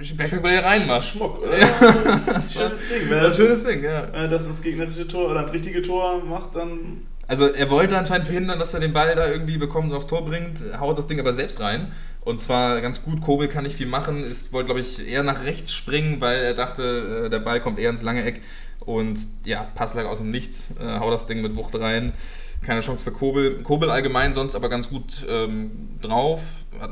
spektakulär 0.00 0.64
reinmacht. 0.64 1.04
Schmuck, 1.04 1.42
oder? 1.42 1.58
Ja. 1.58 2.20
das 2.26 2.52
schönes 2.52 2.88
Ding. 2.88 3.10
Wenn 3.10 3.22
das 3.22 3.36
schönes 3.36 3.64
Ding, 3.64 3.82
ja. 3.82 4.08
Wenn 4.12 4.30
das 4.30 4.46
ins 4.46 4.62
gegnerische 4.62 5.06
Tor 5.06 5.30
oder 5.30 5.40
ins 5.40 5.52
richtige 5.52 5.82
Tor 5.82 6.24
macht, 6.24 6.56
dann. 6.56 7.06
Also 7.30 7.46
er 7.46 7.70
wollte 7.70 7.96
anscheinend 7.96 8.26
verhindern, 8.26 8.58
dass 8.58 8.74
er 8.74 8.80
den 8.80 8.92
Ball 8.92 9.14
da 9.14 9.28
irgendwie 9.28 9.56
bekommt 9.56 9.92
und 9.92 9.96
aufs 9.96 10.08
Tor 10.08 10.24
bringt, 10.24 10.60
haut 10.80 10.98
das 10.98 11.06
Ding 11.06 11.20
aber 11.20 11.32
selbst 11.32 11.60
rein. 11.60 11.92
Und 12.22 12.40
zwar 12.40 12.80
ganz 12.80 13.04
gut, 13.04 13.20
Kobel 13.20 13.46
kann 13.46 13.62
nicht 13.62 13.76
viel 13.76 13.86
machen, 13.86 14.24
ist, 14.24 14.52
wollte 14.52 14.66
glaube 14.66 14.80
ich 14.80 15.08
eher 15.08 15.22
nach 15.22 15.44
rechts 15.44 15.72
springen, 15.72 16.20
weil 16.20 16.42
er 16.42 16.54
dachte, 16.54 17.26
äh, 17.26 17.30
der 17.30 17.38
Ball 17.38 17.60
kommt 17.60 17.78
eher 17.78 17.90
ins 17.90 18.02
lange 18.02 18.24
Eck. 18.24 18.42
Und 18.80 19.20
ja, 19.44 19.62
Passlag 19.76 20.06
aus 20.06 20.18
dem 20.18 20.32
Nichts, 20.32 20.74
äh, 20.80 20.98
haut 20.98 21.12
das 21.12 21.28
Ding 21.28 21.40
mit 21.40 21.54
Wucht 21.54 21.78
rein 21.78 22.14
keine 22.62 22.80
Chance 22.80 23.04
für 23.04 23.12
Kobel. 23.12 23.62
Kobel 23.62 23.90
allgemein 23.90 24.32
sonst 24.32 24.54
aber 24.54 24.68
ganz 24.68 24.90
gut 24.90 25.24
ähm, 25.28 25.70
drauf, 26.02 26.40
hat 26.78 26.90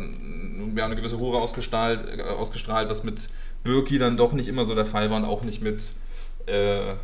ja, 0.76 0.84
eine 0.84 0.96
gewisse 0.96 1.16
Ruhe 1.16 1.36
ausgestrahlt, 1.36 2.18
äh, 2.18 2.22
ausgestrahlt, 2.22 2.88
was 2.88 3.04
mit 3.04 3.28
Birki 3.64 3.98
dann 3.98 4.16
doch 4.16 4.32
nicht 4.32 4.48
immer 4.48 4.64
so 4.64 4.74
der 4.74 4.86
Fall 4.86 5.10
war 5.10 5.18
und 5.18 5.24
auch 5.24 5.42
nicht 5.42 5.62
mit, 5.62 5.82
äh, 6.46 6.94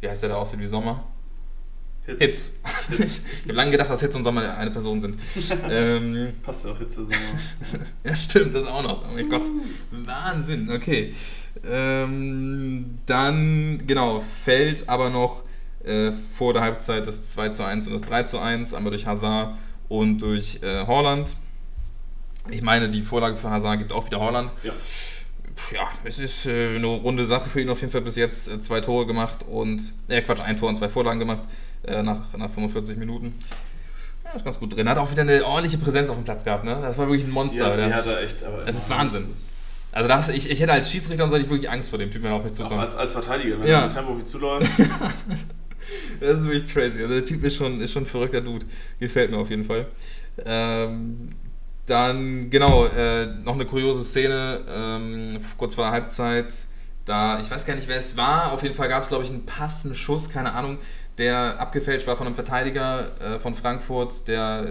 wie 0.00 0.08
heißt 0.08 0.22
der 0.22 0.30
da 0.30 0.36
aussieht 0.36 0.60
wie 0.60 0.66
Sommer? 0.66 1.04
Hitz. 2.06 2.54
Hitz. 2.88 3.24
ich 3.42 3.44
habe 3.44 3.52
lange 3.54 3.70
gedacht, 3.70 3.90
dass 3.90 4.00
Hitz 4.00 4.14
und 4.14 4.24
Sommer 4.24 4.56
eine 4.56 4.70
Person 4.70 5.00
sind. 5.00 5.18
ähm, 5.70 6.32
Passt 6.42 6.64
ja 6.64 6.72
auch 6.72 6.78
Hitze 6.78 7.04
Sommer. 7.04 7.16
ja, 8.04 8.16
stimmt, 8.16 8.54
das 8.54 8.66
auch 8.66 8.82
noch. 8.82 9.04
Oh 9.04 9.12
mein 9.12 9.28
Gott. 9.28 9.46
Wahnsinn, 9.90 10.70
okay. 10.70 11.14
Ähm, 11.68 12.98
dann, 13.06 13.82
genau, 13.86 14.20
fällt 14.20 14.88
aber 14.88 15.10
noch 15.10 15.42
äh, 15.84 16.12
vor 16.36 16.52
der 16.52 16.62
Halbzeit 16.62 17.06
das 17.06 17.30
2 17.30 17.50
zu 17.50 17.64
1 17.64 17.86
und 17.86 17.92
das 17.94 18.02
3 18.02 18.22
zu 18.24 18.38
1, 18.38 18.74
einmal 18.74 18.90
durch 18.90 19.06
Hazard 19.06 19.56
und 19.88 20.18
durch 20.18 20.62
äh, 20.62 20.86
Holland. 20.86 21.36
Ich 22.48 22.62
meine, 22.62 22.88
die 22.88 23.02
Vorlage 23.02 23.36
für 23.36 23.50
Hazard 23.50 23.78
gibt 23.78 23.92
auch 23.92 24.06
wieder 24.06 24.20
Holland. 24.20 24.50
Ja. 24.62 24.72
Ja, 25.72 25.88
es 26.04 26.18
ist 26.18 26.46
äh, 26.46 26.74
eine 26.74 26.86
runde 26.86 27.24
Sache 27.24 27.50
für 27.50 27.60
ihn 27.60 27.68
auf 27.68 27.80
jeden 27.80 27.92
Fall 27.92 28.00
bis 28.00 28.16
jetzt. 28.16 28.48
Äh, 28.48 28.60
zwei 28.60 28.80
Tore 28.80 29.06
gemacht 29.06 29.44
und, 29.48 29.92
äh, 30.08 30.22
Quatsch, 30.22 30.40
ein 30.40 30.56
Tor 30.56 30.70
und 30.70 30.76
zwei 30.76 30.88
Vorlagen 30.88 31.20
gemacht 31.20 31.44
äh, 31.84 32.02
nach, 32.02 32.36
nach 32.36 32.50
45 32.50 32.96
Minuten. 32.96 33.34
Ja, 34.24 34.32
ist 34.32 34.44
ganz 34.44 34.58
gut 34.58 34.76
drin. 34.76 34.88
Hat 34.88 34.98
auch 34.98 35.10
wieder 35.10 35.22
eine 35.22 35.44
ordentliche 35.44 35.78
Präsenz 35.78 36.08
auf 36.08 36.16
dem 36.16 36.24
Platz 36.24 36.44
gehabt, 36.44 36.64
ne? 36.64 36.78
Das 36.80 36.98
war 36.98 37.06
wirklich 37.08 37.24
ein 37.24 37.32
Monster. 37.32 37.76
Ja, 37.76 37.88
die 37.88 37.94
hat 37.94 38.06
er 38.06 38.20
echt. 38.22 38.44
Aber 38.44 38.66
es 38.66 38.76
ist 38.76 38.90
Wahnsinn. 38.90 39.22
Ist 39.22 39.60
also 39.92 40.08
das, 40.08 40.28
ich, 40.28 40.48
ich 40.48 40.60
hätte 40.60 40.72
als 40.72 40.90
Schiedsrichter 40.90 41.24
und 41.24 41.30
so 41.30 41.36
ich 41.36 41.48
wirklich 41.48 41.68
Angst 41.68 41.90
vor 41.90 41.98
dem 41.98 42.10
Typ, 42.10 42.22
wenn 42.22 42.30
er 42.30 42.36
auf 42.36 42.44
mich 42.44 42.52
zukommt. 42.52 42.74
Auch 42.74 42.78
als, 42.78 42.96
als 42.96 43.12
Verteidiger, 43.12 43.58
wenn 43.58 43.66
ja. 43.66 43.80
er 43.80 43.84
mit 43.86 43.92
Tempo 43.92 44.18
wie 44.18 44.24
zuläuft. 44.24 44.70
Das 46.20 46.38
ist 46.38 46.48
wirklich 46.48 46.72
crazy. 46.72 47.02
Also 47.02 47.14
der 47.14 47.24
Typ 47.24 47.42
ist 47.42 47.56
schon, 47.56 47.80
ist 47.80 47.92
schon 47.92 48.04
ein 48.04 48.06
verrückter 48.06 48.40
Dude. 48.40 48.64
Gefällt 49.00 49.30
mir 49.30 49.38
auf 49.38 49.50
jeden 49.50 49.64
Fall. 49.64 49.86
Ähm, 50.44 51.30
dann, 51.86 52.50
genau, 52.50 52.86
äh, 52.86 53.26
noch 53.42 53.54
eine 53.54 53.66
kuriose 53.66 54.04
Szene, 54.04 54.60
ähm, 54.68 55.40
kurz 55.56 55.74
vor 55.74 55.84
der 55.84 55.92
Halbzeit. 55.92 56.54
Da, 57.06 57.40
ich 57.40 57.50
weiß 57.50 57.66
gar 57.66 57.74
nicht, 57.74 57.88
wer 57.88 57.96
es 57.96 58.16
war. 58.16 58.52
Auf 58.52 58.62
jeden 58.62 58.74
Fall 58.74 58.88
gab 58.88 59.02
es, 59.02 59.08
glaube 59.08 59.24
ich, 59.24 59.30
einen 59.30 59.46
Pass, 59.46 59.84
einen 59.84 59.96
Schuss, 59.96 60.28
keine 60.28 60.52
Ahnung, 60.52 60.78
der 61.20 61.60
abgefälscht 61.60 62.06
war 62.06 62.16
von 62.16 62.26
einem 62.26 62.34
Verteidiger 62.34 63.10
äh, 63.20 63.38
von 63.38 63.54
Frankfurt, 63.54 64.26
der 64.26 64.66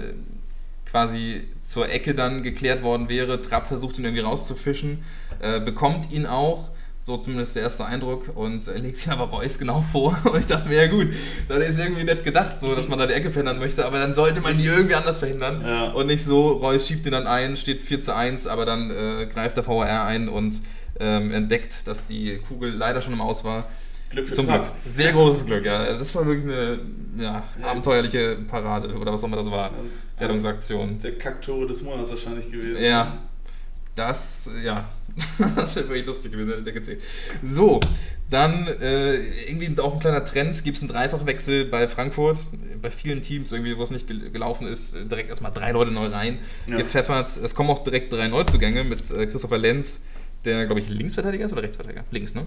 quasi 0.89 1.47
zur 1.61 1.89
Ecke 1.89 2.15
dann 2.15 2.43
geklärt 2.43 2.83
worden 2.83 3.07
wäre. 3.07 3.39
Trapp 3.39 3.67
versucht 3.67 3.99
ihn 3.99 4.05
irgendwie 4.05 4.23
rauszufischen, 4.23 5.03
äh, 5.39 5.59
bekommt 5.59 6.11
ihn 6.11 6.25
auch 6.25 6.71
so 7.03 7.17
zumindest 7.17 7.55
der 7.55 7.63
erste 7.63 7.85
Eindruck. 7.85 8.35
Und 8.35 8.67
er 8.67 8.79
legt 8.79 8.97
sich 8.97 9.11
aber 9.11 9.25
Reus 9.25 9.59
genau 9.59 9.83
vor. 9.91 10.17
Und 10.31 10.39
ich 10.39 10.47
dachte 10.47 10.67
mir, 10.67 10.83
ja 10.83 10.87
gut, 10.87 11.07
das 11.47 11.59
ist 11.59 11.79
irgendwie 11.79 12.03
nett 12.03 12.23
gedacht, 12.23 12.59
so, 12.59 12.75
dass 12.75 12.87
man 12.87 12.99
da 12.99 13.05
die 13.05 13.13
Ecke 13.13 13.31
verhindern 13.31 13.59
möchte. 13.59 13.85
Aber 13.85 13.99
dann 13.99 14.15
sollte 14.15 14.41
man 14.41 14.57
die 14.57 14.65
irgendwie 14.65 14.95
anders 14.95 15.19
verhindern. 15.19 15.63
Ja. 15.65 15.91
Und 15.91 16.07
nicht 16.07 16.23
so, 16.23 16.49
Reus 16.49 16.87
schiebt 16.87 17.05
ihn 17.05 17.11
dann 17.11 17.27
ein, 17.27 17.57
steht 17.57 17.83
4 17.83 17.99
zu 17.99 18.15
1, 18.15 18.47
aber 18.47 18.65
dann 18.65 18.91
äh, 18.91 19.27
greift 19.27 19.57
der 19.57 19.63
VR 19.63 20.05
ein 20.05 20.27
und 20.29 20.61
ähm, 20.99 21.31
entdeckt, 21.31 21.87
dass 21.87 22.07
die 22.07 22.39
Kugel 22.47 22.71
leider 22.71 23.01
schon 23.01 23.13
im 23.13 23.21
Aus 23.21 23.43
war. 23.43 23.67
Glück 24.09 24.27
für 24.27 24.33
Zum 24.33 24.47
Glück. 24.47 24.63
Sehr 24.85 25.11
großes 25.11 25.45
Glück, 25.45 25.65
ja. 25.65 25.93
Das 25.93 26.13
war 26.15 26.25
wirklich 26.25 26.51
eine 26.51 26.79
ja, 27.17 27.43
abenteuerliche 27.61 28.37
Parade 28.47 28.95
oder 28.95 29.13
was 29.13 29.23
auch 29.23 29.27
immer 29.27 29.37
das 29.37 29.51
war. 29.51 29.71
Das 29.81 30.15
Rettungsaktion. 30.19 30.97
Der 30.99 31.17
Kacktore 31.17 31.67
des 31.67 31.83
Monats 31.83 32.09
wahrscheinlich 32.09 32.51
gewesen. 32.51 32.83
Ja. 32.83 33.19
Das, 33.95 34.49
ja, 34.63 34.87
das 35.55 35.75
wäre 35.75 35.89
wirklich 35.89 36.05
lustig 36.05 36.31
gewesen, 36.31 36.51
hätte 36.51 36.63
der 36.63 36.73
gezählt. 36.73 37.01
So, 37.43 37.81
dann 38.29 38.67
äh, 38.81 39.15
irgendwie 39.47 39.77
auch 39.81 39.93
ein 39.93 39.99
kleiner 39.99 40.23
Trend, 40.23 40.63
gibt 40.63 40.77
es 40.77 40.83
einen 40.83 40.89
Dreifachwechsel 40.89 41.65
bei 41.65 41.87
Frankfurt. 41.87 42.45
Bei 42.81 42.91
vielen 42.91 43.21
Teams, 43.21 43.51
irgendwie, 43.51 43.75
wo 43.77 43.83
es 43.83 43.91
nicht 43.91 44.07
gelaufen 44.07 44.67
ist, 44.67 44.95
direkt 45.11 45.29
erstmal 45.29 45.51
drei 45.51 45.71
Leute 45.71 45.91
neu 45.91 46.07
rein, 46.07 46.39
ja. 46.67 46.77
gepfeffert. 46.77 47.35
Es 47.37 47.55
kommen 47.55 47.69
auch 47.69 47.83
direkt 47.83 48.13
drei 48.13 48.27
Neuzugänge 48.27 48.83
mit 48.83 49.11
äh, 49.11 49.27
Christopher 49.27 49.57
Lenz, 49.57 50.05
der, 50.45 50.65
glaube 50.65 50.79
ich, 50.79 50.89
Linksverteidiger 50.89 51.45
ist 51.45 51.51
oder 51.51 51.63
Rechtsverteidiger? 51.63 52.05
Links, 52.11 52.35
ne? 52.35 52.45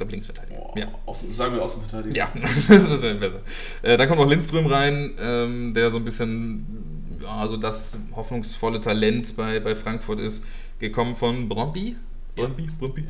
Ich 0.00 0.02
glaube, 0.02 0.12
Linksverteidiger. 0.12 0.60
Oh, 0.62 0.78
ja. 0.78 0.86
Außen, 1.04 1.30
sagen 1.30 1.54
wir 1.56 1.62
Außenverteidiger. 1.62 2.16
Ja, 2.16 2.32
das 2.40 2.90
ist 2.90 3.04
ja 3.04 3.12
besser. 3.12 3.40
Äh, 3.82 3.98
dann 3.98 4.08
kommt 4.08 4.18
noch 4.18 4.26
Lindström 4.26 4.64
rein, 4.64 5.12
ähm, 5.20 5.74
der 5.74 5.90
so 5.90 5.98
ein 5.98 6.06
bisschen, 6.06 7.18
ja, 7.20 7.36
also 7.36 7.58
das 7.58 7.98
hoffnungsvolle 8.16 8.80
Talent 8.80 9.36
bei, 9.36 9.60
bei 9.60 9.76
Frankfurt 9.76 10.20
ist 10.20 10.42
gekommen 10.78 11.14
von 11.14 11.50
Bromby. 11.50 11.96
Bromby, 12.34 12.70
Bromby. 12.78 13.04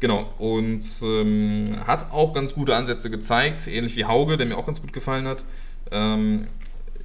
Genau, 0.00 0.32
und 0.38 0.86
ähm, 1.02 1.66
hat 1.86 2.10
auch 2.10 2.32
ganz 2.32 2.54
gute 2.54 2.74
Ansätze 2.74 3.10
gezeigt, 3.10 3.66
ähnlich 3.66 3.94
wie 3.96 4.06
Hauge, 4.06 4.38
der 4.38 4.46
mir 4.46 4.56
auch 4.56 4.64
ganz 4.64 4.80
gut 4.80 4.94
gefallen 4.94 5.28
hat. 5.28 5.44
Ähm, 5.90 6.46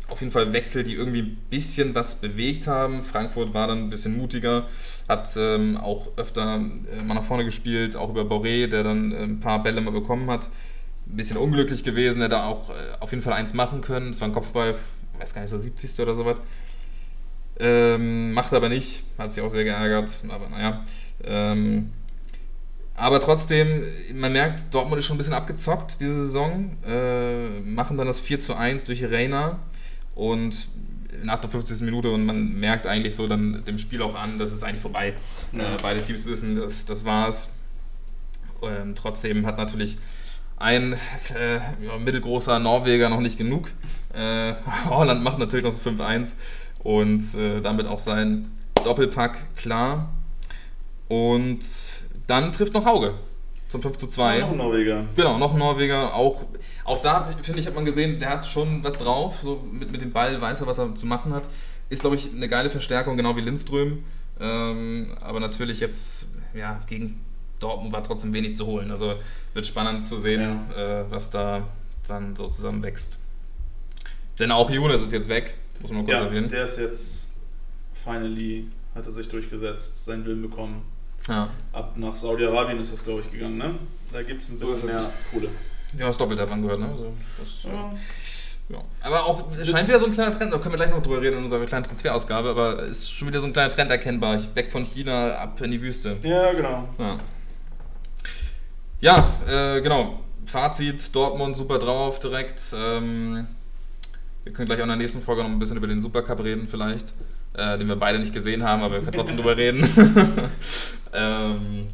auf 0.07 0.19
jeden 0.19 0.31
Fall 0.31 0.53
Wechsel, 0.53 0.83
die 0.83 0.93
irgendwie 0.93 1.21
ein 1.21 1.37
bisschen 1.49 1.95
was 1.95 2.15
bewegt 2.15 2.67
haben. 2.67 3.01
Frankfurt 3.01 3.53
war 3.53 3.67
dann 3.67 3.83
ein 3.83 3.89
bisschen 3.89 4.17
mutiger, 4.17 4.67
hat 5.09 5.35
ähm, 5.37 5.77
auch 5.77 6.09
öfter 6.17 6.55
äh, 6.55 7.03
mal 7.03 7.15
nach 7.15 7.23
vorne 7.23 7.45
gespielt, 7.45 7.95
auch 7.95 8.09
über 8.09 8.21
Boré, 8.21 8.67
der 8.67 8.83
dann 8.83 9.11
äh, 9.11 9.23
ein 9.23 9.39
paar 9.39 9.63
Bälle 9.63 9.81
mal 9.81 9.91
bekommen 9.91 10.29
hat. 10.29 10.49
Ein 11.07 11.17
bisschen 11.17 11.37
unglücklich 11.37 11.83
gewesen, 11.83 12.27
da 12.29 12.45
auch 12.45 12.69
äh, 12.69 12.73
auf 12.99 13.11
jeden 13.11 13.23
Fall 13.23 13.33
eins 13.33 13.53
machen 13.53 13.81
können. 13.81 14.09
Es 14.09 14.21
war 14.21 14.27
ein 14.27 14.33
Kopfball, 14.33 14.75
weiß 15.19 15.33
gar 15.33 15.41
nicht, 15.41 15.51
so 15.51 15.57
70. 15.57 15.99
oder 15.99 16.13
sowas. 16.13 16.37
Ähm, 17.57 18.33
macht 18.33 18.53
aber 18.53 18.69
nicht, 18.69 19.03
hat 19.17 19.31
sich 19.31 19.41
auch 19.41 19.49
sehr 19.49 19.63
geärgert, 19.63 20.19
aber 20.27 20.49
naja. 20.49 20.83
Ähm, 21.23 21.91
aber 22.95 23.19
trotzdem, 23.19 23.83
man 24.13 24.31
merkt, 24.33 24.73
Dortmund 24.73 24.99
ist 24.99 25.05
schon 25.05 25.15
ein 25.15 25.17
bisschen 25.17 25.33
abgezockt 25.33 25.99
diese 25.99 26.25
Saison. 26.25 26.77
Äh, 26.85 27.59
machen 27.61 27.97
dann 27.97 28.07
das 28.07 28.19
4 28.19 28.39
zu 28.39 28.55
1 28.55 28.85
durch 28.85 29.03
Reina 29.03 29.59
und 30.15 30.67
nach 31.23 31.39
der 31.39 31.49
50. 31.49 31.81
Minute 31.81 32.11
und 32.11 32.25
man 32.25 32.53
merkt 32.59 32.87
eigentlich 32.87 33.15
so 33.15 33.27
dann 33.27 33.63
dem 33.65 33.77
Spiel 33.77 34.01
auch 34.01 34.15
an, 34.15 34.37
dass 34.37 34.51
es 34.51 34.63
eigentlich 34.63 34.81
vorbei. 34.81 35.13
Ja. 35.51 35.59
Äh, 35.59 35.77
beide 35.81 36.01
Teams 36.01 36.25
wissen, 36.25 36.55
das, 36.55 36.85
das 36.85 37.05
war's. 37.05 37.53
Ähm, 38.61 38.95
trotzdem 38.95 39.45
hat 39.45 39.57
natürlich 39.57 39.97
ein 40.57 40.93
äh, 41.37 41.55
ja, 41.85 41.97
mittelgroßer 42.03 42.59
Norweger 42.59 43.09
noch 43.09 43.19
nicht 43.19 43.37
genug. 43.37 43.71
Äh, 44.13 44.53
Holland 44.89 45.23
macht 45.23 45.39
natürlich 45.39 45.65
noch 45.65 45.71
so 45.71 45.89
5-1 45.89 46.35
und 46.79 47.21
äh, 47.35 47.61
damit 47.61 47.87
auch 47.87 47.99
sein 47.99 48.51
Doppelpack 48.83 49.55
klar. 49.55 50.09
Und 51.07 51.65
dann 52.27 52.51
trifft 52.51 52.73
noch 52.73 52.85
Hauge 52.85 53.13
zum 53.67 53.81
5 53.81 53.97
zu 53.97 54.07
2. 54.07 54.39
noch 54.39 54.51
ein 54.51 54.57
Norweger. 54.57 55.05
Genau, 55.15 55.37
noch 55.37 55.53
ein 55.53 55.59
Norweger. 55.59 56.13
Auch, 56.13 56.45
auch 56.85 57.01
da, 57.01 57.35
finde 57.41 57.59
ich, 57.59 57.67
hat 57.67 57.75
man 57.75 57.83
gesehen, 57.83 58.19
der 58.19 58.29
hat 58.29 58.45
schon 58.45 58.83
was 58.83 58.93
drauf. 58.93 59.39
So 59.41 59.61
mit, 59.71 59.91
mit 59.91 60.01
dem 60.01 60.11
Ball 60.11 60.39
weiß 60.39 60.61
er, 60.61 60.67
was 60.67 60.77
er 60.77 60.95
zu 60.95 61.05
machen 61.05 61.33
hat. 61.33 61.47
Ist, 61.89 62.01
glaube 62.01 62.15
ich, 62.15 62.31
eine 62.31 62.47
geile 62.47 62.69
Verstärkung, 62.69 63.17
genau 63.17 63.35
wie 63.35 63.41
Lindström. 63.41 64.03
Ähm, 64.39 65.15
aber 65.19 65.39
natürlich 65.39 65.79
jetzt, 65.79 66.29
ja, 66.53 66.81
gegen 66.87 67.21
Dortmund 67.59 67.91
war 67.91 68.03
trotzdem 68.03 68.33
wenig 68.33 68.55
zu 68.55 68.65
holen. 68.67 68.91
Also 68.91 69.15
wird 69.53 69.65
spannend 69.65 70.05
zu 70.05 70.17
sehen, 70.17 70.61
ja. 70.75 71.01
äh, 71.01 71.11
was 71.11 71.31
da 71.31 71.67
dann 72.07 72.35
so 72.35 72.47
zusammenwächst. 72.47 73.19
Denn 74.39 74.51
auch 74.51 74.69
Younes 74.69 75.01
ist 75.01 75.11
jetzt 75.11 75.29
weg. 75.29 75.55
Muss 75.81 75.91
man 75.91 76.05
kurz 76.05 76.19
ja, 76.19 76.25
erwähnen. 76.25 76.49
Der 76.49 76.65
ist 76.65 76.77
jetzt 76.77 77.29
finally, 77.93 78.67
hat 78.93 79.05
er 79.05 79.11
sich 79.11 79.27
durchgesetzt, 79.27 80.05
seinen 80.05 80.25
Willen 80.25 80.41
bekommen. 80.41 80.83
Ja. 81.27 81.49
Ab 81.73 81.93
nach 81.97 82.15
Saudi-Arabien 82.15 82.79
ist 82.79 82.93
das, 82.93 83.03
glaube 83.03 83.21
ich, 83.21 83.31
gegangen, 83.31 83.57
ne? 83.57 83.75
Da 84.13 84.21
gibt 84.21 84.41
es 84.41 84.49
ein 84.49 84.59
bisschen 84.59 84.75
so 84.75 84.87
mehr 84.87 85.13
Kohle. 85.31 85.49
Ja, 85.97 86.07
das 86.07 86.17
Doppelte 86.17 86.41
hat 86.41 86.49
man 86.49 86.61
gehört, 86.61 86.79
ne? 86.79 86.87
Also 86.87 87.13
das, 87.39 87.63
ja. 87.63 87.93
Ja. 88.67 88.79
Aber 89.01 89.25
auch, 89.25 89.43
es 89.59 89.69
scheint 89.69 89.87
wieder 89.87 89.99
so 89.99 90.07
ein 90.07 90.13
kleiner 90.13 90.35
Trend, 90.35 90.51
da 90.51 90.57
können 90.57 90.73
wir 90.73 90.77
gleich 90.77 90.89
noch 90.89 91.01
drüber 91.01 91.21
reden 91.21 91.37
in 91.37 91.43
unserer 91.43 91.65
kleinen 91.65 91.85
Transferausgabe, 91.85 92.49
aber 92.49 92.79
es 92.79 92.99
ist 92.99 93.11
schon 93.11 93.27
wieder 93.27 93.39
so 93.39 93.45
ein 93.45 93.53
kleiner 93.53 93.69
Trend 93.69 93.91
erkennbar. 93.91 94.39
Weg 94.55 94.71
von 94.71 94.83
China, 94.83 95.35
ab 95.35 95.61
in 95.61 95.71
die 95.71 95.81
Wüste. 95.81 96.17
Ja, 96.23 96.51
genau. 96.51 96.89
Ja, 96.97 97.19
ja 99.01 99.75
äh, 99.75 99.81
genau. 99.81 100.19
Fazit, 100.47 101.13
Dortmund 101.15 101.55
super 101.55 101.77
drauf 101.77 102.19
direkt. 102.19 102.61
Ähm, 102.75 103.47
wir 104.43 104.53
können 104.53 104.67
gleich 104.67 104.79
auch 104.79 104.83
in 104.83 104.89
der 104.89 104.97
nächsten 104.97 105.21
Folge 105.21 105.43
noch 105.43 105.49
ein 105.49 105.59
bisschen 105.59 105.77
über 105.77 105.87
den 105.87 106.01
Supercup 106.01 106.43
reden, 106.43 106.67
vielleicht, 106.67 107.13
äh, 107.53 107.77
den 107.77 107.87
wir 107.87 107.95
beide 107.95 108.19
nicht 108.19 108.33
gesehen 108.33 108.63
haben, 108.63 108.81
aber 108.83 108.95
wir 108.95 108.99
können 109.01 109.11
trotzdem 109.11 109.37
drüber 109.37 109.57
reden. 109.57 109.83
ähm, 111.13 111.87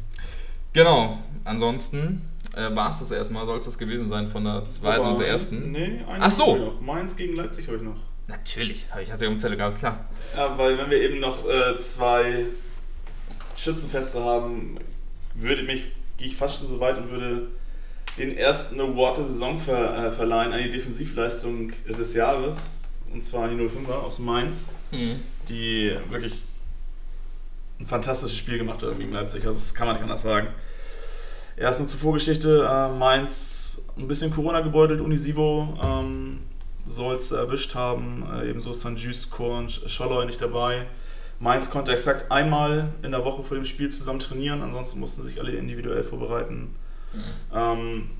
genau, 0.72 1.18
ansonsten 1.44 2.22
äh, 2.54 2.74
war 2.74 2.90
es 2.90 3.00
das 3.00 3.10
erstmal, 3.10 3.46
soll 3.46 3.58
es 3.58 3.64
das 3.64 3.78
gewesen 3.78 4.08
sein 4.08 4.28
von 4.28 4.44
der 4.44 4.64
zweiten 4.64 5.06
und 5.06 5.20
der 5.20 5.28
ersten? 5.28 5.72
Nee, 5.72 6.00
Ach 6.06 6.30
so. 6.30 6.56
Noch. 6.56 6.80
Mainz 6.80 7.16
gegen 7.16 7.36
Leipzig 7.36 7.68
heute 7.68 7.84
noch. 7.84 7.96
Natürlich, 8.28 8.86
ich 9.02 9.12
hatte 9.12 9.24
ja 9.24 9.30
um 9.30 9.38
Zelle 9.38 9.56
gehabt, 9.56 9.78
klar. 9.78 10.04
Ja, 10.36 10.56
weil 10.56 10.78
wenn 10.78 10.90
wir 10.90 11.00
eben 11.00 11.20
noch 11.20 11.48
äh, 11.48 11.76
zwei 11.76 12.46
Schützenfeste 13.56 14.22
haben, 14.22 14.78
würde 15.34 15.62
mich, 15.62 15.92
gehe 16.18 16.28
ich 16.28 16.36
fast 16.36 16.58
schon 16.58 16.68
so 16.68 16.80
weit 16.80 16.98
und 16.98 17.10
würde 17.10 17.48
den 18.18 18.36
ersten 18.36 18.80
Award 18.80 19.18
der 19.18 19.24
Saison 19.24 19.58
ver, 19.58 20.06
äh, 20.06 20.12
verleihen 20.12 20.52
an 20.52 20.62
die 20.62 20.70
Defensivleistung 20.70 21.72
des 21.88 22.14
Jahres. 22.14 22.90
Und 23.12 23.22
zwar 23.22 23.48
die 23.48 23.56
05er 23.56 23.92
aus 23.92 24.18
Mainz, 24.18 24.70
mhm. 24.90 25.20
die 25.48 25.94
wirklich 26.08 26.34
ein 27.80 27.86
fantastisches 27.86 28.36
Spiel 28.36 28.58
gemacht 28.58 28.82
haben 28.82 28.98
gegen 28.98 29.12
Leipzig. 29.12 29.42
Das 29.44 29.74
kann 29.74 29.86
man 29.86 29.96
nicht 29.96 30.02
anders 30.02 30.22
sagen. 30.22 30.48
Erst 31.56 31.80
eine 31.80 31.88
Zuvorgeschichte: 31.88 32.68
äh, 32.68 32.88
Mainz 32.96 33.84
ein 33.96 34.08
bisschen 34.08 34.32
Corona 34.32 34.60
gebeutelt, 34.60 35.00
Unisivo 35.00 35.78
ähm, 35.82 36.40
soll 36.86 37.16
es 37.16 37.30
erwischt 37.30 37.74
haben. 37.74 38.24
Äh, 38.32 38.50
ebenso 38.50 38.72
St. 38.72 38.96
Just, 38.96 39.30
Korn, 39.30 39.68
Scholloy 39.68 40.26
nicht 40.26 40.40
dabei. 40.40 40.86
Mainz 41.38 41.70
konnte 41.70 41.92
exakt 41.92 42.30
einmal 42.30 42.92
in 43.02 43.10
der 43.10 43.24
Woche 43.24 43.42
vor 43.42 43.56
dem 43.56 43.64
Spiel 43.64 43.90
zusammen 43.90 44.20
trainieren, 44.20 44.62
ansonsten 44.62 45.00
mussten 45.00 45.22
sich 45.22 45.40
alle 45.40 45.52
individuell 45.52 46.04
vorbereiten. 46.04 46.74
Mhm. 47.12 47.20
Ähm, 47.52 48.10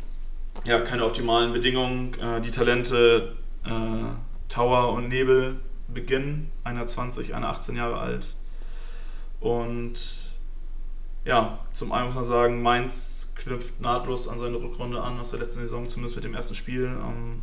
ja, 0.64 0.80
keine 0.80 1.04
optimalen 1.04 1.52
Bedingungen. 1.52 2.14
Äh, 2.20 2.40
die 2.40 2.50
Talente 2.50 3.36
äh, 3.64 4.48
Tower 4.48 4.92
und 4.92 5.08
Nebel 5.08 5.56
beginnen. 5.88 6.50
Einer 6.64 6.86
20, 6.86 7.34
einer 7.34 7.48
18 7.48 7.76
Jahre 7.76 7.98
alt. 7.98 8.26
Und 9.40 10.30
ja, 11.24 11.58
zum 11.72 11.92
einen 11.92 12.06
muss 12.06 12.14
man 12.16 12.24
sagen, 12.24 12.62
Mainz 12.62 13.21
knüpft 13.42 13.80
nahtlos 13.80 14.28
an 14.28 14.38
seine 14.38 14.56
Rückrunde 14.56 15.02
an 15.02 15.18
aus 15.18 15.30
der 15.30 15.40
letzten 15.40 15.60
Saison, 15.60 15.88
zumindest 15.88 16.16
mit 16.16 16.24
dem 16.24 16.34
ersten 16.34 16.54
Spiel. 16.54 16.84
Ähm, 16.84 17.42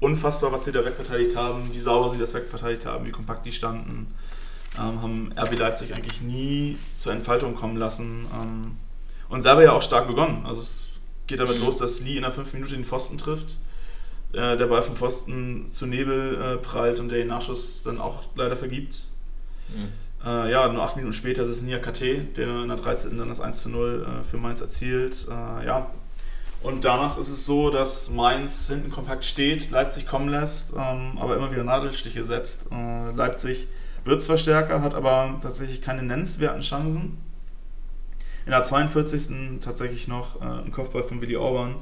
unfassbar, 0.00 0.52
was 0.52 0.64
sie 0.64 0.72
da 0.72 0.84
wegverteidigt 0.84 1.36
haben, 1.36 1.72
wie 1.72 1.78
sauber 1.78 2.10
sie 2.10 2.18
das 2.18 2.34
wegverteidigt 2.34 2.86
haben, 2.86 3.06
wie 3.06 3.10
kompakt 3.10 3.44
die 3.44 3.52
standen. 3.52 4.14
Ähm, 4.78 5.02
haben 5.02 5.32
RB 5.36 5.58
Leipzig 5.58 5.94
eigentlich 5.94 6.20
nie 6.20 6.78
zur 6.96 7.12
Entfaltung 7.12 7.54
kommen 7.54 7.76
lassen. 7.76 8.26
Ähm, 8.32 8.76
und 9.28 9.42
selber 9.42 9.62
ja 9.62 9.72
auch 9.72 9.82
stark 9.82 10.06
begonnen. 10.06 10.46
Also 10.46 10.60
es 10.62 10.90
geht 11.26 11.40
damit 11.40 11.58
mhm. 11.58 11.64
los, 11.64 11.78
dass 11.78 12.00
Lee 12.00 12.16
in 12.16 12.22
der 12.22 12.32
5 12.32 12.52
Minute 12.54 12.74
den 12.74 12.84
Pfosten 12.84 13.18
trifft. 13.18 13.58
Äh, 14.32 14.56
der 14.56 14.66
Ball 14.66 14.82
vom 14.82 14.94
Pfosten 14.94 15.72
zu 15.72 15.86
Nebel 15.86 16.40
äh, 16.40 16.56
prallt 16.56 17.00
und 17.00 17.08
der 17.08 17.18
den 17.18 17.28
Nachschuss 17.28 17.82
dann 17.82 17.98
auch 17.98 18.24
leider 18.36 18.56
vergibt. 18.56 19.08
Mhm. 19.68 19.92
Äh, 20.24 20.50
ja, 20.50 20.68
nur 20.72 20.82
acht 20.82 20.96
Minuten 20.96 21.12
später 21.12 21.44
ist 21.44 21.50
es 21.50 21.62
Nia 21.62 21.78
KT, 21.78 22.36
der 22.36 22.62
in 22.62 22.68
der 22.68 22.76
13. 22.76 23.16
dann 23.18 23.28
das 23.28 23.40
1 23.40 23.62
zu 23.62 23.68
0 23.70 24.06
äh, 24.20 24.24
für 24.24 24.36
Mainz 24.36 24.60
erzielt. 24.60 25.26
Äh, 25.28 25.66
ja, 25.66 25.90
Und 26.62 26.84
danach 26.84 27.18
ist 27.18 27.28
es 27.28 27.46
so, 27.46 27.70
dass 27.70 28.10
Mainz 28.10 28.68
hinten 28.68 28.90
kompakt 28.90 29.24
steht, 29.24 29.70
Leipzig 29.70 30.06
kommen 30.06 30.28
lässt, 30.28 30.74
ähm, 30.76 31.18
aber 31.18 31.36
immer 31.36 31.52
wieder 31.52 31.62
Nadelstiche 31.62 32.24
setzt. 32.24 32.72
Äh, 32.72 33.12
Leipzig 33.12 33.68
wird 34.04 34.22
zwar 34.22 34.38
stärker, 34.38 34.82
hat 34.82 34.94
aber 34.94 35.38
tatsächlich 35.40 35.82
keine 35.82 36.02
nennenswerten 36.02 36.62
Chancen. 36.62 37.18
In 38.44 38.52
der 38.52 38.62
42. 38.62 39.60
tatsächlich 39.60 40.08
noch 40.08 40.40
äh, 40.40 40.44
ein 40.44 40.72
Kopfball 40.72 41.02
von 41.02 41.20
Willi 41.20 41.36
Orban, 41.36 41.76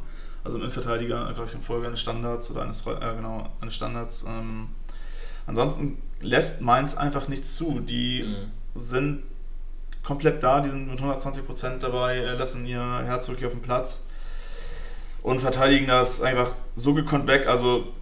also 0.44 0.58
ein 0.58 0.62
Innenverteidiger, 0.62 1.32
glaube 1.32 1.48
ich, 1.48 1.54
in 1.54 1.62
Folge 1.62 1.86
eines 1.86 2.00
Standards 2.00 2.50
oder 2.50 2.62
eines, 2.62 2.86
äh, 2.86 3.14
genau, 3.16 3.48
eines 3.60 3.74
Standards. 3.74 4.26
Ähm, 4.28 4.68
ansonsten 5.46 5.98
lässt 6.20 6.60
Mainz 6.60 6.96
einfach 6.96 7.28
nichts 7.28 7.56
zu. 7.56 7.80
Die 7.80 8.24
mhm. 8.24 8.50
sind 8.78 9.22
komplett 10.02 10.42
da, 10.42 10.60
die 10.60 10.70
sind 10.70 10.88
mit 10.88 11.00
120% 11.00 11.78
dabei, 11.78 12.18
äh, 12.18 12.34
lassen 12.34 12.66
ihr 12.66 12.80
Herz 12.80 13.28
wirklich 13.28 13.46
auf 13.46 13.52
dem 13.52 13.62
Platz 13.62 14.06
und 15.22 15.40
verteidigen 15.40 15.88
das 15.88 16.22
einfach 16.22 16.50
so 16.76 16.94
gekonnt 16.94 17.26
weg. 17.26 17.48
Also 17.48 17.92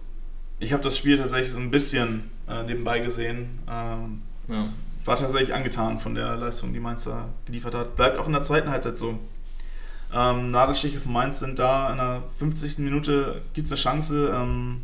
ich 0.59 0.71
habe 0.73 0.83
das 0.83 0.97
Spiel 0.97 1.17
tatsächlich 1.17 1.51
so 1.51 1.59
ein 1.59 1.71
bisschen 1.71 2.29
äh, 2.47 2.63
nebenbei 2.63 2.99
gesehen. 2.99 3.59
Ähm, 3.67 4.21
ja. 4.47 4.63
War 5.05 5.17
tatsächlich 5.17 5.53
angetan 5.53 5.99
von 5.99 6.15
der 6.15 6.35
Leistung, 6.35 6.73
die 6.73 6.79
Mainz 6.79 7.03
da 7.05 7.29
geliefert 7.45 7.75
hat. 7.75 7.95
Bleibt 7.95 8.19
auch 8.19 8.27
in 8.27 8.33
der 8.33 8.41
zweiten 8.41 8.69
Halbzeit 8.69 8.97
so. 8.97 9.19
Ähm, 10.13 10.51
Nadelstiche 10.51 10.99
von 10.99 11.13
Mainz 11.13 11.39
sind 11.39 11.57
da. 11.59 11.91
In 11.91 11.97
der 11.97 12.23
50. 12.37 12.79
Minute 12.79 13.41
gibt 13.53 13.65
es 13.65 13.71
eine 13.71 13.79
Chance. 13.79 14.31
Ähm, 14.33 14.81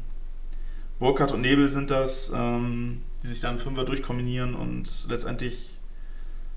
Burkhardt 1.02 1.32
und 1.32 1.42
Nebel 1.42 1.68
sind 1.68 1.90
das, 1.90 2.32
ähm, 2.34 3.02
die 3.24 3.28
sich 3.28 3.40
dann 3.40 3.58
Fünfer 3.58 3.86
durchkombinieren 3.86 4.54
und 4.54 5.08
letztendlich 5.10 5.76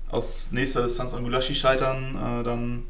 aus 0.07 0.51
nächster 0.51 0.83
Distanz 0.83 1.15
an 1.15 1.23
Gulaschi 1.23 1.55
scheitern. 1.55 2.15
Äh, 2.15 2.43
dann 2.43 2.83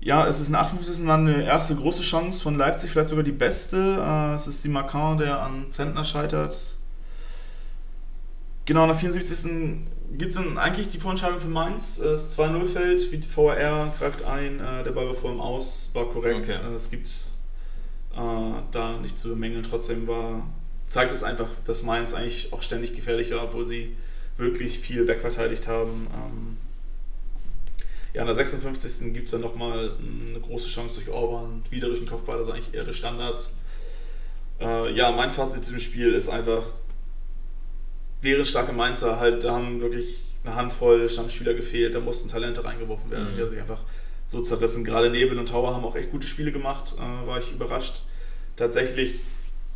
ja, 0.00 0.26
es 0.26 0.40
ist 0.40 0.48
in 0.48 0.54
58. 0.54 1.04
Mal 1.04 1.18
eine 1.18 1.44
erste 1.44 1.76
große 1.76 2.02
Chance 2.02 2.42
von 2.42 2.56
Leipzig, 2.56 2.90
vielleicht 2.90 3.10
sogar 3.10 3.22
die 3.22 3.32
beste. 3.32 3.98
Äh, 4.00 4.32
es 4.32 4.46
ist 4.46 4.64
die 4.64 4.70
Macron, 4.70 5.18
der 5.18 5.42
an 5.42 5.66
Zentner 5.70 6.04
scheitert. 6.04 6.78
Genau, 8.64 8.84
in 8.84 8.88
der 8.88 8.96
74. 8.96 9.50
gibt 10.12 10.30
es 10.30 10.36
dann 10.36 10.56
eigentlich 10.56 10.88
die 10.88 10.98
Vorentscheidung 10.98 11.38
für 11.38 11.48
Mainz. 11.48 11.98
Das 11.98 12.38
2-0 12.38 12.64
fällt, 12.64 13.12
wie 13.12 13.18
die 13.18 13.36
VAR 13.36 13.92
greift 13.98 14.24
ein, 14.24 14.58
äh, 14.58 14.84
der 14.84 14.92
Ball 14.92 15.06
war 15.06 15.14
vor 15.14 15.30
ihm 15.32 15.40
aus, 15.40 15.90
war 15.92 16.08
korrekt. 16.08 16.48
Okay. 16.48 16.72
Äh, 16.72 16.74
es 16.74 16.90
gibt 16.90 17.33
äh, 18.16 18.62
da 18.72 18.98
nicht 18.98 19.18
zu 19.18 19.30
bemängeln. 19.30 19.62
Trotzdem 19.62 20.06
war, 20.06 20.46
zeigt 20.86 21.12
es 21.12 21.22
einfach, 21.22 21.48
dass 21.64 21.82
Mainz 21.82 22.14
eigentlich 22.14 22.52
auch 22.52 22.62
ständig 22.62 22.94
gefährlich 22.94 23.30
war, 23.32 23.44
obwohl 23.44 23.64
sie 23.64 23.96
wirklich 24.36 24.78
viel 24.78 25.06
wegverteidigt 25.06 25.68
haben. 25.68 26.06
Ähm, 26.12 26.56
ja, 28.12 28.20
in 28.20 28.26
der 28.26 28.34
56. 28.34 29.12
gibt 29.12 29.24
es 29.24 29.32
dann 29.32 29.40
nochmal 29.40 29.92
eine 29.98 30.40
große 30.40 30.68
Chance 30.68 31.00
durch 31.00 31.14
Orban, 31.14 31.62
wieder 31.70 31.88
durch 31.88 31.98
den 31.98 32.08
Kopfball, 32.08 32.38
also 32.38 32.52
eigentlich 32.52 32.72
eher 32.72 32.90
Standards. 32.92 33.56
Äh, 34.60 34.94
ja, 34.94 35.10
mein 35.10 35.30
Fazit 35.30 35.64
zu 35.64 35.72
dem 35.72 35.80
Spiel 35.80 36.14
ist 36.14 36.28
einfach, 36.28 36.62
bärenstarke 38.20 38.72
Mainzer 38.72 39.18
halt, 39.18 39.44
da 39.44 39.52
haben 39.52 39.80
wirklich 39.80 40.22
eine 40.44 40.54
Handvoll 40.54 41.08
Stammspieler 41.08 41.54
gefehlt, 41.54 41.94
da 41.94 42.00
mussten 42.00 42.28
Talente 42.28 42.64
reingeworfen 42.64 43.10
werden, 43.10 43.30
mhm. 43.30 43.34
die 43.34 43.42
haben 43.42 43.48
sich 43.48 43.60
einfach 43.60 43.80
so 44.26 44.40
zerrissen. 44.40 44.84
Gerade 44.84 45.10
Nebel 45.10 45.38
und 45.38 45.48
Tower 45.48 45.74
haben 45.74 45.84
auch 45.84 45.96
echt 45.96 46.10
gute 46.10 46.26
Spiele 46.26 46.52
gemacht, 46.52 46.96
äh, 46.98 47.26
war 47.26 47.38
ich 47.38 47.52
überrascht. 47.52 48.02
Tatsächlich 48.56 49.16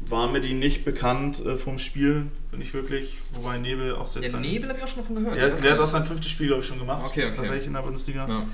war 0.00 0.28
mir 0.28 0.40
die 0.40 0.54
nicht 0.54 0.84
bekannt 0.84 1.44
äh, 1.44 1.56
vom 1.56 1.78
Spiel, 1.78 2.26
finde 2.50 2.64
ich 2.64 2.72
wirklich. 2.72 3.14
Wobei 3.32 3.58
Nebel 3.58 3.96
auch 3.96 4.06
sehr. 4.06 4.22
Der 4.22 4.38
Nebel 4.38 4.68
habe 4.68 4.78
ich 4.78 4.84
auch 4.84 4.88
schon 4.88 5.02
davon 5.02 5.16
gehört. 5.16 5.36
Ja, 5.38 5.48
der 5.48 5.72
hat 5.72 5.78
das 5.78 5.90
sein 5.90 6.04
fünftes 6.04 6.30
Spiel, 6.30 6.46
glaube 6.48 6.62
ich, 6.62 6.68
schon 6.68 6.78
gemacht. 6.78 7.02
Okay, 7.06 7.26
okay. 7.26 7.36
Tatsächlich 7.36 7.66
in 7.66 7.72
der 7.72 7.82
Bundesliga. 7.82 8.28
Ja. 8.28 8.46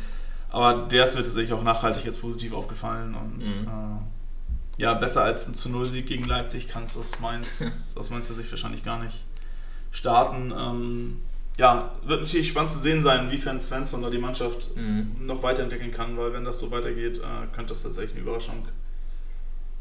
Aber 0.51 0.87
der 0.87 1.05
ist 1.05 1.15
mir 1.15 1.23
tatsächlich 1.23 1.53
auch 1.53 1.63
nachhaltig 1.63 2.05
jetzt 2.05 2.21
positiv 2.21 2.55
aufgefallen. 2.55 3.15
Und 3.15 3.39
mhm. 3.39 3.69
äh, 3.69 4.83
ja, 4.83 4.95
besser 4.95 5.23
als 5.23 5.47
ein 5.49 5.55
zu 5.55 5.69
Null 5.69 5.85
Sieg 5.85 6.07
gegen 6.07 6.25
Leipzig 6.25 6.69
kann 6.69 6.85
es 6.85 6.97
aus, 6.97 7.21
Mainz, 7.21 7.93
aus 7.99 8.11
Mainzer 8.11 8.35
Sicht 8.35 8.51
wahrscheinlich 8.51 8.85
gar 8.85 9.03
nicht 9.03 9.17
starten. 9.91 10.53
Ähm, 10.57 11.23
ja, 11.57 11.95
wird 12.05 12.23
natürlich 12.23 12.49
spannend 12.49 12.71
zu 12.71 12.79
sehen 12.79 13.03
sein, 13.03 13.31
wiefern 13.31 13.61
Svensson 13.61 14.01
oder 14.01 14.11
die 14.11 14.19
Mannschaft 14.19 14.77
mhm. 14.77 15.13
noch 15.21 15.43
weiterentwickeln 15.43 15.93
kann, 15.93 16.17
weil 16.17 16.33
wenn 16.33 16.45
das 16.45 16.59
so 16.59 16.71
weitergeht, 16.71 17.19
äh, 17.19 17.55
könnte 17.55 17.71
das 17.71 17.83
tatsächlich 17.83 18.13
eine 18.13 18.23
Überraschung 18.23 18.67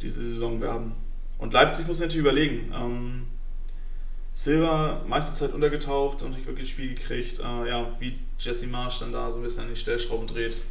diese 0.02 0.24
Saison 0.24 0.62
werden. 0.62 0.94
Und 1.40 1.54
Leipzig 1.54 1.88
muss 1.88 2.00
natürlich 2.00 2.22
überlegen. 2.22 2.72
Ähm, 2.76 3.28
Silva 4.34 5.04
meiste 5.08 5.34
Zeit 5.34 5.54
untergetaucht 5.54 6.22
und 6.22 6.32
nicht 6.32 6.45
wirklich 6.45 6.68
ein 6.68 6.72
Spiel 6.72 6.95
gekriegt. 6.95 7.40
Äh, 7.40 7.70
ja, 7.70 7.88
wie 8.00 8.20
Jesse 8.38 8.68
Marsch 8.68 9.00
dann 9.00 9.12
da 9.12 9.32
so 9.32 9.38
ein 9.38 9.44
bisschen 9.44 9.64
an 9.64 9.70
die 9.70 9.76
Stellschrauben 9.76 10.28
dreht, 10.28 10.62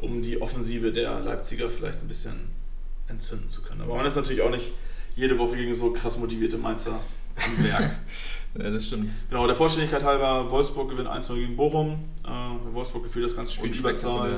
um 0.00 0.22
die 0.22 0.40
Offensive 0.40 0.92
der 0.92 1.20
Leipziger 1.20 1.68
vielleicht 1.68 2.00
ein 2.00 2.08
bisschen 2.08 2.50
entzünden 3.08 3.50
zu 3.50 3.62
können. 3.62 3.82
Aber 3.82 3.96
man 3.96 4.06
ist 4.06 4.16
natürlich 4.16 4.42
auch 4.42 4.50
nicht 4.50 4.72
jede 5.16 5.38
Woche 5.38 5.56
gegen 5.56 5.74
so 5.74 5.92
krass 5.92 6.18
motivierte 6.18 6.58
Mainzer 6.58 7.00
am 7.36 7.64
Werk. 7.64 7.90
ja, 8.58 8.70
das 8.70 8.86
stimmt. 8.86 9.10
Genau, 9.28 9.46
der 9.46 9.56
Vollständigkeit 9.56 10.02
halber, 10.02 10.50
Wolfsburg 10.50 10.90
gewinnt 10.90 11.08
1-0 11.08 11.34
gegen 11.34 11.56
Bochum. 11.56 12.04
Äh, 12.24 12.74
Wolfsburg 12.74 13.04
gefühlt 13.04 13.24
das 13.24 13.36
ganze 13.36 13.52
Spiel 13.52 13.74
Überzahl. 13.74 14.30
Ja. 14.30 14.36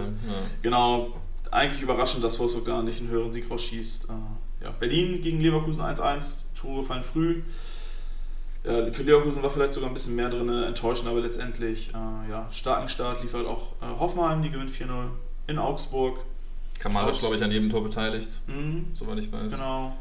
Genau, 0.63 1.21
eigentlich 1.51 1.83
überraschend, 1.83 2.25
dass 2.25 2.39
Wolfsburg 2.39 2.65
da 2.65 2.83
nicht 2.83 3.01
einen 3.01 3.11
höheren 3.11 3.33
Sieg 3.33 3.51
rausschießt. 3.51 4.09
Äh, 4.11 4.65
ja, 4.65 4.71
Berlin 4.71 5.23
gegen 5.23 5.41
Leverkusen 5.41 5.83
1-1, 5.83 6.55
Tore 6.55 6.83
fallen 6.83 7.03
früh. 7.03 7.43
Ja, 8.65 8.91
für 8.91 9.03
Leverkusen 9.05 9.43
war 9.43 9.51
vielleicht 9.51 9.75
sogar 9.75 9.91
ein 9.91 9.95
bisschen 9.95 10.17
mehr 10.17 10.29
drin, 10.29 10.49
enttäuschend, 10.49 11.09
aber 11.09 11.21
letztendlich 11.21 11.91
äh, 11.91 12.31
ja, 12.31 12.49
starken 12.51 12.89
Start 12.89 13.23
liefert 13.23 13.47
auch 13.47 13.75
äh, 13.81 13.99
Hoffenheim, 13.99 14.43
die 14.43 14.51
gewinnt 14.51 14.71
4-0 14.71 14.87
in 15.47 15.59
Augsburg. 15.59 16.19
Kramaric, 16.79 17.19
glaube 17.19 17.37
ich, 17.37 17.45
an 17.45 17.53
jedem 17.53 17.71
Tor 17.71 17.83
beteiligt, 17.85 18.41
mhm. 18.47 18.87
soweit 18.93 19.19
ich 19.19 19.31
weiß. 19.31 19.53
Genau. 19.53 19.97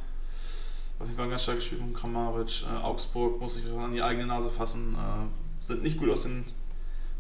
Auf 0.98 1.08
jeden 1.08 1.18
Fall 1.18 1.26
ein 1.26 1.32
ganz 1.32 1.44
starkes 1.44 1.66
Spiel 1.66 1.80
von 1.80 1.94
Kramaric. 1.94 2.64
Äh, 2.64 2.78
Augsburg 2.78 3.42
muss 3.42 3.56
sich 3.56 3.66
an 3.72 3.94
die 3.94 4.02
eigene 4.02 4.28
Nase 4.28 4.50
fassen, 4.50 4.96
äh, 4.96 5.64
sind 5.64 5.84
nicht 5.84 5.98
gut 5.98 6.10
aus 6.10 6.24
den 6.24 6.46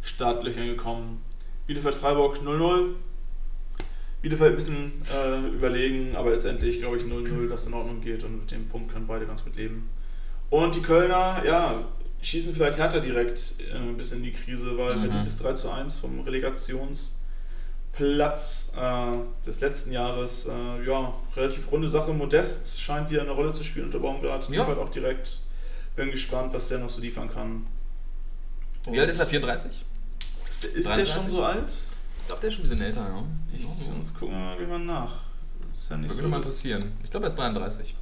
Startlöchern 0.01 0.67
gekommen. 0.67 1.21
Bielefeld-Freiburg 1.67 2.39
0-0. 2.39 2.93
Bielefeld 4.21 4.51
ein 4.51 4.55
bisschen 4.55 4.91
äh, 5.13 5.47
überlegen, 5.49 6.15
aber 6.15 6.31
letztendlich 6.31 6.79
glaube 6.79 6.97
ich 6.97 7.03
0-0, 7.03 7.47
dass 7.49 7.67
in 7.67 7.73
Ordnung 7.73 8.01
geht 8.01 8.23
und 8.23 8.39
mit 8.39 8.51
dem 8.51 8.67
Punkt 8.67 8.91
können 8.91 9.07
beide 9.07 9.25
ganz 9.25 9.43
gut 9.43 9.55
leben. 9.55 9.89
Und 10.49 10.75
die 10.75 10.81
Kölner, 10.81 11.43
ja, 11.45 11.87
schießen 12.21 12.53
vielleicht 12.53 12.77
härter 12.77 13.01
direkt 13.01 13.55
äh, 13.71 13.75
ein 13.75 13.97
bisschen 13.97 14.19
in 14.19 14.25
die 14.25 14.31
Krise, 14.31 14.77
weil 14.77 14.95
mhm. 14.95 15.01
verdientes 15.01 15.37
3 15.37 15.53
zu 15.53 15.71
1 15.71 15.99
vom 15.99 16.19
Relegationsplatz 17.99 18.73
äh, 18.77 19.45
des 19.45 19.61
letzten 19.61 19.91
Jahres. 19.91 20.47
Äh, 20.47 20.85
ja, 20.85 21.13
relativ 21.35 21.71
runde 21.71 21.87
Sache. 21.87 22.13
Modest 22.13 22.81
scheint 22.81 23.09
wieder 23.09 23.21
eine 23.21 23.31
Rolle 23.31 23.53
zu 23.53 23.63
spielen 23.63 23.85
unter 23.85 23.99
Baumgart. 23.99 24.49
Ja. 24.49 24.61
Liefert 24.61 24.77
auch 24.77 24.89
direkt. 24.89 25.39
Bin 25.95 26.11
gespannt, 26.11 26.53
was 26.53 26.67
der 26.67 26.79
noch 26.79 26.89
so 26.89 27.01
liefern 27.01 27.31
kann. 27.31 27.67
Und 28.85 28.93
Wie 28.93 28.99
alt 28.99 29.09
ist 29.09 29.19
er? 29.19 29.25
34? 29.25 29.85
Ist, 30.49 30.63
ist 30.65 30.95
der 30.95 31.05
schon 31.05 31.29
so 31.29 31.43
alt? 31.43 31.71
Ich 32.19 32.27
glaube, 32.27 32.41
der 32.41 32.49
ist 32.49 32.55
schon 32.55 32.65
ein 32.65 32.69
bisschen 32.69 32.85
älter, 32.85 33.01
ja. 33.01 33.23
Ich, 33.53 33.65
sonst 33.85 34.13
gucken 34.19 34.35
wir 34.57 34.67
mal 34.67 34.79
nach. 34.79 35.13
Das 35.63 35.73
ist 35.73 35.89
ja 35.89 35.97
nicht 35.97 36.09
Würde 36.09 36.15
so. 36.15 36.21
Würde 36.21 36.29
mal 36.31 36.37
interessieren. 36.37 36.91
Ich 37.03 37.11
glaube, 37.11 37.25
er 37.25 37.27
ist 37.27 37.35
33. 37.39 37.95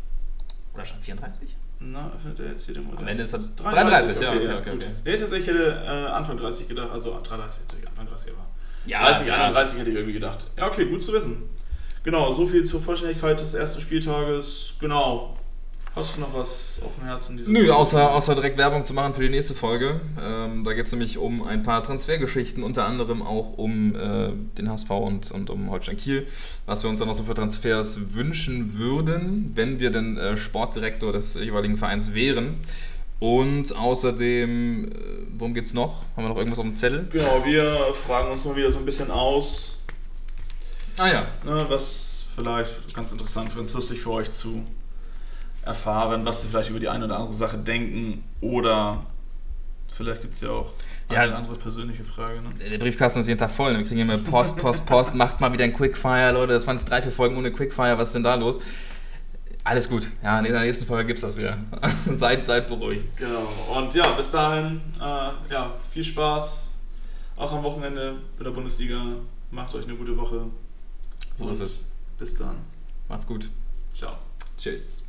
Oder 0.74 0.86
schon 0.86 1.00
34? 1.00 1.56
Na, 1.80 2.12
öffnet 2.16 2.40
er 2.40 2.48
jetzt 2.48 2.66
hier 2.66 2.76
den 2.76 2.86
Modell? 2.86 3.02
Am 3.02 3.08
Ende 3.08 3.24
ist 3.24 3.34
er 3.34 3.40
33, 3.40 4.18
33 4.18 4.22
ja, 4.22 4.32
okay, 4.32 4.54
okay, 4.54 4.72
okay. 4.72 4.96
Nee, 5.04 5.18
tatsächlich 5.18 5.48
hätte 5.48 5.84
äh, 5.86 5.88
Anfang 5.88 6.38
30 6.38 6.68
gedacht, 6.70 6.90
also 6.92 7.20
33 7.22 7.66
natürlich, 7.68 7.88
Anfang 7.90 8.08
30 8.08 8.32
aber. 8.32 8.46
Ja, 8.86 9.06
30, 9.06 9.28
ja. 9.28 9.36
31 9.36 9.80
hätte 9.80 9.90
ich 9.90 9.96
irgendwie 9.96 10.14
gedacht. 10.14 10.48
Ja, 10.58 10.68
okay, 10.68 10.86
gut 10.86 11.04
zu 11.04 11.14
wissen. 11.14 11.50
Genau, 12.04 12.34
so 12.34 12.46
viel 12.46 12.66
zur 12.66 12.82
Vollständigkeit 12.82 13.40
des 13.40 13.54
ersten 13.54 13.82
Spieltages. 13.82 14.74
Genau, 14.80 15.38
Hast 15.96 16.18
du 16.18 16.22
noch 16.22 16.34
was 16.34 16.82
auf 16.84 16.96
dem 16.96 17.06
Herzen? 17.06 17.40
Nö, 17.50 17.72
außer, 17.72 18.12
außer 18.14 18.34
direkt 18.34 18.58
Werbung 18.58 18.84
zu 18.84 18.96
machen 18.96 19.14
für 19.14 19.22
die 19.22 19.30
nächste 19.30 19.54
Folge. 19.54 20.02
Ähm, 20.20 20.64
da 20.64 20.74
geht 20.74 20.88
es 20.88 20.92
nämlich 20.92 21.20
um 21.20 21.44
ein 21.44 21.62
paar 21.62 21.84
Transfergeschichten, 21.84 22.64
unter 22.64 22.86
anderem 22.86 23.22
auch 23.22 23.60
um 23.60 23.94
äh, 23.96 24.30
den 24.58 24.72
HSV 24.72 24.90
und, 24.90 25.30
und 25.30 25.52
um 25.52 25.70
Holstein 25.70 25.96
Kiel, 25.98 26.26
was 26.66 26.82
wir 26.82 26.90
uns 26.90 26.98
dann 26.98 27.10
noch 27.10 27.14
so 27.14 27.24
für 27.24 27.36
Transfers 27.36 28.16
wünschen 28.16 28.80
würden, 28.80 29.52
wenn 29.54 29.80
wir 29.80 29.92
denn 29.92 30.18
äh, 30.18 30.36
Sportdirektor 30.36 31.14
des 31.14 31.36
jeweiligen 31.36 31.78
Vereins 31.78 32.16
wären. 32.16 32.56
Und 33.24 33.74
außerdem, 33.74 34.84
äh, 34.84 34.96
worum 35.38 35.56
es 35.56 35.74
noch? 35.74 36.04
Haben 36.14 36.26
wir 36.26 36.28
noch 36.28 36.36
irgendwas 36.36 36.60
auf 36.60 36.66
dem 36.66 36.76
Zettel? 36.76 37.08
Genau, 37.10 37.46
wir 37.46 37.94
fragen 37.94 38.30
uns 38.30 38.44
mal 38.44 38.54
wieder 38.54 38.70
so 38.70 38.80
ein 38.80 38.86
bisschen 38.86 39.10
aus. 39.10 39.80
Ah 40.98 41.08
ja. 41.08 41.28
Ne, 41.46 41.66
was 41.70 42.26
vielleicht 42.36 42.94
ganz 42.94 43.14
interessant 43.14 43.50
für 43.50 43.60
uns 43.60 43.74
lustig 43.74 44.02
für 44.02 44.12
euch 44.12 44.30
zu 44.30 44.66
erfahren, 45.62 46.26
was 46.26 46.42
sie 46.42 46.50
vielleicht 46.50 46.70
über 46.70 46.82
die 46.82 46.90
eine 46.90 47.06
oder 47.06 47.16
andere 47.16 47.32
Sache 47.32 47.58
denken 47.58 48.26
oder 48.42 49.06
vielleicht 49.88 50.20
gibt 50.20 50.34
es 50.34 50.42
ja 50.42 50.50
auch 50.50 50.74
ja, 51.10 51.22
eine 51.22 51.38
andere 51.38 51.56
persönliche 51.56 52.04
Frage. 52.04 52.42
Ne? 52.42 52.50
Der 52.72 52.78
Briefkasten 52.78 53.22
ist 53.22 53.28
jeden 53.28 53.40
Tag 53.40 53.52
voll. 53.52 53.78
Wir 53.78 53.86
kriegen 53.86 54.02
immer 54.02 54.18
Post, 54.18 54.58
Post, 54.58 54.86
Post. 54.86 55.16
Macht 55.16 55.40
mal 55.40 55.54
wieder 55.54 55.64
ein 55.64 55.72
Quickfire, 55.72 56.34
Leute. 56.34 56.52
Das 56.52 56.68
waren 56.68 56.76
jetzt 56.76 56.90
drei, 56.90 57.02
vier 57.02 57.14
Folgen 57.14 57.38
ohne 57.38 57.54
Quickfire. 57.54 57.98
Was 57.98 58.10
ist 58.10 58.16
denn 58.16 58.24
da 58.24 58.36
los? 58.36 58.60
Alles 59.64 59.90
gut. 59.90 60.12
Ja, 60.22 60.40
in 60.40 60.46
der 60.52 60.62
nächsten 60.62 60.86
Folge 60.86 61.08
gibt 61.08 61.18
es 61.18 61.22
das 61.22 61.38
wieder. 61.38 61.58
seid, 62.14 62.46
seid 62.46 62.68
beruhigt. 62.68 63.16
Genau. 63.16 63.48
Und 63.74 63.94
ja, 63.94 64.08
bis 64.10 64.32
dahin, 64.32 64.82
äh, 65.00 65.54
ja, 65.54 65.74
viel 65.90 66.04
Spaß. 66.04 66.76
Auch 67.38 67.52
am 67.54 67.64
Wochenende 67.64 68.18
mit 68.38 68.46
der 68.46 68.52
Bundesliga. 68.52 69.16
Macht 69.52 69.74
euch 69.76 69.86
eine 69.86 69.96
gute 69.96 70.18
Woche. 70.18 70.48
So 71.38 71.50
ist 71.50 71.62
es. 71.62 71.78
Bis 72.20 72.38
dann. 72.38 72.56
Macht's 73.08 73.26
gut. 73.26 73.50
Ciao. 73.94 74.18
Tschüss. 74.58 75.03